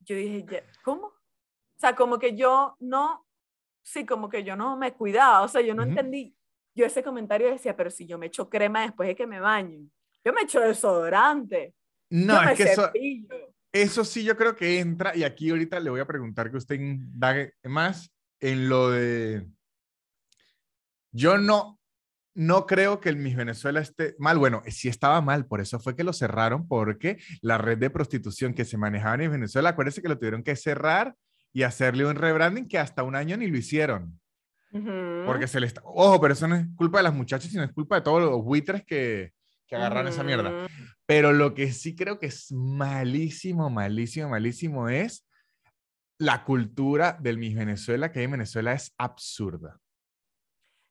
Yo 0.00 0.16
dije, 0.16 0.64
¿cómo? 0.82 1.06
O 1.06 1.78
sea, 1.78 1.96
como 1.96 2.18
que 2.18 2.36
yo 2.36 2.76
no 2.78 3.26
sí, 3.84 4.04
como 4.04 4.28
que 4.28 4.42
yo 4.42 4.56
no 4.56 4.76
me 4.76 4.94
cuidaba, 4.94 5.42
o 5.42 5.48
sea, 5.48 5.60
yo 5.60 5.74
no 5.74 5.84
entendí. 5.84 6.34
Yo 6.74 6.84
ese 6.84 7.04
comentario 7.04 7.48
decía, 7.48 7.76
pero 7.76 7.90
si 7.90 8.04
yo 8.06 8.18
me 8.18 8.26
echo 8.26 8.48
crema 8.48 8.82
después 8.82 9.06
de 9.06 9.14
que 9.14 9.28
me 9.28 9.38
baño, 9.38 9.88
yo 10.24 10.32
me 10.32 10.42
echo 10.42 10.58
desodorante. 10.60 11.74
No, 12.10 12.42
es 12.42 12.56
que 12.56 12.64
eso, 12.64 12.90
eso 13.72 14.04
sí 14.04 14.24
yo 14.24 14.36
creo 14.36 14.56
que 14.56 14.80
entra, 14.80 15.14
y 15.14 15.22
aquí 15.22 15.50
ahorita 15.50 15.78
le 15.78 15.90
voy 15.90 16.00
a 16.00 16.06
preguntar 16.06 16.50
que 16.50 16.56
usted 16.56 16.80
indague 16.80 17.54
más 17.62 18.12
en 18.40 18.68
lo 18.68 18.90
de... 18.90 19.46
Yo 21.12 21.38
no, 21.38 21.78
no 22.34 22.66
creo 22.66 23.00
que 23.00 23.08
el 23.08 23.16
Miss 23.16 23.36
Venezuela 23.36 23.80
esté 23.80 24.16
mal. 24.18 24.38
Bueno, 24.38 24.62
sí 24.66 24.88
estaba 24.88 25.20
mal, 25.20 25.46
por 25.46 25.60
eso 25.60 25.78
fue 25.78 25.94
que 25.94 26.02
lo 26.02 26.12
cerraron, 26.12 26.66
porque 26.66 27.18
la 27.40 27.58
red 27.58 27.78
de 27.78 27.90
prostitución 27.90 28.52
que 28.52 28.64
se 28.64 28.76
manejaba 28.76 29.22
en 29.22 29.30
Venezuela, 29.30 29.70
acuérdense 29.70 30.02
que 30.02 30.08
lo 30.08 30.18
tuvieron 30.18 30.42
que 30.42 30.56
cerrar 30.56 31.14
y 31.54 31.62
hacerle 31.62 32.04
un 32.04 32.16
rebranding 32.16 32.68
que 32.68 32.78
hasta 32.78 33.04
un 33.04 33.14
año 33.14 33.36
ni 33.36 33.46
lo 33.46 33.56
hicieron. 33.56 34.20
Porque 35.24 35.46
se 35.46 35.60
les 35.60 35.68
está... 35.68 35.82
Ojo, 35.84 36.20
pero 36.20 36.34
eso 36.34 36.48
no 36.48 36.56
es 36.56 36.66
culpa 36.76 36.98
de 36.98 37.04
las 37.04 37.14
muchachas, 37.14 37.48
sino 37.48 37.62
es 37.62 37.72
culpa 37.72 37.94
de 37.94 38.02
todos 38.02 38.20
los 38.20 38.42
buitres 38.42 38.84
que, 38.84 39.32
que 39.68 39.76
agarran 39.76 40.08
esa 40.08 40.24
mierda. 40.24 40.66
Pero 41.06 41.32
lo 41.32 41.54
que 41.54 41.72
sí 41.72 41.94
creo 41.94 42.18
que 42.18 42.26
es 42.26 42.50
malísimo, 42.50 43.70
malísimo, 43.70 44.30
malísimo 44.30 44.88
es 44.88 45.24
la 46.18 46.42
cultura 46.42 47.16
del 47.20 47.38
Miss 47.38 47.54
Venezuela, 47.54 48.10
que 48.10 48.24
en 48.24 48.32
Venezuela 48.32 48.72
es 48.72 48.92
absurda. 48.98 49.78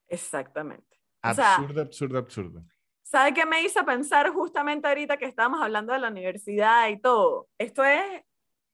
Exactamente. 0.08 0.98
Absurda, 1.20 1.82
absurda, 1.82 2.18
absurda. 2.20 2.64
¿Sabe 3.02 3.34
qué 3.34 3.44
me 3.44 3.62
hizo 3.62 3.84
pensar 3.84 4.30
justamente 4.30 4.88
ahorita 4.88 5.18
que 5.18 5.26
estábamos 5.26 5.60
hablando 5.60 5.92
de 5.92 5.98
la 5.98 6.08
universidad 6.08 6.88
y 6.88 6.98
todo? 6.98 7.48
Esto 7.58 7.84
es 7.84 8.22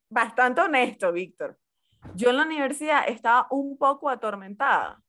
bastante 0.09 0.61
honesto, 0.61 1.11
Víctor 1.11 1.60
yo 2.15 2.31
en 2.31 2.37
la 2.37 2.45
universidad 2.45 3.09
estaba 3.09 3.47
un 3.51 3.77
poco 3.79 4.09
atormentada 4.09 5.03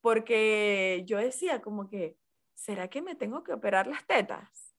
porque 0.00 1.04
yo 1.06 1.18
decía 1.18 1.62
como 1.62 1.88
que, 1.88 2.16
¿será 2.54 2.88
que 2.88 3.00
me 3.00 3.14
tengo 3.14 3.42
que 3.42 3.52
operar 3.52 3.86
las 3.86 4.04
tetas? 4.06 4.74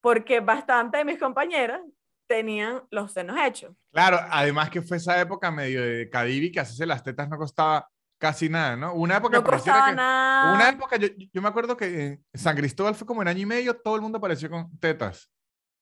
Porque 0.00 0.40
bastante 0.40 0.98
de 0.98 1.04
mis 1.04 1.18
compañeras 1.18 1.80
tenían 2.26 2.82
los 2.90 3.12
senos 3.12 3.36
hechos. 3.38 3.74
Claro, 3.92 4.18
además 4.30 4.70
que 4.70 4.82
fue 4.82 4.96
esa 4.96 5.20
época 5.20 5.50
medio 5.50 5.82
de 5.82 6.08
Cadivi 6.08 6.52
que 6.52 6.60
hacerse 6.60 6.86
las 6.86 7.02
tetas 7.02 7.28
no 7.28 7.36
costaba 7.36 7.88
casi 8.18 8.48
nada, 8.48 8.76
¿no? 8.76 8.94
Una 8.94 9.16
época 9.16 9.38
no 9.38 9.44
costaba 9.44 9.92
nada. 9.92 10.54
Una 10.54 10.68
época, 10.68 10.96
yo, 10.96 11.08
yo, 11.32 11.42
me 11.42 11.48
acuerdo 11.48 11.76
que 11.76 12.06
en 12.06 12.24
San 12.32 12.56
Cristóbal 12.56 12.94
fue 12.94 13.06
como 13.06 13.22
en 13.22 13.28
año 13.28 13.40
y 13.40 13.46
medio, 13.46 13.76
todo 13.76 13.96
el 13.96 14.02
mundo 14.02 14.18
apareció 14.18 14.48
con 14.48 14.78
tetas. 14.78 15.30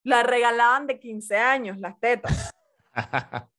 La 0.05 0.23
regalaban 0.23 0.87
de 0.87 0.99
15 0.99 1.37
años, 1.37 1.79
las 1.79 1.99
tetas. 2.01 2.51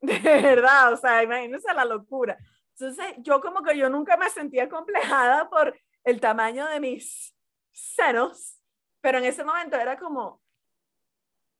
De 0.02 0.18
verdad, 0.18 0.92
o 0.92 0.96
sea, 0.96 1.22
imagínense 1.22 1.72
la 1.74 1.84
locura. 1.84 2.38
Entonces, 2.78 3.14
yo 3.18 3.40
como 3.40 3.62
que 3.62 3.76
yo 3.76 3.90
nunca 3.90 4.16
me 4.16 4.30
sentía 4.30 4.68
complejada 4.68 5.50
por 5.50 5.78
el 6.04 6.20
tamaño 6.20 6.66
de 6.66 6.80
mis 6.80 7.36
senos, 7.72 8.58
pero 9.02 9.18
en 9.18 9.24
ese 9.24 9.44
momento 9.44 9.76
era 9.76 9.98
como, 9.98 10.40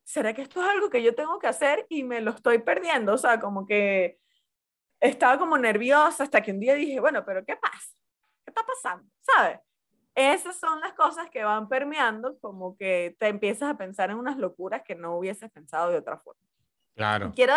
¿será 0.05 0.33
que 0.33 0.43
esto 0.43 0.63
es 0.63 0.69
algo 0.69 0.89
que 0.89 1.03
yo 1.03 1.15
tengo 1.15 1.39
que 1.39 1.47
hacer 1.47 1.87
y 1.89 2.03
me 2.03 2.21
lo 2.21 2.31
estoy 2.31 2.59
perdiendo? 2.59 3.15
O 3.15 3.19
sea, 3.19 3.39
como 3.39 3.67
que 3.67 4.19
estaba 5.01 5.39
como 5.39 5.59
nerviosa 5.59 6.25
hasta 6.25 6.43
que 6.43 6.53
un 6.53 6.61
día 6.61 6.75
dije, 6.75 7.01
bueno, 7.01 7.25
pero 7.25 7.45
¿qué 7.45 7.57
pasa? 7.57 7.95
¿Qué 8.45 8.51
está 8.51 8.63
pasando? 8.65 9.09
¿Sabes? 9.21 9.61
Esas 10.15 10.59
son 10.59 10.81
las 10.81 10.93
cosas 10.95 11.31
que 11.31 11.45
van 11.45 11.69
permeando, 11.69 12.39
como 12.41 12.77
que 12.77 13.17
te 13.19 13.29
empiezas 13.29 13.71
a 13.71 13.77
pensar 13.77 14.11
en 14.11 14.19
unas 14.19 14.37
locuras 14.37 14.83
que 14.83 14.95
no 14.95 15.17
hubieses 15.17 15.51
pensado 15.51 15.91
de 15.91 15.99
otra 15.99 16.19
forma. 16.19 16.43
Claro. 16.95 17.33
Quiero, 17.35 17.55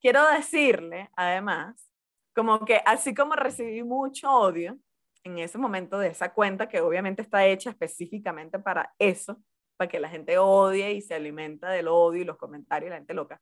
quiero 0.00 0.26
decirle, 0.28 1.10
además, 1.16 1.90
como 2.34 2.64
que 2.64 2.80
así 2.86 3.14
como 3.14 3.34
recibí 3.34 3.82
mucho 3.82 4.30
odio 4.30 4.78
en 5.24 5.38
ese 5.38 5.58
momento 5.58 5.98
de 5.98 6.08
esa 6.08 6.32
cuenta, 6.32 6.68
que 6.68 6.80
obviamente 6.80 7.22
está 7.22 7.44
hecha 7.46 7.70
específicamente 7.70 8.58
para 8.58 8.94
eso, 8.98 9.42
para 9.76 9.88
que 9.88 10.00
la 10.00 10.08
gente 10.08 10.38
odie 10.38 10.92
y 10.92 11.02
se 11.02 11.14
alimenta 11.14 11.70
del 11.70 11.88
odio 11.88 12.22
y 12.22 12.24
los 12.24 12.36
comentarios, 12.36 12.90
la 12.90 12.96
gente 12.96 13.14
loca. 13.14 13.40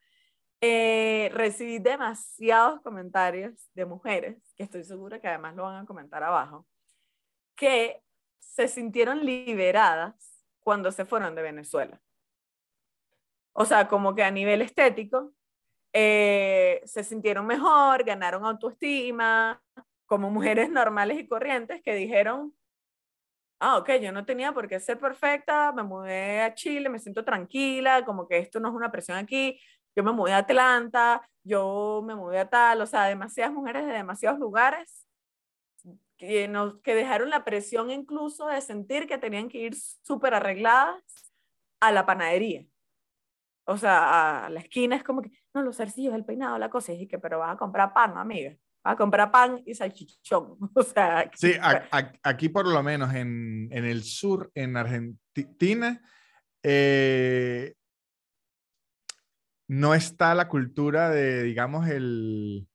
Eh, 0.61 1.31
recibí 1.35 1.79
demasiados 1.79 2.81
comentarios 2.81 3.53
de 3.75 3.85
mujeres, 3.85 4.39
que 4.57 4.63
estoy 4.63 4.85
segura 4.85 5.21
que 5.21 5.29
además 5.29 5.55
lo 5.55 5.65
van 5.65 5.85
a 5.85 5.87
comentar 5.87 6.23
abajo, 6.23 6.67
que 7.55 8.03
se 8.39 8.69
sintieron 8.69 9.25
liberadas 9.25 10.45
cuando 10.61 10.91
se 10.91 11.05
fueron 11.05 11.35
de 11.35 11.43
Venezuela. 11.43 12.01
O 13.53 13.65
sea, 13.65 13.89
como 13.89 14.15
que 14.15 14.23
a 14.23 14.31
nivel 14.31 14.63
estético 14.63 15.33
eh, 15.99 16.82
se 16.84 17.03
sintieron 17.05 17.47
mejor, 17.47 18.05
ganaron 18.05 18.44
autoestima, 18.44 19.62
como 20.05 20.30
mujeres 20.30 20.68
normales 20.70 21.18
y 21.18 21.26
corrientes 21.26 21.80
que 21.82 21.94
dijeron, 21.94 22.55
ah, 23.61 23.78
ok, 23.78 23.92
yo 24.03 24.12
no 24.12 24.26
tenía 24.26 24.53
por 24.53 24.68
qué 24.68 24.78
ser 24.78 24.99
perfecta, 25.01 25.72
me 25.72 25.82
mudé 25.82 26.42
a 26.42 26.55
Chile, 26.55 26.90
me 26.90 26.99
siento 26.99 27.24
tranquila, 27.24 28.05
como 28.05 28.28
que 28.28 28.36
esto 28.36 28.61
no 28.61 28.68
es 28.68 28.74
una 28.74 28.92
presión 28.92 29.16
aquí, 29.16 29.59
yo 29.97 30.05
me 30.05 30.12
mudé 30.12 30.34
a 30.34 30.38
Atlanta, 30.38 31.26
yo 31.42 32.03
me 32.07 32.14
mudé 32.14 32.40
a 32.40 32.51
tal, 32.51 32.82
o 32.82 32.86
sea, 32.86 33.05
demasiadas 33.07 33.55
mujeres 33.55 33.86
de 33.86 33.94
demasiados 33.94 34.38
lugares 34.38 35.07
que, 36.18 36.53
que 36.82 36.94
dejaron 36.94 37.30
la 37.30 37.42
presión 37.42 37.90
incluso 37.90 38.49
de 38.49 38.61
sentir 38.61 39.07
que 39.07 39.16
tenían 39.16 39.49
que 39.49 39.59
ir 39.59 39.74
súper 40.03 40.34
arregladas 40.34 41.03
a 41.80 41.90
la 41.90 42.05
panadería 42.05 42.66
o 43.67 43.77
sea, 43.77 44.47
a 44.47 44.51
la 44.51 44.61
esquina 44.61 44.97
es 44.97 45.03
como 45.03 45.23
que, 45.23 45.31
no, 45.53 45.62
los 45.62 45.77
zarcillos, 45.77 46.14
el 46.14 46.25
peinado, 46.25 46.59
la 46.59 46.71
cosa, 46.71 46.93
y 46.93 47.07
que, 47.07 47.19
pero 47.19 47.41
vas 47.41 47.55
a 47.55 47.59
comprar 47.59 47.93
pan, 47.93 48.17
amiga, 48.17 48.57
vas 48.85 48.95
a 48.95 48.97
comprar 48.97 49.31
pan 49.31 49.61
y 49.67 49.75
salchichón, 49.75 50.57
o 50.75 50.83
sea. 50.83 51.31
Sí, 51.35 51.55
aquí 52.23 52.49
por 52.49 52.67
lo 52.67 52.83
menos 52.83 53.12
en, 53.14 53.69
en 53.73 53.85
el 53.85 54.05
sur, 54.05 54.51
en 54.55 54.77
Argentina, 54.77 56.01
eh, 56.62 57.75
no 59.69 59.95
está 59.95 60.35
la 60.37 60.49
cultura 60.49 61.11
de, 61.11 61.43
digamos, 61.43 61.89
el, 61.89 62.69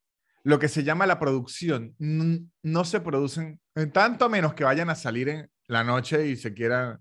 lo 0.44 0.60
que 0.60 0.68
se 0.68 0.84
llama 0.84 1.06
la 1.06 1.20
producción. 1.20 1.96
No, 2.00 2.40
no 2.64 2.84
se 2.84 3.00
producen, 3.00 3.62
tanto 3.94 4.28
menos 4.28 4.54
que 4.54 4.66
vayan 4.66 4.90
a 4.90 4.96
salir 4.96 5.30
en 5.30 5.50
la 5.68 5.86
noche 5.86 6.28
y 6.28 6.36
se 6.36 6.54
quieran 6.54 7.00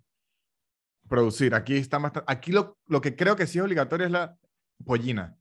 producir. 1.10 1.54
Aquí 1.54 1.76
está 1.76 1.98
más. 1.98 2.12
Aquí 2.26 2.52
lo, 2.52 2.78
lo 2.86 3.02
que 3.02 3.14
creo 3.14 3.36
que 3.36 3.46
sí 3.46 3.58
es 3.58 3.64
obligatorio 3.64 4.06
es 4.06 4.12
la 4.12 4.34
pollina. 4.86 5.36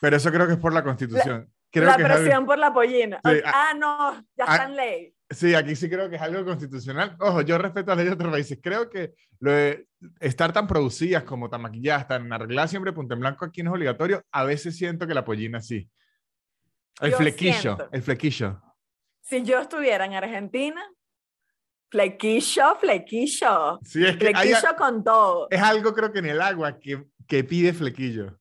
Pero 0.00 0.16
eso 0.16 0.30
creo 0.30 0.46
que 0.46 0.54
es 0.54 0.58
por 0.58 0.72
la 0.72 0.82
constitución. 0.82 1.52
la 1.74 1.96
presión 1.96 2.46
por 2.46 2.58
la 2.58 2.72
pollina. 2.72 3.20
ah, 3.22 3.74
no, 3.76 4.26
ya 4.36 4.44
está 4.44 4.64
en 4.64 4.76
ley. 4.76 5.14
Sí, 5.28 5.54
aquí 5.54 5.74
sí 5.76 5.88
creo 5.88 6.08
que 6.08 6.16
es 6.16 6.22
algo 6.22 6.44
constitucional. 6.44 7.16
Ojo, 7.20 7.40
yo 7.42 7.58
respeto 7.58 7.90
a 7.90 7.94
las 7.94 8.04
leyes 8.04 8.10
de 8.10 8.14
otros 8.14 8.32
países. 8.32 8.58
Creo 8.62 8.88
que 8.88 9.14
lo 9.40 9.50
de 9.50 9.86
estar 10.20 10.52
tan 10.52 10.66
producidas 10.66 11.24
como 11.24 11.48
tan 11.48 11.62
maquilladas, 11.62 12.06
tan 12.06 12.32
arregladas 12.32 12.70
siempre 12.70 12.92
punto 12.92 13.14
en 13.14 13.20
blanco 13.20 13.44
aquí 13.44 13.62
no 13.62 13.70
es 13.70 13.74
obligatorio. 13.74 14.22
A 14.30 14.44
veces 14.44 14.76
siento 14.76 15.06
que 15.06 15.14
la 15.14 15.24
pollina 15.24 15.60
sí. 15.60 15.88
El 17.00 17.14
flequillo, 17.14 17.88
el 17.90 18.02
flequillo. 18.02 18.60
Si 19.22 19.42
yo 19.42 19.58
estuviera 19.60 20.04
en 20.04 20.14
Argentina, 20.14 20.82
Flequillo, 21.92 22.76
flequillo. 22.80 23.78
Sí, 23.84 24.02
es 24.02 24.16
que 24.16 24.32
flequillo 24.32 24.76
con 24.78 25.04
todo. 25.04 25.46
Es 25.50 25.60
algo 25.60 25.92
creo 25.92 26.10
que 26.10 26.20
en 26.20 26.26
el 26.26 26.40
agua 26.40 26.80
que, 26.80 27.04
que 27.28 27.44
pide 27.44 27.74
flequillo. 27.74 28.40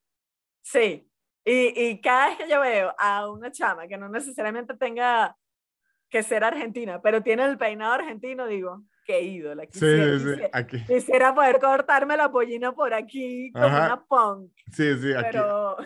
Sí. 0.63 1.05
Y, 1.43 1.73
y, 1.75 1.99
cada 1.99 2.29
vez 2.29 2.37
que 2.37 2.49
yo 2.49 2.61
veo 2.61 2.95
a 2.97 3.29
una 3.29 3.51
chama 3.51 3.87
que 3.87 3.97
no 3.97 4.07
necesariamente 4.07 4.75
tenga 4.77 5.35
que 6.09 6.23
ser 6.23 6.45
argentina, 6.45 7.01
pero 7.01 7.21
tiene 7.21 7.45
el 7.45 7.57
peinado 7.57 7.93
argentino, 7.93 8.47
digo, 8.47 8.83
qué 9.05 9.21
ídola. 9.21 9.65
Quisiera, 9.65 10.17
sí, 10.17 10.25
sí, 10.35 10.41
aquí. 10.53 10.85
quisiera 10.85 11.35
poder 11.35 11.59
cortarme 11.59 12.15
la 12.15 12.31
pollina 12.31 12.71
por 12.73 12.93
aquí 12.93 13.51
como 13.51 13.67
una 13.67 14.01
punk. 14.07 14.51
Sí, 14.71 14.97
sí, 14.97 15.13
aquí. 15.13 15.29
Pero... 15.31 15.77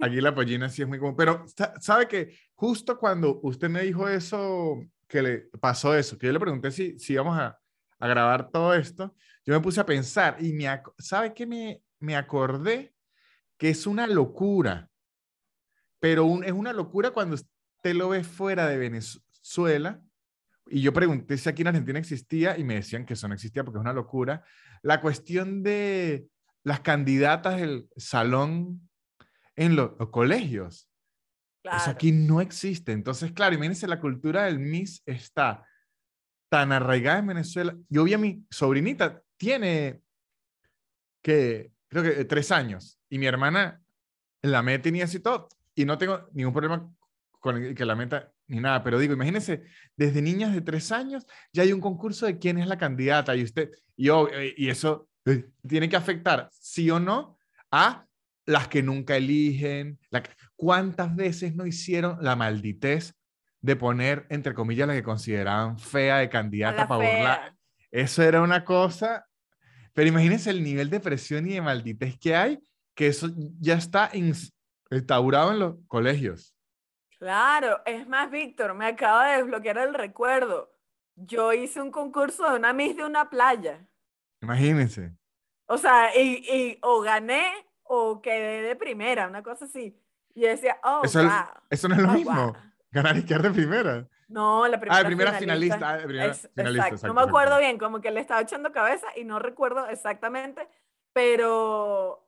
Aquí 0.00 0.20
la 0.20 0.34
pollina 0.34 0.68
sí 0.68 0.82
es 0.82 0.88
muy 0.88 0.98
común. 0.98 1.16
Pero, 1.16 1.44
¿sabe 1.80 2.08
que 2.08 2.32
Justo 2.60 2.98
cuando 2.98 3.38
usted 3.44 3.68
me 3.68 3.82
dijo 3.82 4.08
eso 4.08 4.82
que 5.08 5.22
le 5.22 5.38
pasó 5.60 5.94
eso, 5.96 6.18
que 6.18 6.26
yo 6.26 6.32
le 6.32 6.40
pregunté 6.40 6.70
si, 6.70 6.98
si 6.98 7.14
íbamos 7.14 7.38
a, 7.38 7.58
a 7.98 8.06
grabar 8.08 8.50
todo 8.50 8.74
esto, 8.74 9.14
yo 9.44 9.54
me 9.54 9.60
puse 9.60 9.80
a 9.80 9.86
pensar 9.86 10.36
y 10.38 10.52
me, 10.52 10.66
¿sabe 10.98 11.32
qué 11.34 11.46
me, 11.46 11.82
me 11.98 12.14
acordé? 12.16 12.94
Que 13.56 13.70
es 13.70 13.86
una 13.86 14.06
locura, 14.06 14.88
pero 15.98 16.24
un- 16.26 16.44
es 16.44 16.52
una 16.52 16.72
locura 16.72 17.10
cuando 17.10 17.34
usted 17.34 17.94
lo 17.94 18.10
ve 18.10 18.22
fuera 18.24 18.66
de 18.68 18.76
Venezuela. 18.78 20.00
Y 20.70 20.82
yo 20.82 20.92
pregunté 20.92 21.38
si 21.38 21.48
aquí 21.48 21.62
en 21.62 21.68
Argentina 21.68 21.98
existía 21.98 22.58
y 22.58 22.64
me 22.64 22.74
decían 22.74 23.06
que 23.06 23.14
eso 23.14 23.26
no 23.26 23.34
existía 23.34 23.64
porque 23.64 23.78
es 23.78 23.82
una 23.82 23.92
locura. 23.94 24.44
La 24.82 25.00
cuestión 25.00 25.62
de 25.62 26.28
las 26.62 26.80
candidatas 26.80 27.56
del 27.58 27.88
salón 27.96 28.88
en 29.56 29.74
lo- 29.76 29.96
los 29.98 30.10
colegios. 30.10 30.87
Claro. 31.68 31.82
Eso 31.82 31.90
aquí 31.90 32.12
no 32.12 32.40
existe. 32.40 32.92
Entonces, 32.92 33.32
claro, 33.32 33.54
imagínense, 33.54 33.86
la 33.86 34.00
cultura 34.00 34.44
del 34.44 34.58
Miss 34.58 35.02
está 35.04 35.66
tan 36.48 36.72
arraigada 36.72 37.18
en 37.18 37.26
Venezuela. 37.26 37.76
Yo 37.90 38.04
vi 38.04 38.14
a 38.14 38.18
mi 38.18 38.42
sobrinita, 38.50 39.22
tiene 39.36 40.00
que, 41.22 41.70
creo 41.88 42.02
que 42.02 42.20
eh, 42.22 42.24
tres 42.24 42.52
años, 42.52 42.98
y 43.10 43.18
mi 43.18 43.26
hermana 43.26 43.82
la 44.40 44.62
mete 44.62 44.90
ni 44.90 45.02
así 45.02 45.20
todo, 45.20 45.50
y 45.74 45.84
no 45.84 45.98
tengo 45.98 46.30
ningún 46.32 46.54
problema 46.54 46.90
con 47.38 47.62
el 47.62 47.74
que 47.74 47.84
la 47.84 47.94
meta 47.94 48.32
ni 48.46 48.60
nada, 48.60 48.82
pero 48.82 48.98
digo, 48.98 49.12
imagínense, 49.12 49.64
desde 49.94 50.22
niñas 50.22 50.54
de 50.54 50.62
tres 50.62 50.90
años 50.90 51.26
ya 51.52 51.64
hay 51.64 51.72
un 51.74 51.82
concurso 51.82 52.24
de 52.24 52.38
quién 52.38 52.56
es 52.56 52.66
la 52.66 52.78
candidata, 52.78 53.36
y 53.36 53.42
usted, 53.42 53.72
y, 53.94 54.06
yo, 54.06 54.26
y 54.56 54.70
eso 54.70 55.10
eh, 55.26 55.50
tiene 55.66 55.90
que 55.90 55.96
afectar, 55.96 56.48
sí 56.50 56.90
o 56.90 56.98
no, 56.98 57.36
a 57.70 58.06
las 58.48 58.66
que 58.68 58.82
nunca 58.82 59.16
eligen, 59.16 59.98
la 60.10 60.22
que- 60.22 60.30
¿cuántas 60.56 61.14
veces 61.14 61.54
no 61.54 61.66
hicieron 61.66 62.16
la 62.22 62.34
malditez 62.34 63.14
de 63.60 63.76
poner, 63.76 64.26
entre 64.30 64.54
comillas, 64.54 64.88
la 64.88 64.94
que 64.94 65.02
consideraban 65.02 65.78
fea 65.78 66.16
de 66.18 66.30
candidata 66.30 66.82
la 66.82 66.88
para 66.88 67.10
burlar? 67.10 67.40
fea. 67.42 67.56
Eso 67.90 68.22
era 68.22 68.40
una 68.40 68.64
cosa, 68.64 69.26
pero 69.92 70.08
imagínense 70.08 70.48
el 70.48 70.62
nivel 70.62 70.88
de 70.88 71.00
presión 71.00 71.46
y 71.46 71.54
de 71.54 71.60
malditez 71.60 72.18
que 72.18 72.34
hay, 72.34 72.58
que 72.94 73.08
eso 73.08 73.28
ya 73.60 73.74
está 73.74 74.10
ins- 74.12 74.50
instaurado 74.90 75.52
en 75.52 75.58
los 75.58 75.76
colegios. 75.86 76.54
Claro, 77.18 77.82
es 77.84 78.08
más, 78.08 78.30
Víctor, 78.30 78.74
me 78.74 78.86
acaba 78.86 79.30
de 79.30 79.38
desbloquear 79.38 79.76
el 79.78 79.92
recuerdo. 79.92 80.72
Yo 81.16 81.52
hice 81.52 81.82
un 81.82 81.90
concurso 81.90 82.48
de 82.48 82.56
una 82.56 82.72
Miss 82.72 82.96
de 82.96 83.04
una 83.04 83.28
playa. 83.28 83.86
Imagínense. 84.40 85.12
O 85.66 85.76
sea, 85.76 86.16
y, 86.16 86.44
y 86.48 86.78
o 86.80 87.02
gané 87.02 87.44
o 87.88 88.20
quedé 88.22 88.62
de 88.62 88.76
primera, 88.76 89.26
una 89.28 89.42
cosa 89.42 89.64
así. 89.64 90.00
Y 90.34 90.42
yo 90.42 90.48
decía, 90.48 90.78
oh, 90.84 91.00
Eso, 91.04 91.20
es- 91.20 91.26
wow. 91.26 91.62
eso 91.70 91.88
no 91.88 91.94
es 91.96 92.00
lo 92.02 92.08
oh, 92.08 92.12
mismo. 92.12 92.32
wow. 92.46 92.56
Ganar 92.90 93.16
y 93.16 93.24
quedar 93.24 93.42
de 93.42 93.50
primera. 93.50 94.08
No, 94.28 94.66
la 94.68 94.78
primera, 94.78 94.96
Ah, 94.96 95.02
de 95.02 95.06
primera 95.06 95.32
finalista. 95.32 95.88
ah, 95.90 95.96
de 95.98 96.04
primera 96.04 96.26
Es- 96.32 96.50
finalista, 96.54 96.62
exacto. 96.64 96.94
exacto, 96.94 97.06
No 97.08 97.14
me 97.14 97.22
acuerdo 97.22 97.54
exacto. 97.54 97.66
bien, 97.66 97.78
como 97.78 98.00
que 98.00 98.10
le 98.10 98.20
estaba 98.20 98.40
echando 98.42 98.72
cabeza 98.72 99.06
y 99.16 99.24
no 99.24 99.38
recuerdo 99.38 99.86
exactamente, 99.88 100.68
pero 101.12 102.24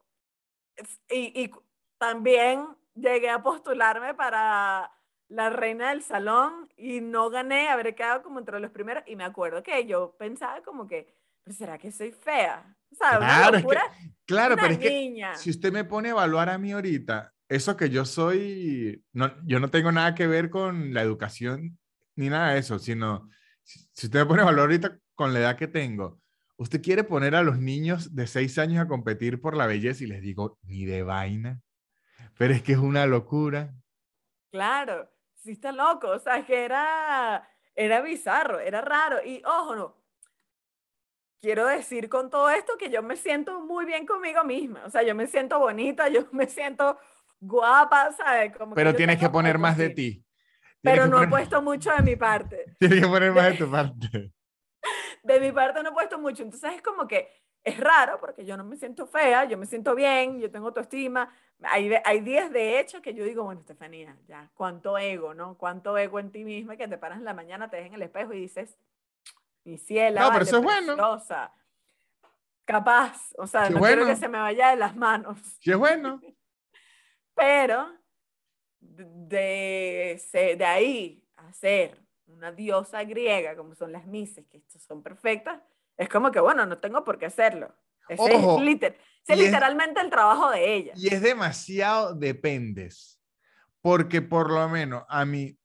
es- 0.77 1.01
y, 1.11 1.43
y 1.45 1.51
también 1.99 2.67
llegué 2.95 3.31
a 3.31 3.43
postularme 3.43 4.15
para 4.15 4.91
la 5.29 5.51
reina 5.51 5.91
del 5.91 6.03
salón 6.03 6.69
y 6.77 7.01
no 7.01 7.31
gané, 7.31 7.69
habré 7.69 7.95
quedado 7.95 8.23
como 8.23 8.39
entre 8.39 8.59
los 8.61 8.71
primeros 8.71 9.05
y 9.07 9.15
me 9.17 9.25
acuerdo 9.25 9.63
que 9.63 9.87
yo 9.87 10.17
pensaba 10.19 10.61
como 10.63 10.89
que, 10.89 11.15
"¿Pero 11.45 11.57
¿será 11.57 11.79
que 11.79 11.93
soy 11.93 12.11
fea? 12.13 12.77
O 12.93 12.95
sea, 12.97 13.19
una 13.19 13.27
Claro, 13.27 13.45
es 13.45 13.51
que- 13.51 13.63
locura, 13.63 13.83
Claro, 14.27 14.55
una 14.55 14.63
pero 14.63 14.75
es 14.75 14.79
que 14.81 14.91
niña. 14.91 15.35
si 15.37 15.51
usted 15.51 15.73
me 15.73 15.85
pone 15.85 16.09
a 16.09 16.13
evaluar 16.13 16.49
a 16.51 16.59
mí 16.59 16.73
ahorita, 16.73 17.33
eso 17.49 17.77
que 17.77 17.91
yo 17.91 18.05
soy, 18.05 19.03
no, 19.13 19.33
yo 19.45 19.59
no 19.61 19.71
tengo 19.71 19.91
nada 19.91 20.15
que 20.15 20.27
ver 20.27 20.51
con 20.51 20.95
la 20.95 21.03
educación 21.03 21.79
ni 22.17 22.29
nada 22.29 22.53
de 22.53 22.61
eso, 22.61 22.79
sino 22.79 23.29
si, 23.65 23.81
usted 24.07 24.21
me 24.21 24.27
pone 24.27 24.41
a 24.41 24.45
evaluar 24.45 24.67
ahorita 24.67 24.99
con 25.15 25.33
la 25.33 25.41
edad 25.41 25.57
que 25.57 25.67
tengo, 25.69 26.21
usted 26.57 26.81
quiere 26.83 27.03
poner 27.05 27.35
a 27.35 27.43
los 27.43 27.59
niños 27.59 28.15
de 28.15 28.27
seis 28.27 28.59
años 28.59 28.81
a 28.83 28.89
competir 28.89 29.41
por 29.41 29.57
la 29.57 29.67
belleza 29.67 30.05
y 30.05 30.07
les 30.09 30.21
digo, 30.23 30.59
ni 30.63 30.85
de 30.85 31.03
vaina, 31.03 31.61
pero 32.39 32.55
es 32.55 32.63
que 32.63 32.73
es 32.73 32.79
una 32.79 33.07
locura. 33.07 33.75
Claro, 34.53 35.11
sí 35.35 35.53
está 35.53 35.73
loco, 35.73 36.09
o 36.09 36.19
sea, 36.19 36.45
que 36.45 36.65
era, 36.65 37.49
era 37.75 38.01
bizarro, 38.01 38.61
era 38.61 38.81
raro. 38.81 39.25
Y 39.25 39.43
ojo, 39.45 39.75
no, 39.77 39.97
quiero 41.41 41.67
decir 41.67 42.09
con 42.09 42.31
todo 42.31 42.51
esto 42.51 42.75
que 42.79 42.91
yo 42.91 43.03
me 43.03 43.17
siento 43.17 43.61
muy 43.61 43.85
bien 43.87 44.07
conmigo 44.07 44.45
misma, 44.45 44.83
o 44.85 44.91
sea, 44.91 45.03
yo 45.03 45.15
me 45.15 45.27
siento 45.27 45.59
bonita, 45.59 46.09
yo 46.11 46.27
me 46.33 46.47
siento 46.47 46.99
guapa, 47.41 48.13
¿sabes? 48.13 48.57
Como 48.57 48.75
Pero 48.75 48.91
yo 48.91 48.97
tienes 48.97 49.19
que 49.19 49.29
poner 49.29 49.59
más 49.59 49.77
de 49.77 49.91
ti. 49.91 50.25
Pero 50.83 51.05
que 51.05 51.09
no 51.11 51.17
he 51.17 51.21
poner- 51.27 51.31
puesto 51.31 51.63
mucho 51.63 51.91
de 51.95 52.03
mi 52.03 52.17
parte. 52.17 52.65
Tienes 52.79 53.01
que 53.03 53.07
poner 53.09 53.33
más 53.33 53.51
de 53.51 53.59
tu 53.65 53.71
parte. 53.71 54.33
De 55.23 55.39
mi 55.39 55.53
parte 55.53 55.83
no 55.83 55.91
he 55.91 55.93
puesto 55.93 56.19
mucho, 56.19 56.43
entonces 56.43 56.73
es 56.77 56.81
como 56.83 57.07
que 57.07 57.29
es 57.63 57.79
raro 57.79 58.19
porque 58.19 58.47
yo 58.47 58.57
no 58.57 58.65
me 58.65 58.77
siento 58.77 59.07
fea, 59.07 59.45
yo 59.45 59.59
me 59.59 59.67
siento 59.67 59.95
bien, 59.95 60.41
yo 60.41 60.51
tengo 60.51 60.69
autoestima. 60.69 61.31
Hay, 61.63 61.93
hay 62.07 62.21
días 62.21 62.51
de 62.51 62.81
hecho 62.81 63.03
que 63.03 63.13
yo 63.13 63.23
digo, 63.25 63.45
bueno, 63.45 63.61
Estefanía, 63.61 64.17
ya, 64.27 64.49
cuánto 64.55 64.97
ego, 64.97 65.35
¿no? 65.35 65.59
Cuánto 65.59 65.99
ego 65.99 66.19
en 66.19 66.33
ti 66.33 66.43
misma 66.45 66.77
que 66.79 66.89
te 66.89 66.97
paras 66.97 67.19
en 67.19 67.27
la 67.27 67.35
mañana, 67.35 67.69
te 67.69 67.77
ves 67.77 67.87
en 67.89 67.95
el 67.95 68.01
espejo 68.03 68.33
y 68.33 68.41
dices, 68.41 68.79
mi 69.71 69.79
ciela, 69.79 70.23
No, 70.23 70.33
pero 70.33 70.45
eso 70.45 70.57
es 70.59 70.63
bueno. 70.63 70.95
preciosa, 70.95 71.53
capaz, 72.65 73.33
o 73.39 73.47
sea, 73.47 73.69
Qué 73.69 73.75
no 73.75 73.81
quiero 73.81 74.07
que 74.07 74.17
se 74.17 74.29
me 74.29 74.39
vaya 74.39 74.71
de 74.71 74.77
las 74.77 74.97
manos, 74.97 75.39
Sí, 75.61 75.71
es 75.71 75.77
bueno. 75.79 76.21
pero 77.35 77.89
de, 78.81 80.21
de 80.59 80.65
ahí 80.65 81.25
a 81.37 81.53
ser 81.53 81.99
una 82.27 82.53
diosa 82.53 83.03
griega, 83.05 83.57
como 83.57 83.75
son 83.75 83.93
las 83.93 84.07
mises, 84.07 84.47
que 84.49 84.63
son 84.79 85.03
perfectas, 85.03 85.61
es 85.97 86.09
como 86.09 86.31
que, 86.31 86.41
bueno, 86.41 86.65
no 86.67 86.79
tengo 86.79 87.05
por 87.05 87.19
qué 87.19 87.27
hacerlo. 87.27 87.75
Ese 88.09 88.23
Ojo, 88.23 88.59
es, 88.59 88.65
liter- 88.65 88.99
ese 89.27 89.37
y 89.37 89.41
es- 89.41 89.47
literalmente 89.47 90.01
el 90.01 90.11
trabajo 90.11 90.51
de 90.51 90.75
ella. 90.75 90.93
Y 90.97 91.13
es 91.15 91.21
demasiado 91.23 92.15
dependes. 92.15 93.21
Porque 93.83 94.21
por 94.21 94.51
lo 94.51 94.69
menos 94.69 95.05
a 95.09 95.25
mi 95.25 95.59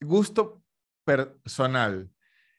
gusto 0.00 0.62
personal 1.04 2.10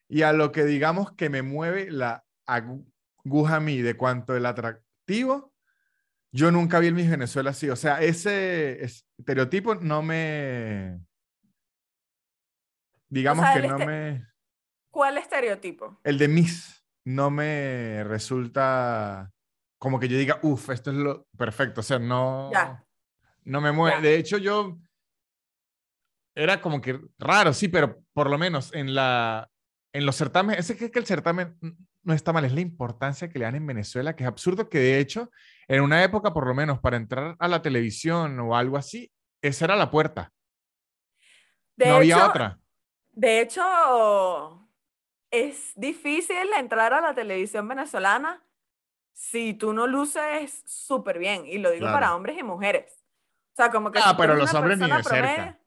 y 0.08 0.22
a 0.22 0.34
lo 0.34 0.52
que 0.52 0.64
digamos 0.66 1.12
que 1.14 1.30
me 1.30 1.42
mueve 1.42 1.90
la 1.92 2.26
aguja 2.46 3.56
a 3.56 3.60
mí 3.60 3.82
de 3.82 3.96
cuanto 3.96 4.36
el 4.36 4.46
atractivo, 4.46 5.54
yo 6.32 6.52
nunca 6.52 6.80
vi 6.80 6.88
el 6.88 6.96
Miss 6.96 7.10
Venezuela 7.10 7.52
así. 7.52 7.70
O 7.70 7.76
sea, 7.76 8.02
ese 8.02 8.84
estereotipo 8.84 9.76
no 9.76 10.02
me... 10.02 11.00
Digamos 13.10 13.46
sea, 13.46 13.62
que 13.62 13.68
no 13.68 13.78
este- 13.78 13.86
me... 13.86 14.28
¿Cuál 14.92 15.18
estereotipo? 15.18 16.00
El 16.04 16.18
de 16.18 16.28
Miss 16.28 16.86
no 17.06 17.30
me 17.30 18.04
resulta 18.04 19.32
como 19.78 20.00
que 20.00 20.08
yo 20.08 20.18
diga, 20.18 20.40
uff, 20.44 20.70
esto 20.70 20.92
es 20.92 20.98
lo 20.98 21.28
perfecto. 21.38 21.82
O 21.82 21.84
sea, 21.84 22.00
no... 22.00 22.52
Ya. 22.52 22.84
No 23.44 23.62
me 23.62 23.72
mueve. 23.72 23.98
Ya. 23.98 24.02
De 24.02 24.16
hecho, 24.16 24.38
yo 24.38 24.80
era 26.36 26.62
como 26.62 26.82
que 26.82 27.00
raro, 27.20 27.54
sí, 27.54 27.68
pero 27.68 28.02
por 28.14 28.30
lo 28.30 28.38
menos 28.38 28.74
en 28.74 28.96
la 28.96 29.52
en 29.94 30.06
los 30.06 30.16
certámenes, 30.16 30.60
ese 30.60 30.76
que, 30.76 30.92
que 30.92 31.00
el 31.00 31.06
certamen 31.06 31.56
no 32.02 32.14
está 32.14 32.34
mal, 32.34 32.44
es 32.46 32.54
la 32.54 32.62
importancia 32.62 33.30
que 33.30 33.40
le 33.40 33.46
dan 33.46 33.56
en 33.56 33.66
Venezuela, 33.68 34.16
que 34.16 34.24
es 34.24 34.28
absurdo 34.28 34.68
que 34.70 34.80
de 34.80 35.00
hecho, 35.00 35.30
en 35.68 35.82
una 35.82 36.04
época, 36.04 36.34
por 36.34 36.48
lo 36.48 36.54
menos, 36.54 36.80
para 36.80 36.98
entrar 36.98 37.36
a 37.40 37.48
la 37.48 37.62
televisión 37.62 38.40
o 38.40 38.56
algo 38.58 38.76
así, 38.78 39.12
esa 39.42 39.66
era 39.66 39.76
la 39.76 39.92
puerta. 39.92 40.34
De 41.76 41.88
no 41.88 41.96
había 41.96 42.18
hecho, 42.18 42.28
otra. 42.28 42.60
De 43.12 43.42
hecho, 43.42 44.70
es 45.32 45.72
difícil 45.76 46.48
entrar 46.58 46.94
a 46.94 47.02
la 47.02 47.14
televisión 47.14 47.68
venezolana 47.68 48.44
si 49.14 49.54
tú 49.54 49.74
no 49.74 49.86
luces 49.88 50.64
súper 50.66 51.20
bien. 51.20 51.46
Y 51.46 51.60
lo 51.60 51.70
digo 51.72 51.82
Claro. 51.84 51.94
para 51.96 52.16
hombres 52.16 52.38
y 52.38 52.44
mujeres. 52.44 53.06
O 53.54 53.56
sea, 53.56 53.70
como 53.70 53.92
que 53.92 54.00
Ah, 54.00 54.10
si 54.12 54.16
pero 54.18 54.36
los 54.36 54.54
hombres 54.54 54.80
ni 54.80 54.90
de 54.90 55.04
cerca. 55.04 55.60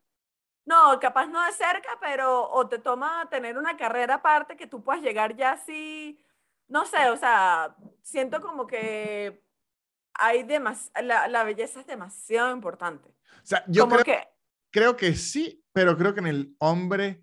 No, 0.66 0.98
capaz 1.00 1.26
no 1.26 1.42
de 1.44 1.52
cerca, 1.52 1.96
pero 2.00 2.50
o 2.50 2.68
te 2.68 2.78
toma 2.78 3.28
tener 3.30 3.56
una 3.56 3.76
carrera 3.76 4.16
aparte 4.16 4.56
que 4.56 4.66
tú 4.66 4.82
puedas 4.82 5.00
llegar 5.00 5.36
ya 5.36 5.52
así, 5.52 6.20
no 6.68 6.84
sé, 6.84 7.08
o 7.10 7.16
sea, 7.16 7.76
siento 8.02 8.40
como 8.40 8.66
que 8.66 9.42
hay 10.14 10.42
demas 10.42 10.90
la, 11.02 11.28
la 11.28 11.44
belleza 11.44 11.80
es 11.80 11.86
demasiado 11.86 12.52
importante. 12.52 13.08
O 13.08 13.46
sea, 13.46 13.64
yo 13.68 13.88
creo, 13.88 14.04
que, 14.04 14.28
creo 14.70 14.96
que 14.96 15.14
sí, 15.14 15.64
pero 15.72 15.96
creo 15.96 16.14
que 16.14 16.20
en 16.20 16.26
el 16.26 16.56
hombre 16.58 17.22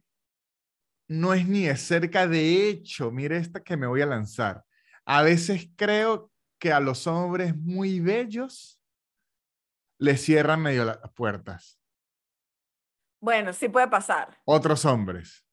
no 1.09 1.33
es 1.33 1.47
ni 1.47 1.65
de 1.65 1.75
cerca. 1.75 2.27
De 2.27 2.69
hecho, 2.69 3.11
mire 3.11 3.37
esta 3.37 3.61
que 3.61 3.75
me 3.75 3.87
voy 3.87 4.01
a 4.01 4.05
lanzar. 4.05 4.63
A 5.05 5.21
veces 5.21 5.67
creo 5.75 6.31
que 6.59 6.71
a 6.71 6.79
los 6.79 7.07
hombres 7.07 7.55
muy 7.57 7.99
bellos 7.99 8.79
les 9.97 10.21
cierran 10.21 10.61
medio 10.61 10.85
las 10.85 10.97
puertas. 11.13 11.82
Bueno, 13.24 13.53
sí 13.53 13.69
puede 13.69 13.88
pasar. 13.88 14.38
Otros 14.43 14.84
hombres. 14.84 15.45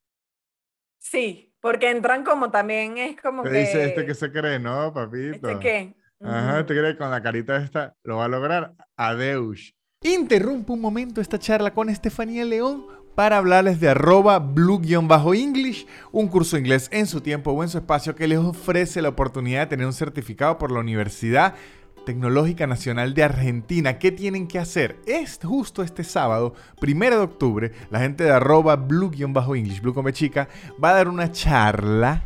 Sí, 0.98 1.54
porque 1.60 1.88
entran 1.88 2.24
como 2.24 2.50
también 2.50 2.98
es 2.98 3.16
como 3.20 3.44
Te 3.44 3.50
que... 3.50 3.58
dice 3.60 3.84
este 3.84 4.04
que 4.04 4.14
se 4.14 4.32
cree, 4.32 4.58
¿no, 4.58 4.92
papito? 4.92 5.48
¿Este 5.48 5.58
qué? 5.60 5.94
Ajá, 6.20 6.66
te 6.66 6.74
cree 6.76 6.96
con 6.96 7.12
la 7.12 7.22
carita 7.22 7.56
esta, 7.58 7.94
lo 8.02 8.16
va 8.16 8.24
a 8.24 8.28
lograr. 8.28 8.74
Adeus. 8.96 9.72
Interrumpo 10.02 10.72
un 10.72 10.80
momento 10.80 11.20
esta 11.20 11.38
charla 11.38 11.72
con 11.72 11.88
Estefanía 11.88 12.44
León 12.44 12.86
para 13.14 13.36
hablarles 13.36 13.78
de 13.78 13.90
arroba 13.90 14.40
blue-english, 14.40 15.86
un 16.10 16.26
curso 16.26 16.56
de 16.56 16.62
inglés 16.62 16.88
en 16.90 17.06
su 17.06 17.20
tiempo 17.20 17.52
o 17.52 17.62
en 17.62 17.68
su 17.68 17.78
espacio 17.78 18.16
que 18.16 18.26
les 18.26 18.38
ofrece 18.38 19.00
la 19.00 19.10
oportunidad 19.10 19.60
de 19.60 19.66
tener 19.66 19.86
un 19.86 19.92
certificado 19.92 20.58
por 20.58 20.72
la 20.72 20.80
Universidad 20.80 21.54
Tecnológica 22.04 22.66
Nacional 22.66 23.14
de 23.14 23.22
Argentina. 23.22 23.98
¿Qué 23.98 24.12
tienen 24.12 24.46
que 24.46 24.58
hacer? 24.58 24.96
Es 25.06 25.38
justo 25.42 25.82
este 25.82 26.04
sábado, 26.04 26.54
primero 26.80 27.16
de 27.16 27.22
octubre, 27.22 27.72
la 27.90 28.00
gente 28.00 28.24
de 28.24 28.30
arroba 28.30 28.76
blue-english, 28.76 29.80
blue 29.80 29.94
con 29.94 30.10
chica, 30.12 30.48
va 30.82 30.90
a 30.90 30.94
dar 30.94 31.08
una 31.08 31.30
charla 31.32 32.24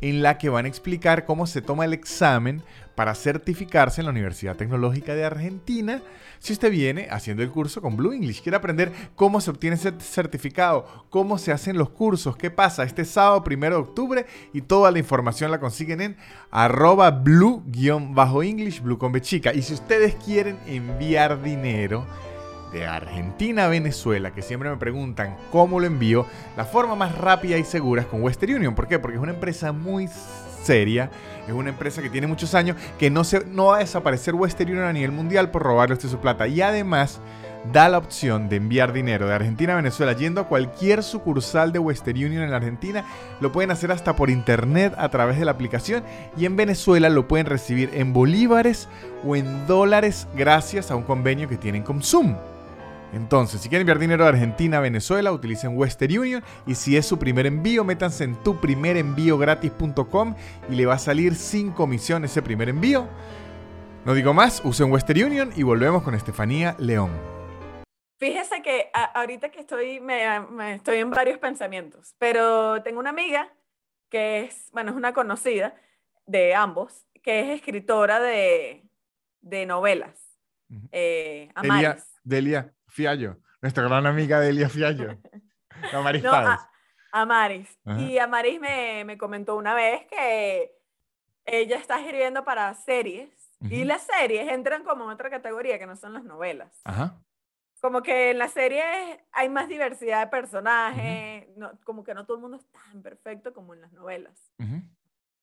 en 0.00 0.22
la 0.22 0.38
que 0.38 0.48
van 0.48 0.66
a 0.66 0.68
explicar 0.68 1.24
cómo 1.24 1.46
se 1.46 1.62
toma 1.62 1.84
el 1.84 1.92
examen 1.92 2.62
para 2.96 3.14
certificarse 3.14 4.00
en 4.00 4.06
la 4.06 4.10
Universidad 4.10 4.56
Tecnológica 4.56 5.14
de 5.14 5.24
Argentina. 5.24 6.02
Si 6.40 6.52
usted 6.52 6.70
viene 6.70 7.06
haciendo 7.10 7.42
el 7.42 7.50
curso 7.50 7.80
con 7.80 7.96
Blue 7.96 8.12
English, 8.12 8.42
quiere 8.42 8.56
aprender 8.56 8.92
cómo 9.14 9.40
se 9.40 9.50
obtiene 9.50 9.76
ese 9.76 9.92
certificado, 10.00 11.06
cómo 11.10 11.38
se 11.38 11.52
hacen 11.52 11.78
los 11.78 11.90
cursos, 11.90 12.36
qué 12.36 12.50
pasa 12.50 12.82
este 12.82 13.04
sábado 13.04 13.44
primero 13.44 13.76
de 13.76 13.82
octubre 13.82 14.26
y 14.52 14.62
toda 14.62 14.90
la 14.90 14.98
información 14.98 15.50
la 15.50 15.60
consiguen 15.60 16.00
en 16.00 16.16
arroba 16.50 17.10
blue-english, 17.10 18.82
blue 18.82 18.98
con 18.98 19.12
chica. 19.20 19.54
Y 19.54 19.62
si 19.62 19.74
ustedes 19.74 20.14
quieren 20.16 20.58
enviar 20.66 21.42
dinero, 21.42 22.06
de 22.72 22.86
Argentina 22.86 23.66
a 23.66 23.68
Venezuela, 23.68 24.32
que 24.32 24.42
siempre 24.42 24.68
me 24.68 24.76
preguntan 24.76 25.36
cómo 25.52 25.80
lo 25.80 25.86
envío, 25.86 26.26
la 26.56 26.64
forma 26.64 26.94
más 26.94 27.16
rápida 27.16 27.56
y 27.56 27.64
segura 27.64 28.02
es 28.02 28.08
con 28.08 28.22
Western 28.22 28.54
Union. 28.54 28.74
¿Por 28.74 28.88
qué? 28.88 28.98
Porque 28.98 29.16
es 29.16 29.22
una 29.22 29.32
empresa 29.32 29.72
muy 29.72 30.08
seria. 30.62 31.10
Es 31.46 31.52
una 31.52 31.70
empresa 31.70 32.02
que 32.02 32.10
tiene 32.10 32.26
muchos 32.26 32.54
años, 32.54 32.76
que 32.98 33.10
no, 33.10 33.24
se, 33.24 33.44
no 33.46 33.66
va 33.66 33.76
a 33.76 33.80
desaparecer 33.80 34.34
Western 34.34 34.70
Union 34.70 34.86
a 34.86 34.92
nivel 34.92 35.12
mundial 35.12 35.50
por 35.50 35.62
robarle 35.62 35.94
usted 35.94 36.08
su 36.08 36.18
plata. 36.18 36.48
Y 36.48 36.60
además 36.60 37.20
da 37.72 37.88
la 37.88 37.98
opción 37.98 38.48
de 38.48 38.56
enviar 38.56 38.92
dinero 38.92 39.26
de 39.26 39.34
Argentina 39.34 39.72
a 39.72 39.76
Venezuela 39.76 40.12
yendo 40.12 40.40
a 40.40 40.48
cualquier 40.48 41.02
sucursal 41.02 41.72
de 41.72 41.78
Western 41.78 42.16
Union 42.16 42.42
en 42.42 42.52
Argentina. 42.52 43.04
Lo 43.40 43.52
pueden 43.52 43.70
hacer 43.70 43.92
hasta 43.92 44.16
por 44.16 44.30
internet 44.30 44.94
a 44.96 45.08
través 45.08 45.38
de 45.38 45.44
la 45.44 45.52
aplicación 45.52 46.04
y 46.36 46.46
en 46.46 46.56
Venezuela 46.56 47.08
lo 47.08 47.28
pueden 47.28 47.46
recibir 47.46 47.90
en 47.94 48.12
bolívares 48.12 48.88
o 49.24 49.36
en 49.36 49.66
dólares 49.66 50.26
gracias 50.36 50.90
a 50.90 50.96
un 50.96 51.02
convenio 51.02 51.48
que 51.48 51.56
tienen 51.56 51.82
con 51.82 52.02
Zoom. 52.02 52.36
Entonces, 53.12 53.60
si 53.60 53.68
quieren 53.68 53.82
enviar 53.82 53.98
dinero 53.98 54.24
de 54.24 54.30
Argentina 54.30 54.78
a 54.78 54.80
Venezuela, 54.80 55.32
utilicen 55.32 55.76
Western 55.76 56.18
Union 56.18 56.42
y 56.66 56.74
si 56.74 56.96
es 56.96 57.06
su 57.06 57.18
primer 57.18 57.46
envío, 57.46 57.84
métanse 57.84 58.24
en 58.24 58.36
tuprimerenviogratis.com 58.42 60.34
y 60.68 60.74
le 60.74 60.86
va 60.86 60.94
a 60.94 60.98
salir 60.98 61.34
sin 61.34 61.72
comisión 61.72 62.24
ese 62.24 62.42
primer 62.42 62.68
envío. 62.68 63.08
No 64.04 64.14
digo 64.14 64.34
más, 64.34 64.60
usen 64.64 64.90
Western 64.90 65.24
Union 65.24 65.50
y 65.56 65.62
volvemos 65.62 66.02
con 66.02 66.14
Estefanía 66.14 66.76
León. 66.78 67.10
Fíjese 68.18 68.62
que 68.62 68.90
ahorita 69.14 69.50
que 69.50 69.60
estoy, 69.60 70.00
me, 70.00 70.74
estoy 70.74 70.98
en 70.98 71.10
varios 71.10 71.38
pensamientos, 71.38 72.14
pero 72.18 72.82
tengo 72.82 72.98
una 72.98 73.10
amiga 73.10 73.52
que 74.08 74.40
es, 74.40 74.70
bueno, 74.72 74.90
es 74.90 74.96
una 74.96 75.12
conocida 75.12 75.74
de 76.24 76.54
ambos, 76.54 77.06
que 77.22 77.40
es 77.40 77.48
escritora 77.58 78.20
de, 78.20 78.82
novelas. 79.66 80.18
Eh, 80.92 81.50
Amaris. 81.54 82.04
Delia, 82.24 82.74
Fiallo, 82.96 83.36
nuestra 83.60 83.84
gran 83.84 84.06
amiga 84.06 84.40
Delia 84.40 84.70
Fiallo. 84.70 85.18
Amaris 85.92 86.22
no, 86.22 86.32
a, 86.32 86.70
Amaris. 87.12 87.78
Y 87.98 88.16
Amaris 88.16 88.58
me, 88.58 89.04
me, 89.04 89.18
comentó 89.18 89.54
una 89.54 89.74
vez 89.74 90.06
que 90.06 90.72
ella 91.44 91.76
está 91.76 91.98
escribiendo 92.00 92.42
para 92.42 92.72
series 92.72 93.28
y 93.60 93.84
las 93.84 94.06
series 94.06 94.50
entran 94.50 94.82
como 94.82 95.04
en 95.04 95.10
otra 95.10 95.28
categoría 95.28 95.78
que 95.78 95.86
no 95.86 95.94
son 95.94 96.14
las 96.14 96.24
novelas. 96.24 96.80
Ajá. 96.84 97.20
Como 97.82 98.02
que 98.02 98.30
en 98.30 98.38
las 98.38 98.52
series 98.52 98.82
hay 99.30 99.50
más 99.50 99.68
diversidad 99.68 100.24
de 100.24 100.30
personajes, 100.30 101.46
como 101.84 102.02
que 102.02 102.14
no 102.14 102.24
todo 102.24 102.38
el 102.38 102.42
mundo 102.42 102.56
es 102.56 102.66
tan 102.70 103.02
perfecto 103.02 103.52
como 103.52 103.74
en 103.74 103.82
las 103.82 103.92
novelas. 103.92 104.40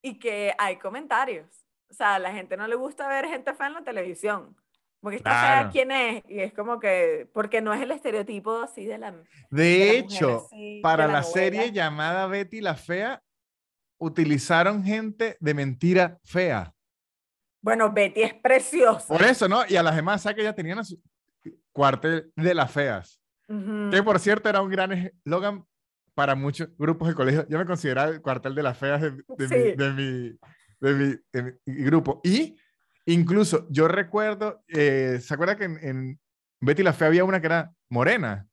Y 0.01 0.17
que 0.17 0.55
hay 0.57 0.77
comentarios. 0.77 1.47
O 1.91 1.93
sea, 1.93 2.15
a 2.15 2.19
la 2.19 2.33
gente 2.33 2.57
no 2.57 2.67
le 2.67 2.75
gusta 2.75 3.07
ver 3.07 3.27
gente 3.27 3.53
fea 3.53 3.67
en 3.67 3.73
la 3.73 3.83
televisión. 3.83 4.57
Porque 5.03 5.17
está 5.17 5.31
fea 5.31 5.69
quién 5.69 5.91
es, 5.91 6.23
y 6.29 6.39
es 6.39 6.53
como 6.53 6.79
que, 6.79 7.27
porque 7.33 7.59
no 7.59 7.73
es 7.73 7.81
el 7.81 7.91
estereotipo 7.91 8.61
así 8.61 8.85
de 8.85 8.97
la. 8.97 9.13
De, 9.49 9.97
hecho, 9.97 10.47
para 10.81 11.07
la, 11.07 11.23
serie 11.23 11.73
llamada 11.73 12.25
Betty 12.27 12.61
la 12.61 12.75
Fea, 12.75 13.21
utilizaron 13.97 14.81
gente 14.81 15.35
de 15.41 15.53
mentira 15.53 16.19
fea. 16.23 16.73
Bueno, 17.61 17.91
Betty 17.91 18.21
es 18.21 18.33
preciosa. 18.33 19.05
Por 19.09 19.21
eso, 19.23 19.49
¿no? 19.49 19.63
Y 19.67 19.75
a 19.75 19.83
las 19.83 19.93
demás, 19.93 20.21
¿sabes 20.21 20.37
que 20.37 20.43
ya 20.43 20.55
tenían 20.55 20.85
su 20.85 20.97
cuartel 21.73 22.31
de 22.37 22.53
las 22.53 22.71
feas? 22.71 23.19
Que 23.91 24.01
por 24.03 24.19
cierto 24.21 24.47
era 24.47 24.61
un 24.61 24.69
gran 24.69 24.93
eslogan 24.93 25.65
para 26.15 26.33
muchos 26.33 26.69
grupos 26.77 27.09
de 27.09 27.13
colegio. 27.13 27.45
Yo 27.49 27.57
me 27.57 27.65
consideraba 27.65 28.09
el 28.09 28.21
cuartel 28.21 28.55
de 28.55 28.63
las 28.63 28.77
feas 28.77 29.01
de, 29.01 29.11
mi, 29.11 30.37
de 30.79 30.93
mi, 30.93 31.15
de 31.33 31.59
mi 31.65 31.83
grupo. 31.83 32.21
Y 32.23 32.55
Incluso 33.05 33.67
yo 33.69 33.87
recuerdo, 33.87 34.63
eh, 34.67 35.19
¿se 35.21 35.33
acuerda 35.33 35.57
que 35.57 35.65
en, 35.65 36.19
Betty 36.61 36.83
la 36.83 36.93
Fea 36.93 37.07
había 37.07 37.25
una 37.25 37.41
que 37.41 37.47
era 37.47 37.73
morena? 37.89 38.47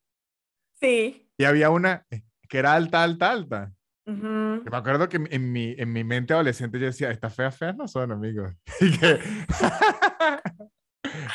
Sí. 0.79 1.29
Y 1.37 1.45
había 1.45 1.69
una 1.69 2.05
que 2.49 2.57
era 2.57 2.73
alta, 2.73 3.03
alta, 3.03 3.31
alta. 3.31 3.71
Me 4.05 4.75
acuerdo 4.75 5.07
que 5.07 5.21
en 5.29 5.51
mi, 5.53 5.73
en 5.77 5.93
mi 5.93 6.03
mente 6.03 6.33
adolescente 6.33 6.77
yo 6.79 6.87
decía, 6.87 7.11
estas 7.11 7.33
feas, 7.33 7.57
feas 7.57 7.77
no 7.77 7.87
son 7.87 8.11
amigos. 8.11 8.51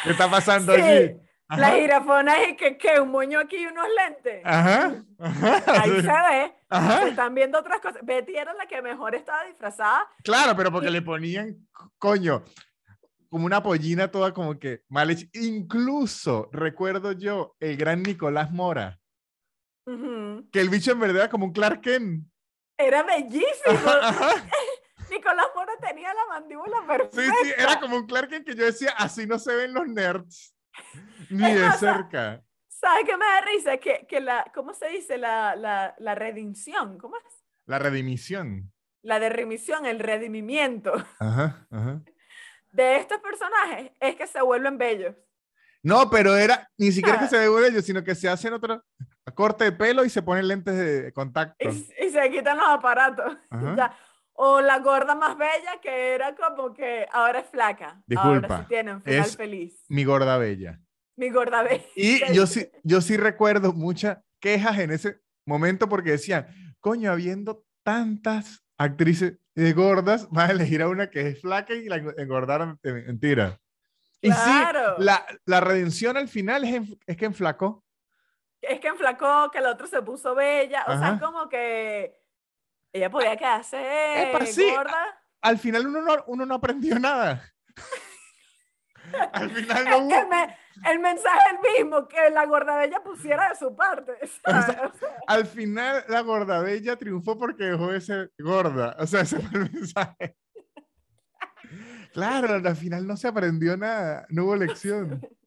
¿Qué 0.05 0.11
está 0.11 0.31
pasando 0.31 0.73
allí? 0.73 1.17
La 1.49 1.71
girafona 1.71 2.43
es 2.43 2.57
que, 2.57 2.77
que 2.77 2.99
un 3.01 3.11
moño 3.11 3.39
aquí 3.39 3.57
y 3.57 3.67
unos 3.67 3.87
lentes. 3.97 4.43
Ajá. 4.45 4.95
Ahí 5.19 5.91
se 6.01 6.09
ve. 6.09 6.53
Se 7.03 7.09
están 7.11 7.35
viendo 7.35 7.59
otras 7.59 7.81
cosas. 7.81 8.05
Betty 8.05 8.37
era 8.37 8.53
la 8.55 8.67
que 8.67 8.83
mejor 8.83 9.15
estaba 9.15 9.45
disfrazada. 9.45 10.09
Claro, 10.25 10.57
pero 10.57 10.73
porque 10.73 10.91
le 10.91 11.03
ponían, 11.03 11.69
coño, 11.99 12.43
como 13.29 13.47
una 13.47 13.63
pollina 13.63 14.11
toda 14.11 14.33
como 14.33 14.59
que 14.59 14.83
mal 14.89 15.11
hecha. 15.11 15.27
Incluso 15.33 16.49
recuerdo 16.53 17.13
yo 17.13 17.57
el 17.61 17.77
gran 17.77 18.03
Nicolás 18.03 18.53
Mora. 18.53 19.01
Que 19.85 20.61
el 20.61 20.69
bicho 20.69 20.93
en 20.93 21.01
verdad 21.01 21.17
era 21.17 21.31
como 21.31 21.47
un 21.47 21.53
Clark 21.53 21.81
Kent. 21.81 22.27
Era 22.77 23.03
bellísimo. 23.03 23.47
Nicolás 25.11 25.47
Mora 25.55 25.73
tenía 25.81 26.13
la 26.13 26.27
mandíbula 26.29 26.85
perfecta. 26.87 27.23
Sí, 27.23 27.31
sí, 27.45 27.53
era 27.57 27.79
como 27.79 27.97
un 27.97 28.07
Clark 28.07 28.29
Kent 28.29 28.47
que 28.47 28.57
yo 28.57 28.65
decía, 28.65 28.91
así 28.99 29.27
no 29.27 29.39
se 29.39 29.55
ven 29.55 29.73
los 29.73 29.87
nerds. 29.87 30.57
Ni 31.31 31.53
de 31.53 31.71
cerca. 31.73 32.43
¿Sabes 32.69 33.05
qué 33.07 33.17
me 33.17 33.25
da 33.25 33.41
risa? 33.41 33.77
Que, 33.79 34.07
que 34.09 34.21
la, 34.21 34.51
¿cómo 34.55 34.75
se 34.75 34.89
dice? 34.89 35.17
La, 35.17 35.57
la, 35.57 35.95
la 35.99 36.15
redención, 36.15 36.99
¿cómo 36.99 37.17
es? 37.17 37.45
La 37.65 37.79
redimisión. 37.79 38.73
La 39.03 39.21
de 39.21 39.29
remisión, 39.29 39.87
el 39.87 40.01
redimimiento. 40.01 40.93
Ajá, 41.19 41.67
ajá 41.71 42.03
de 42.77 42.97
estos 42.97 43.19
personajes 43.21 43.91
es 43.99 44.17
que 44.17 44.27
se 44.27 44.41
vuelven 44.43 44.77
bellos. 44.77 45.15
No, 45.83 46.11
pero 46.11 46.37
era 46.37 46.69
ni 46.77 46.93
siquiera 46.93 47.19
que 47.19 47.27
se 47.27 47.49
vuelven 47.49 47.73
bellos, 47.73 47.85
sino 47.85 48.05
que 48.05 48.15
se 48.15 48.29
hacen 48.29 48.53
otro 48.53 48.85
corte 49.35 49.65
de 49.65 49.73
pelo 49.73 50.05
y 50.05 50.11
se 50.11 50.23
ponen 50.23 50.47
lentes 50.47 50.77
de 50.77 51.13
contacto. 51.13 51.57
Y, 51.69 51.73
se 51.73 52.31
quitan 52.31 52.59
los 52.59 52.69
aparatos. 52.69 53.37
O 54.39 54.61
la 54.61 54.81
gorda 54.81 55.15
más 55.15 55.39
bella 55.39 55.81
que 55.81 56.15
era 56.15 56.37
como 56.37 56.75
que 56.75 57.07
ahora 57.11 57.39
es 57.39 57.49
flaca. 57.49 58.03
Disculpa. 58.07 58.47
Ahora 58.47 58.59
sí 58.59 58.65
tienen 58.69 59.03
final 59.03 59.21
es 59.21 59.35
feliz. 59.35 59.83
Mi 59.89 60.05
gorda 60.05 60.37
bella. 60.37 60.79
Mi 61.17 61.31
gorda 61.31 61.63
bella. 61.63 61.83
Y 61.95 62.35
yo 62.35 62.47
sí, 62.47 62.71
yo 62.83 63.01
sí 63.01 63.17
recuerdo 63.17 63.73
muchas 63.73 64.19
quejas 64.39 64.79
en 64.79 64.91
ese 64.91 65.23
momento 65.47 65.89
porque 65.89 66.11
decían, 66.11 66.49
coño, 66.81 67.13
habiendo 67.13 67.65
tantas 67.83 68.63
actrices 68.77 69.39
de 69.57 69.73
gordas, 69.73 70.29
vas 70.31 70.51
a 70.51 70.53
elegir 70.53 70.83
a 70.83 70.89
una 70.89 71.11
que 71.11 71.29
es 71.29 71.41
flaca 71.41 71.75
y 71.75 71.89
la 71.89 71.97
engordaron 71.97 72.79
de 72.83 72.93
mentira. 72.93 73.59
Y 74.21 74.33
sí, 74.33 74.51
la, 74.99 75.27
la, 75.45 75.61
redención 75.61 76.17
al 76.17 76.29
final 76.29 76.65
es, 76.65 76.83
es, 77.07 77.17
que 77.17 77.27
enflacó. 77.27 77.85
Es 78.61 78.81
que 78.81 78.89
enflacó, 78.89 79.51
que 79.51 79.59
el 79.59 79.67
otro 79.67 79.87
se 79.87 80.03
puso 80.03 80.35
bella. 80.35 80.85
O 80.89 80.99
sea, 80.99 81.19
como 81.21 81.49
que 81.49 82.19
ella 82.93 83.11
podía 83.11 83.37
quedarse 83.37 84.33
gorda. 84.75 85.23
Al 85.43 85.59
final 85.59 85.87
uno 85.87 86.01
no, 86.01 86.25
uno 86.27 86.47
no 86.47 86.55
aprendió 86.55 86.99
nada. 86.99 87.53
al 89.33 89.51
final 89.51 89.85
no 89.85 90.09
el 90.85 90.99
mensaje 90.99 91.39
es 91.39 91.53
el 91.55 91.85
mismo, 91.85 92.09
que 92.09 92.31
la 92.31 92.45
gordabella 92.47 93.03
pusiera 93.03 93.49
de 93.49 93.55
su 93.57 93.75
parte. 93.75 94.13
al 95.27 95.47
final 95.47 96.05
la 96.09 96.21
gordabella 96.21 96.97
triunfó 96.97 97.39
porque 97.39 97.65
dejó 97.65 97.93
de 97.93 98.01
ser 98.01 98.33
gorda. 98.39 98.97
O 98.99 99.07
sea, 99.07 99.23
ese 99.23 99.41
fue 99.41 99.61
el 99.61 99.73
mensaje. 99.73 100.37
Claro, 102.13 102.55
al 102.55 102.77
final 102.77 103.07
no 103.07 103.17
se 103.17 103.29
aprendió 103.29 103.77
nada, 103.77 104.27
no 104.31 104.45
hubo 104.45 104.57
lección. 104.57 105.21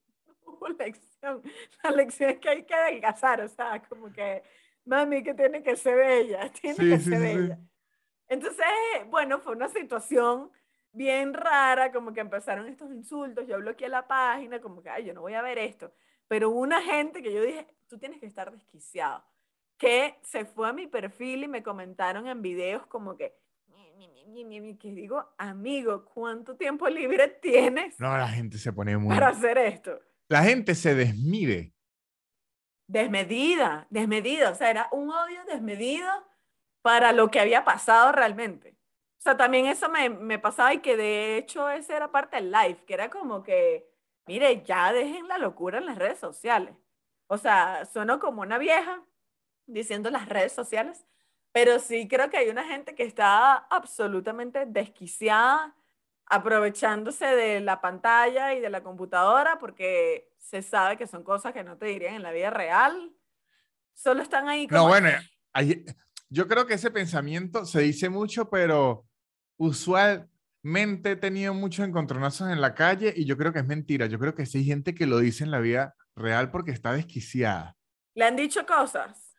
No 0.46 0.54
hubo 0.54 0.68
lección. 0.70 1.42
La 1.84 1.92
lección 1.92 2.30
es 2.32 2.40
que 2.40 2.50
hay 2.50 2.64
que 2.64 2.74
adelgazar, 2.74 3.42
o 3.42 3.48
sea, 3.48 3.82
como 3.88 4.12
que, 4.12 4.44
mami, 4.86 5.24
que 5.24 5.34
tiene 5.34 5.64
que 5.64 5.76
ser 5.76 5.96
bella, 5.96 6.52
tiene 6.62 6.78
que 6.78 7.00
ser 7.00 7.20
bella. 7.20 7.60
Entonces, 8.28 8.66
bueno, 9.08 9.40
fue 9.40 9.56
una 9.56 9.70
situación 9.70 10.52
bien 10.92 11.34
rara, 11.34 11.92
como 11.92 12.14
que 12.14 12.20
empezaron 12.20 12.68
estos 12.68 12.92
insultos, 12.92 13.48
yo 13.48 13.58
bloqueé 13.58 13.90
la 13.90 14.08
página, 14.08 14.60
como 14.60 14.82
que, 14.82 14.90
ay, 14.90 15.06
yo 15.06 15.14
no 15.14 15.22
voy 15.22 15.34
a 15.34 15.42
ver 15.42 15.58
esto. 15.58 15.94
pero 16.28 16.50
una 16.52 16.82
gente 16.82 17.24
que 17.24 17.34
yo 17.34 17.42
dije, 17.42 17.68
tú 17.88 17.98
tienes 17.98 18.20
que 18.20 18.28
estar 18.28 18.52
desquiciado, 18.52 19.24
que 19.78 20.20
se 20.22 20.46
fue 20.46 20.70
a 20.70 20.74
mi 20.74 20.88
perfil 20.88 21.44
y 21.44 21.48
me 21.48 21.64
comentaron 21.64 22.28
en 22.28 22.42
videos 22.42 22.86
como 22.88 23.18
que, 23.18 23.36
que 24.80 24.92
digo, 24.94 25.34
amigo, 25.38 26.06
¿cuánto 26.06 26.56
tiempo 26.56 26.88
libre 26.88 27.28
tienes? 27.42 28.00
No, 28.00 28.16
la 28.16 28.28
gente 28.28 28.58
se 28.58 28.72
pone 28.72 28.98
muy... 28.98 29.14
Para 29.14 29.30
hacer 29.30 29.58
esto. 29.58 30.00
La 30.28 30.44
gente 30.44 30.76
se 30.76 30.94
desmide. 30.94 31.74
Desmedida, 32.88 33.88
desmedida, 33.90 34.52
o 34.52 34.56
sea, 34.56 34.70
era 34.70 34.88
un 34.92 35.10
odio 35.10 35.44
desmedido 35.46 36.08
para 36.82 37.12
lo 37.12 37.30
que 37.30 37.40
había 37.40 37.64
pasado 37.64 38.12
realmente. 38.12 38.79
O 39.20 39.22
sea, 39.22 39.36
también 39.36 39.66
eso 39.66 39.90
me, 39.90 40.10
me 40.10 40.40
pasaba 40.40 40.74
y 40.74 40.80
que 40.80 40.96
de 40.96 41.38
hecho 41.38 41.70
ese 41.70 41.94
era 41.94 42.10
parte 42.10 42.38
del 42.38 42.52
live, 42.52 42.84
que 42.88 42.94
era 42.94 43.10
como 43.10 43.44
que, 43.44 43.86
mire, 44.26 44.64
ya 44.64 44.94
dejen 44.94 45.28
la 45.28 45.38
locura 45.38 45.78
en 45.78 45.86
las 45.86 45.98
redes 45.98 46.20
sociales. 46.20 46.74
O 47.28 47.38
sea, 47.38 47.86
sueno 47.86 48.18
como 48.20 48.42
una 48.42 48.58
vieja 48.58 49.04
diciendo 49.66 50.10
las 50.10 50.30
redes 50.30 50.54
sociales, 50.54 51.06
pero 51.52 51.80
sí 51.80 52.08
creo 52.08 52.30
que 52.30 52.38
hay 52.38 52.50
una 52.50 52.64
gente 52.64 52.96
que 52.96 53.04
está 53.04 53.56
absolutamente 53.56 54.66
desquiciada, 54.66 55.76
aprovechándose 56.26 57.26
de 57.26 57.60
la 57.60 57.82
pantalla 57.82 58.54
y 58.54 58.62
de 58.62 58.70
la 58.70 58.84
computadora 58.84 59.60
porque 59.60 60.32
se 60.38 60.62
sabe 60.62 60.96
que 60.96 61.08
son 61.08 61.24
cosas 61.24 61.52
que 61.52 61.64
no 61.64 61.76
te 61.76 61.88
dirían 61.88 62.16
en 62.16 62.24
la 62.24 62.32
vida 62.32 62.52
real. 62.52 63.14
Solo 63.94 64.22
están 64.22 64.48
ahí 64.48 64.66
como... 64.66 64.84
No, 64.84 64.88
bueno, 64.88 65.10
yo 66.30 66.48
creo 66.48 66.66
que 66.66 66.76
ese 66.76 66.90
pensamiento 66.90 67.66
se 67.66 67.82
dice 67.82 68.08
mucho, 68.08 68.50
pero 68.50 69.09
usualmente 69.60 71.12
he 71.12 71.16
tenido 71.16 71.54
muchos 71.54 71.88
encontronazos 71.88 72.50
en 72.50 72.62
la 72.62 72.74
calle 72.74 73.14
y 73.16 73.26
yo 73.26 73.38
creo 73.38 73.54
que 73.54 73.60
es 73.60 73.68
mentira. 73.68 74.08
Yo 74.08 74.18
creo 74.18 74.34
que 74.34 74.46
sí 74.46 74.60
hay 74.60 74.66
gente 74.66 74.96
que 74.96 75.06
lo 75.06 75.20
dice 75.20 75.44
en 75.44 75.52
la 75.52 75.60
vida 75.60 75.96
real 76.16 76.50
porque 76.50 76.72
está 76.72 76.94
desquiciada. 76.94 77.76
¿Le 78.16 78.26
han 78.26 78.36
dicho 78.36 78.66
cosas? 78.66 79.36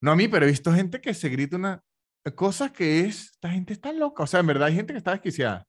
No 0.00 0.12
a 0.12 0.16
mí, 0.16 0.28
pero 0.28 0.44
he 0.44 0.50
visto 0.50 0.72
gente 0.72 1.00
que 1.00 1.14
se 1.14 1.28
grita 1.28 1.56
una 1.56 1.82
cosa 2.34 2.72
que 2.72 3.00
es, 3.00 3.32
esta 3.32 3.50
gente 3.50 3.72
está 3.72 3.92
loca. 3.92 4.22
O 4.22 4.26
sea, 4.26 4.40
en 4.40 4.46
verdad 4.46 4.68
hay 4.68 4.74
gente 4.74 4.92
que 4.92 4.98
está 4.98 5.12
desquiciada. 5.12 5.66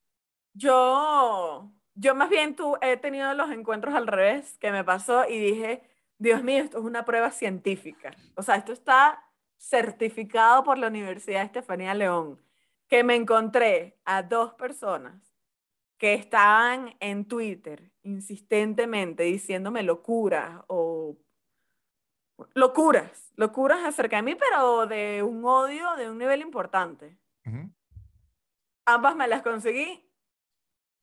Yo, 0.53 1.71
yo 1.95 2.15
más 2.15 2.29
bien 2.29 2.55
tú 2.55 2.77
he 2.81 2.97
tenido 2.97 3.33
los 3.33 3.51
encuentros 3.51 3.95
al 3.95 4.07
revés 4.07 4.57
que 4.59 4.71
me 4.71 4.83
pasó 4.83 5.27
y 5.27 5.39
dije, 5.39 5.83
Dios 6.17 6.43
mío, 6.43 6.63
esto 6.63 6.79
es 6.79 6.83
una 6.83 7.05
prueba 7.05 7.31
científica. 7.31 8.15
O 8.35 8.43
sea, 8.43 8.55
esto 8.55 8.73
está 8.73 9.23
certificado 9.57 10.63
por 10.63 10.77
la 10.77 10.87
Universidad 10.87 11.43
Estefanía 11.43 11.93
León, 11.93 12.39
que 12.93 13.03
me 13.03 13.15
encontré 13.15 13.97
a 14.05 14.21
dos 14.21 14.53
personas 14.53 15.35
que 15.97 16.13
estaban 16.13 16.95
en 16.99 17.27
Twitter 17.27 17.91
insistentemente 18.03 19.23
diciéndome 19.23 19.81
locura 19.81 20.63
o 20.67 21.17
locuras, 22.53 23.31
locuras 23.35 23.83
acerca 23.83 24.17
de 24.17 24.21
mí, 24.21 24.35
pero 24.35 24.85
de 24.85 25.23
un 25.23 25.43
odio 25.43 25.95
de 25.95 26.07
un 26.07 26.19
nivel 26.19 26.41
importante. 26.41 27.17
Ambas 28.85 29.15
me 29.15 29.27
las 29.27 29.41
conseguí, 29.41 30.07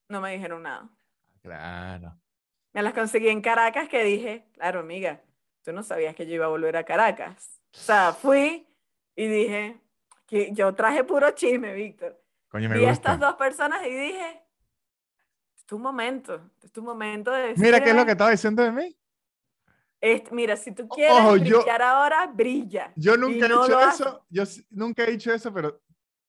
no 0.09 0.21
me 0.21 0.31
dijeron 0.31 0.63
nada. 0.63 0.89
Claro. 1.43 2.17
Me 2.73 2.85
las 2.85 2.95
conseguí 2.95 3.31
en 3.31 3.43
Caracas 3.43 3.89
que 3.89 4.05
dije, 4.05 4.47
claro, 4.53 4.79
amiga, 4.79 5.25
tú 5.65 5.73
no 5.73 5.83
sabías 5.83 6.15
que 6.15 6.25
yo 6.25 6.37
iba 6.37 6.45
a 6.45 6.51
volver 6.51 6.77
a 6.77 6.85
Caracas. 6.85 7.61
O 7.75 7.79
sea, 7.79 8.13
fui 8.13 8.69
y 9.17 9.27
dije, 9.27 9.81
que 10.31 10.53
yo 10.53 10.75
traje 10.75 11.05
puro 11.05 11.31
chisme, 11.33 11.75
Víctor. 11.75 12.19
Coño, 12.49 12.69
me 12.69 12.79
Vi 12.79 12.85
a 12.87 12.93
estas 12.93 13.19
dos 13.19 13.35
personas 13.35 13.85
y 13.87 13.91
dije, 13.91 14.43
es 15.57 15.67
tu 15.67 15.79
momento, 15.79 16.51
es 16.63 16.73
tu 16.73 16.83
momento 16.83 17.31
de 17.33 17.49
decir, 17.49 17.65
Mira 17.65 17.83
qué 17.83 17.91
es 17.91 17.97
lo 17.97 18.07
que 18.07 18.13
estaba 18.13 18.31
diciendo 18.31 18.63
de 18.63 18.73
mí 18.73 18.97
mira, 20.31 20.57
si 20.57 20.73
tú 20.73 20.89
quieres 20.89 21.41
brillar 21.41 21.83
ahora, 21.83 22.27
brilla. 22.27 22.93
Yo 22.97 23.17
nunca 23.17 23.47
he 23.47 23.49
dicho 23.49 23.81
eso, 23.81 24.27
yo 24.29 24.45
nunca 24.71 25.05
he 25.05 25.11
dicho 25.11 25.33
eso, 25.33 25.53
pero 25.53 25.81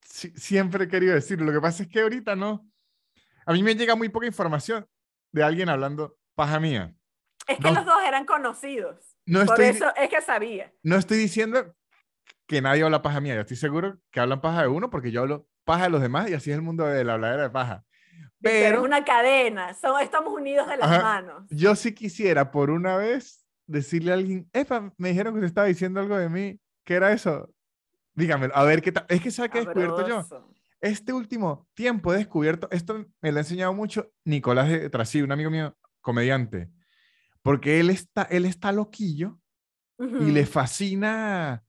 siempre 0.04 0.86
he 0.86 0.88
querido 0.88 1.14
decirlo. 1.14 1.45
Lo 1.45 1.54
que 1.54 1.62
pasa 1.62 1.84
es 1.84 1.89
que 1.89 2.02
ahorita 2.02 2.36
no. 2.36 2.68
A 3.45 3.54
mí 3.54 3.64
me 3.64 3.76
llega 3.76 3.95
muy 3.95 4.10
poca 4.10 4.28
información 4.28 4.88
de 5.32 5.43
alguien 5.43 5.70
hablando 5.70 6.18
paja 6.36 6.60
mía. 6.60 6.93
Es 7.47 7.58
que 7.58 7.72
los 7.72 7.86
dos 7.86 8.02
eran 8.06 8.26
conocidos. 8.26 9.18
No 9.26 9.45
Por 9.45 9.62
eso 9.62 9.93
es 9.95 10.10
que 10.10 10.22
sabía. 10.22 10.74
No 10.84 10.97
estoy 10.97 11.18
diciendo 11.18 11.76
que 12.52 12.62
nadie 12.62 12.84
habla 12.84 13.02
paja 13.02 13.22
mía. 13.22 13.36
Yo 13.36 13.41
estoy 13.41 13.56
seguro 13.56 13.97
que 14.12 14.20
hablan 14.20 14.41
paja 14.41 14.64
de 14.64 14.68
uno 14.68 14.89
porque 14.89 15.10
yo 15.10 15.22
hablo 15.22 15.47
paja 15.64 15.84
de 15.84 15.89
los 15.89 16.02
demás 16.02 16.30
y 16.30 16.34
así 16.34 16.52
es 16.52 16.58
el 16.58 16.62
mundo 16.62 16.86
de 16.86 17.06
la 17.06 17.14
habladera 17.14 17.43
de 17.43 17.49
paja. 17.49 17.86
Pero, 18.41 18.80
es 18.80 18.84
una 18.84 19.06
cadena, 19.06 19.70
estamos 19.70 20.34
unidos 20.34 20.68
de 20.68 20.76
las 20.76 21.02
manos. 21.02 21.45
Yo 21.49 21.78
sí 21.78 21.93
quisiera 21.93 22.52
por 22.52 22.70
una 22.70 22.97
vez 22.97 23.47
decirle 23.68 24.12
a 24.12 24.16
alguien, 24.16 24.49
Epa, 24.52 24.93
me 24.97 25.10
dijeron 25.10 25.34
que 25.34 25.38
usted 25.38 25.47
estaba 25.47 25.68
diciendo 25.68 26.02
algo 26.02 26.18
de 26.18 26.28
mí, 26.28 26.60
¿qué 26.84 26.95
era 26.95 27.14
eso? 27.14 27.54
Dígamelo, 28.16 28.54
a 28.54 28.66
ver 28.66 28.82
qué 28.82 28.91
tal. 28.91 29.06
Es 29.08 29.22
que 29.22 29.32
sabe 29.32 29.49
que 29.49 29.60
he 29.60 29.66
descubierto 29.66 30.06
yo. 30.06 30.28
Este 30.82 31.14
último 31.14 31.70
tiempo 31.74 32.14
he 32.14 32.18
descubierto, 32.18 32.68
esto 32.70 33.06
me 33.22 33.32
lo 33.32 33.38
ha 33.38 33.41
enseñado 33.41 33.74
mucho 33.74 34.12
Nicolás 34.26 34.68
de 34.68 34.89
Trasí, 34.89 35.22
un 35.22 35.32
amigo 35.32 35.49
mío, 35.49 35.78
comediante, 36.02 36.70
porque 37.43 37.80
él 37.80 37.91
está, 37.91 38.24
él 38.24 38.43
está 38.43 38.74
loquillo 38.74 39.39
y 39.97 40.32
le 40.32 40.45
fascina 40.45 41.64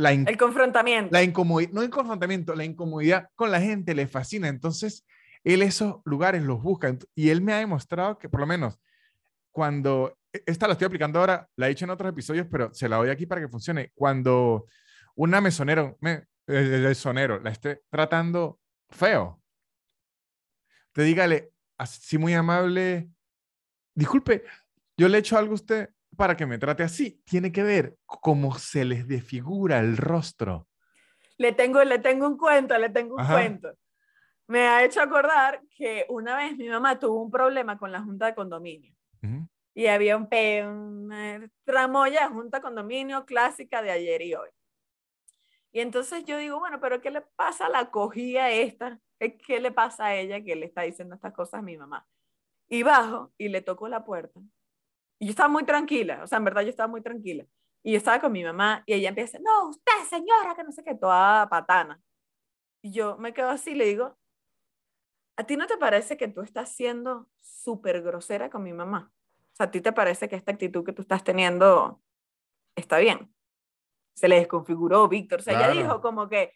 la 0.00 0.12
el 0.12 0.36
confrontamiento. 0.36 1.12
La 1.12 1.22
incomodidad, 1.22 1.72
no 1.72 1.82
el 1.82 1.90
confrontamiento, 1.90 2.54
la 2.54 2.64
incomodidad 2.64 3.28
con 3.34 3.50
la 3.50 3.60
gente 3.60 3.94
le 3.94 4.06
fascina. 4.06 4.48
Entonces, 4.48 5.06
él 5.44 5.62
esos 5.62 5.96
lugares 6.04 6.42
los 6.42 6.62
busca 6.62 6.96
y 7.14 7.28
él 7.28 7.42
me 7.42 7.52
ha 7.52 7.58
demostrado 7.58 8.18
que 8.18 8.28
por 8.28 8.40
lo 8.40 8.46
menos 8.46 8.80
cuando 9.50 10.18
e, 10.32 10.42
esta 10.46 10.66
la 10.66 10.72
estoy 10.72 10.86
aplicando 10.86 11.18
ahora, 11.18 11.48
la 11.56 11.66
he 11.66 11.70
dicho 11.70 11.84
en 11.84 11.90
otros 11.90 12.10
episodios, 12.10 12.46
pero 12.50 12.72
se 12.72 12.88
la 12.88 12.96
doy 12.96 13.10
aquí 13.10 13.26
para 13.26 13.40
que 13.40 13.48
funcione. 13.48 13.92
Cuando 13.94 14.66
una 15.16 15.40
mesonero, 15.40 15.98
me, 16.00 16.24
el 16.46 16.82
mesonero, 16.82 17.40
la 17.40 17.50
esté 17.50 17.82
tratando 17.90 18.58
feo, 18.88 19.42
te 20.92 21.02
dígale 21.02 21.52
así 21.78 22.18
muy 22.18 22.34
amable, 22.34 23.10
disculpe, 23.94 24.44
yo 24.96 25.08
le 25.08 25.18
he 25.18 25.20
hecho 25.20 25.38
algo 25.38 25.52
a 25.52 25.54
usted 25.56 25.90
para 26.16 26.36
que 26.36 26.46
me 26.46 26.58
trate 26.58 26.82
así. 26.82 27.22
Tiene 27.24 27.52
que 27.52 27.62
ver 27.62 27.96
cómo 28.06 28.58
se 28.58 28.84
les 28.84 29.06
desfigura 29.08 29.78
el 29.78 29.96
rostro. 29.96 30.66
Le 31.38 31.52
tengo, 31.52 31.82
le 31.84 31.98
tengo 31.98 32.26
un 32.26 32.36
cuento, 32.36 32.76
le 32.78 32.90
tengo 32.90 33.16
un 33.16 33.26
cuento. 33.26 33.72
Me 34.46 34.68
ha 34.68 34.84
hecho 34.84 35.00
acordar 35.00 35.62
que 35.76 36.06
una 36.08 36.36
vez 36.36 36.56
mi 36.56 36.68
mamá 36.68 36.98
tuvo 36.98 37.22
un 37.22 37.30
problema 37.30 37.78
con 37.78 37.92
la 37.92 38.02
junta 38.02 38.26
de 38.26 38.34
condominio 38.34 38.94
y 39.74 39.86
había 39.86 40.16
un, 40.16 40.28
una 40.32 41.50
tramoya 41.64 42.28
junta 42.28 42.60
condominio 42.60 43.24
clásica 43.24 43.82
de 43.82 43.90
ayer 43.90 44.22
y 44.22 44.34
hoy. 44.34 44.48
Y 45.72 45.80
entonces 45.80 46.24
yo 46.24 46.36
digo, 46.36 46.58
bueno, 46.58 46.80
pero 46.80 47.00
¿qué 47.00 47.10
le 47.10 47.20
pasa 47.20 47.66
a 47.66 47.70
la 47.70 47.90
cogía 47.90 48.50
esta? 48.50 48.98
¿Qué, 49.18 49.38
¿Qué, 49.38 49.60
le 49.60 49.70
pasa 49.70 50.06
a 50.06 50.16
ella 50.16 50.42
que 50.42 50.56
le 50.56 50.66
está 50.66 50.82
diciendo 50.82 51.14
estas 51.14 51.32
cosas 51.32 51.60
a 51.60 51.62
mi 51.62 51.76
mamá? 51.76 52.06
Y 52.68 52.82
bajo 52.82 53.32
y 53.38 53.48
le 53.48 53.62
toco 53.62 53.88
la 53.88 54.04
puerta. 54.04 54.40
Y 55.20 55.26
yo 55.26 55.30
estaba 55.30 55.48
muy 55.48 55.64
tranquila, 55.64 56.22
o 56.24 56.26
sea, 56.26 56.38
en 56.38 56.44
verdad 56.44 56.62
yo 56.62 56.70
estaba 56.70 56.88
muy 56.88 57.02
tranquila. 57.02 57.44
Y 57.82 57.92
yo 57.92 57.98
estaba 57.98 58.20
con 58.20 58.32
mi 58.32 58.42
mamá 58.42 58.82
y 58.86 58.94
ella 58.94 59.10
empieza, 59.10 59.38
no, 59.38 59.68
usted 59.68 59.92
señora, 60.08 60.54
que 60.56 60.64
no 60.64 60.72
sé 60.72 60.82
qué, 60.82 60.94
toda 60.96 61.48
patana. 61.48 62.00
Y 62.82 62.90
yo 62.90 63.16
me 63.18 63.32
quedo 63.32 63.50
así 63.50 63.70
y 63.70 63.74
le 63.74 63.84
digo, 63.84 64.18
¿a 65.36 65.44
ti 65.44 65.56
no 65.56 65.66
te 65.66 65.76
parece 65.76 66.16
que 66.16 66.28
tú 66.28 66.40
estás 66.40 66.70
siendo 66.70 67.28
súper 67.40 68.02
grosera 68.02 68.50
con 68.50 68.62
mi 68.62 68.72
mamá? 68.72 69.12
¿a 69.60 69.70
ti 69.70 69.80
te 69.80 69.92
parece 69.92 70.28
que 70.28 70.36
esta 70.36 70.52
actitud 70.52 70.84
que 70.84 70.92
tú 70.92 71.02
estás 71.02 71.22
teniendo 71.22 72.00
está 72.74 72.98
bien? 72.98 73.32
Se 74.14 74.28
le 74.28 74.36
desconfiguró 74.36 75.06
Víctor. 75.08 75.40
O 75.40 75.42
sea, 75.42 75.54
ella 75.54 75.70
dijo 75.70 76.00
como 76.00 76.28
que, 76.28 76.54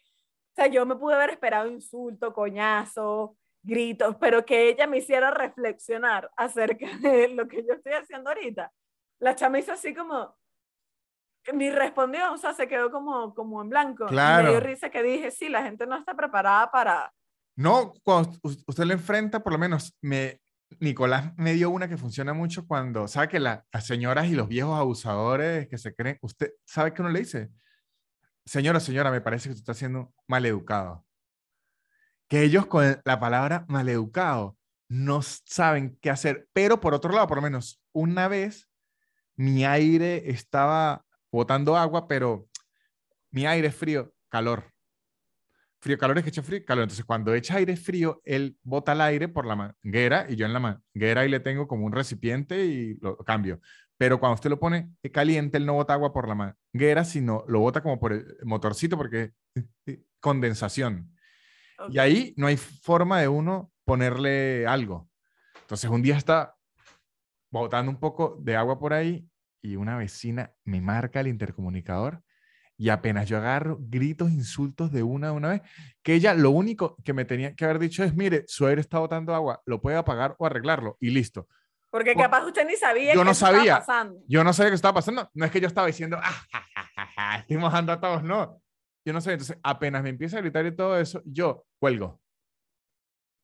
o 0.51 0.55
sea, 0.55 0.67
yo 0.67 0.85
me 0.85 0.95
pude 0.95 1.15
haber 1.15 1.29
esperado 1.29 1.69
insulto, 1.69 2.33
coñazo, 2.33 3.37
gritos, 3.65 4.15
pero 4.19 4.45
que 4.45 4.69
ella 4.69 4.87
me 4.87 4.99
hiciera 4.99 5.31
reflexionar 5.31 6.31
acerca 6.37 6.87
de 7.01 7.29
lo 7.29 7.47
que 7.47 7.65
yo 7.65 7.73
estoy 7.73 7.93
haciendo 7.93 8.29
ahorita. 8.29 8.71
La 9.19 9.35
chama 9.35 9.59
hizo 9.59 9.73
así 9.73 9.93
como, 9.93 10.35
ni 11.53 11.69
respondió, 11.69 12.33
o 12.33 12.37
sea, 12.37 12.53
se 12.53 12.67
quedó 12.67 12.91
como, 12.91 13.33
como 13.33 13.61
en 13.61 13.69
blanco. 13.69 14.05
Claro. 14.07 14.43
me 14.43 14.49
dio 14.49 14.59
risa 14.59 14.89
que 14.89 15.03
dije, 15.03 15.31
sí, 15.31 15.49
la 15.49 15.63
gente 15.63 15.85
no 15.85 15.97
está 15.97 16.13
preparada 16.15 16.71
para... 16.71 17.13
No, 17.57 17.93
cuando 18.03 18.37
usted 18.43 18.83
le 18.83 18.95
enfrenta, 18.95 19.41
por 19.41 19.53
lo 19.53 19.59
menos, 19.59 19.95
me, 20.01 20.41
Nicolás 20.79 21.31
me 21.37 21.53
dio 21.53 21.69
una 21.69 21.87
que 21.87 21.97
funciona 21.97 22.33
mucho 22.33 22.67
cuando, 22.67 23.07
¿sabe 23.07 23.29
que 23.29 23.39
las 23.39 23.63
señoras 23.79 24.27
y 24.27 24.35
los 24.35 24.47
viejos 24.47 24.77
abusadores 24.77 25.67
que 25.69 25.77
se 25.77 25.95
creen, 25.95 26.17
usted 26.21 26.51
sabe 26.65 26.93
que 26.93 27.01
uno 27.01 27.11
le 27.11 27.19
dice, 27.19 27.49
señora, 28.45 28.79
señora, 28.79 29.11
me 29.11 29.21
parece 29.21 29.49
que 29.49 29.53
usted 29.53 29.61
está 29.61 29.73
siendo 29.73 30.13
maleducado. 30.27 31.04
Que 32.27 32.43
ellos 32.43 32.65
con 32.65 33.01
la 33.03 33.19
palabra 33.19 33.65
maleducado 33.67 34.57
no 34.87 35.21
saben 35.21 35.97
qué 36.01 36.09
hacer, 36.09 36.47
pero 36.53 36.79
por 36.79 36.93
otro 36.93 37.11
lado, 37.11 37.27
por 37.27 37.37
lo 37.37 37.41
menos 37.41 37.81
una 37.91 38.27
vez 38.27 38.69
mi 39.35 39.65
aire 39.65 40.29
estaba 40.29 41.05
botando 41.31 41.75
agua, 41.75 42.07
pero 42.07 42.47
mi 43.31 43.45
aire 43.45 43.71
frío, 43.71 44.13
calor 44.29 44.75
frío, 45.85 45.99
calor 45.99 46.17
es 46.17 46.23
que 46.23 46.31
echa 46.31 46.41
frío, 46.41 46.65
calor. 46.65 46.83
Entonces, 46.83 47.05
cuando 47.05 47.33
echa 47.35 47.57
aire 47.57 47.77
frío, 47.77 48.19
él 48.25 48.57
bota 48.63 48.93
el 48.93 49.01
aire 49.01 49.27
por 49.27 49.45
la 49.45 49.55
manguera 49.55 50.25
y 50.27 50.35
yo 50.35 50.47
en 50.47 50.53
la 50.53 50.59
manguera 50.59 51.21
ahí 51.21 51.29
le 51.29 51.39
tengo 51.39 51.67
como 51.67 51.85
un 51.85 51.91
recipiente 51.91 52.65
y 52.65 52.95
lo 53.01 53.17
cambio. 53.17 53.61
pero 53.97 54.19
cuando 54.19 54.35
usted 54.35 54.49
lo 54.49 54.59
pone 54.59 54.91
caliente, 55.13 55.57
él 55.57 55.65
no 55.65 55.73
bota 55.73 55.93
agua 55.93 56.11
por 56.11 56.27
la 56.27 56.35
manguera, 56.35 57.05
sino 57.05 57.45
lo 57.47 57.59
bota 57.59 57.81
como 57.81 57.99
por 57.99 58.13
el 58.13 58.25
motorcito 58.43 58.97
porque 58.97 59.33
es 59.85 59.99
condensación. 61.75 61.91
Y 61.91 61.99
ahí 61.99 62.33
no 62.37 62.47
hay 62.47 62.57
forma 62.57 63.19
de 63.21 63.27
uno 63.27 63.71
ponerle 63.83 64.65
algo. 64.67 65.09
Entonces 65.61 65.89
un 65.89 66.01
día 66.01 66.17
está 66.17 66.55
botando 67.51 67.89
un 67.89 67.99
poco 67.99 68.37
de 68.41 68.55
agua 68.55 68.79
por 68.79 68.93
ahí 68.93 69.27
y 69.61 69.75
una 69.75 69.97
vecina 69.97 70.53
me 70.63 70.81
marca 70.81 71.21
el 71.21 71.27
intercomunicador 71.27 72.21
y 72.77 72.89
apenas 72.89 73.27
yo 73.27 73.37
agarro 73.37 73.77
gritos, 73.79 74.31
insultos 74.31 74.91
de 74.91 75.03
una 75.03 75.29
a 75.29 75.31
una 75.31 75.49
vez, 75.49 75.61
que 76.03 76.13
ella 76.13 76.33
lo 76.33 76.49
único 76.51 76.97
que 77.03 77.13
me 77.13 77.25
tenía 77.25 77.55
que 77.55 77.65
haber 77.65 77.79
dicho 77.79 78.03
es, 78.03 78.13
mire, 78.13 78.43
su 78.47 78.67
aire 78.67 78.81
está 78.81 78.99
botando 78.99 79.33
agua, 79.33 79.61
lo 79.65 79.81
puede 79.81 79.97
apagar 79.97 80.35
o 80.37 80.45
arreglarlo 80.45 80.97
y 80.99 81.11
listo. 81.11 81.47
Porque 81.89 82.13
capaz 82.13 82.45
usted 82.45 82.67
ni 82.67 82.75
sabía 82.75 83.13
yo 83.13 83.21
que 83.21 83.25
no 83.25 83.31
estaba 83.31 83.55
sabía. 83.55 83.77
pasando. 83.77 84.19
Yo 84.27 84.43
no 84.43 84.51
sabía 84.51 84.71
qué 84.71 84.75
estaba 84.75 84.95
pasando. 84.95 85.29
No 85.33 85.45
es 85.45 85.51
que 85.51 85.61
yo 85.61 85.67
estaba 85.67 85.87
diciendo, 85.87 86.17
ah, 86.21 86.43
ja, 86.51 86.61
ja, 86.75 86.89
ja, 86.93 87.07
ja, 87.15 87.37
estoy 87.37 87.55
mojando 87.55 87.93
a 87.93 88.01
todos, 88.01 88.21
no. 88.21 88.61
Yo 89.05 89.13
no 89.13 89.21
sé. 89.21 89.33
Entonces, 89.33 89.57
apenas 89.63 90.03
me 90.03 90.09
empieza 90.09 90.37
a 90.37 90.41
gritar 90.41 90.65
y 90.65 90.75
todo 90.75 90.99
eso, 90.99 91.21
yo 91.25 91.65
cuelgo. 91.79 92.21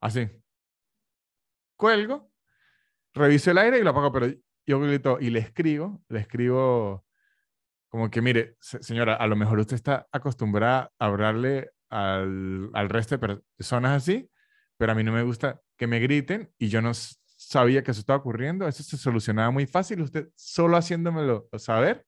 Así. 0.02 0.30
Cuelgo, 1.76 2.32
reviso 3.14 3.52
el 3.52 3.60
aire 3.60 3.80
y 3.80 3.84
lo 3.84 3.92
apago, 3.92 4.12
pero 4.14 4.28
yo 4.68 4.80
grito 4.82 5.18
y 5.22 5.32
le 5.32 5.40
escribo, 5.40 6.04
le 6.10 6.20
escribo 6.22 7.06
como 7.90 8.12
que, 8.12 8.22
mire, 8.22 8.58
se- 8.62 8.84
señora, 8.84 9.16
a 9.16 9.28
lo 9.28 9.36
mejor 9.38 9.60
usted 9.60 9.76
está 9.76 10.08
acostumbrada 10.12 10.92
a 11.00 11.08
hablarle 11.08 11.72
al, 11.90 12.70
al 12.74 12.90
resto 12.90 13.18
de 13.18 13.42
personas 13.58 14.04
así, 14.04 14.30
pero 14.78 14.94
a 14.94 14.96
mí 14.96 15.04
no 15.04 15.14
me 15.14 15.24
gusta 15.24 15.62
que 15.78 15.88
me 15.88 16.00
griten 16.02 16.52
y 16.60 16.70
yo 16.70 16.82
no 16.82 16.94
sabía 16.96 17.84
que 17.84 17.92
eso 17.92 18.02
estaba 18.02 18.20
ocurriendo. 18.20 18.68
Eso 18.68 18.84
se 18.84 18.98
solucionaba 18.98 19.52
muy 19.52 19.68
fácil, 19.68 20.02
usted 20.02 20.30
solo 20.36 20.78
haciéndomelo 20.78 21.50
saber 21.58 22.06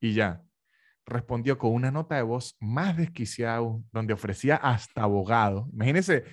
y 0.00 0.14
ya. 0.14 0.43
Respondió 1.06 1.58
con 1.58 1.72
una 1.72 1.90
nota 1.90 2.16
de 2.16 2.22
voz 2.22 2.56
más 2.60 2.96
desquiciada 2.96 3.56
aún, 3.56 3.88
donde 3.92 4.14
ofrecía 4.14 4.56
hasta 4.56 5.02
abogado. 5.02 5.68
Imagínese, 5.72 6.24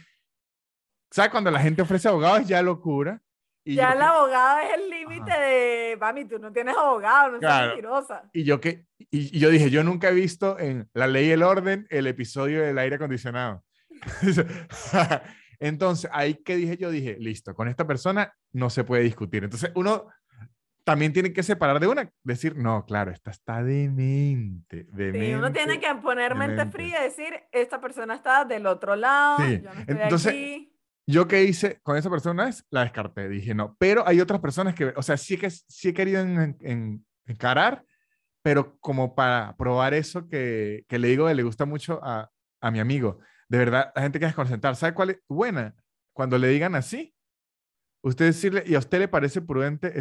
¿sabe 1.11 1.30
cuando 1.30 1.51
la 1.51 1.59
gente 1.59 1.82
ofrece 1.82 2.07
abogado 2.07 2.38
es 2.38 2.47
ya 2.47 2.61
locura? 2.61 3.22
Y 3.63 3.76
Ya 3.76 3.91
el 3.91 3.99
que- 3.99 4.03
abogado 4.05 4.59
es 4.59 4.74
el 4.76 4.89
límite 4.89 5.32
de, 5.32 5.97
mami, 5.99 6.26
tú 6.26 6.39
no 6.39 6.51
tienes 6.51 6.76
abogado, 6.76 7.34
no 7.34 7.39
seas 7.39 7.51
Claro. 7.51 7.67
mentirosa. 7.67 8.30
Y 8.34 8.43
yo, 8.43 8.59
que, 8.59 8.86
y, 8.97 9.38
y 9.38 9.39
yo 9.39 9.49
dije, 9.49 9.69
yo 9.69 9.84
nunca 9.84 10.09
he 10.09 10.13
visto 10.13 10.57
en 10.57 10.89
La 10.93 11.05
Ley 11.05 11.28
y 11.28 11.32
el 11.32 11.43
Orden 11.43 11.86
el 11.89 12.07
episodio 12.07 12.61
del 12.63 12.78
aire 12.80 12.95
acondicionado. 12.95 13.63
Entonces, 15.59 16.09
ahí 16.13 16.36
que 16.36 16.55
dije, 16.55 16.78
yo 16.78 16.89
dije, 16.89 17.17
listo, 17.19 17.53
con 17.53 17.67
esta 17.67 17.86
persona 17.86 18.34
no 18.51 18.69
se 18.72 18.84
puede 18.84 19.03
discutir. 19.03 19.43
Entonces, 19.43 19.72
uno 19.76 20.07
también 20.84 21.13
tiene 21.13 21.32
que 21.34 21.43
separar 21.43 21.79
de 21.79 21.88
una, 21.88 22.11
decir, 22.23 22.55
no, 22.57 22.86
claro, 22.86 23.11
esta 23.11 23.32
está 23.32 23.63
demente, 23.63 24.88
demente. 24.91 25.27
Sí, 25.27 25.34
uno 25.34 25.51
tiene 25.51 25.79
que 25.79 25.93
poner 25.95 26.36
mente 26.36 26.65
fría 26.67 27.01
y 27.01 27.03
decir, 27.03 27.34
esta 27.51 27.79
persona 27.79 28.15
está 28.15 28.45
del 28.45 28.65
otro 28.65 28.95
lado, 28.95 29.38
Sí, 29.45 29.61
yo 29.63 29.73
no 29.73 29.79
estoy 29.79 29.95
entonces, 29.97 30.27
aquí. 30.34 30.67
Yo 31.07 31.27
que 31.27 31.43
hice 31.43 31.79
con 31.82 31.97
esa 31.97 32.09
persona 32.09 32.47
es 32.47 32.65
la 32.69 32.82
descarté, 32.84 33.27
dije 33.27 33.53
no, 33.53 33.75
pero 33.79 34.07
hay 34.07 34.21
otras 34.21 34.39
personas 34.39 34.75
que, 34.75 34.93
o 34.95 35.01
sea, 35.01 35.17
sí 35.17 35.38
que 35.38 35.49
sí 35.49 35.89
he 35.89 35.93
querido 35.93 36.21
en- 36.21 36.57
en- 36.61 37.05
encarar, 37.25 37.84
pero 38.43 38.77
como 38.79 39.13
para 39.15 39.55
probar 39.57 39.93
eso 39.93 40.27
que, 40.27 40.86
que 40.88 40.99
le 40.99 41.09
digo 41.09 41.27
que 41.27 41.34
le 41.36 41.43
gusta 41.43 41.65
mucho 41.65 41.99
a, 42.03 42.29
a 42.61 42.71
mi 42.71 42.79
amigo, 42.79 43.19
de 43.49 43.57
verdad, 43.57 43.91
la 43.95 44.01
gente 44.03 44.19
que 44.19 44.25
desconcentrar, 44.25 44.75
¿sabe 44.75 44.93
cuál 44.93 45.09
es 45.11 45.19
buena? 45.27 45.75
Cuando 46.13 46.38
le 46.38 46.47
digan 46.47 46.75
así, 46.75 47.13
usted 48.03 48.25
decirle, 48.25 48.63
¿y 48.65 48.75
a 48.75 48.79
usted 48.79 48.99
le 48.99 49.07
parece 49.07 49.41
prudente 49.41 49.99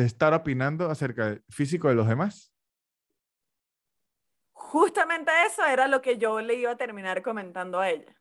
estar 0.00 0.32
opinando 0.34 0.90
acerca 0.90 1.26
del 1.26 1.44
físico 1.48 1.88
de 1.88 1.94
los 1.94 2.08
demás? 2.08 2.52
Justamente 4.52 5.30
eso 5.46 5.64
era 5.66 5.88
lo 5.88 6.00
que 6.00 6.18
yo 6.18 6.40
le 6.40 6.54
iba 6.54 6.70
a 6.70 6.76
terminar 6.76 7.22
comentando 7.22 7.80
a 7.80 7.90
ella. 7.90 8.12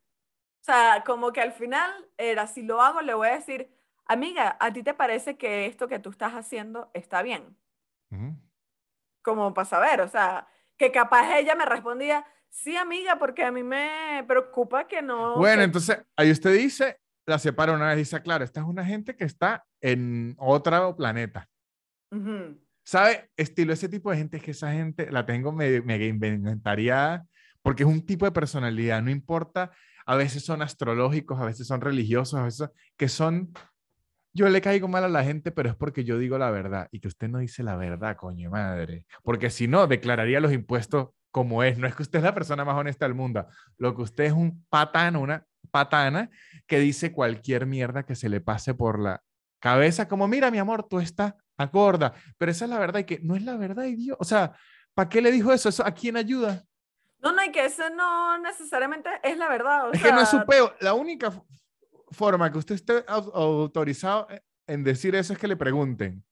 O 0.62 0.64
sea, 0.64 1.04
como 1.06 1.32
que 1.32 1.42
al 1.42 1.54
final 1.54 1.92
era, 2.18 2.48
si 2.48 2.62
lo 2.64 2.82
hago, 2.82 3.02
le 3.02 3.14
voy 3.14 3.30
a 3.30 3.34
decir, 3.36 3.74
amiga, 4.06 4.58
¿a 4.60 4.72
ti 4.74 4.84
te 4.84 4.94
parece 4.94 5.38
que 5.38 5.66
esto 5.66 5.88
que 5.88 6.00
tú 6.00 6.10
estás 6.10 6.34
haciendo 6.34 6.92
está 6.94 7.22
bien? 7.22 7.58
Ujú. 8.12 8.36
Como 9.24 9.54
para 9.54 9.66
saber, 9.66 10.02
o 10.02 10.08
sea, 10.08 10.48
que 10.78 10.92
capaz 10.92 11.38
ella 11.38 11.56
me 11.56 11.66
respondía, 11.66 12.26
sí, 12.50 12.76
amiga, 12.76 13.18
porque 13.18 13.44
a 13.44 13.52
mí 13.52 13.64
me 13.64 14.24
preocupa 14.28 14.88
que 14.88 15.02
no... 15.02 15.38
Bueno, 15.38 15.60
que- 15.62 15.66
entonces 15.66 16.04
ahí 16.16 16.32
usted 16.32 16.54
dice, 16.54 17.00
la 17.26 17.40
separa 17.40 17.74
una 17.74 17.88
vez, 17.90 17.98
dice, 17.98 18.22
claro, 18.22 18.44
esta 18.44 18.60
es 18.60 18.66
una 18.66 18.86
gente 18.86 19.16
que 19.16 19.24
está 19.24 19.66
en 19.80 20.36
otro 20.38 20.96
planeta. 20.96 21.48
¿Sabe? 22.84 23.30
Estilo, 23.38 23.74
ese 23.74 23.90
tipo 23.90 24.12
de 24.12 24.18
gente 24.18 24.38
es 24.38 24.44
que 24.44 24.52
esa 24.52 24.72
gente 24.74 25.12
la 25.12 25.26
tengo 25.26 25.52
me- 25.52 25.82
mega 25.82 26.06
inventariada 26.06 27.26
porque 27.62 27.84
es 27.84 27.90
un 27.90 28.06
tipo 28.06 28.26
de 28.26 28.32
personalidad, 28.32 29.02
no 29.04 29.12
importa, 29.12 29.72
a 30.06 30.16
veces 30.16 30.44
son 30.44 30.62
astrológicos, 30.64 31.40
a 31.40 31.46
veces 31.46 31.68
son 31.68 31.80
religiosos, 31.80 32.40
a 32.40 32.44
veces 32.44 32.70
que 32.98 33.08
son, 33.08 33.54
yo 34.34 34.50
le 34.50 34.62
caigo 34.62 34.88
mal 34.88 35.04
a 35.04 35.10
la 35.10 35.24
gente, 35.24 35.52
pero 35.52 35.70
es 35.70 35.76
porque 35.76 36.04
yo 36.04 36.18
digo 36.18 36.40
la 36.40 36.50
verdad 36.50 36.88
y 36.92 37.00
que 37.00 37.08
usted 37.08 37.30
no 37.30 37.38
dice 37.38 37.62
la 37.64 37.76
verdad, 37.76 38.18
coño 38.18 38.50
madre, 38.50 39.06
porque 39.24 39.52
si 39.52 39.68
no, 39.68 39.86
declararía 39.86 40.40
los 40.40 40.54
impuestos 40.54 41.10
como 41.30 41.64
es, 41.64 41.78
no 41.78 41.86
es 41.88 41.96
que 41.96 42.02
usted 42.02 42.18
es 42.20 42.26
la 42.26 42.34
persona 42.34 42.66
más 42.66 42.76
honesta 42.76 43.06
del 43.06 43.14
mundo, 43.14 43.46
lo 43.78 43.96
que 43.96 44.02
usted 44.02 44.24
es 44.26 44.34
un 44.34 44.66
patano, 44.70 45.22
una 45.22 45.46
patana 45.70 46.30
que 46.66 46.80
dice 46.80 47.12
cualquier 47.12 47.68
mierda 47.68 48.04
que 48.04 48.16
se 48.16 48.28
le 48.28 48.42
pase 48.42 48.74
por 48.74 49.00
la 49.00 49.22
cabeza, 49.60 50.08
como 50.08 50.28
mira 50.28 50.50
mi 50.50 50.58
amor, 50.58 50.88
tú 50.90 51.00
estás 51.00 51.36
gorda, 51.68 52.14
pero 52.38 52.52
esa 52.52 52.66
es 52.66 52.70
la 52.72 52.80
verdad 52.80 53.00
y 53.00 53.04
que 53.06 53.20
no 53.22 53.36
es 53.36 53.44
la 53.44 53.56
verdad, 53.58 53.84
idiota. 53.86 54.18
O 54.20 54.24
sea, 54.26 54.54
¿para 54.94 55.10
qué 55.10 55.22
le 55.22 55.32
dijo 55.32 55.52
eso? 55.54 55.70
¿Eso 55.70 55.86
a 55.86 55.92
quién 55.92 56.18
ayuda? 56.18 56.64
No, 57.20 57.32
no, 57.34 57.44
y 57.44 57.52
que 57.52 57.66
eso 57.66 57.84
no 57.92 58.38
necesariamente 58.40 59.10
es 59.24 59.38
la 59.38 59.48
verdad. 59.48 59.90
o 59.90 59.92
Es 59.94 60.02
que 60.02 60.12
no 60.12 60.22
es 60.22 60.30
su 60.30 60.44
peo. 60.46 60.74
La 60.80 60.94
única 60.94 61.32
forma 62.12 62.52
que 62.52 62.58
usted 62.58 62.76
esté 62.76 63.06
au- 63.06 63.32
autorizado 63.34 64.28
en 64.68 64.84
decir 64.84 65.16
eso 65.16 65.34
es 65.34 65.40
que 65.40 65.48
le 65.48 65.56
pregunten, 65.56 66.24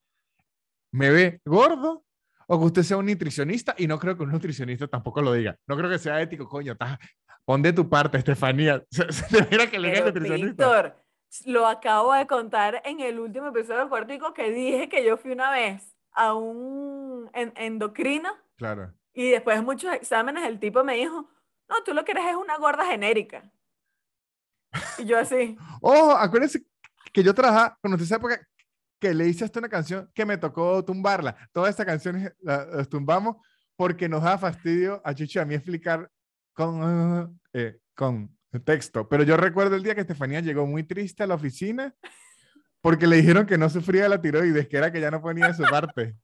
¿me 0.92 1.10
ve 1.12 1.42
gordo? 1.46 2.04
O 2.48 2.60
que 2.60 2.66
usted 2.66 2.82
sea 2.84 2.98
un 2.98 3.06
nutricionista 3.06 3.76
y 3.78 3.86
no 3.86 4.00
creo 4.00 4.18
que 4.18 4.24
un 4.24 4.32
nutricionista 4.32 4.88
tampoco 4.88 5.22
lo 5.22 5.34
diga. 5.34 5.56
No 5.68 5.78
creo 5.78 5.90
que 5.90 6.00
sea 6.00 6.20
ético, 6.22 6.48
coño. 6.50 6.76
ta- 6.76 6.98
pon 7.46 7.62
de 7.62 7.74
tu 7.74 7.88
parte, 7.88 8.18
Estefanía. 8.18 8.84
Se, 8.92 9.12
se 9.12 9.28
que 9.70 9.78
le 9.80 9.92
diga 9.92 10.06
nutricionista. 10.06 10.48
Víctor, 10.66 11.04
lo 11.46 11.68
acabo 11.68 12.14
de 12.14 12.28
contar 12.28 12.82
en 12.86 13.00
el 13.00 13.20
último 13.20 13.48
episodio 13.48 13.80
del 13.80 13.90
Cuartico 13.90 14.34
que 14.34 14.52
dije 14.52 14.90
que 14.90 15.06
yo 15.06 15.18
fui 15.18 15.32
una 15.32 15.52
vez 15.52 15.96
a 16.12 16.34
un 16.34 17.30
en- 17.34 17.54
endocrino 17.56 18.30
Claro. 18.58 18.94
y 19.14 19.30
después 19.30 19.58
de 19.58 19.64
muchos 19.64 19.94
exámenes 19.94 20.44
el 20.46 20.60
tipo 20.60 20.84
me 20.84 20.96
dijo, 20.96 21.30
no, 21.70 21.84
tú 21.86 21.94
lo 21.94 22.04
que 22.04 22.12
eres 22.14 22.26
es 22.26 22.36
una 22.36 22.58
gorda 22.58 22.86
genérica. 22.86 23.52
Y 24.98 25.06
yo 25.06 25.18
así, 25.20 25.58
Ojo, 25.82 26.12
acuérdense 26.12 26.64
que 27.14 27.24
yo 27.24 27.34
trabajaba 27.34 27.78
con 27.82 27.94
esa 27.94 28.16
época 28.16 28.40
que 29.00 29.14
le 29.14 29.28
hice 29.28 29.46
hasta 29.46 29.60
una 29.60 29.70
canción 29.70 30.12
que 30.14 30.26
me 30.26 30.38
tocó 30.38 30.84
tumbarla. 30.84 31.36
Todas 31.54 31.70
estas 31.70 31.86
canciones 31.86 32.34
la- 32.42 32.66
las 32.66 32.90
tumbamos 32.90 33.38
porque 33.76 34.10
nos 34.10 34.24
da 34.24 34.38
fastidio 34.38 35.02
a 35.06 35.14
Chucho 35.14 35.40
y 35.40 35.42
a 35.42 35.46
mí 35.46 35.56
explicar 35.56 36.12
con, 36.54 37.40
eh, 37.54 37.80
con 37.96 38.38
texto. 38.58 39.08
Pero 39.08 39.24
yo 39.24 39.38
recuerdo 39.38 39.76
el 39.76 39.84
día 39.84 39.94
que 39.94 40.02
Estefanía 40.02 40.40
llegó 40.42 40.66
muy 40.66 40.84
triste 40.84 41.22
a 41.24 41.28
la 41.28 41.36
oficina 41.36 41.94
porque 42.82 43.06
le 43.06 43.18
dijeron 43.18 43.46
que 43.46 43.58
no 43.58 43.70
sufría 43.70 44.10
la 44.10 44.20
tiroides, 44.22 44.68
que 44.68 44.78
era 44.78 44.92
que 44.92 45.00
ya 45.02 45.12
no 45.12 45.22
ponía 45.22 45.48
de 45.50 45.54
su 45.54 45.64
parte. 45.64 46.16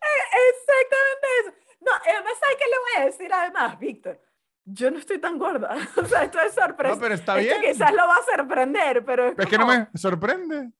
exactamente 0.00 1.26
eso. 1.42 1.52
No, 1.80 1.90
además, 2.04 2.32
¿sabes 2.40 2.56
qué 2.58 2.64
le 2.64 2.78
voy 2.78 3.02
a 3.02 3.06
decir 3.06 3.32
además, 3.32 3.78
Víctor? 3.78 4.20
Yo 4.64 4.90
no 4.90 4.98
estoy 4.98 5.18
tan 5.18 5.38
gorda. 5.38 5.76
O 5.96 6.04
sea, 6.06 6.24
esto 6.24 6.40
es 6.40 6.54
sorpresa. 6.54 6.94
No, 6.94 7.00
pero 7.00 7.14
está 7.14 7.38
Esto 7.38 7.58
bien. 7.60 7.72
quizás 7.72 7.90
lo 7.92 8.06
va 8.06 8.16
a 8.16 8.36
sorprender, 8.36 9.04
pero 9.04 9.28
es 9.28 9.38
Es 9.38 9.46
que 9.46 9.58
no 9.58 9.66
como- 9.66 9.78
me 9.92 9.98
sorprende. 9.98 10.70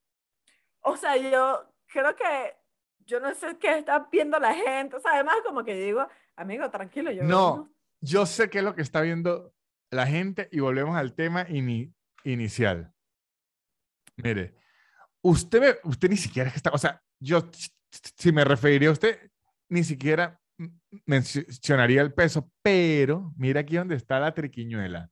O 0.81 0.97
sea, 0.97 1.15
yo 1.17 1.73
creo 1.87 2.15
que 2.15 2.55
yo 3.05 3.19
no 3.19 3.33
sé 3.35 3.57
qué 3.59 3.77
está 3.77 4.07
viendo 4.11 4.39
la 4.39 4.53
gente. 4.53 4.95
O 4.95 4.99
sea, 4.99 5.13
además 5.13 5.35
como 5.45 5.63
que 5.63 5.75
digo, 5.75 6.07
amigo, 6.35 6.69
tranquilo, 6.71 7.11
yo 7.11 7.23
No, 7.23 7.71
yo 7.99 8.25
sé 8.25 8.49
qué 8.49 8.59
es 8.59 8.63
lo 8.63 8.73
que 8.75 8.81
está 8.81 9.01
viendo 9.01 9.53
la 9.91 10.07
gente 10.07 10.47
y 10.51 10.59
volvemos 10.59 10.95
al 10.97 11.13
tema 11.13 11.47
ini- 11.47 11.93
inicial. 12.23 12.91
Mire, 14.15 14.55
usted, 15.21 15.79
usted 15.83 16.09
ni 16.09 16.17
siquiera 16.17 16.49
está, 16.49 16.71
o 16.71 16.77
sea, 16.77 17.01
yo 17.19 17.49
si 18.17 18.31
me 18.31 18.43
referiría 18.43 18.89
a 18.89 18.93
usted, 18.93 19.31
ni 19.69 19.83
siquiera 19.83 20.39
mencionaría 21.05 22.01
el 22.01 22.13
peso, 22.13 22.51
pero 22.61 23.33
mira 23.35 23.61
aquí 23.61 23.75
donde 23.77 23.95
está 23.95 24.19
la 24.19 24.33
triquiñuela. 24.33 25.09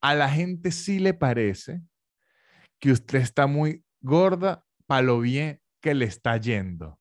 A 0.00 0.14
la 0.14 0.28
gente 0.28 0.70
sí 0.70 0.98
le 0.98 1.14
parece 1.14 1.82
que 2.78 2.92
usted 2.92 3.18
está 3.18 3.46
muy 3.46 3.84
gorda 4.00 4.64
para 4.86 5.02
lo 5.02 5.20
bien 5.20 5.60
que 5.80 5.94
le 5.94 6.06
está 6.06 6.36
yendo. 6.36 6.98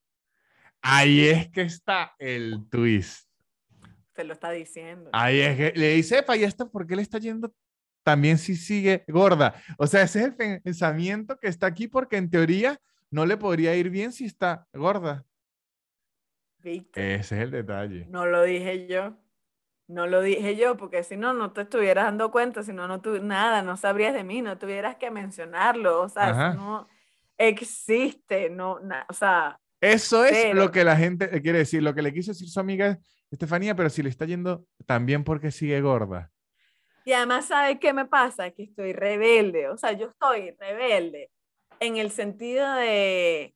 Ahí 0.82 1.28
es 1.28 1.50
que 1.50 1.62
está 1.62 2.16
el 2.20 2.68
twist. 2.70 3.29
Se 4.20 4.26
lo 4.26 4.34
está 4.34 4.52
diciendo. 4.52 5.10
Ahí 5.14 5.40
es 5.40 5.56
que 5.56 5.72
le 5.80 5.92
dice, 5.94 6.18
epa, 6.18 6.36
¿y 6.36 6.44
esto 6.44 6.70
por 6.70 6.86
qué 6.86 6.98
le 6.98 7.02
está 7.02 7.20
yendo 7.20 7.54
también 8.04 8.38
si 8.38 8.58
sigue 8.58 9.06
gorda? 9.08 9.56
O 9.78 9.88
sea, 9.88 10.02
ese 10.02 10.20
es 10.20 10.26
el 10.26 10.36
pensamiento 10.36 11.38
que 11.40 11.48
está 11.48 11.68
aquí 11.68 11.88
porque 11.88 12.18
en 12.18 12.30
teoría 12.30 12.82
no 13.12 13.26
le 13.26 13.38
podría 13.38 13.74
ir 13.78 13.90
bien 13.90 14.12
si 14.12 14.26
está 14.26 14.68
gorda. 14.74 15.24
Víctor, 16.58 17.02
Ese 17.02 17.36
es 17.38 17.42
el 17.44 17.52
detalle. 17.52 18.08
no 18.10 18.26
lo 18.26 18.44
dije 18.44 18.88
yo. 18.88 19.16
No 19.88 20.06
lo 20.06 20.22
dije 20.22 20.58
yo, 20.58 20.76
porque 20.76 21.02
si 21.04 21.16
no, 21.16 21.32
no 21.32 21.54
te 21.54 21.62
estuvieras 21.62 22.04
dando 22.04 22.30
cuenta, 22.30 22.62
si 22.62 22.74
no, 22.74 22.90
no 22.90 23.00
tu, 23.00 23.24
nada, 23.24 23.62
no 23.64 23.78
sabrías 23.78 24.14
de 24.14 24.26
mí, 24.26 24.42
no 24.42 24.58
tuvieras 24.58 24.98
que 24.98 25.10
mencionarlo, 25.12 26.02
o 26.02 26.10
sea, 26.10 26.30
eso 26.50 26.54
no 26.60 26.88
existe, 27.38 28.50
no, 28.50 28.80
na- 28.82 29.06
o 29.10 29.14
sea, 29.14 29.60
Eso 29.82 30.26
es 30.26 30.38
Cero. 30.38 30.56
lo 30.60 30.72
que 30.72 30.84
la 30.84 30.96
gente 30.98 31.42
quiere 31.42 31.60
decir, 31.60 31.82
lo 31.82 31.96
que 31.96 32.02
le 32.02 32.14
quiso 32.14 32.32
decir 32.32 32.50
su 32.50 32.60
amiga 32.60 33.00
Estefanía, 33.32 33.76
pero 33.76 33.90
si 33.90 34.02
le 34.02 34.10
está 34.10 34.26
yendo 34.26 34.66
también 34.86 35.24
porque 35.24 35.52
sigue 35.52 35.82
gorda. 35.82 36.32
y 37.06 37.14
además, 37.14 37.46
¿sabes 37.46 37.80
qué 37.80 37.94
me 37.94 38.06
pasa? 38.06 38.52
Que 38.52 38.64
estoy 38.64 38.94
rebelde, 38.94 39.70
o 39.70 39.78
sea, 39.78 39.94
yo 39.94 40.08
estoy 40.08 40.52
rebelde 40.52 41.32
en 41.80 41.98
el 41.98 42.12
sentido 42.12 42.72
de 42.74 43.56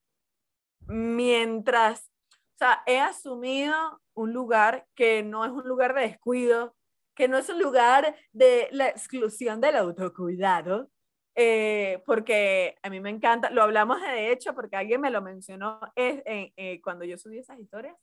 mientras, 0.87 2.11
o 2.31 2.57
sea, 2.57 2.83
he 2.85 2.99
asumido 2.99 4.01
un 4.13 4.33
lugar 4.33 4.85
que 4.95 5.23
no 5.23 5.45
es 5.45 5.51
un 5.51 5.67
lugar 5.67 5.93
de 5.93 6.01
descuido, 6.01 6.75
que 7.15 7.27
no 7.27 7.37
es 7.37 7.49
un 7.49 7.59
lugar 7.61 8.15
de 8.31 8.67
la 8.71 8.89
exclusión 8.89 9.61
del 9.61 9.75
autocuidado, 9.75 10.89
eh, 11.35 12.01
porque 12.05 12.75
a 12.83 12.89
mí 12.89 12.99
me 12.99 13.09
encanta, 13.09 13.49
lo 13.49 13.63
hablamos 13.63 13.99
de 14.01 14.31
hecho 14.31 14.53
porque 14.53 14.75
alguien 14.75 15.01
me 15.01 15.09
lo 15.09 15.21
mencionó 15.21 15.79
eh, 15.95 16.53
eh, 16.55 16.81
cuando 16.81 17.05
yo 17.05 17.17
subí 17.17 17.39
esas 17.39 17.59
historias, 17.59 17.95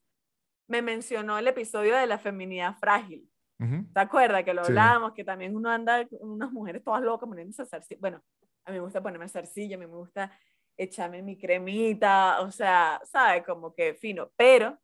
me 0.71 0.83
mencionó 0.83 1.37
el 1.37 1.49
episodio 1.49 1.97
de 1.97 2.07
la 2.07 2.19
feminidad 2.19 2.77
frágil. 2.79 3.29
Ujú. 3.59 3.93
¿Te 3.93 4.01
acuerdas 4.01 4.45
que 4.45 4.55
lo 4.55 4.65
Sí. 4.65 4.71
hablábamos? 4.71 5.13
Que 5.15 5.25
también 5.25 5.55
uno 5.57 5.69
anda 5.69 6.07
con 6.07 6.31
unas 6.31 6.53
mujeres 6.53 6.83
todas 6.85 7.03
locas 7.03 7.29
poniéndose 7.29 7.67
zarcilla. 7.67 7.99
Bueno, 8.01 8.23
a 8.65 8.71
mí 8.71 8.77
me 8.77 8.81
gusta 8.85 9.03
ponerme 9.03 9.29
zarcilla, 9.29 9.75
a 9.77 9.79
mí 9.81 9.87
me 9.87 9.97
gusta 9.97 10.31
echarme 10.77 11.23
mi 11.23 11.37
cremita, 11.37 12.41
o 12.41 12.53
sea, 12.53 13.01
¿sabes? 13.05 13.45
Como 13.45 13.75
que 13.75 13.95
fino. 13.95 14.31
Pero 14.37 14.79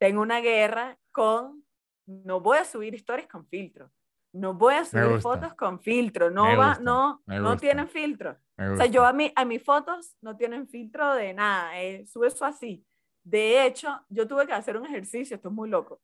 tengo 0.00 0.22
una 0.22 0.40
guerra 0.40 0.98
con, 1.12 1.64
no 2.06 2.40
voy 2.40 2.56
a 2.58 2.64
subir 2.64 2.94
historias 2.94 3.28
con 3.28 3.46
filtro. 3.46 3.90
No 4.32 4.54
voy 4.54 4.74
a 4.74 4.84
subir 4.84 5.20
fotos 5.20 5.54
con 5.54 5.80
filtro. 5.80 6.28
Me 6.28 6.34
No 6.34 6.56
va, 6.56 6.68
gusta, 6.68 6.82
no, 6.82 7.22
me 7.26 7.36
no 7.38 7.42
gusta. 7.50 7.60
tienen 7.60 7.88
filtro. 7.88 8.38
O 8.58 8.76
sea, 8.76 8.86
yo 8.86 9.04
a, 9.04 9.12
mí, 9.12 9.32
a 9.36 9.44
mis 9.44 9.62
fotos 9.62 10.16
no 10.22 10.36
tienen 10.36 10.66
filtro 10.66 11.14
de 11.14 11.32
nada, 11.34 11.78
eh, 11.80 12.06
sube 12.06 12.28
eso 12.28 12.44
así. 12.44 12.84
De 13.28 13.66
hecho, 13.66 14.00
yo 14.08 14.26
tuve 14.26 14.46
que 14.46 14.54
hacer 14.54 14.78
un 14.78 14.86
ejercicio, 14.86 15.36
esto 15.36 15.48
es 15.48 15.54
muy 15.54 15.68
loco, 15.68 16.00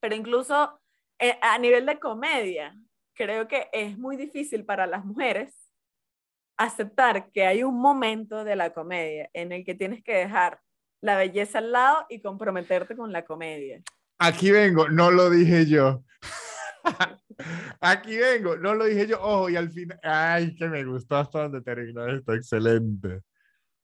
pero 0.00 0.16
incluso 0.16 0.80
eh, 1.16 1.38
a 1.40 1.56
nivel 1.58 1.86
de 1.86 2.00
comedia, 2.00 2.76
creo 3.14 3.46
que 3.46 3.68
es 3.72 3.96
muy 3.96 4.16
difícil 4.16 4.64
para 4.64 4.86
las 4.88 5.04
mujeres 5.04 5.54
aceptar 6.56 7.30
que 7.30 7.46
hay 7.46 7.62
un 7.62 7.80
momento 7.80 8.42
de 8.42 8.56
la 8.56 8.72
comedia 8.72 9.30
en 9.34 9.52
el 9.52 9.64
que 9.64 9.76
tienes 9.76 10.02
que 10.02 10.16
dejar 10.16 10.60
la 11.00 11.16
belleza 11.16 11.58
al 11.58 11.70
lado 11.70 12.06
y 12.08 12.20
comprometerte 12.20 12.96
con 12.96 13.12
la 13.12 13.24
comedia. 13.24 13.80
Aquí 14.18 14.50
vengo, 14.50 14.88
no 14.88 15.12
lo 15.12 15.30
dije 15.30 15.64
yo. 15.66 16.02
Aquí 17.80 18.16
vengo, 18.16 18.56
no 18.56 18.74
lo 18.74 18.86
dije 18.86 19.06
yo. 19.06 19.22
Ojo, 19.22 19.48
y 19.48 19.54
al 19.54 19.70
final, 19.70 20.00
ay, 20.02 20.56
que 20.56 20.66
me 20.66 20.84
gustó 20.84 21.18
hasta 21.18 21.42
donde 21.42 21.62
terminó 21.62 22.04
esto, 22.08 22.34
excelente. 22.34 23.20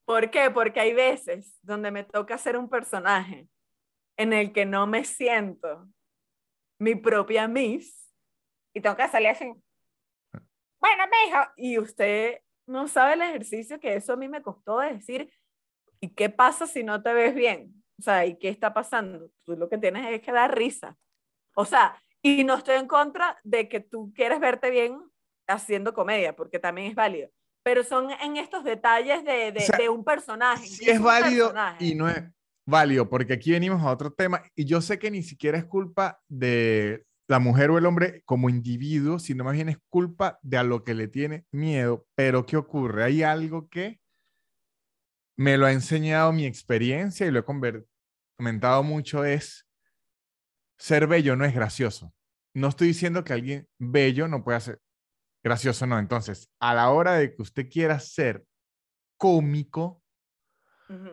¿Por 0.05 0.31
qué? 0.31 0.51
Porque 0.51 0.81
hay 0.81 0.93
veces 0.93 1.59
donde 1.63 1.91
me 1.91 2.05
toca 2.05 2.37
ser 2.39 2.57
un 2.57 2.69
personaje 2.69 3.49
en 4.17 4.33
el 4.33 4.53
que 4.53 4.67
no 4.67 4.87
me 4.87 5.05
siento 5.05 5.89
mi 6.79 6.95
propia 6.95 7.49
Miss 7.49 8.13
y 8.75 8.81
tengo 8.81 8.97
que 8.97 9.09
salir 9.09 9.29
así. 9.29 9.53
Bueno, 10.81 11.05
mijo, 11.07 11.39
y 11.57 11.79
usted 11.79 12.41
no 12.67 12.89
sabe 12.89 13.15
el 13.15 13.23
ejercicio 13.23 13.81
que 13.81 13.95
eso 13.95 14.13
a 14.13 14.17
mí 14.17 14.29
me 14.29 14.43
costó 14.43 14.81
de 14.81 14.95
decir, 14.95 15.33
¿y 16.01 16.11
qué 16.11 16.29
pasa 16.29 16.67
si 16.67 16.83
no 16.83 17.03
te 17.03 17.13
ves 17.13 17.35
bien? 17.35 17.83
O 17.99 18.03
sea, 18.03 18.27
¿y 18.27 18.37
qué 18.39 18.49
está 18.49 18.75
pasando? 18.75 19.31
Tú 19.45 19.57
lo 19.57 19.69
que 19.69 19.79
tienes 19.79 20.07
es 20.13 20.21
que 20.21 20.33
dar 20.33 20.55
risa. 20.57 20.97
O 21.55 21.65
sea, 21.65 21.99
y 22.21 22.45
no 22.45 22.55
estoy 22.55 22.77
en 22.77 22.89
contra 22.89 23.39
de 23.45 23.69
que 23.69 23.81
tú 23.81 24.13
quieres 24.15 24.41
verte 24.41 24.71
bien 24.71 25.01
haciendo 25.47 25.95
comedia, 25.95 26.35
porque 26.35 26.59
también 26.59 26.89
es 26.89 26.95
válido. 26.95 27.31
Pero 27.65 27.83
son 27.83 28.11
en 28.11 28.37
estos 28.37 28.63
detalles 28.63 29.25
de, 29.25 29.51
de, 29.51 29.59
O 29.59 29.63
sea, 29.63 29.79
de 29.79 29.89
un 29.89 30.05
personaje. 30.05 30.67
Sí 30.67 30.89
es 30.89 31.01
válido 31.01 31.47
personaje. 31.47 31.85
y 31.85 31.95
no 31.95 32.09
es 32.09 32.23
válido, 32.67 33.09
porque 33.09 33.33
aquí 33.33 33.51
venimos 33.51 33.83
a 33.83 33.91
otro 33.91 34.13
tema 34.13 34.43
y 34.55 34.65
yo 34.65 34.81
sé 34.81 34.99
que 34.99 35.11
ni 35.11 35.23
siquiera 35.23 35.59
es 35.59 35.65
culpa 35.65 36.21
de 36.29 37.05
la 37.27 37.39
mujer 37.39 37.71
o 37.71 37.79
el 37.79 37.87
hombre 37.87 38.23
como 38.27 38.51
individuo, 38.51 39.19
sino 39.19 39.45
más 39.45 39.55
bien 39.55 39.71
es 39.71 39.79
culpa 39.89 40.39
de 40.43 40.59
a 40.59 40.63
lo 40.63 40.85
que 40.85 40.95
le 40.95 41.09
tiene 41.09 41.47
miedo. 41.51 42.07
Pero 42.15 42.45
¿qué 42.47 42.57
ocurre? 42.57 43.05
Hay 43.05 43.23
algo 43.23 43.69
que 43.69 43.99
me 45.37 45.57
lo 45.57 45.67
ha 45.67 45.73
enseñado 45.73 46.33
mi 46.33 46.45
experiencia 46.45 47.27
y 47.27 47.31
lo 47.31 47.41
he 47.41 47.45
comentado 48.37 48.83
mucho 48.83 49.25
es 49.25 49.67
ser 50.79 51.07
bello 51.07 51.35
no 51.35 51.45
es 51.45 51.55
gracioso. 51.55 52.13
No 52.55 52.69
estoy 52.69 52.89
diciendo 52.89 53.25
que 53.25 53.33
alguien 53.33 53.69
bello 53.79 54.29
no 54.29 54.45
pueda 54.45 54.61
ser 54.61 54.81
gracioso, 55.45 55.87
no. 55.87 55.99
Entonces, 55.99 56.51
a 56.59 56.75
la 56.75 56.91
hora 56.91 57.15
de 57.15 57.35
que 57.35 57.43
usted 57.43 57.69
quiera 57.69 58.01
ser 58.01 58.45
cómico, 59.17 60.03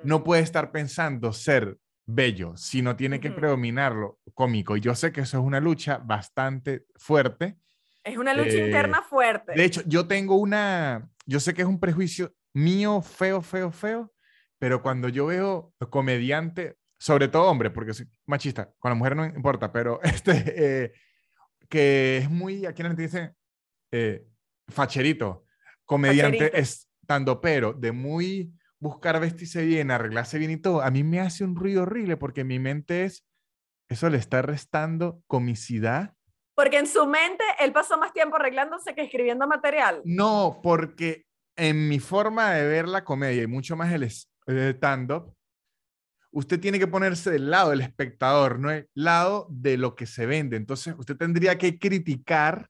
no 0.03 0.23
puede 0.23 0.41
estar 0.41 0.71
pensando 0.71 1.31
ser 1.33 1.77
bello, 2.05 2.57
sino 2.57 2.95
tiene 2.95 3.19
que 3.19 3.29
Ujú. 3.29 3.39
predominarlo 3.39 4.19
cómico. 4.33 4.75
Y 4.75 4.81
yo 4.81 4.95
sé 4.95 5.11
que 5.11 5.21
eso 5.21 5.37
es 5.37 5.43
una 5.43 5.59
lucha 5.59 5.97
bastante 5.97 6.85
fuerte. 6.95 7.57
Es 8.03 8.17
una 8.17 8.33
lucha 8.33 8.57
eh, 8.57 8.65
interna 8.65 9.03
fuerte. 9.03 9.53
De 9.53 9.63
hecho, 9.63 9.81
yo 9.85 10.07
tengo 10.07 10.35
una, 10.35 11.09
yo 11.25 11.39
sé 11.39 11.53
que 11.53 11.61
es 11.61 11.67
un 11.67 11.79
prejuicio 11.79 12.33
mío, 12.53 13.01
feo, 13.01 13.41
feo, 13.41 13.71
feo, 13.71 14.13
pero 14.57 14.81
cuando 14.81 15.09
yo 15.09 15.27
veo 15.27 15.73
comediante, 15.89 16.77
sobre 16.97 17.27
todo 17.27 17.49
hombre, 17.49 17.69
porque 17.69 17.93
soy 17.93 18.09
machista, 18.25 18.71
con 18.79 18.91
la 18.91 18.95
mujer 18.95 19.15
no 19.15 19.25
importa, 19.25 19.71
pero 19.71 20.01
este, 20.03 20.83
eh, 20.83 20.93
que 21.69 22.17
es 22.17 22.29
muy, 22.29 22.65
aquí 22.65 22.81
en 22.81 22.95
dice, 22.95 23.35
eh, 23.91 24.25
facherito, 24.67 25.45
comediante 25.85 26.37
Facherito. 26.37 26.57
estando, 27.01 27.41
pero 27.41 27.73
de 27.73 27.91
muy 27.91 28.53
buscar 28.79 29.19
vestirse 29.19 29.63
bien, 29.63 29.91
arreglarse 29.91 30.39
bien 30.39 30.51
y 30.51 30.57
todo, 30.57 30.81
a 30.81 30.89
mí 30.89 31.03
me 31.03 31.19
hace 31.19 31.43
un 31.43 31.55
ruido 31.55 31.83
horrible 31.83 32.17
porque 32.17 32.43
mi 32.43 32.57
mente 32.57 33.05
es, 33.05 33.25
eso 33.89 34.09
le 34.09 34.17
está 34.17 34.41
restando 34.41 35.21
comicidad 35.27 36.15
Porque 36.55 36.79
en 36.79 36.87
su 36.87 37.05
mente 37.05 37.43
él 37.59 37.73
pasó 37.73 37.97
más 37.97 38.13
tiempo 38.13 38.37
arreglándose 38.37 38.95
que 38.95 39.03
escribiendo 39.03 39.47
material. 39.47 40.01
No, 40.05 40.59
porque 40.63 41.25
en 41.55 41.87
mi 41.87 41.99
forma 41.99 42.53
de 42.53 42.65
ver 42.65 42.87
la 42.87 43.03
comedia 43.03 43.43
y 43.43 43.47
mucho 43.47 43.75
más 43.75 43.91
el 43.93 44.03
el 44.47 44.75
stand-up, 44.75 45.35
usted 46.31 46.59
tiene 46.59 46.79
que 46.79 46.87
ponerse 46.87 47.31
del 47.31 47.49
lado 47.49 47.71
del 47.71 47.81
espectador, 47.81 48.59
no 48.59 48.69
del 48.69 48.89
lado 48.93 49.47
de 49.49 49.77
lo 49.77 49.95
que 49.95 50.05
se 50.05 50.25
vende. 50.25 50.57
Entonces, 50.57 50.95
usted 50.97 51.17
tendría 51.17 51.57
que 51.57 51.77
criticar. 51.77 52.69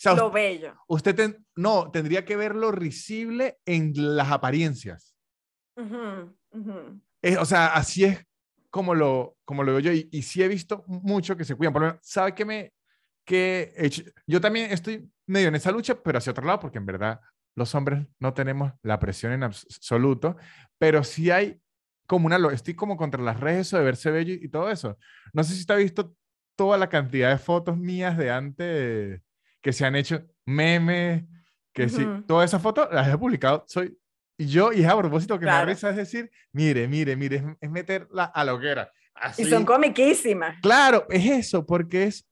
Sea, 0.00 0.14
Lo 0.14 0.30
bello. 0.30 0.74
usted 0.88 1.14
ten- 1.14 1.46
no, 1.56 1.90
tendría 1.90 2.24
que 2.24 2.34
ver 2.34 2.54
lo 2.56 2.72
risible 2.72 3.58
en 3.66 3.92
las 4.16 4.30
apariencias. 4.30 5.14
Ujú. 5.76 7.00
Eh, 7.22 7.36
o 7.36 7.44
sea, 7.44 7.74
así 7.74 8.04
es 8.04 8.26
como 8.70 8.94
lo, 8.94 9.36
como 9.44 9.62
lo 9.62 9.72
veo 9.72 9.80
yo. 9.80 9.92
Y, 9.92 10.08
y 10.10 10.22
sí 10.22 10.42
he 10.42 10.48
visto 10.48 10.84
mucho 10.86 11.36
que 11.36 11.44
se 11.44 11.54
cuidan. 11.54 11.72
Por 11.74 11.82
lo 11.82 11.88
menos, 11.88 12.00
¿sabe 12.02 12.34
qué 12.34 12.44
me... 12.46 12.72
Que 13.26 13.74
he 13.76 13.86
hecho? 13.86 14.02
yo 14.26 14.40
también 14.40 14.72
estoy 14.72 15.06
medio 15.26 15.48
en 15.48 15.54
esa 15.54 15.70
lucha, 15.70 15.94
pero 16.02 16.16
hacia 16.18 16.30
otro 16.32 16.46
lado, 16.46 16.60
porque 16.60 16.78
en 16.78 16.86
verdad 16.86 17.20
los 17.54 17.74
hombres 17.74 18.06
no 18.18 18.32
tenemos 18.32 18.72
la 18.82 18.98
presión 18.98 19.32
en 19.32 19.42
abs- 19.42 19.66
absoluto, 19.76 20.36
pero 20.78 21.04
sí 21.04 21.30
hay 21.30 21.60
como 22.06 22.24
una... 22.26 22.38
lo- 22.38 22.50
Estoy 22.50 22.72
como 22.74 22.96
contra 22.96 23.22
las 23.22 23.38
redes 23.38 23.66
eso 23.66 23.76
de 23.76 23.84
verse 23.84 24.10
bello 24.10 24.32
y 24.32 24.48
todo 24.48 24.70
eso. 24.70 24.96
No 25.34 25.44
sé 25.44 25.52
si 25.52 25.60
usted 25.60 25.74
ha 25.74 25.78
visto 25.78 26.16
toda 26.56 26.78
la 26.78 26.88
cantidad 26.88 27.30
de 27.30 27.38
fotos 27.38 27.76
mías 27.76 28.16
de 28.16 28.30
antes 28.30 29.20
que 29.62 29.72
se 29.72 29.84
han 29.84 29.94
hecho 29.96 30.22
memes, 30.46 31.24
que 31.72 31.88
sí, 31.88 32.04
Ujú. 32.04 32.22
todas 32.22 32.50
esas 32.50 32.62
fotos 32.62 32.88
las 32.92 33.08
he 33.08 33.16
publicado. 33.18 33.64
Soy 33.68 33.96
yo, 34.38 34.72
y 34.72 34.82
es 34.82 34.88
a 34.88 34.96
propósito 34.96 35.34
que 35.38 35.44
me 35.44 35.50
Claro. 35.50 35.66
risa, 35.66 35.90
es 35.90 35.96
decir, 35.96 36.30
mire, 36.52 36.88
mire, 36.88 37.14
mire, 37.16 37.36
es, 37.36 37.44
es 37.60 37.70
meterla 37.70 38.24
a 38.24 38.44
la 38.44 38.54
hoguera. 38.54 38.90
Así. 39.14 39.42
Y 39.42 39.44
son 39.44 39.66
comiquísimas. 39.66 40.58
Claro, 40.62 41.06
es 41.10 41.26
eso, 41.26 41.66
porque 41.66 42.04
es, 42.04 42.26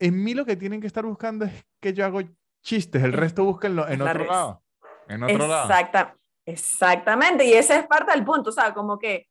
en 0.00 0.22
mí 0.24 0.34
lo 0.34 0.44
que 0.44 0.56
tienen 0.56 0.80
que 0.80 0.88
estar 0.88 1.04
buscando 1.06 1.44
es 1.44 1.52
que 1.80 1.92
yo 1.92 2.04
hago 2.04 2.20
chistes, 2.62 3.02
el 3.04 3.10
Es- 3.14 3.16
resto 3.20 3.44
búsquenlo 3.44 3.88
en 3.88 4.00
la 4.00 4.10
otro 4.10 4.24
lado. 4.24 4.64
En 5.06 5.22
otro 5.22 5.46
lado. 5.46 5.68
Exacta, 5.70 6.16
exactamente. 6.44 7.44
Y 7.44 7.52
ese 7.52 7.76
es 7.76 7.86
parte 7.86 8.10
del 8.12 8.24
punto. 8.24 8.50
O 8.50 8.52
sea, 8.52 8.74
como 8.74 8.98
que 8.98 9.28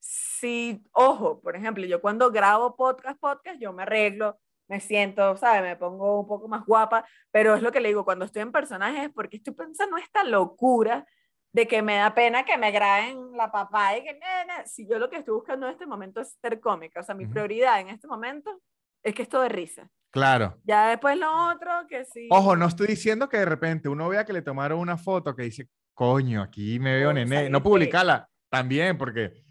si, 0.00 0.82
ojo, 0.92 1.40
por 1.40 1.56
ejemplo, 1.56 1.84
yo 1.84 2.00
cuando 2.00 2.30
grabo 2.30 2.76
podcast, 2.76 3.18
podcast, 3.18 3.58
yo 3.60 3.72
me 3.72 3.82
arreglo, 3.82 4.38
me 4.68 4.80
siento, 4.80 5.36
¿sabes? 5.36 5.62
Me 5.62 5.76
pongo 5.76 6.20
un 6.20 6.26
poco 6.26 6.48
más 6.48 6.64
guapa, 6.64 7.06
pero 7.30 7.54
es 7.54 7.62
lo 7.62 7.70
que 7.72 7.80
le 7.80 7.88
digo, 7.88 8.04
cuando 8.04 8.24
estoy 8.24 8.42
en 8.42 8.52
personajes, 8.52 9.10
porque 9.14 9.36
estoy 9.36 9.54
pensando 9.54 9.96
esta 9.96 10.24
locura 10.24 11.06
de 11.52 11.68
que 11.68 11.82
me 11.82 11.96
da 11.96 12.14
pena 12.14 12.44
que 12.44 12.58
me 12.58 12.70
graben 12.72 13.32
la 13.36 13.52
papá 13.52 13.96
y 13.96 14.02
que, 14.02 14.14
nena, 14.14 14.66
si 14.66 14.88
yo 14.88 14.98
lo 14.98 15.08
que 15.08 15.16
estoy 15.18 15.34
buscando 15.34 15.66
en 15.66 15.72
este 15.72 15.86
momento 15.86 16.20
es 16.20 16.36
ser 16.40 16.58
cómica, 16.60 17.00
o 17.00 17.02
sea, 17.04 17.14
mi 17.14 17.24
Ujú. 17.24 17.32
prioridad 17.34 17.80
en 17.80 17.90
este 17.90 18.08
momento 18.08 18.60
es 19.02 19.14
que 19.14 19.22
esto 19.22 19.40
de 19.40 19.48
risa. 19.50 19.88
Claro. 20.10 20.56
Ya 20.64 20.88
después 20.88 21.16
lo 21.18 21.28
otro, 21.52 21.70
que 21.88 22.04
sí. 22.04 22.28
Ojo, 22.30 22.56
no 22.56 22.66
estoy 22.66 22.86
diciendo 22.86 23.28
que 23.28 23.36
de 23.36 23.44
repente 23.44 23.88
uno 23.88 24.08
vea 24.08 24.24
que 24.24 24.32
le 24.32 24.42
tomaron 24.42 24.78
una 24.78 24.96
foto 24.96 25.34
que 25.36 25.42
dice, 25.42 25.68
coño, 25.92 26.42
aquí 26.42 26.78
me 26.80 26.96
veo 26.96 27.08
Coño, 27.10 27.14
nene. 27.20 27.28
saliste. 27.36 27.50
No 27.50 27.62
publicarla 27.62 28.28
también, 28.48 28.96
porque 28.96 29.43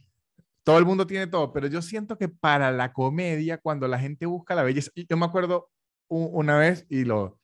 todo 0.63 0.77
el 0.79 0.85
mundo 0.85 1.05
tiene 1.05 1.27
todo, 1.27 1.51
pero 1.51 1.67
yo 1.67 1.81
siento 1.81 2.17
que 2.17 2.29
para 2.29 2.71
la 2.71 2.93
comedia, 2.93 3.57
cuando 3.57 3.87
la 3.87 3.99
gente 3.99 4.25
busca 4.25 4.55
la 4.55 4.63
belleza, 4.63 4.91
yo 4.95 5.17
me 5.17 5.25
acuerdo 5.25 5.69
una 6.07 6.57
vez, 6.57 6.85
y 6.89 7.05
lo, 7.05 7.39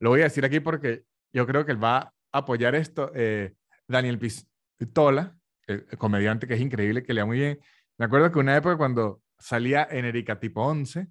lo 0.00 0.10
voy 0.10 0.20
a 0.20 0.24
decir 0.24 0.44
aquí 0.44 0.60
porque 0.60 1.04
yo 1.32 1.46
creo 1.46 1.64
que 1.64 1.72
él 1.72 1.82
va 1.82 1.98
a 1.98 2.12
apoyar 2.32 2.74
esto, 2.74 3.12
eh, 3.14 3.54
Daniel 3.86 4.18
Pistola, 4.18 5.36
el, 5.66 5.86
comediante 5.98 6.46
que 6.46 6.54
es 6.54 6.60
increíble, 6.60 7.02
que 7.02 7.12
le 7.12 7.20
da 7.20 7.26
muy 7.26 7.38
bien. 7.38 7.60
Me 7.98 8.06
acuerdo 8.06 8.32
que 8.32 8.38
una 8.38 8.56
época 8.56 8.76
cuando 8.76 9.22
salía 9.38 9.86
en 9.90 10.04
Erika 10.04 10.40
tipo 10.40 10.62
11, 10.62 11.06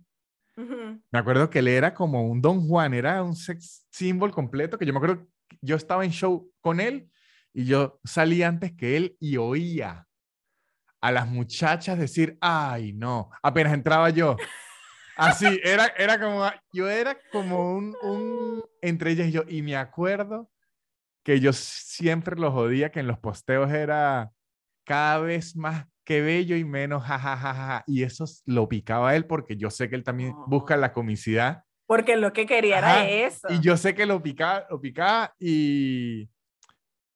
me 0.55 1.19
acuerdo 1.19 1.49
que 1.49 1.59
él 1.59 1.67
era 1.67 1.93
como 1.93 2.27
un 2.27 2.41
Don 2.41 2.67
Juan, 2.67 2.93
era 2.93 3.23
un 3.23 3.35
sex 3.35 3.87
symbol 3.89 4.31
completo, 4.31 4.77
que 4.77 4.85
yo 4.85 4.93
me 4.93 4.97
acuerdo, 4.97 5.27
yo 5.61 5.75
estaba 5.75 6.05
en 6.05 6.11
show 6.11 6.51
con 6.61 6.79
él 6.79 7.09
y 7.53 7.65
yo 7.65 7.99
salí 8.03 8.43
antes 8.43 8.73
que 8.73 8.97
él 8.97 9.15
y 9.19 9.37
oía 9.37 10.07
a 11.03 11.11
las 11.11 11.27
muchachas 11.27 11.99
decir, 11.99 12.37
ay, 12.39 12.93
no, 12.93 13.29
apenas 13.41 13.73
entraba 13.73 14.09
yo. 14.09 14.37
Así, 15.17 15.59
era, 15.61 15.87
era 15.97 16.17
como, 16.17 16.49
yo 16.71 16.89
era 16.89 17.17
como 17.29 17.75
un, 17.75 17.93
un, 18.03 18.63
entre 18.81 19.11
ellas 19.11 19.27
y 19.27 19.31
yo, 19.33 19.43
y 19.45 19.61
me 19.63 19.75
acuerdo 19.75 20.49
que 21.25 21.41
yo 21.41 21.51
siempre 21.51 22.37
lo 22.37 22.53
jodía, 22.53 22.89
que 22.89 23.01
en 23.01 23.07
los 23.07 23.19
posteos 23.19 23.69
era 23.73 24.31
cada 24.85 25.19
vez 25.19 25.57
más 25.57 25.87
que 26.05 26.21
bello 26.21 26.55
y 26.55 26.63
menos 26.63 27.03
jajajaja, 27.03 27.83
y 27.85 28.03
eso 28.03 28.23
lo 28.45 28.69
picaba 28.69 29.13
él 29.13 29.25
porque 29.25 29.57
yo 29.57 29.69
sé 29.69 29.89
que 29.89 29.97
él 29.97 30.05
también 30.05 30.33
busca 30.47 30.77
la 30.77 30.93
comicidad. 30.93 31.65
Porque 31.85 32.15
lo 32.15 32.31
que 32.31 32.45
quería 32.45 32.77
era 32.77 33.09
eso. 33.09 33.49
Y 33.49 33.59
yo 33.59 33.75
sé 33.75 33.93
que 33.93 34.05
lo 34.05 34.23
picaba, 34.23 34.67
lo 34.69 34.79
picaba 34.79 35.35
y... 35.37 36.29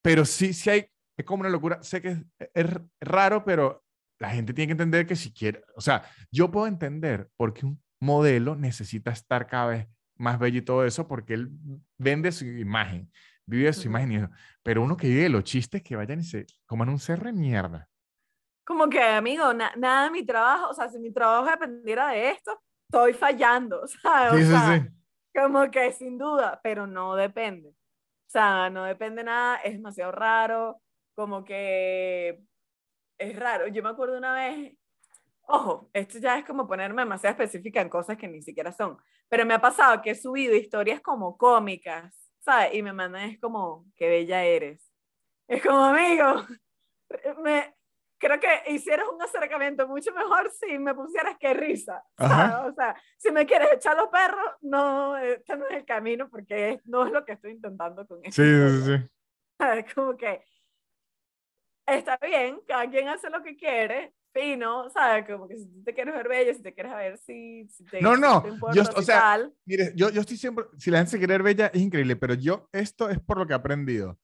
Pero 0.02 0.26
sí, 0.26 0.54
sí 0.54 0.70
hay, 0.70 0.90
es 1.18 1.26
como 1.26 1.42
una 1.42 1.50
locura. 1.50 1.82
Sé 1.82 2.02
que 2.02 2.24
es, 2.54 2.68
raro, 3.02 3.44
pero 3.44 3.84
la 4.20 4.30
gente 4.30 4.54
tiene 4.54 4.68
que 4.68 4.74
entender 4.74 5.06
que 5.06 5.16
si 5.16 5.34
quiere, 5.34 5.64
o 5.76 5.82
sea, 5.82 6.04
yo 6.32 6.50
puedo 6.50 6.68
entender 6.68 7.30
por 7.36 7.54
qué 7.54 7.66
un 7.66 7.82
modelo 8.00 8.56
necesita 8.56 9.12
estar 9.12 9.48
cada 9.48 9.68
vez 9.68 9.88
más 10.16 10.40
bello 10.40 10.60
y 10.60 10.64
todo 10.64 10.86
eso, 10.86 11.08
porque 11.08 11.34
él 11.34 11.50
vende 11.98 12.32
su 12.32 12.46
imagen, 12.46 13.12
vive 13.46 13.74
su 13.74 13.88
imagen 13.88 14.12
y 14.12 14.16
eso. 14.18 14.30
Pero 14.64 14.84
uno 14.84 14.98
que 14.98 15.08
vive 15.08 15.30
los 15.30 15.44
chistes 15.44 15.84
que 15.84 15.96
vayan 15.96 16.20
y 16.20 16.24
se 16.24 16.46
coman 16.66 16.90
un 16.90 17.00
cerro 17.00 17.26
de 17.26 17.34
mierda. 17.34 17.88
Como 18.66 18.90
que, 18.90 19.02
amigo, 19.02 19.54
nada 19.54 20.06
de 20.06 20.12
mi 20.12 20.26
trabajo, 20.26 20.70
o 20.70 20.74
sea, 20.74 20.90
si 20.90 21.00
mi 21.00 21.12
trabajo 21.12 21.50
dependiera 21.50 22.10
de 22.10 22.32
esto, 22.32 22.60
estoy 22.90 23.14
fallando, 23.14 23.88
¿sabes? 23.88 24.34
Sí, 24.48 24.54
o 24.54 24.58
sea, 24.58 24.78
sí, 24.78 24.82
sí. 24.82 24.94
Como 25.34 25.72
que 25.72 25.92
sin 25.94 26.18
duda, 26.18 26.60
pero 26.64 26.88
no 26.88 27.16
depende. 27.16 27.70
O 27.70 28.30
sea, 28.30 28.70
no 28.70 28.84
depende 28.84 29.24
nada, 29.24 29.58
es 29.58 29.74
demasiado 29.74 30.12
raro, 30.12 30.82
como 31.18 31.44
que 31.44 32.40
es 33.18 33.40
raro. 33.40 33.68
Yo 33.68 33.82
me 33.82 33.90
acuerdo 33.90 34.20
una 34.20 34.36
vez, 34.36 34.78
ojo, 35.48 35.90
esto 35.92 36.20
ya 36.20 36.38
es 36.38 36.46
como 36.46 36.68
ponerme 36.68 37.02
demasiado 37.02 37.32
específica 37.32 37.82
en 37.82 37.90
cosas 37.90 38.18
que 38.18 38.28
ni 38.28 38.44
siquiera 38.44 38.72
son, 38.72 39.00
pero 39.28 39.44
me 39.44 39.56
ha 39.56 39.60
pasado 39.60 40.00
que 40.04 40.12
he 40.12 40.16
subido 40.16 40.56
historias 40.56 41.02
como 41.02 41.36
cómicas, 41.36 42.32
¿sabes? 42.38 42.76
Y 42.76 42.84
me 42.84 42.94
mandan, 42.94 43.32
es 43.32 43.40
como, 43.40 43.88
qué 43.96 44.08
bella 44.08 44.44
eres. 44.46 44.94
Es 45.48 45.64
como, 45.64 45.86
amigo, 45.86 46.46
me, 47.44 47.74
creo 48.20 48.40
que 48.40 48.72
hicieras 48.72 49.08
un 49.12 49.20
acercamiento 49.20 49.88
mucho 49.88 50.14
mejor 50.14 50.52
si 50.52 50.78
me 50.78 50.94
pusieras 50.94 51.36
que 51.40 51.52
risa. 51.56 52.04
O 52.20 52.74
sea, 52.76 52.96
si 53.18 53.32
me 53.32 53.48
quieres 53.48 53.70
echar 53.74 53.98
los 53.98 54.10
perros, 54.10 54.54
no, 54.62 55.18
este 55.18 55.58
no 55.58 55.66
es 55.66 55.78
el 55.78 55.86
camino 55.86 56.30
porque 56.30 56.80
no 56.86 57.08
es 57.08 57.12
lo 57.12 57.26
que 57.26 57.32
estoy 57.32 57.54
intentando 57.54 58.06
con 58.06 58.20
esto. 58.24 58.40
Sí, 58.40 58.84
sí, 58.84 59.00
sí. 59.88 59.96
Como 59.96 60.16
que 60.16 60.44
está 61.88 62.18
bien, 62.22 62.60
cada 62.68 62.90
quien 62.90 63.08
hace 63.08 63.30
lo 63.30 63.42
que 63.42 63.56
quiere, 63.56 64.14
fino, 64.34 64.90
¿sabes? 64.90 65.26
Como 65.26 65.48
que 65.48 65.58
si 65.58 65.66
tú 65.66 65.84
te 65.84 65.94
quieres 65.94 66.14
ver 66.14 66.28
bella, 66.28 66.54
si 66.54 66.62
te 66.62 66.74
quieres 66.74 66.94
ver 66.94 67.18
si, 67.18 67.68
si 67.70 67.86
te, 67.86 68.02
No, 68.02 68.18
no, 68.18 68.44
yo, 68.74 68.84
o 68.96 69.02
sea, 69.02 69.50
mire, 69.66 69.94
yo, 69.96 70.10
yo 70.10 70.22
estoy 70.22 70.38
siempre, 70.38 70.66
si 70.78 70.92
la 70.92 71.00
gente 71.00 71.12
se 71.12 71.18
quiere 71.18 71.34
ver 71.36 71.44
bella, 71.44 71.68
es 71.68 71.82
increíble, 71.82 72.16
pero 72.16 72.34
yo, 72.34 72.70
esto 72.72 73.10
es 73.10 73.20
por 73.20 73.38
lo 73.38 73.48
que 73.48 73.54
he 73.54 73.56
aprendido. 73.56 74.20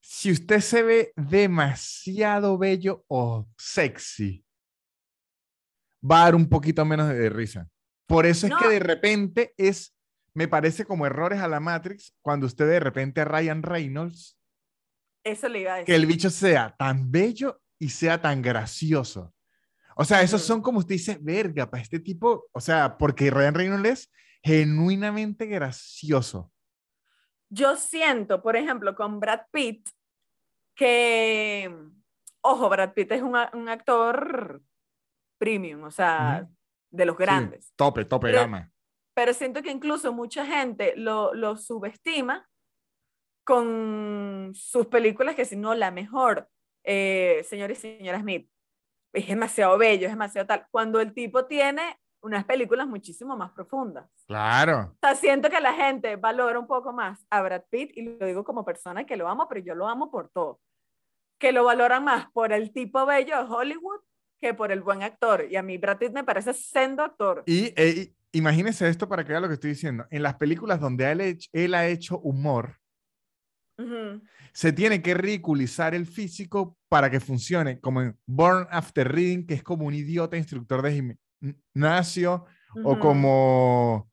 Si 0.00 0.30
usted 0.30 0.60
se 0.60 0.82
ve 0.82 1.12
demasiado 1.16 2.58
bello 2.58 3.04
o 3.08 3.48
sexy, 3.56 4.44
va 6.08 6.20
a 6.20 6.24
dar 6.24 6.34
un 6.34 6.48
poquito 6.48 6.84
menos 6.84 7.08
de, 7.08 7.30
risa. 7.30 7.68
Por 8.06 8.26
eso 8.26 8.46
es 8.46 8.52
que 8.54 8.68
de 8.68 8.80
repente 8.80 9.54
es, 9.56 9.96
me 10.34 10.46
parece 10.46 10.84
como 10.84 11.06
errores 11.06 11.40
a 11.40 11.48
la 11.48 11.58
Matrix, 11.58 12.14
cuando 12.20 12.46
usted 12.46 12.68
de 12.68 12.80
repente 12.80 13.22
a 13.22 13.24
Ryan 13.24 13.62
Reynolds 13.62 14.38
eso 15.24 15.48
le 15.48 15.60
iba 15.60 15.72
a 15.72 15.76
decir. 15.78 15.86
Que 15.86 15.94
el 15.96 16.06
bicho 16.06 16.30
sea 16.30 16.74
tan 16.76 17.10
bello 17.10 17.60
y 17.78 17.88
sea 17.88 18.20
tan 18.20 18.42
gracioso. 18.42 19.34
O 19.96 20.04
sea, 20.04 20.22
esos 20.22 20.42
son 20.42 20.60
como 20.60 20.80
usted 20.80 20.94
dice, 20.94 21.18
verga, 21.20 21.70
para 21.70 21.82
este 21.82 22.00
tipo, 22.00 22.48
o 22.52 22.60
sea, 22.60 22.98
porque 22.98 23.30
Ryan 23.30 23.54
Reynolds 23.54 23.88
es 23.88 24.12
genuinamente 24.42 25.46
gracioso. 25.46 26.52
Yo 27.48 27.76
siento, 27.76 28.42
por 28.42 28.56
ejemplo, 28.56 28.94
con 28.96 29.20
Brad 29.20 29.42
Pitt, 29.52 29.88
que, 30.74 31.72
ojo, 32.40 32.68
Brad 32.68 32.92
Pitt 32.92 33.12
es 33.12 33.22
un, 33.22 33.36
un 33.52 33.68
actor 33.68 34.60
premium, 35.38 35.84
o 35.84 35.90
sea, 35.90 36.48
de 36.90 37.06
los 37.06 37.16
grandes. 37.16 37.72
tope, 37.76 38.04
tope 38.04 38.28
pero, 38.28 38.40
gama. 38.40 38.72
Pero 39.14 39.32
siento 39.32 39.62
que 39.62 39.70
incluso 39.70 40.12
mucha 40.12 40.44
gente 40.44 40.94
lo, 40.96 41.32
lo 41.34 41.56
subestima 41.56 42.48
con 43.44 44.52
sus 44.54 44.86
películas, 44.86 45.34
que 45.34 45.44
si 45.44 45.56
no 45.56 45.74
la 45.74 45.90
mejor, 45.90 46.48
eh, 46.82 47.44
señor 47.48 47.70
y 47.70 47.74
señora 47.74 48.20
Smith, 48.20 48.48
es 49.12 49.28
demasiado 49.28 49.78
bello, 49.78 50.06
es 50.06 50.12
demasiado 50.12 50.46
tal, 50.46 50.66
cuando 50.70 51.00
el 51.00 51.14
tipo 51.14 51.46
tiene 51.46 51.98
unas 52.22 52.44
películas 52.44 52.86
muchísimo 52.86 53.36
más 53.36 53.52
profundas. 53.52 54.10
Claro. 54.26 54.94
O 54.94 54.98
sea, 55.00 55.14
siento 55.14 55.50
que 55.50 55.60
la 55.60 55.74
gente 55.74 56.16
valora 56.16 56.58
un 56.58 56.66
poco 56.66 56.92
más 56.92 57.24
a 57.30 57.42
Brad 57.42 57.64
Pitt, 57.70 57.96
y 57.96 58.02
lo 58.02 58.26
digo 58.26 58.44
como 58.44 58.64
persona 58.64 59.04
que 59.04 59.16
lo 59.16 59.28
amo, 59.28 59.46
pero 59.48 59.60
yo 59.60 59.74
lo 59.74 59.86
amo 59.86 60.10
por 60.10 60.30
todo, 60.30 60.60
que 61.38 61.52
lo 61.52 61.64
valora 61.64 62.00
más 62.00 62.30
por 62.32 62.52
el 62.52 62.72
tipo 62.72 63.04
bello 63.06 63.36
de 63.36 63.52
Hollywood 63.52 64.00
que 64.40 64.52
por 64.54 64.72
el 64.72 64.82
buen 64.82 65.02
actor. 65.02 65.46
Y 65.50 65.56
a 65.56 65.62
mí 65.62 65.78
Brad 65.78 65.98
Pitt 65.98 66.12
me 66.12 66.24
parece 66.24 66.52
sendo 66.52 67.02
actor. 67.02 67.42
Y, 67.46 67.72
eh, 67.76 68.12
imagínese 68.32 68.88
esto 68.88 69.08
para 69.08 69.24
que 69.24 69.32
vea 69.32 69.40
lo 69.40 69.48
que 69.48 69.54
estoy 69.54 69.70
diciendo. 69.70 70.06
En 70.10 70.22
las 70.22 70.34
películas 70.34 70.80
donde 70.80 71.10
él, 71.10 71.38
él 71.52 71.74
ha 71.74 71.86
hecho 71.86 72.18
humor, 72.18 72.78
se 74.52 74.72
tiene 74.72 75.02
que 75.02 75.14
ridiculizar 75.14 75.94
el 75.94 76.06
físico 76.06 76.78
para 76.88 77.10
que 77.10 77.20
funcione, 77.20 77.80
como 77.80 78.02
en 78.02 78.16
Born 78.26 78.66
After 78.70 79.10
Reading, 79.10 79.46
que 79.46 79.54
es 79.54 79.62
como 79.62 79.86
un 79.86 79.94
idiota 79.94 80.36
instructor 80.36 80.82
de 80.82 81.20
gimnasio, 81.72 82.46
o 82.82 82.98
como 82.98 84.10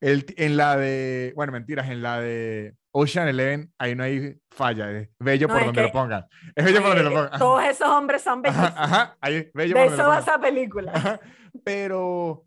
el, 0.00 0.26
en 0.36 0.56
la 0.56 0.76
de, 0.76 1.32
bueno, 1.36 1.52
mentiras, 1.52 1.88
en 1.88 2.02
la 2.02 2.20
de 2.20 2.74
Ocean 2.92 3.28
Eleven, 3.28 3.72
ahí 3.78 3.94
no 3.94 4.04
hay 4.04 4.36
falla, 4.50 4.90
es 4.90 5.08
bello 5.18 5.48
por 5.48 5.64
donde 5.64 5.82
lo 5.82 5.92
pongan. 5.92 6.26
Es 6.54 6.64
bello 6.64 6.80
por 6.80 6.88
donde 6.88 7.04
lo 7.04 7.12
pongan. 7.12 7.38
Todos 7.38 7.64
esos 7.64 7.88
hombres 7.88 8.22
son 8.22 8.42
bellos. 8.42 8.56
Ajá, 8.56 9.16
ahí 9.20 9.34
es 9.36 9.52
bello 9.52 9.74
de 9.76 9.86
eso 9.86 10.08
va 10.08 10.18
esa 10.18 10.38
película. 10.38 11.20
Pero 11.64 12.46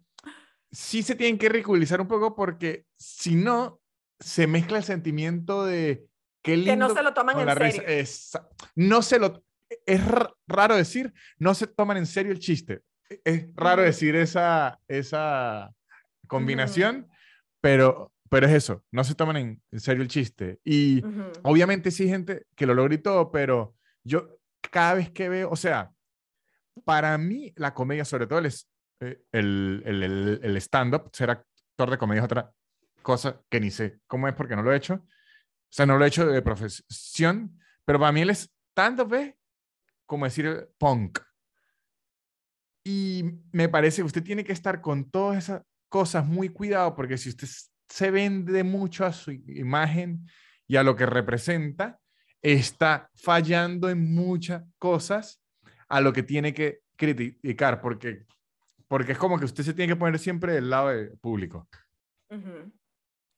sí 0.71 1.03
se 1.03 1.15
tienen 1.15 1.37
que 1.37 1.49
ridiculizar 1.49 1.99
un 1.99 2.07
poco 2.07 2.35
porque 2.35 2.85
si 2.97 3.35
no, 3.35 3.81
se 4.19 4.47
mezcla 4.47 4.77
el 4.77 4.83
sentimiento 4.83 5.65
de 5.65 6.07
que 6.47 6.75
no 6.75 6.89
se 6.93 7.03
lo 7.03 7.13
toman 7.13 7.39
en 7.39 7.55
serio. 7.55 7.83
Es, 7.85 8.31
no 8.75 9.01
se 9.01 9.19
lo, 9.19 9.43
es 9.85 10.01
raro 10.47 10.75
decir, 10.75 11.13
no 11.37 11.53
se 11.53 11.67
toman 11.67 11.97
en 11.97 12.05
serio 12.05 12.31
el 12.31 12.39
chiste. 12.39 12.81
Es 13.23 13.47
raro 13.55 13.81
decir 13.81 14.15
esa, 14.15 14.79
esa 14.87 15.73
combinación, 16.27 17.07
pero, 17.61 18.11
pero 18.29 18.47
es 18.47 18.53
eso, 18.53 18.83
no 18.91 19.03
se 19.03 19.15
toman 19.15 19.37
en, 19.37 19.79
serio 19.79 20.03
el 20.03 20.09
chiste. 20.09 20.59
Y 20.63 21.03
obviamente 21.43 21.91
sí 21.91 22.07
gente 22.07 22.45
que 22.55 22.65
lo 22.65 22.73
logra 22.73 22.95
y 22.95 22.99
todo, 22.99 23.31
pero 23.31 23.75
yo 24.03 24.39
cada 24.71 24.95
vez 24.95 25.09
que 25.11 25.29
veo, 25.29 25.49
o 25.49 25.55
sea, 25.55 25.91
para 26.83 27.17
mí 27.17 27.53
la 27.55 27.73
comedia, 27.73 28.05
sobre 28.05 28.27
todo 28.27 28.39
el, 28.39 28.53
eh, 28.99 29.21
el, 29.31 29.83
el, 29.85 30.39
el 30.43 30.57
stand-up, 30.57 31.09
ser 31.13 31.31
actor 31.31 31.89
de 31.89 31.97
comedia 31.97 32.19
es 32.19 32.25
otra 32.25 32.51
cosa 33.01 33.41
que 33.49 33.61
ni 33.61 33.71
sé 33.71 33.99
cómo 34.05 34.27
es 34.27 34.33
porque 34.33 34.55
no 34.55 34.63
lo 34.63 34.73
he 34.73 34.77
hecho, 34.77 35.05
o 35.69 35.73
sea, 35.73 35.85
no 35.85 35.97
lo 35.97 36.05
he 36.05 36.07
hecho 36.07 36.25
de 36.25 36.41
profesión, 36.41 37.59
pero 37.85 37.99
para 37.99 38.11
mí 38.11 38.21
él 38.21 38.29
es 38.29 38.53
tanto 38.73 39.05
ve 39.05 39.37
como 40.05 40.25
decir 40.25 40.69
punk. 40.77 41.19
Y 42.83 43.23
me 43.51 43.67
parece 43.67 44.01
que 44.01 44.05
usted 44.05 44.23
tiene 44.23 44.43
que 44.43 44.53
estar 44.53 44.79
con 44.79 45.11
todas 45.11 45.43
esas 45.43 45.61
cosas 45.89 46.25
muy 46.25 46.49
cuidado, 46.49 46.95
porque 46.95 47.17
si 47.17 47.29
usted 47.29 47.47
se 47.89 48.11
vende 48.11 48.63
mucho 48.63 49.05
a 49.05 49.11
su 49.11 49.31
imagen 49.31 50.25
y 50.67 50.77
a 50.77 50.83
lo 50.83 50.95
que 50.95 51.05
representa, 51.05 51.99
está 52.41 53.09
fallando 53.15 53.89
en 53.89 54.13
muchas 54.13 54.63
cosas 54.77 55.43
a 55.89 56.01
lo 56.01 56.13
que 56.13 56.23
tiene 56.23 56.53
que 56.53 56.79
criticar, 56.95 57.81
porque, 57.81 58.25
porque 58.87 59.13
es 59.13 59.17
como 59.17 59.37
que 59.37 59.45
usted 59.45 59.63
se 59.63 59.73
tiene 59.73 59.93
que 59.93 59.99
poner 59.99 60.19
siempre 60.19 60.53
del 60.53 60.69
lado 60.69 60.89
del 60.89 61.17
público. 61.19 61.67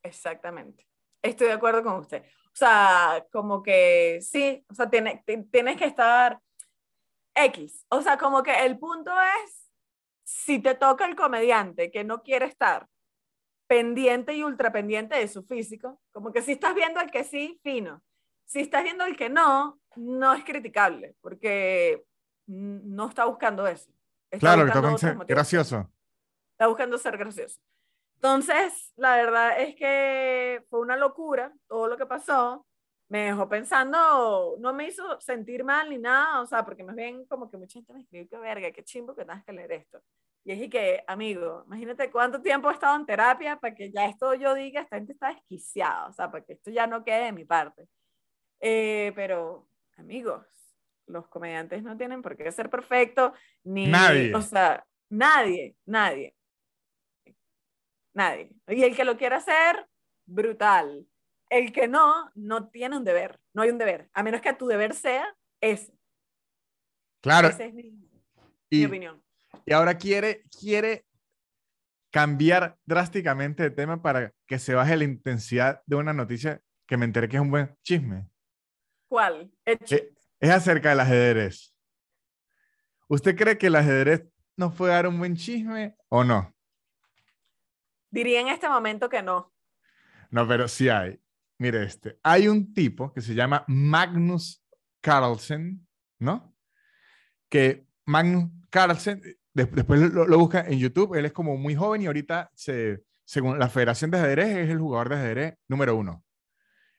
Exactamente. 0.03 0.89
Estoy 1.22 1.48
de 1.48 1.54
acuerdo 1.54 1.84
con 1.84 1.96
usted. 1.96 2.24
O 2.24 2.56
sea, 2.60 3.26
como 3.32 3.62
que 3.62 4.20
sí, 4.22 4.66
o 4.70 4.74
sea, 4.74 4.90
tiene, 4.90 5.24
tienes 5.52 5.78
que 5.78 5.86
estar... 5.86 6.40
X. 7.36 7.86
O 7.90 8.02
sea, 8.02 8.18
como 8.18 8.44
que 8.44 8.66
el 8.66 8.78
punto 8.78 9.12
es, 9.46 9.72
si 10.24 10.60
te 10.60 10.76
toca 10.76 11.06
el 11.06 11.16
comediante 11.16 11.91
que 11.91 12.04
no 12.04 12.22
quiere 12.22 12.46
estar 12.46 12.88
pendiente 13.68 14.34
y 14.34 14.44
ultra 14.44 14.72
pendiente 14.72 15.16
de 15.16 15.28
su 15.28 15.44
físico, 15.44 16.02
como 16.12 16.32
que 16.32 16.41
si 16.41 16.54
estás 16.54 16.74
viendo 16.74 17.00
el 17.00 17.12
que 17.12 17.24
sí, 17.24 17.60
fino. 17.64 18.02
Si 18.46 18.62
estás 18.62 18.84
viendo 18.84 19.06
el 19.06 19.16
que 19.16 19.30
no, 19.30 19.80
no 19.96 20.34
es 20.34 20.44
criticable, 20.44 21.16
porque 21.22 22.04
no 22.48 23.10
está 23.10 23.26
buscando 23.26 23.68
eso. 23.68 23.91
claro, 24.40 24.66
está 24.66 25.16
gracioso. 25.28 25.90
Está 26.54 26.68
buscando 26.68 26.98
ser 26.98 27.18
gracioso. 27.18 27.60
Entonces, 28.22 28.91
la 28.98 29.16
verdad 29.16 29.62
es 29.62 29.76
que 29.76 30.62
fue 30.70 30.82
una 30.82 30.98
locura 30.98 31.54
todo 31.70 31.88
lo 31.88 31.98
que 31.98 32.06
pasó. 32.06 32.66
Me 33.08 33.28
dejó 33.28 33.48
pensando, 33.48 34.58
no 34.60 34.74
me 34.74 34.88
hizo 34.88 35.20
sentir 35.22 35.64
mal 35.64 35.90
ni 35.90 35.98
nada, 35.98 36.41
o 36.41 36.46
sea, 36.46 36.66
porque 36.66 36.84
más 36.84 36.98
bien 36.98 37.26
como 37.28 37.50
que 37.50 37.58
mucha 37.58 37.80
gente 37.80 37.94
me 37.94 38.02
escribió 38.02 38.28
que 38.28 38.38
verga, 38.38 38.72
qué 38.72 38.84
chimbo 38.84 39.16
que 39.16 39.24
tengas 39.24 39.46
que 39.46 39.54
leer 39.54 39.72
esto. 39.72 40.02
Y 40.44 40.52
es 40.52 40.70
que, 40.70 41.02
amigo, 41.08 41.64
imagínate 41.66 42.12
cuánto 42.12 42.41
tiempo 42.41 42.70
he 42.70 42.74
estado 42.74 42.98
en 42.98 43.06
terapia 43.06 43.56
para 43.58 43.74
que 43.74 43.90
ya 43.90 44.06
esto 44.06 44.34
yo 44.34 44.54
diga, 44.54 44.82
esta 44.82 44.98
gente 44.98 45.14
está 45.14 45.30
desquiciada, 45.30 46.08
o 46.08 46.12
sea, 46.14 46.30
para 46.30 46.44
que 46.44 46.54
esto 46.54 46.72
ya 46.72 46.88
no 46.88 47.06
quede 47.06 47.26
de 47.26 47.32
mi 47.32 47.46
parte. 47.46 47.88
Eh, 48.60 49.14
pero, 49.16 49.70
amigos, 49.98 50.46
los 51.08 51.26
comediantes 51.30 51.84
no 51.84 51.96
tienen 51.96 52.22
por 52.22 52.36
qué 52.36 52.52
ser 52.52 52.70
perfectos, 52.70 53.32
ni, 53.64 53.88
nadie. 53.88 54.36
o 54.36 54.41
sea, 54.41 54.86
nadie, 55.10 55.78
nadie. 55.86 56.36
Nadie. 58.14 58.52
Y 58.68 58.84
el 58.84 58.95
que 58.95 59.06
lo 59.06 59.18
quiera 59.18 59.38
hacer, 59.38 59.88
brutal. 60.26 61.07
El 61.49 61.72
que 61.72 61.88
no, 61.88 62.31
no 62.36 62.69
tiene 62.69 62.98
un 62.98 63.03
deber. 63.03 63.40
No 63.53 63.61
hay 63.61 63.69
un 63.69 63.77
deber. 63.77 64.10
A 64.14 64.23
menos 64.23 64.41
que 64.41 64.53
tu 64.53 64.68
deber 64.68 64.94
sea 64.94 65.26
ese. 65.61 65.94
Claro. 67.22 67.49
Esa 67.49 67.65
es 67.65 67.73
mi, 67.73 68.86
opinión. 68.86 69.22
Y 69.65 69.73
ahora 69.73 69.98
quiere, 69.98 70.44
quiere 70.60 71.06
cambiar 72.11 72.77
drásticamente 72.86 73.64
de 73.64 73.72
tema 73.72 74.02
para 74.02 74.34
que 74.48 74.60
se 74.60 74.73
baje 74.73 74.95
la 74.98 75.03
intensidad 75.03 75.81
de 75.86 75.95
una 75.95 76.14
noticia 76.14 76.61
que 76.88 76.98
me 76.98 77.06
enteré 77.06 77.27
que 77.27 77.38
es 77.38 77.41
un 77.41 77.52
buen 77.52 77.76
chisme. 77.84 78.27
¿Cuál? 79.07 79.52
Es, 79.65 79.91
eh, 79.91 80.14
es 80.40 80.49
acerca 80.49 80.90
del 80.90 80.99
ajedrez. 80.99 81.76
¿Usted 83.07 83.36
cree 83.36 83.57
que 83.57 83.68
el 83.68 83.76
ajedrez 83.76 84.27
nos 84.56 84.76
puede 84.76 84.94
dar 84.94 85.07
un 85.07 85.18
buen 85.18 85.36
chisme 85.36 85.95
o 86.10 86.23
no? 86.23 86.53
Diría 88.11 88.41
en 88.41 88.48
este 88.48 88.68
momento 88.68 89.10
que 89.10 89.22
no. 89.22 89.53
No, 90.31 90.48
pero 90.48 90.68
sí 90.68 90.90
hay. 90.90 91.19
Mire 91.57 91.84
este. 91.84 92.18
Hay 92.23 92.48
un 92.48 92.73
tipo 92.73 93.11
que 93.14 93.22
se 93.22 93.36
llama 93.36 93.65
Magnus 93.68 94.64
Carlsen, 95.02 95.86
¿no? 96.19 96.56
Que 97.49 97.86
Magnus 98.06 98.49
Carlsen, 98.69 99.22
después 99.53 99.99
lo, 100.14 100.26
lo, 100.26 100.38
busca 100.38 100.61
en 100.61 100.80
YouTube, 100.80 101.15
él 101.15 101.26
es 101.26 101.34
como 101.34 101.57
muy 101.57 101.76
joven 101.76 102.02
y 102.02 102.07
ahorita, 102.07 102.49
se, 102.53 103.03
según 103.26 103.60
la 103.60 103.69
Federación 103.69 104.11
de 104.11 104.19
Ajedrez, 104.19 104.57
es 104.57 104.69
el 104.69 104.80
jugador 104.80 105.10
de 105.10 105.15
ajedrez 105.15 105.56
número 105.68 105.95
uno. 105.95 106.23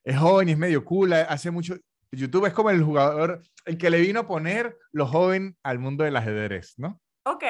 Es 0.04 0.18
joven 0.18 0.48
es 0.48 0.58
medio 0.58 0.84
cool, 0.84 1.12
hace 1.12 1.50
mucho... 1.50 1.76
YouTube 2.12 2.46
es 2.46 2.52
como 2.52 2.70
el 2.70 2.82
jugador, 2.82 3.42
el 3.64 3.78
que 3.78 3.90
le 3.90 4.00
vino 4.00 4.20
a 4.20 4.26
poner 4.26 4.76
lo 4.92 5.06
joven 5.06 5.56
al 5.62 5.78
mundo 5.78 6.02
del 6.02 6.16
ajedrez, 6.16 6.74
¿no? 6.76 7.00
Ok. 7.24 7.44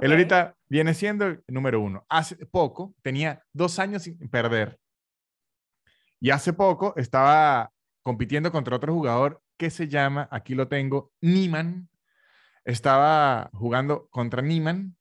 Él 0.00 0.10
ahorita 0.10 0.56
viene 0.68 0.94
siendo 0.94 1.26
el 1.26 1.42
número 1.48 1.80
uno. 1.80 2.04
Hace 2.08 2.46
poco 2.46 2.94
tenía 3.02 3.42
dos 3.52 3.78
años 3.78 4.02
sin 4.02 4.18
perder. 4.28 4.78
Y 6.20 6.30
hace 6.30 6.52
poco 6.52 6.94
estaba 6.96 7.72
compitiendo 8.02 8.50
contra 8.50 8.76
otro 8.76 8.92
jugador 8.92 9.42
que 9.56 9.70
se 9.70 9.88
llama, 9.88 10.28
aquí 10.30 10.54
lo 10.54 10.68
tengo, 10.68 11.12
Niman. 11.20 11.88
Estaba 12.64 13.50
jugando 13.52 14.08
contra 14.08 14.42
Niman 14.42 14.96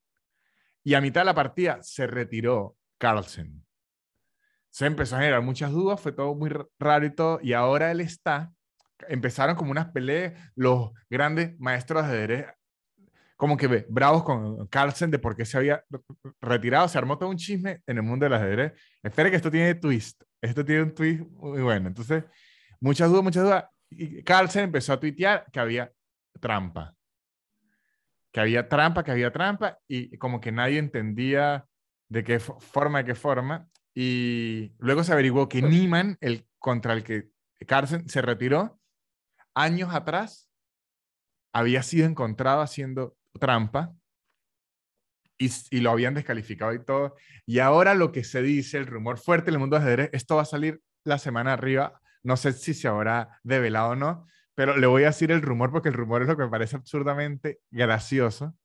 y 0.83 0.93
a 0.95 1.01
mitad 1.01 1.21
de 1.21 1.25
la 1.25 1.35
partida 1.35 1.79
se 1.81 2.07
retiró 2.07 2.75
Carlsen. 2.97 3.65
Se 4.69 4.85
empezó 4.85 5.15
a 5.15 5.19
generar 5.19 5.41
muchas 5.41 5.71
dudas, 5.71 5.99
fue 5.99 6.11
todo 6.11 6.33
muy 6.33 6.49
raro 6.79 7.05
y 7.05 7.13
todo, 7.13 7.39
y 7.43 7.53
ahora 7.53 7.91
él 7.91 7.99
está, 7.99 8.53
empezaron 9.09 9.55
como 9.55 9.71
unas 9.71 9.91
peleas, 9.91 10.33
los 10.55 10.91
grandes 11.09 11.59
maestros 11.59 12.03
de 12.03 12.09
ajedrez 12.09 12.45
como 13.41 13.57
que 13.57 13.87
bravos 13.89 14.23
con 14.23 14.67
Carlsen 14.67 15.09
de 15.09 15.17
por 15.17 15.35
qué 15.35 15.45
se 15.45 15.57
había 15.57 15.83
retirado. 16.41 16.87
Se 16.87 16.99
armó 16.99 17.17
todo 17.17 17.27
un 17.27 17.37
chisme 17.37 17.81
en 17.87 17.97
el 17.97 18.03
mundo 18.03 18.23
del 18.23 18.35
ajedrez. 18.35 18.73
Espere 19.01 19.31
que 19.31 19.37
esto 19.37 19.49
tiene 19.49 19.73
twist. 19.73 20.21
Esto 20.39 20.63
tiene 20.63 20.83
un 20.83 20.93
twist 20.93 21.21
muy 21.21 21.63
bueno. 21.63 21.87
Entonces, 21.87 22.23
muchas 22.79 23.09
dudas, 23.09 23.23
muchas 23.23 23.43
dudas. 23.43 23.65
Y 23.89 24.21
Carlsen 24.21 24.65
empezó 24.65 24.93
a 24.93 24.99
tuitear 24.99 25.47
que 25.51 25.59
había 25.59 25.91
trampa. 26.39 26.93
Que 28.31 28.41
había 28.41 28.69
trampa, 28.69 29.03
que 29.03 29.09
había 29.09 29.31
trampa. 29.31 29.79
Y 29.87 30.15
como 30.19 30.39
que 30.39 30.51
nadie 30.51 30.77
entendía 30.77 31.65
de 32.09 32.23
qué 32.23 32.39
forma, 32.39 32.99
de 32.99 33.05
qué 33.05 33.15
forma. 33.15 33.67
Y 33.95 34.75
luego 34.77 35.03
se 35.03 35.13
averiguó 35.13 35.49
que 35.49 35.63
Niman, 35.63 36.15
el 36.21 36.47
contra 36.59 36.93
el 36.93 37.03
que 37.03 37.31
Carlsen 37.65 38.07
se 38.07 38.21
retiró, 38.21 38.79
años 39.55 39.95
atrás, 39.95 40.47
había 41.51 41.81
sido 41.81 42.05
encontrado 42.05 42.61
haciendo 42.61 43.17
trampa 43.39 43.93
y, 45.37 45.49
y, 45.71 45.79
lo 45.79 45.91
habían 45.91 46.13
descalificado 46.13 46.73
y 46.73 46.83
todo. 46.83 47.15
Y 47.45 47.59
ahora 47.59 47.95
lo 47.95 48.11
que 48.11 48.23
se 48.23 48.41
dice, 48.41 48.77
el 48.77 48.87
rumor 48.87 49.17
fuerte 49.17 49.49
en 49.49 49.55
el 49.55 49.59
mundo 49.59 49.77
de 49.77 49.83
ajedrez, 49.83 50.09
esto 50.13 50.35
va 50.35 50.43
a 50.43 50.45
salir 50.45 50.81
la 51.03 51.17
semana 51.17 51.53
arriba. 51.53 51.99
No 52.23 52.37
sé 52.37 52.53
si 52.53 52.73
se 52.73 52.87
habrá 52.87 53.39
develado 53.43 53.91
o 53.91 53.95
no, 53.95 54.27
pero 54.53 54.77
le 54.77 54.87
voy 54.87 55.03
a 55.03 55.07
decir 55.07 55.31
el 55.31 55.41
rumor 55.41 55.71
porque 55.71 55.89
el 55.89 55.95
rumor 55.95 56.21
es 56.21 56.27
lo 56.27 56.37
que 56.37 56.43
me 56.43 56.49
parece 56.49 56.75
absurdamente 56.75 57.59
gracioso. 57.71 58.55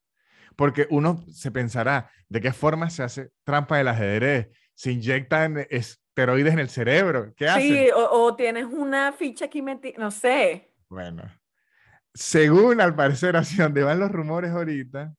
Porque 0.55 0.87
uno 0.91 1.25
se 1.31 1.51
pensará, 1.51 2.11
¿de 2.29 2.41
qué 2.41 2.53
forma 2.53 2.91
se 2.91 3.03
hace 3.03 3.31
trampa 3.45 3.79
del 3.79 3.89
ajedrez? 3.89 4.49
Se 4.75 4.93
inyectan 4.93 5.67
esteroides 5.71 6.53
en 6.53 6.59
el 6.59 6.69
cerebro. 6.69 7.35
¿Qué 7.37 7.49
hacen? 7.49 7.63
Sí, 7.63 7.91
o, 7.95 8.25
o 8.25 8.37
tienes 8.37 8.65
una 8.65 9.13
ficha 9.13 9.47
aquí 9.47 9.63
metida, 9.63 9.99
no 9.99 10.11
sé. 10.11 10.73
Bueno, 10.89 11.25
según 12.17 12.81
al 12.81 12.95
parecer, 12.95 13.37
hacia 13.37 13.65
donde 13.65 13.83
van 13.83 14.01
los 14.01 14.11
rumores 14.11 14.51
ahorita, 14.51 15.15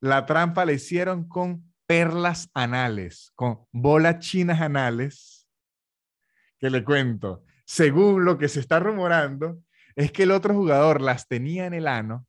la 0.00 0.26
trampa 0.26 0.64
la 0.64 0.72
hicieron 0.72 1.28
con 1.28 1.72
perlas 1.86 2.50
anales, 2.54 3.32
con 3.36 3.66
bolas 3.70 4.18
chinas 4.18 4.60
anales, 4.60 5.48
que 6.58 6.70
le 6.70 6.84
cuento, 6.84 7.44
según 7.64 8.24
lo 8.24 8.36
que 8.36 8.48
se 8.48 8.60
está 8.60 8.80
rumorando, 8.80 9.62
es 9.94 10.10
que 10.10 10.24
el 10.24 10.32
otro 10.32 10.54
jugador 10.54 11.00
las 11.00 11.28
tenía 11.28 11.66
en 11.66 11.74
el 11.74 11.86
ano, 11.86 12.26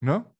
¿no? 0.00 0.34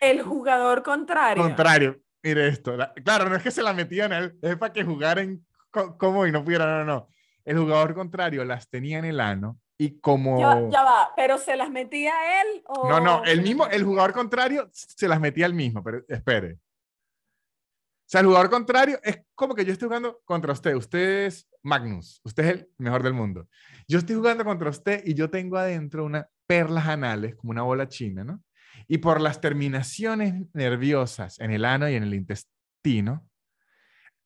El 0.00 0.22
jugador 0.22 0.82
contrario. 0.82 1.42
Contrario. 1.42 2.00
Mire 2.22 2.48
esto. 2.48 2.76
claro, 3.04 3.28
no 3.28 3.36
es 3.36 3.42
que 3.42 3.50
se 3.50 3.62
la 3.62 3.72
metían 3.72 4.12
a 4.12 4.18
él, 4.18 4.38
es 4.42 4.56
para 4.56 4.72
que 4.72 4.84
jugaran 4.84 5.46
como 5.70 6.26
y 6.26 6.32
no 6.32 6.44
pudiera, 6.44 6.66
no, 6.66 6.84
no. 6.84 7.08
El 7.44 7.58
jugador 7.58 7.94
contrario 7.94 8.44
las 8.44 8.68
tenía 8.68 8.98
en 8.98 9.04
el 9.04 9.20
ano 9.20 9.58
y 9.78 10.00
como... 10.00 10.40
Ya, 10.70 10.82
va, 10.82 11.12
pero 11.16 11.38
¿se 11.38 11.56
las 11.56 11.70
metía 11.70 12.12
él 12.42 12.62
o...? 12.66 12.88
No, 12.88 13.00
no, 13.00 13.24
el 13.24 13.42
mismo, 13.42 13.66
el 13.68 13.84
jugador 13.84 14.12
contrario 14.12 14.68
se 14.72 15.06
las 15.06 15.20
metía 15.20 15.46
él 15.46 15.54
mismo, 15.54 15.82
pero 15.82 16.02
espere. 16.08 16.54
O 16.54 18.10
sea, 18.10 18.22
el 18.22 18.26
jugador 18.26 18.50
contrario 18.50 18.98
es 19.04 19.20
como 19.34 19.54
que 19.54 19.64
yo 19.64 19.72
estoy 19.72 19.86
jugando 19.86 20.20
contra 20.24 20.52
usted. 20.52 20.74
Usted 20.74 21.26
es 21.26 21.48
Magnus, 21.62 22.20
usted 22.24 22.44
es 22.44 22.50
el 22.52 22.70
mejor 22.78 23.02
del 23.02 23.12
mundo. 23.12 23.48
Yo 23.86 23.98
estoy 23.98 24.16
jugando 24.16 24.44
contra 24.44 24.70
usted 24.70 25.02
y 25.04 25.14
yo 25.14 25.30
tengo 25.30 25.58
adentro 25.58 26.04
unas 26.04 26.26
perlas 26.46 26.88
anales, 26.88 27.36
como 27.36 27.50
una 27.52 27.62
bola 27.62 27.86
china, 27.86 28.24
¿no? 28.24 28.42
Y 28.88 28.98
por 28.98 29.20
las 29.20 29.40
terminaciones 29.40 30.46
nerviosas 30.54 31.38
en 31.38 31.50
el 31.50 31.64
ano 31.64 31.88
y 31.88 31.94
en 31.94 32.02
el 32.02 32.14
intestino, 32.14 33.28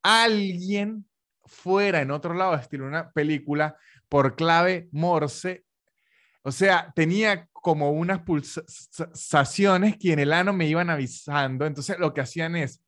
alguien 0.01 1.05
fuera 1.45 2.01
en 2.01 2.11
otro 2.11 2.33
lado, 2.33 2.55
estilo 2.55 2.87
una 2.87 3.11
película, 3.11 3.77
por 4.13 4.35
clave 4.35 4.89
Morse. 4.91 5.65
O 6.43 6.51
sea, 6.51 6.93
tenía 6.95 7.49
como 7.51 7.89
unas 7.89 8.19
pulsaciones 8.19 9.97
que 9.97 10.13
en 10.13 10.19
el 10.19 10.33
ano 10.33 10.53
me 10.53 10.67
iban 10.67 10.91
avisando. 10.91 11.65
Entonces 11.65 11.97
lo 11.97 12.13
que 12.13 12.21
hacían 12.21 12.55
es, 12.55 12.83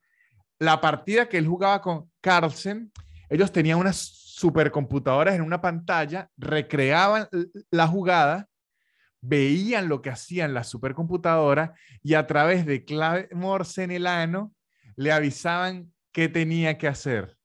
la 0.60 0.80
partida 0.80 1.28
que 1.28 1.40
él 1.40 1.48
jugaba 1.48 1.82
con 1.82 2.12
Carlsen, 2.22 2.92
ellos 3.28 3.52
tenían 3.52 3.80
unas 3.80 3.98
supercomputadoras 3.98 5.34
en 5.34 5.42
una 5.42 5.60
pantalla, 5.60 6.30
recreaban 6.38 7.28
la 7.72 7.88
jugada, 7.88 8.48
veían 9.20 9.90
lo 9.90 10.04
que 10.04 10.12
hacían 10.12 10.54
las 10.54 10.70
supercomputadoras 10.70 11.72
y 12.04 12.14
a 12.14 12.28
través 12.28 12.68
de 12.68 12.86
clave 12.86 13.30
Morse 13.32 13.82
en 13.82 13.90
el 13.90 14.06
ano 14.06 14.54
le 14.96 15.12
avisaban 15.12 15.92
qué 16.12 16.30
tenía 16.30 16.78
que 16.78 16.88
hacer. 16.88 17.36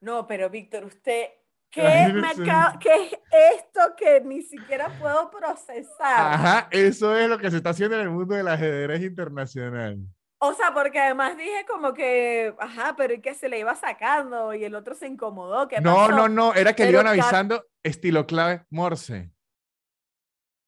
No, 0.00 0.26
pero 0.26 0.50
Víctor, 0.50 0.84
usted, 0.84 1.28
¿qué, 1.74 2.12
me 2.12 2.34
¿qué 2.80 3.04
es 3.04 3.12
esto 3.56 3.80
que 3.96 4.20
ni 4.20 4.42
siquiera 4.42 4.88
puedo 4.98 5.30
procesar? 5.30 6.34
Ajá, 6.34 6.68
eso 6.70 7.16
es 7.16 7.28
lo 7.28 7.38
que 7.38 7.50
se 7.50 7.58
está 7.58 7.70
haciendo 7.70 7.96
en 7.96 8.02
el 8.02 8.10
mundo 8.10 8.34
del 8.34 8.48
ajedrez 8.48 9.02
internacional. 9.02 9.98
O 10.38 10.52
sea, 10.52 10.74
porque 10.74 10.98
además 10.98 11.36
dije 11.36 11.64
como 11.66 11.94
que, 11.94 12.54
ajá, 12.58 12.94
pero 12.96 13.14
¿y 13.14 13.20
que 13.20 13.34
se 13.34 13.48
le 13.48 13.58
iba 13.58 13.74
sacando? 13.74 14.52
Y 14.52 14.64
el 14.64 14.74
otro 14.74 14.94
se 14.94 15.06
incomodó. 15.06 15.68
¿qué 15.68 15.80
no, 15.80 16.08
no, 16.08 16.28
no, 16.28 16.54
era 16.54 16.74
que 16.74 16.84
le 16.84 16.90
iban 16.90 17.06
avisando 17.06 17.64
estilo 17.82 18.26
clave 18.26 18.64
Morse. 18.70 19.30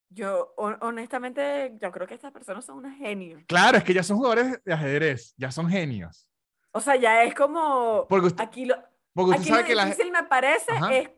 Yo, 0.09 0.55
honestamente, 0.57 1.77
yo 1.79 1.93
creo 1.93 2.07
que 2.07 2.15
estas 2.15 2.33
personas 2.33 2.65
son 2.65 2.79
unos 2.79 2.97
genios. 2.97 3.43
Claro, 3.47 3.77
es 3.77 3.85
que 3.85 3.93
ya 3.93 4.03
son 4.03 4.17
jugadores 4.17 4.63
de 4.65 4.73
ajedrez, 4.73 5.35
ya 5.37 5.51
son 5.51 5.69
genios. 5.69 6.31
O 6.73 6.81
sea, 6.81 6.97
ya 6.97 7.23
es 7.25 7.35
como. 7.35 8.07
Porque 8.09 8.29
usted, 8.29 8.43
aquí 8.43 8.65
lo, 8.65 8.77
porque 9.17 9.35
aquí 9.35 9.49
sabe 9.49 9.63
lo 9.63 9.67
que 9.67 9.87
difícil 9.87 10.13
me 10.13 10.23
parece 10.25 10.73
es. 10.93 11.11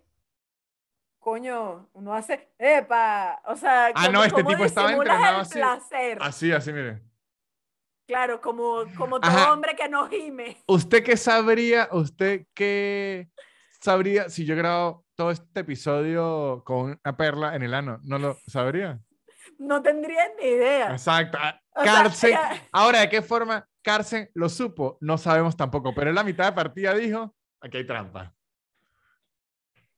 Coño, 1.19 1.91
uno 1.93 2.15
hace. 2.15 2.55
¡Epa! 2.57 3.43
O 3.47 3.57
sea. 3.57 3.91
Ah, 3.95 4.09
no, 4.09 4.23
este 4.23 4.45
tipo 4.45 4.65
estaba 4.65 4.93
entrenado 4.93 5.41
así. 5.41 5.55
Placer? 5.55 6.19
Así, 6.21 6.53
así, 6.53 6.73
mire. 6.73 7.03
Claro, 8.07 8.41
como, 8.41 8.85
como 8.97 9.21
todo 9.21 9.53
hombre 9.53 9.75
que 9.77 9.89
no 9.89 10.09
gime. 10.09 10.57
¿Usted 10.67 11.03
qué 11.03 11.17
sabría? 11.17 11.89
¿Usted 11.93 12.47
qué 12.55 13.29
sabría 13.81 14.31
si 14.31 14.47
yo 14.47 14.57
grabo 14.57 15.05
todo 15.15 15.33
este 15.33 15.61
episodio 15.61 16.63
con 16.65 16.99
una 17.05 17.17
perla 17.17 17.57
en 17.57 17.65
el 17.65 17.75
ano? 17.75 17.99
¿No 18.05 18.19
lo 18.19 18.39
sabría? 18.47 19.01
No 19.59 19.83
tendría 19.83 20.23
ni 20.41 20.47
idea. 20.47 20.93
Exacto. 20.93 21.37
Carsen, 21.75 22.39
ahora, 22.73 23.01
¿de 23.01 23.09
qué 23.09 23.23
forma 23.23 23.69
Carsen 23.83 24.31
lo 24.35 24.49
supo? 24.49 24.97
No 25.01 25.19
sabemos 25.19 25.57
tampoco, 25.57 25.93
pero 25.95 26.11
en 26.11 26.17
la 26.17 26.25
mitad 26.25 26.47
de 26.47 26.53
partida 26.53 26.95
dijo, 26.95 27.35
aquí 27.61 27.79
hay 27.79 27.87
trampa. 27.87 28.35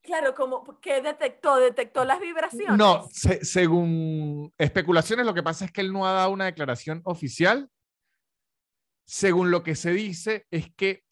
Claro, 0.03 0.35
como 0.35 0.81
que 0.81 1.03
detectó, 1.03 1.57
detectó 1.57 2.05
las 2.05 2.20
vibraciones. 2.20 2.77
No, 2.77 3.07
según 3.12 4.53
especulaciones, 4.57 5.27
lo 5.27 5.35
que 5.35 5.43
pasa 5.43 5.66
es 5.66 5.73
que 5.73 5.82
él 5.82 5.93
no 5.93 6.07
ha 6.07 6.12
dado 6.12 6.31
una 6.31 6.47
declaración 6.47 7.03
oficial, 7.05 7.69
según 9.05 9.51
lo 9.51 9.62
que 9.62 9.74
se 9.74 9.93
dice, 9.93 10.47
es 10.51 10.73
que 10.74 11.05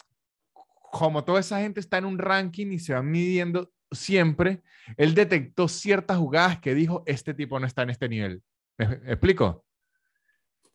como 0.91 1.25
toda 1.25 1.41
esa 1.41 1.61
gente 1.61 1.81
está 1.81 1.99
en 1.99 2.07
un 2.07 2.19
ranking 2.19 2.69
y 2.69 2.79
se 2.79 2.95
van 2.95 3.11
midiendo 3.11 3.73
siempre, 3.91 4.63
él 4.97 5.15
detectó 5.15 5.69
ciertas 5.69 6.17
jugadas 6.17 6.61
que 6.61 6.75
dijo, 6.75 7.03
este 7.07 7.35
tipo 7.35 7.61
no 7.61 7.67
está 7.67 7.83
en 7.83 7.91
este 7.91 8.09
nivel. 8.09 8.43
¿Me 8.79 8.87
explico? 9.13 9.67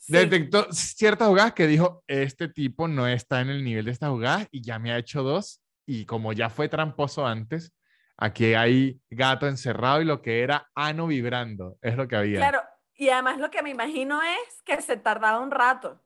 Detectó 0.08 0.72
ciertas 0.72 1.28
jugadas 1.28 1.54
que 1.54 1.66
dijo, 1.66 2.04
este 2.08 2.48
tipo 2.48 2.88
no 2.88 3.08
está 3.08 3.42
en 3.42 3.50
el 3.50 3.64
nivel 3.64 3.86
de 3.86 3.92
esta 3.92 4.10
jugada 4.10 4.48
y 4.52 4.62
ya 4.62 4.78
me 4.78 4.92
ha 4.92 4.98
hecho 4.98 5.24
dos. 5.24 5.63
Y 5.86 6.06
como 6.06 6.34
ya 6.34 6.50
fue 6.50 6.70
tramposo 6.70 7.26
antes, 7.26 7.74
aquí 8.18 8.54
hay 8.54 9.02
gato 9.10 9.48
encerrado 9.48 10.02
y 10.02 10.06
lo 10.06 10.22
que 10.22 10.42
era 10.42 10.70
ano 10.76 11.08
vibrando, 11.08 11.78
es 11.82 11.96
lo 11.96 12.08
que 12.08 12.16
había. 12.16 12.40
Claro, 12.40 12.62
y 12.96 13.10
además 13.10 13.38
lo 13.40 13.50
que 13.50 13.62
me 13.62 13.70
imagino 13.70 14.22
es 14.22 14.62
que 14.64 14.82
se 14.82 14.98
tardaba 14.98 15.40
un 15.40 15.52
rato. 15.52 16.02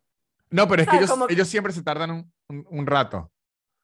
No, 0.49 0.67
pero 0.67 0.81
es 0.81 0.87
que 0.87 0.97
ellos, 1.29 1.47
siempre 1.47 1.73
se 1.73 1.83
tardan 1.83 2.31
un, 2.47 2.87
rato. 2.87 3.17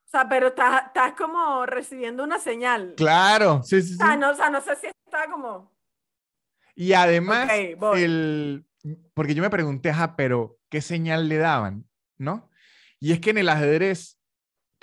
O 0.06 0.10
sea, 0.10 0.30
pero 0.30 0.48
estás, 0.48 1.14
como 1.18 1.65
recibiendo 1.65 2.24
una 2.24 2.40
señal. 2.40 2.94
Claro, 2.95 3.61
sí, 3.64 3.82
sí, 3.82 3.90
sí. 3.90 3.94
O 3.95 4.06
sea, 4.06 4.15
no, 4.15 4.32
o 4.32 4.36
sea, 4.36 4.49
no 4.49 4.61
sé 4.61 4.76
si 4.78 4.88
está 4.88 5.30
como... 5.30 5.74
Y 6.76 6.94
además, 6.94 7.49
el... 7.52 8.65
porque 9.14 9.36
yo 9.36 9.44
me 9.44 9.49
pregunté, 9.49 9.90
ajá, 9.90 10.15
pero 10.15 10.57
¿qué 10.70 10.82
señal 10.82 11.30
le 11.30 11.38
daban? 11.38 11.86
¿No? 12.18 12.49
Y 12.99 13.11
es 13.11 13.20
que 13.20 13.32
en 13.32 13.40
el 13.40 13.49
ajedrez, 13.49 14.18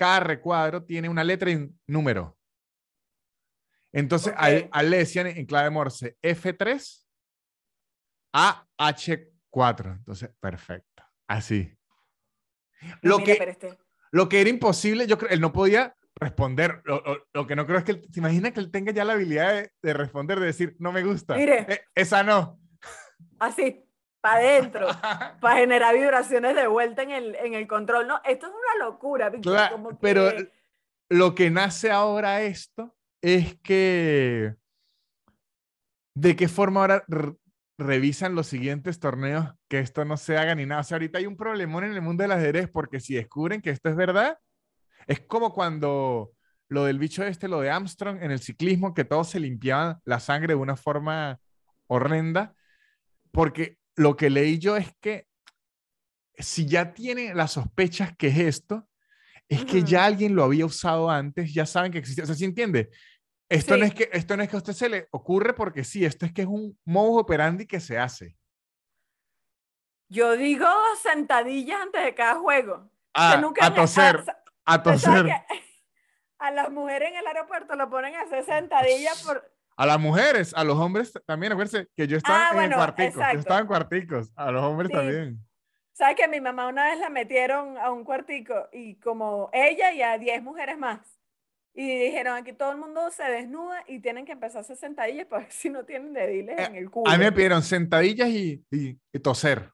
cada 0.00 0.20
recuadro 0.20 0.82
tiene 0.82 1.10
una 1.10 1.22
letra 1.22 1.50
y 1.50 1.56
un 1.56 1.78
número. 1.86 2.34
Entonces, 3.92 4.32
a, 4.34 4.82
le 4.82 4.96
decían 4.96 5.26
en 5.26 5.44
clave 5.44 5.68
Morse 5.68 6.16
F3 6.22 7.04
a 8.32 8.66
H4. 8.78 9.96
Entonces, 9.98 10.30
perfecto. 10.40 11.02
Así. 11.28 11.76
Lo, 13.02 13.18
que, 13.18 13.32
este 13.32 13.76
lo 14.10 14.26
que 14.30 14.40
era 14.40 14.48
imposible, 14.48 15.06
yo 15.06 15.18
creo, 15.18 15.30
él 15.32 15.42
no 15.42 15.52
podía 15.52 15.94
responder. 16.14 16.82
Lo, 17.34 17.46
que 17.46 17.54
no 17.54 17.66
creo 17.66 17.80
es 17.80 17.84
que 17.84 17.92
él, 17.92 18.08
¿se 18.10 18.20
imagina 18.20 18.52
que 18.52 18.60
él 18.60 18.70
tenga 18.70 18.92
ya 18.92 19.04
la 19.04 19.12
habilidad 19.12 19.70
de, 19.82 19.92
responder, 19.92 20.40
de 20.40 20.46
decir, 20.46 20.76
no 20.78 20.92
me 20.92 21.04
gusta? 21.04 21.36
Mire. 21.36 21.66
Eh, 21.68 21.80
esa 21.94 22.22
no. 22.22 22.58
Así, 23.38 23.84
para 24.20 24.40
adentro, 24.40 24.86
para 25.40 25.56
generar 25.56 25.94
vibraciones 25.94 26.54
de 26.54 26.66
vuelta 26.66 27.02
en 27.02 27.10
el, 27.10 27.34
en 27.36 27.54
el 27.54 27.66
control. 27.66 28.06
No, 28.06 28.20
esto 28.24 28.46
es 28.46 28.52
una 28.52 28.84
locura, 28.84 29.32
Pero 30.00 30.30
lo 31.08 31.34
que 31.34 31.50
nace 31.50 31.90
ahora 31.90 32.42
esto 32.42 32.94
es 33.22 33.56
que 33.62 34.54
de 36.14 36.36
qué 36.36 36.48
forma 36.48 36.80
ahora 36.80 37.04
revisan 37.78 38.34
los 38.34 38.46
siguientes 38.46 39.00
torneos 39.00 39.54
que 39.68 39.78
esto 39.78 40.04
no 40.04 40.16
se 40.16 40.36
haga 40.36 40.54
ni 40.54 40.66
nada. 40.66 40.82
O 40.82 40.84
sea, 40.84 40.96
ahorita 40.96 41.18
hay 41.18 41.26
un 41.26 41.36
problemón 41.36 41.84
en 41.84 41.92
el 41.92 42.02
mundo 42.02 42.22
del 42.22 42.32
ajedrez 42.32 42.68
porque 42.70 43.00
si 43.00 43.14
descubren 43.14 43.62
que 43.62 43.70
esto 43.70 43.88
es 43.88 43.96
verdad, 43.96 44.38
es 45.06 45.20
como 45.20 45.52
cuando 45.52 46.32
lo 46.68 46.84
del 46.84 46.98
bicho 46.98 47.24
este, 47.24 47.48
lo 47.48 47.60
de 47.60 47.70
Armstrong 47.70 48.22
en 48.22 48.30
el 48.30 48.40
ciclismo, 48.40 48.94
que 48.94 49.04
todos 49.04 49.30
se 49.30 49.40
limpiaban 49.40 49.98
la 50.04 50.20
sangre 50.20 50.54
de 50.54 50.60
una 50.60 50.76
forma 50.76 51.40
horrenda, 51.88 52.54
porque 53.32 53.79
lo 53.96 54.16
que 54.16 54.30
leí 54.30 54.58
yo 54.58 54.76
es 54.76 54.92
que 55.00 55.26
si 56.38 56.66
ya 56.66 56.94
tienen 56.94 57.36
las 57.36 57.52
sospechas 57.52 58.16
que 58.16 58.28
es 58.28 58.38
esto, 58.38 58.88
es 59.48 59.64
que 59.64 59.82
ya 59.82 60.04
alguien 60.04 60.34
lo 60.36 60.44
había 60.44 60.64
usado 60.64 61.10
antes, 61.10 61.52
ya 61.52 61.66
saben 61.66 61.90
que 61.90 61.98
existe. 61.98 62.22
O 62.22 62.26
sea, 62.26 62.34
¿sí 62.34 62.44
entiende? 62.44 62.90
Esto, 63.48 63.76
no 63.76 63.84
es 63.84 63.92
que, 63.92 64.08
esto 64.12 64.36
no 64.36 64.44
es 64.44 64.48
que 64.48 64.54
a 64.54 64.58
usted 64.58 64.72
se 64.72 64.88
le 64.88 65.08
ocurre 65.10 65.54
porque 65.54 65.82
sí, 65.82 66.04
esto 66.04 66.24
es 66.24 66.32
que 66.32 66.42
es 66.42 66.48
un 66.48 66.78
modus 66.84 67.22
operandi 67.22 67.66
que 67.66 67.80
se 67.80 67.98
hace. 67.98 68.36
Yo 70.08 70.36
digo 70.36 70.66
sentadillas 71.02 71.80
antes 71.80 72.04
de 72.04 72.14
cada 72.14 72.36
juego. 72.36 72.90
Ah, 73.12 73.42
a 73.60 73.74
toser, 73.74 74.24
a, 74.64 74.82
toser. 74.82 75.26
A 76.38 76.50
las 76.52 76.70
mujeres 76.70 77.10
en 77.10 77.18
el 77.18 77.26
aeropuerto 77.26 77.74
lo 77.76 77.90
ponen 77.90 78.14
a 78.14 78.22
hacer 78.22 78.44
sentadillas 78.46 79.22
por... 79.22 79.52
A 79.80 79.86
las 79.86 79.98
mujeres, 79.98 80.52
a 80.54 80.62
los 80.62 80.76
hombres 80.76 81.10
también, 81.24 81.52
acuérdense 81.52 81.88
que 81.96 82.06
yo 82.06 82.18
estaba 82.18 82.50
ah, 82.50 82.64
en 82.66 82.70
cuarticos, 82.70 83.24
yo 83.32 83.38
estaba 83.38 83.60
en 83.60 83.66
cuarticos, 83.66 84.30
a 84.36 84.50
los 84.50 84.62
hombres 84.62 84.90
también. 84.90 85.38
¿Sabes 85.94 86.16
que 86.16 86.28
mi 86.28 86.38
mamá 86.38 86.66
una 86.66 86.84
vez 86.84 87.00
la 87.00 87.08
metieron 87.08 87.78
a 87.78 87.90
un 87.90 88.04
cuartico 88.04 88.68
y 88.74 88.96
como 88.96 89.48
ella 89.54 89.90
y 89.94 90.02
a 90.02 90.18
10 90.18 90.42
mujeres 90.42 90.76
más? 90.76 91.18
Y 91.72 91.98
dijeron, 91.98 92.36
aquí 92.36 92.52
todo 92.52 92.72
el 92.72 92.76
mundo 92.76 93.10
se 93.10 93.22
desnuda 93.22 93.82
y 93.88 94.00
tienen 94.00 94.26
que 94.26 94.32
empezar 94.32 94.58
a 94.58 94.60
hacer 94.60 94.76
sentadillas 94.76 95.26
para 95.26 95.44
ver 95.44 95.52
si 95.52 95.70
no 95.70 95.82
tienen 95.86 96.12
dediles 96.12 96.58
eh, 96.58 96.64
en 96.64 96.74
el 96.74 96.90
culo. 96.90 97.10
A 97.10 97.16
mí 97.16 97.24
me 97.24 97.32
pidieron 97.32 97.62
sentadillas 97.62 98.28
y, 98.28 98.62
y, 98.70 99.18
toser. 99.20 99.72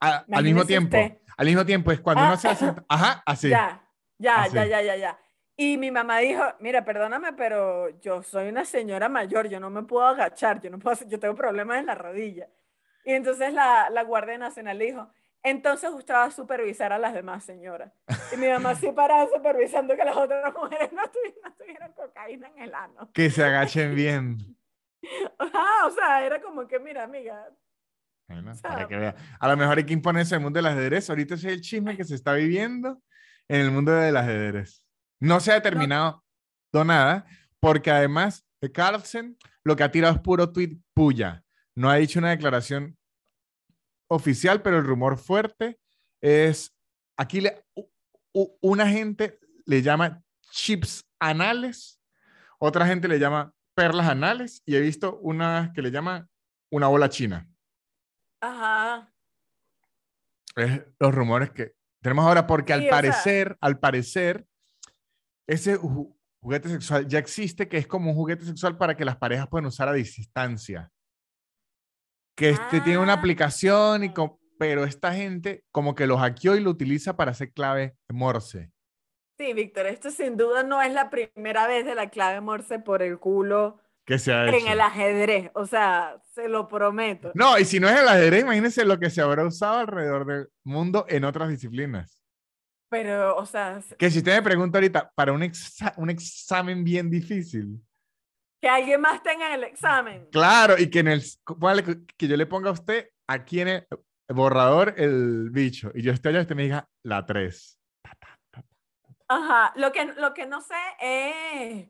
al 0.00 0.42
mismo 0.42 0.64
tiempo. 0.64 0.96
Al 1.36 1.46
mismo 1.46 1.64
tiempo, 1.64 1.92
es 1.92 2.00
cuando 2.00 2.24
uno 2.24 2.36
se 2.36 2.48
hace... 2.48 2.64
Ah. 2.64 2.84
Ajá, 2.88 3.22
así. 3.26 3.50
Ya, 3.50 3.88
ya, 4.18 4.48
ya, 4.48 4.66
ya, 4.66 4.82
ya, 4.82 4.96
ya. 4.96 5.21
Y 5.56 5.76
mi 5.76 5.90
mamá 5.90 6.18
dijo, 6.18 6.42
mira, 6.60 6.84
perdóname, 6.84 7.32
pero 7.34 7.90
yo 8.00 8.22
soy 8.22 8.48
una 8.48 8.64
señora 8.64 9.08
mayor, 9.08 9.48
yo 9.48 9.60
no 9.60 9.70
me 9.70 9.82
puedo 9.82 10.06
agachar, 10.06 10.60
yo 10.60 10.70
no 10.70 10.78
puedo 10.78 10.96
yo 11.06 11.20
tengo 11.20 11.34
problemas 11.34 11.78
en 11.78 11.86
la 11.86 11.94
rodilla. 11.94 12.48
Y 13.04 13.12
entonces 13.12 13.52
la, 13.52 13.90
la 13.90 14.02
Guardia 14.02 14.38
Nacional 14.38 14.78
dijo, 14.78 15.10
entonces 15.42 15.90
usted 15.90 16.14
va 16.14 16.24
a 16.24 16.30
supervisar 16.30 16.92
a 16.92 16.98
las 16.98 17.12
demás 17.12 17.44
señoras. 17.44 17.92
Y 18.32 18.36
mi 18.36 18.48
mamá 18.48 18.74
sí 18.76 18.92
paraba 18.92 19.28
supervisando 19.28 19.96
que 19.96 20.04
las 20.04 20.16
otras 20.16 20.54
mujeres 20.62 20.92
no 20.92 21.02
tuvieran, 21.58 21.92
cocaína 21.92 22.48
en 22.48 22.62
el 22.62 22.74
ano. 22.74 23.10
Que 23.12 23.28
se 23.28 23.44
agachen 23.44 23.94
bien. 23.94 24.38
o 25.86 25.90
sea, 25.90 26.24
era 26.24 26.40
como 26.40 26.66
que, 26.68 26.78
mira, 26.78 27.02
amiga. 27.02 27.48
A 29.40 29.48
lo 29.48 29.56
mejor 29.56 29.78
hay 29.78 29.84
que 29.84 29.92
imponerse 29.92 30.36
el 30.36 30.40
mundo 30.40 30.58
del 30.58 30.66
ajedrez. 30.66 31.10
Ahorita 31.10 31.34
es 31.34 31.44
el 31.44 31.60
chisme 31.60 31.96
que 31.96 32.04
se 32.04 32.14
está 32.14 32.32
viviendo 32.34 33.02
en 33.48 33.60
el 33.60 33.70
mundo 33.72 33.92
del 33.92 34.16
ajedrez. 34.16 34.81
No 35.22 35.38
se 35.38 35.52
ha 35.52 35.54
determinado 35.54 36.24
nada, 36.72 37.26
porque 37.60 37.92
además 37.92 38.44
de 38.60 38.72
Carlsen 38.72 39.38
lo 39.62 39.76
que 39.76 39.84
ha 39.84 39.92
tirado 39.92 40.16
es 40.16 40.20
puro 40.20 40.50
tweet 40.50 40.80
puya. 40.94 41.44
No 41.76 41.88
ha 41.88 41.94
dicho 41.94 42.18
una 42.18 42.30
declaración 42.30 42.98
oficial, 44.08 44.62
pero 44.62 44.78
el 44.78 44.84
rumor 44.84 45.16
fuerte 45.16 45.78
es, 46.20 46.74
aquí 47.16 47.40
le, 47.40 47.64
una 48.60 48.88
gente 48.88 49.38
le 49.64 49.80
llama 49.80 50.24
chips 50.50 51.04
anales, 51.20 52.00
otra 52.58 52.84
gente 52.84 53.06
le 53.06 53.20
llama 53.20 53.54
perlas 53.76 54.08
anales 54.08 54.60
y 54.66 54.74
he 54.74 54.80
visto 54.80 55.20
una 55.20 55.70
que 55.72 55.82
le 55.82 55.92
llama 55.92 56.28
una 56.68 56.88
bola 56.88 57.08
china. 57.08 57.48
Ajá. 58.40 59.08
Es 60.56 60.82
los 60.98 61.14
rumores 61.14 61.52
que 61.52 61.76
tenemos 62.00 62.26
ahora 62.26 62.44
porque 62.44 62.72
al 62.72 62.88
parecer, 62.88 63.56
al 63.60 63.78
parecer, 63.78 64.48
ese 65.46 65.76
juguete 65.76 66.68
sexual 66.68 67.06
ya 67.06 67.18
existe, 67.18 67.68
que 67.68 67.78
es 67.78 67.86
como 67.86 68.10
un 68.10 68.16
juguete 68.16 68.44
sexual 68.44 68.76
para 68.76 68.96
que 68.96 69.04
las 69.04 69.16
parejas 69.16 69.48
puedan 69.48 69.66
usar 69.66 69.88
a 69.88 69.92
distancia 69.92 70.90
que 72.36 72.50
este 72.50 72.80
tiene 72.80 72.98
una 72.98 73.14
aplicación, 73.14 74.04
y 74.04 74.12
ah. 74.16 74.32
pero 74.58 74.84
esta 74.84 75.12
gente 75.12 75.64
como 75.70 75.94
que 75.94 76.06
lo 76.06 76.18
hackeó 76.18 76.56
y 76.56 76.60
lo 76.60 76.70
utiliza 76.70 77.16
para 77.16 77.32
hacer 77.32 77.52
clave 77.52 77.94
Morse. 78.08 78.70
Sí, 79.38 79.52
Víctor, 79.54 79.86
esto 79.86 80.10
sin 80.10 80.36
duda 80.36 80.62
no 80.62 80.80
es 80.82 80.92
la 80.92 81.10
primera 81.10 81.66
vez 81.66 81.84
de 81.84 81.94
la 81.94 82.10
clave 82.10 82.40
Morse 82.40 82.78
por 82.78 83.02
el 83.02 83.18
culo 83.18 83.80
que 84.04 84.18
se 84.18 84.32
ha 84.32 84.48
en 84.48 84.66
el 84.66 84.80
ajedrez, 84.80 85.50
o 85.54 85.66
sea, 85.66 86.20
se 86.34 86.48
lo 86.48 86.68
prometo. 86.68 87.32
No, 87.34 87.58
y 87.58 87.64
si 87.64 87.78
no 87.78 87.88
es 87.88 87.98
el 87.98 88.08
ajedrez, 88.08 88.42
imagínense 88.42 88.84
lo 88.84 88.98
que 88.98 89.10
se 89.10 89.20
habrá 89.20 89.44
usado 89.44 89.78
alrededor 89.78 90.26
del 90.26 90.48
mundo 90.64 91.06
en 91.08 91.24
otras 91.24 91.48
disciplinas. 91.48 92.21
Pero, 92.92 93.36
o 93.38 93.46
sea... 93.46 93.80
Que 93.98 94.10
si 94.10 94.18
usted 94.18 94.34
me 94.36 94.42
pregunta 94.42 94.76
ahorita, 94.76 95.10
para 95.14 95.32
un, 95.32 95.50
un 95.96 96.10
examen 96.10 96.84
bien 96.84 97.08
difícil, 97.08 97.82
Que 98.60 98.68
alguien 98.68 99.00
más 99.00 99.22
tenga 99.22 99.46
en 99.46 99.54
el 99.54 99.64
examen. 99.64 100.28
Claro, 100.30 100.74
y 100.78 100.90
que 100.90 100.98
en 100.98 101.08
el 101.08 101.22
que 102.18 102.28
yo 102.28 102.36
le 102.36 102.44
ponga 102.44 102.68
a 102.68 102.74
usted 102.74 103.08
aquí 103.26 103.60
en 103.60 103.68
el 103.68 103.86
borrador 104.28 104.92
el 104.98 105.48
bicho 105.48 105.90
y 105.94 106.02
yo 106.02 106.12
esté 106.12 106.28
allá 106.28 106.40
y 106.40 106.42
usted 106.42 106.54
me 106.54 106.64
diga 106.64 106.86
la 107.02 107.24
3. 107.24 107.78
Ajá, 109.28 109.72
lo 109.76 109.90
que, 109.90 110.12
lo 110.18 110.34
que 110.34 110.44
no 110.44 110.60
sé 110.60 110.74
es, 111.00 111.88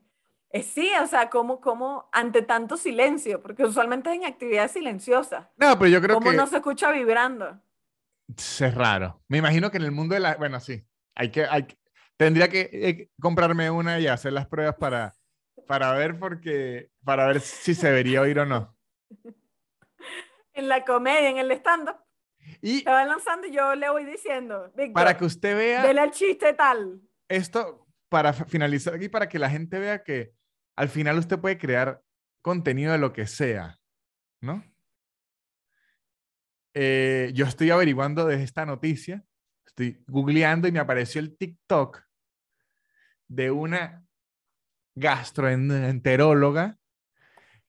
es 0.51 0.65
sí, 0.67 0.89
o 1.01 1.07
sea, 1.07 1.29
como, 1.29 1.59
como 1.59 2.07
ante 2.13 2.43
tanto 2.43 2.77
silencio, 2.77 3.41
porque 3.41 3.65
usualmente 3.65 4.09
es 4.09 4.15
en 4.15 4.25
actividades 4.25 4.71
silenciosas. 4.71 5.47
No, 5.57 5.77
pero 5.77 5.89
yo 5.89 6.01
creo 6.01 6.15
¿Cómo 6.15 6.31
que... 6.31 6.37
no 6.37 6.47
se 6.47 6.55
escucha 6.55 6.91
vibrando? 6.91 7.59
Es 8.29 8.73
raro. 8.73 9.21
Me 9.27 9.39
imagino 9.39 9.69
que 9.69 9.75
en 9.75 9.83
el 9.83 9.91
mundo 9.91 10.13
de 10.13 10.21
la... 10.21 10.35
Bueno, 10.35 10.61
sí, 10.61 10.81
hay 11.15 11.31
que... 11.31 11.45
Hay, 11.45 11.67
tendría 12.17 12.47
que 12.49 12.69
eh, 12.71 13.09
comprarme 13.19 13.69
una 13.69 13.99
y 13.99 14.07
hacer 14.07 14.33
las 14.33 14.47
pruebas 14.47 14.75
para, 14.75 15.13
para 15.67 15.93
ver 15.93 16.19
porque... 16.19 16.89
Para 17.03 17.27
ver 17.27 17.41
si 17.41 17.75
se 17.75 17.87
debería 17.87 18.21
oír 18.21 18.39
o 18.39 18.45
no. 18.45 18.75
En 20.55 20.67
la 20.67 20.85
comedia, 20.85 21.31
en 21.31 21.39
el 21.39 21.49
stand-up. 21.53 21.95
Y 22.61 22.81
Se 22.81 22.89
va 22.91 23.03
lanzando 23.05 23.47
y 23.47 23.51
yo 23.51 23.73
le 23.73 23.89
voy 23.89 24.05
diciendo, 24.05 24.71
Víctor, 24.75 24.93
para 24.93 25.17
que 25.17 25.25
usted 25.25 25.57
vea... 25.57 25.81
dele 25.81 25.99
al 26.01 26.11
chiste 26.11 26.53
tal. 26.53 27.01
esto 27.27 27.87
para 28.07 28.31
finalizar 28.33 28.93
aquí, 28.93 29.09
para 29.09 29.27
que 29.27 29.39
la 29.39 29.49
gente 29.49 29.79
vea 29.79 30.03
que 30.03 30.35
al 30.75 30.89
final 30.89 31.17
usted 31.17 31.39
puede 31.39 31.57
crear 31.57 32.03
contenido 32.43 32.91
de 32.91 32.99
lo 32.99 33.11
que 33.11 33.25
sea, 33.25 33.79
¿no? 34.39 34.63
Eh, 36.75 37.31
yo 37.33 37.45
estoy 37.45 37.71
averiguando 37.71 38.25
de 38.25 38.43
esta 38.43 38.67
noticia, 38.67 39.25
estoy 39.65 40.03
googleando 40.07 40.67
y 40.67 40.71
me 40.71 40.79
apareció 40.79 41.21
el 41.21 41.37
TikTok 41.37 42.01
de 43.27 43.51
una 43.51 44.05
gastroenteróloga 44.95 46.77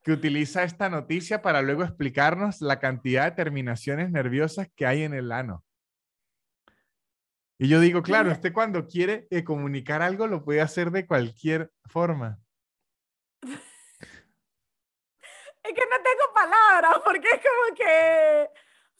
que 0.02 0.12
utiliza 0.12 0.64
esta 0.64 0.90
noticia 0.90 1.40
para 1.40 1.62
luego 1.62 1.82
explicarnos 1.82 2.60
la 2.60 2.78
cantidad 2.78 3.24
de 3.24 3.36
terminaciones 3.36 4.10
nerviosas 4.10 4.68
que 4.76 4.86
hay 4.86 5.02
en 5.02 5.14
el 5.14 5.32
ano. 5.32 5.64
Y 7.58 7.68
yo 7.68 7.80
digo, 7.80 8.02
claro, 8.02 8.30
usted 8.30 8.52
cuando 8.52 8.86
quiere 8.86 9.26
eh, 9.30 9.44
comunicar 9.44 10.02
algo 10.02 10.26
lo 10.26 10.44
puede 10.44 10.60
hacer 10.60 10.90
de 10.90 11.06
cualquier 11.06 11.70
forma. 11.86 12.38
Es 15.64 15.72
que 15.72 15.80
no 15.80 15.96
tengo 15.96 16.34
palabras, 16.34 17.00
porque 17.02 17.26
es 17.26 17.40
como 17.40 17.74
que, 17.74 18.50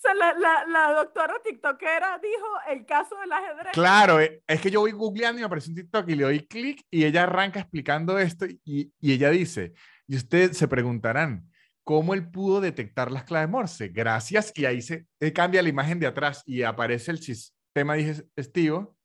sea, 0.04 0.14
la, 0.14 0.34
la, 0.34 0.66
la 0.66 0.92
doctora 0.92 1.34
tiktokera 1.42 2.18
dijo 2.22 2.46
el 2.70 2.84
caso 2.84 3.16
del 3.18 3.32
ajedrez. 3.32 3.72
Claro, 3.72 4.20
eh, 4.20 4.42
es 4.46 4.60
que 4.60 4.70
yo 4.70 4.80
voy 4.80 4.92
googleando 4.92 5.38
y 5.38 5.42
me 5.42 5.46
aparece 5.46 5.70
un 5.70 5.76
TikTok 5.76 6.08
y 6.08 6.14
le 6.14 6.24
doy 6.24 6.46
clic 6.46 6.82
y 6.90 7.04
ella 7.04 7.22
arranca 7.22 7.60
explicando 7.60 8.18
esto 8.18 8.46
y, 8.46 8.92
y 9.00 9.12
ella 9.12 9.30
dice, 9.30 9.72
y 10.06 10.16
ustedes 10.16 10.58
se 10.58 10.68
preguntarán, 10.68 11.50
¿cómo 11.82 12.14
él 12.14 12.30
pudo 12.30 12.60
detectar 12.60 13.10
las 13.10 13.24
claves 13.24 13.48
Morse? 13.48 13.88
Gracias, 13.88 14.52
y 14.54 14.64
ahí 14.66 14.82
se 14.82 15.06
eh, 15.20 15.32
cambia 15.32 15.62
la 15.62 15.68
imagen 15.68 15.98
de 16.00 16.06
atrás 16.06 16.42
y 16.46 16.62
aparece 16.62 17.10
el 17.10 17.18
sistema 17.18 17.94
digestivo 17.94 18.96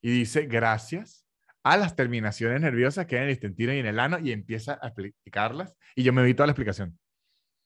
y 0.00 0.10
dice, 0.10 0.46
gracias 0.46 1.24
a 1.62 1.76
las 1.76 1.96
terminaciones 1.96 2.60
nerviosas 2.60 3.06
que 3.06 3.16
hay 3.16 3.22
en 3.22 3.28
el 3.28 3.34
intestino 3.34 3.72
y 3.72 3.78
en 3.78 3.86
el 3.86 3.98
ano 3.98 4.18
y 4.18 4.32
empieza 4.32 4.78
a 4.80 4.88
explicarlas 4.88 5.74
y 5.94 6.02
yo 6.04 6.12
me 6.12 6.22
vi 6.22 6.32
toda 6.32 6.46
la 6.46 6.52
explicación. 6.52 6.98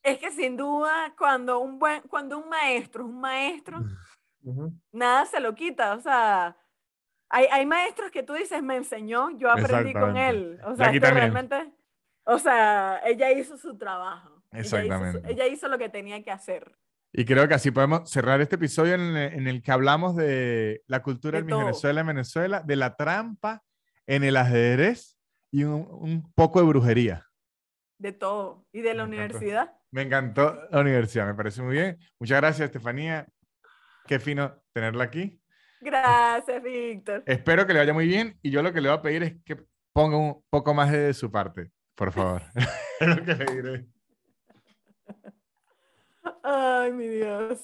Es 0.02 0.18
que 0.18 0.30
sin 0.30 0.56
duda, 0.56 1.14
cuando 1.18 1.58
un 1.60 1.78
buen, 1.78 2.00
cuando 2.02 2.38
un 2.38 2.48
maestro 2.48 3.04
es 3.04 3.08
un 3.10 3.20
maestro, 3.20 3.80
nada 4.92 5.26
se 5.26 5.40
lo 5.40 5.54
quita. 5.54 5.94
O 5.94 6.00
sea, 6.00 6.56
hay, 7.28 7.46
hay 7.50 7.66
maestros 7.66 8.10
que 8.10 8.22
tú 8.22 8.32
dices, 8.34 8.62
me 8.62 8.76
enseñó, 8.76 9.30
yo 9.38 9.50
aprendí 9.50 9.92
con 9.92 10.16
él. 10.16 10.58
O 10.64 10.74
sea, 10.74 10.86
esto 10.86 11.10
realmente, 11.14 11.72
o 12.24 12.38
sea, 12.38 13.00
ella 13.04 13.30
hizo 13.32 13.56
su 13.58 13.76
trabajo. 13.76 14.42
Ella 14.52 14.60
hizo 14.60 14.68
su- 14.70 14.76
Exactamente. 14.76 15.32
ella 15.32 15.46
hizo 15.46 15.68
lo 15.68 15.78
que 15.78 15.88
tenía 15.88 16.22
que 16.22 16.30
hacer. 16.30 16.76
Y 17.12 17.24
creo 17.24 17.46
que 17.48 17.54
así 17.54 17.70
podemos 17.70 18.08
cerrar 18.10 18.40
este 18.40 18.54
episodio 18.56 18.94
en, 18.94 19.00
el- 19.16 19.32
en 19.34 19.46
el 19.48 19.62
que 19.62 19.72
hablamos 19.72 20.16
de 20.16 20.82
la 20.86 21.02
cultura 21.02 21.40
De 21.42 21.50
en. 21.52 21.58
Venezuela, 21.58 22.00
en 22.00 22.06
Venezuela, 22.06 22.62
de 22.62 22.76
la 22.76 22.96
trampa 22.96 23.62
en 24.06 24.24
el 24.24 24.36
ajedrez 24.36 25.18
y 25.52 25.64
un, 25.64 25.86
un 25.90 26.32
poco 26.34 26.60
de 26.60 26.66
brujería. 26.66 27.26
De 27.98 28.12
todo. 28.12 28.64
Y 28.72 28.80
de 28.80 28.94
la 28.94 29.06
Me 29.06 29.16
encantó. 29.16 29.38
Me 29.92 30.02
encantó 30.02 30.56
la 30.70 30.80
universidad, 30.80 31.26
me 31.26 31.34
parece 31.34 31.62
muy 31.62 31.74
bien. 31.74 31.98
Muchas 32.18 32.40
gracias, 32.40 32.66
Estefanía. 32.66 33.26
Qué 34.06 34.20
fino 34.20 34.62
tenerla 34.72 35.04
aquí. 35.04 35.40
Gracias, 35.80 36.62
Víctor. 36.62 37.22
Espero 37.26 37.66
que 37.66 37.72
le 37.72 37.80
vaya 37.80 37.92
muy 37.92 38.06
bien 38.06 38.38
y 38.42 38.50
yo 38.50 38.62
lo 38.62 38.72
que 38.72 38.80
le 38.80 38.88
voy 38.88 38.98
a 38.98 39.02
pedir 39.02 39.22
es 39.22 39.34
que 39.44 39.56
ponga 39.92 40.16
un 40.16 40.42
poco 40.50 40.74
más 40.74 40.92
de 40.92 41.12
su 41.14 41.30
parte, 41.30 41.72
por 41.94 42.12
favor. 42.12 42.42
es 43.00 43.08
lo 43.08 43.24
que 43.24 43.34
le 43.34 43.44
diré. 43.46 43.86
Ay, 46.42 46.92
mi 46.92 47.08
Dios. 47.08 47.58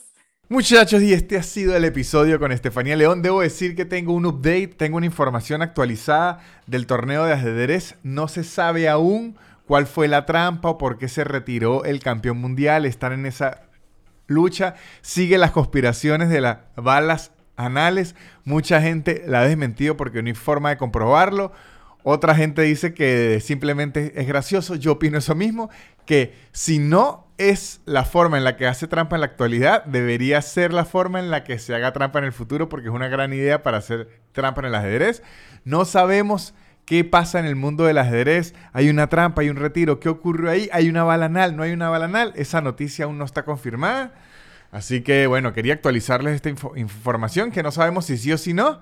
Muchachos, 0.48 1.03
y 1.03 1.12
este 1.12 1.36
ha 1.36 1.43
sido 1.43 1.77
el 1.77 1.85
episodio 1.85 2.39
con 2.39 2.53
Estefanía 2.53 2.94
León. 2.94 3.20
Debo 3.20 3.40
decir 3.40 3.74
que 3.74 3.85
tengo 3.85 4.12
un 4.12 4.27
update, 4.27 4.69
tengo 4.69 4.97
una 4.97 5.07
información 5.07 5.61
actualizada 5.61 6.40
del 6.66 6.86
torneo 6.86 7.24
de 7.24 7.32
ajedrez. 7.32 7.97
No 8.05 8.28
se 8.28 8.44
sabe 8.44 8.89
aún 8.89 9.36
cuál 9.66 9.86
fue 9.86 10.09
la 10.09 10.26
trampa 10.26 10.70
o 10.70 10.78
por 10.78 10.98
qué 10.98 11.09
se 11.09 11.24
retiró 11.24 11.84
el 11.84 12.01
campeón 12.01 12.38
mundial. 12.38 12.86
Están 12.86 13.12
en 13.12 13.26
esa 13.26 13.62
lucha. 14.26 14.74
Sigue 15.02 15.38
las 15.38 15.51
conspiraciones 15.51 16.28
de 16.28 16.40
las 16.40 16.59
balas 16.76 17.32
anales. 17.56 18.14
Mucha 18.44 18.80
gente 18.80 19.22
la 19.26 19.40
ha 19.40 19.47
desmentido 19.47 19.97
porque 19.97 20.22
no 20.22 20.28
hay 20.28 20.34
forma 20.34 20.70
de 20.70 20.76
comprobarlo. 20.76 21.52
Otra 22.09 22.36
gente 22.36 22.62
dice 22.62 22.94
que 22.94 23.40
simplemente 23.40 24.12
es 24.20 24.28
gracioso. 24.28 24.76
Yo 24.76 24.93
opino 24.93 25.18
eso 25.18 25.34
mismo, 25.34 25.70
que 26.05 26.34
si 26.52 26.78
no 26.78 27.26
es 27.36 27.80
la 27.84 28.05
forma 28.05 28.38
en 28.38 28.44
la 28.44 28.56
que 28.56 28.68
hace 28.68 28.86
trampa 28.86 29.16
en 29.16 29.20
la 29.20 29.26
actualidad, 29.26 29.84
debería 29.86 30.40
ser 30.40 30.72
la 30.72 30.84
forma 30.84 31.18
en 31.18 31.32
la 31.32 31.43
que 31.43 31.59
se 31.59 31.74
haga 31.74 31.93
trampa 31.93 32.20
en 32.20 32.26
el 32.26 32.32
futuro, 32.32 32.68
porque 32.68 32.86
es 32.86 32.94
una 32.94 33.09
gran 33.09 33.32
idea 33.32 33.64
para 33.64 33.78
hacer 33.78 34.09
trampa 34.30 34.60
en 34.60 34.68
el 34.68 34.76
ajedrez. 34.76 35.24
No 35.64 35.84
sabemos 35.84 36.55
qué 36.87 37.05
pasa 37.05 37.39
en 37.39 37.45
el 37.45 37.57
mundo 37.57 37.85
del 37.85 37.99
ajedrez. 37.99 38.55
Hay 38.73 38.89
una 38.89 39.09
trampa, 39.09 39.43
hay 39.43 39.51
un 39.51 39.57
retiro. 39.57 40.01
¿Qué 40.01 40.09
ocurrió 40.09 40.51
ahí? 40.51 40.71
Hay 40.73 40.89
una 40.89 41.05
bala 41.05 41.27
anal, 41.27 41.55
no 41.57 41.63
hay 41.63 41.73
una 41.73 41.91
bala 41.91 42.07
anal. 42.07 42.33
Esa 42.37 42.63
noticia 42.63 43.05
aún 43.05 43.19
no 43.19 43.25
está 43.27 43.45
confirmada. 43.45 44.15
Así 44.73 45.03
que 45.03 45.27
bueno, 45.27 45.53
quería 45.53 45.75
actualizarles 45.75 46.35
esta 46.35 46.49
info- 46.49 46.77
información 46.77 47.51
que 47.51 47.63
no 47.63 47.71
sabemos 47.71 48.07
si 48.07 48.17
sí 48.17 48.33
o 48.33 48.39
si 48.39 48.55
no. 48.55 48.81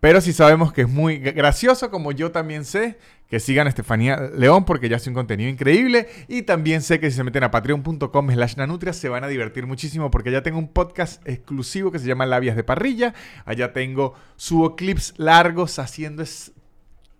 Pero 0.00 0.22
sí 0.22 0.32
sabemos 0.32 0.72
que 0.72 0.82
es 0.82 0.88
muy 0.88 1.18
gra- 1.20 1.34
gracioso, 1.34 1.90
como 1.90 2.10
yo 2.12 2.30
también 2.30 2.64
sé 2.64 2.96
que 3.28 3.38
sigan 3.38 3.66
a 3.66 3.68
Estefanía 3.70 4.16
León 4.34 4.64
porque 4.64 4.88
ya 4.88 4.96
hace 4.96 5.10
un 5.10 5.14
contenido 5.14 5.50
increíble. 5.50 6.08
Y 6.26 6.42
también 6.42 6.80
sé 6.80 7.00
que 7.00 7.10
si 7.10 7.16
se 7.18 7.22
meten 7.24 7.44
a 7.44 7.50
patreon.com 7.50 8.30
slash 8.30 8.56
nanutria 8.56 8.94
se 8.94 9.10
van 9.10 9.24
a 9.24 9.28
divertir 9.28 9.66
muchísimo 9.66 10.10
porque 10.10 10.30
allá 10.30 10.42
tengo 10.42 10.58
un 10.58 10.68
podcast 10.68 11.26
exclusivo 11.28 11.92
que 11.92 11.98
se 11.98 12.06
llama 12.06 12.24
Labias 12.24 12.56
de 12.56 12.64
Parrilla. 12.64 13.12
Allá 13.44 13.74
tengo, 13.74 14.14
subo 14.36 14.74
clips 14.74 15.12
largos 15.18 15.78
haciendo 15.78 16.22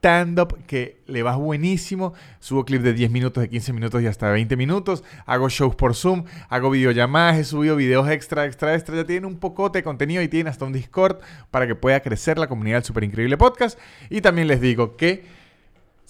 stand-up 0.01 0.57
que 0.67 0.97
le 1.07 1.23
va 1.23 1.37
buenísimo. 1.37 2.15
Subo 2.41 2.65
clips 2.65 2.85
de 2.85 2.95
10 2.95 3.11
minutos, 3.11 3.43
de 3.43 3.51
15 3.51 3.73
minutos 3.75 4.03
y 4.03 4.07
hasta 4.07 4.31
20 4.31 4.57
minutos. 4.57 5.05
Hago 5.27 5.51
shows 5.51 5.75
por 5.75 5.95
Zoom, 5.95 6.25
hago 6.49 6.71
videollamadas, 6.71 7.39
he 7.39 7.45
subido 7.45 7.77
videos 7.77 8.09
extra, 8.09 8.47
extra, 8.47 8.75
extra. 8.75 8.97
Ya 8.97 9.05
tienen 9.05 9.27
un 9.27 9.39
pocote 9.39 9.81
de 9.81 9.83
contenido 9.83 10.23
y 10.23 10.29
tienen 10.29 10.49
hasta 10.49 10.65
un 10.65 10.73
Discord 10.73 11.19
para 11.51 11.67
que 11.67 11.75
pueda 11.75 12.01
crecer 12.01 12.39
la 12.39 12.49
comunidad 12.49 12.79
del 12.79 12.85
Super 12.85 13.05
Increíble 13.05 13.37
Podcast. 13.37 13.79
Y 14.09 14.23
también 14.23 14.49
les 14.49 14.63
digo 14.63 14.97
que 14.97 15.40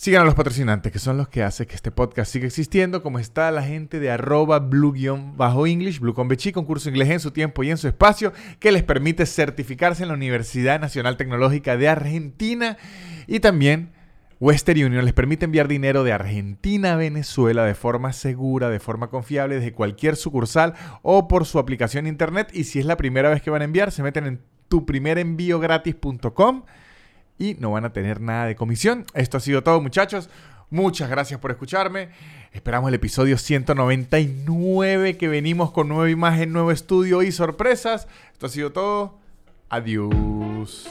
sigan 0.01 0.23
a 0.23 0.25
los 0.25 0.35
patrocinantes, 0.35 0.91
que 0.91 0.99
son 0.99 1.19
los 1.19 1.29
que 1.29 1.43
hacen 1.43 1.67
que 1.67 1.75
este 1.75 1.91
podcast 1.91 2.33
siga 2.33 2.47
existiendo, 2.47 3.03
como 3.03 3.19
está 3.19 3.51
la 3.51 3.63
gente 3.63 4.01
de 4.01 4.11
arroba 4.11 4.59
blue-english, 4.59 6.01
blue 6.01 6.15
con 6.15 6.65
curso 6.65 6.89
inglés 6.89 7.11
en 7.11 7.21
su 7.21 7.33
tiempo 7.33 7.63
y 7.63 7.71
en 7.71 7.77
su 7.77 7.87
espacio, 7.87 8.33
que 8.61 8.73
les 8.73 8.83
permite 8.83 9.27
certificarse 9.27 10.03
en 10.03 10.09
la 10.09 10.15
Universidad 10.15 10.81
Nacional 10.81 11.19
Tecnológica 11.19 11.77
de 11.77 11.91
Argentina 11.91 12.79
y 13.27 13.41
también 13.41 13.93
Western 14.41 14.83
Union 14.83 15.05
les 15.05 15.13
permite 15.13 15.45
enviar 15.45 15.69
dinero 15.69 16.03
de 16.03 16.15
Argentina 16.15 16.95
a 16.95 16.97
Venezuela 16.97 17.67
de 17.67 17.75
forma 17.75 18.15
segura, 18.15 18.71
de 18.71 18.81
forma 18.81 19.11
confiable, 19.11 19.57
desde 19.57 19.75
cualquier 19.75 20.17
sucursal 20.17 20.73
o 21.03 21.29
por 21.29 21.45
su 21.45 21.59
aplicación 21.59 22.07
internet. 22.07 22.49
Y 22.55 22.65
si 22.65 22.79
es 22.79 22.87
la 22.87 22.97
primera 22.97 23.29
vez 23.29 23.43
que 23.43 23.51
van 23.51 23.61
a 23.61 23.67
enviar, 23.67 23.93
se 23.93 24.03
meten 24.03 24.27
en 24.27 24.41
tuprimerenviogratis.com 24.69 26.63
y 27.41 27.57
no 27.59 27.73
van 27.73 27.87
a 27.87 27.93
tener 27.93 28.21
nada 28.21 28.45
de 28.45 28.55
comisión. 28.55 29.07
Esto 29.15 29.39
ha 29.39 29.41
sido 29.41 29.65
todo, 29.65 29.81
muchachos. 29.81 30.29
Muchas 30.69 31.11
gracias 31.11 31.41
por 31.41 31.51
escucharme. 31.51 32.11
Esperamos 32.53 32.89
el 32.89 32.95
episodio 32.95 33.39
199 33.39 35.17
que 35.17 35.27
venimos 35.27 35.73
con 35.73 35.89
nueva 35.89 36.11
imagen, 36.11 36.53
nuevo 36.53 36.71
estudio 36.71 37.23
y 37.23 37.33
sorpresas. 37.33 38.07
Esto 38.33 38.47
ha 38.47 38.49
sido 38.51 38.71
todo. 38.71 39.19
Adiós. 39.71 40.89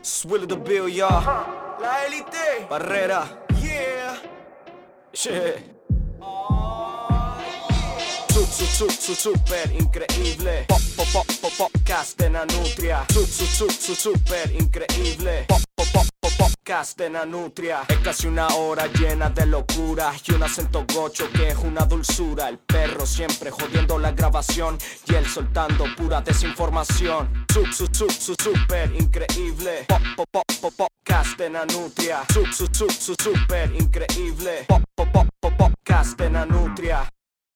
Swill 0.00 0.46
the 0.46 0.56
bill, 0.56 0.88
y'all. 0.88 1.24
La 1.80 2.06
élite. 2.06 2.66
Barrera. 2.70 3.44
Yeah. 3.60 4.18
Super 9.14 9.70
increíble. 9.72 10.64
Pop, 10.68 10.80
pop, 10.96 11.06
pop, 11.12 11.26
pop, 11.40 11.52
podcast 11.58 12.18
de 12.18 12.30
la 12.30 12.44
nutria. 12.46 13.04
Su, 13.12 13.26
su, 13.26 13.44
su, 13.46 13.70
su, 13.70 13.94
super 13.94 14.50
increíble. 14.52 15.44
Pop, 15.48 15.60
pop, 15.74 15.86
pop, 15.92 16.04
pop, 16.20 16.52
Nanutria. 17.10 17.82
Es 17.88 17.98
casi 17.98 18.26
una 18.26 18.46
hora 18.48 18.86
llena 18.86 19.30
de 19.30 19.46
locura 19.46 20.12
y 20.26 20.32
un 20.32 20.42
acento 20.42 20.84
gocho 20.94 21.30
que 21.32 21.48
es 21.48 21.56
una 21.56 21.84
dulzura. 21.84 22.48
El 22.48 22.58
perro 22.58 23.06
siempre 23.06 23.50
jodiendo 23.50 23.98
la 23.98 24.12
grabación 24.12 24.78
y 25.06 25.14
él 25.14 25.26
soltando 25.26 25.84
pura 25.96 26.20
desinformación. 26.20 27.46
Super 27.48 28.94
increíble. 28.94 29.84
Pop, 29.88 30.02
pop, 30.16 30.28
pop, 30.30 30.44
pop, 30.60 30.74
podcast 30.76 31.38
de 31.38 31.50
Nanutria. 31.50 32.24
Super 32.28 33.74
increíble. 33.74 34.64
Pop, 34.68 34.82
pop, 34.94 35.08
pop, 35.12 35.52
podcast 35.56 36.18
de 36.18 36.30
Nanutria. 36.30 37.08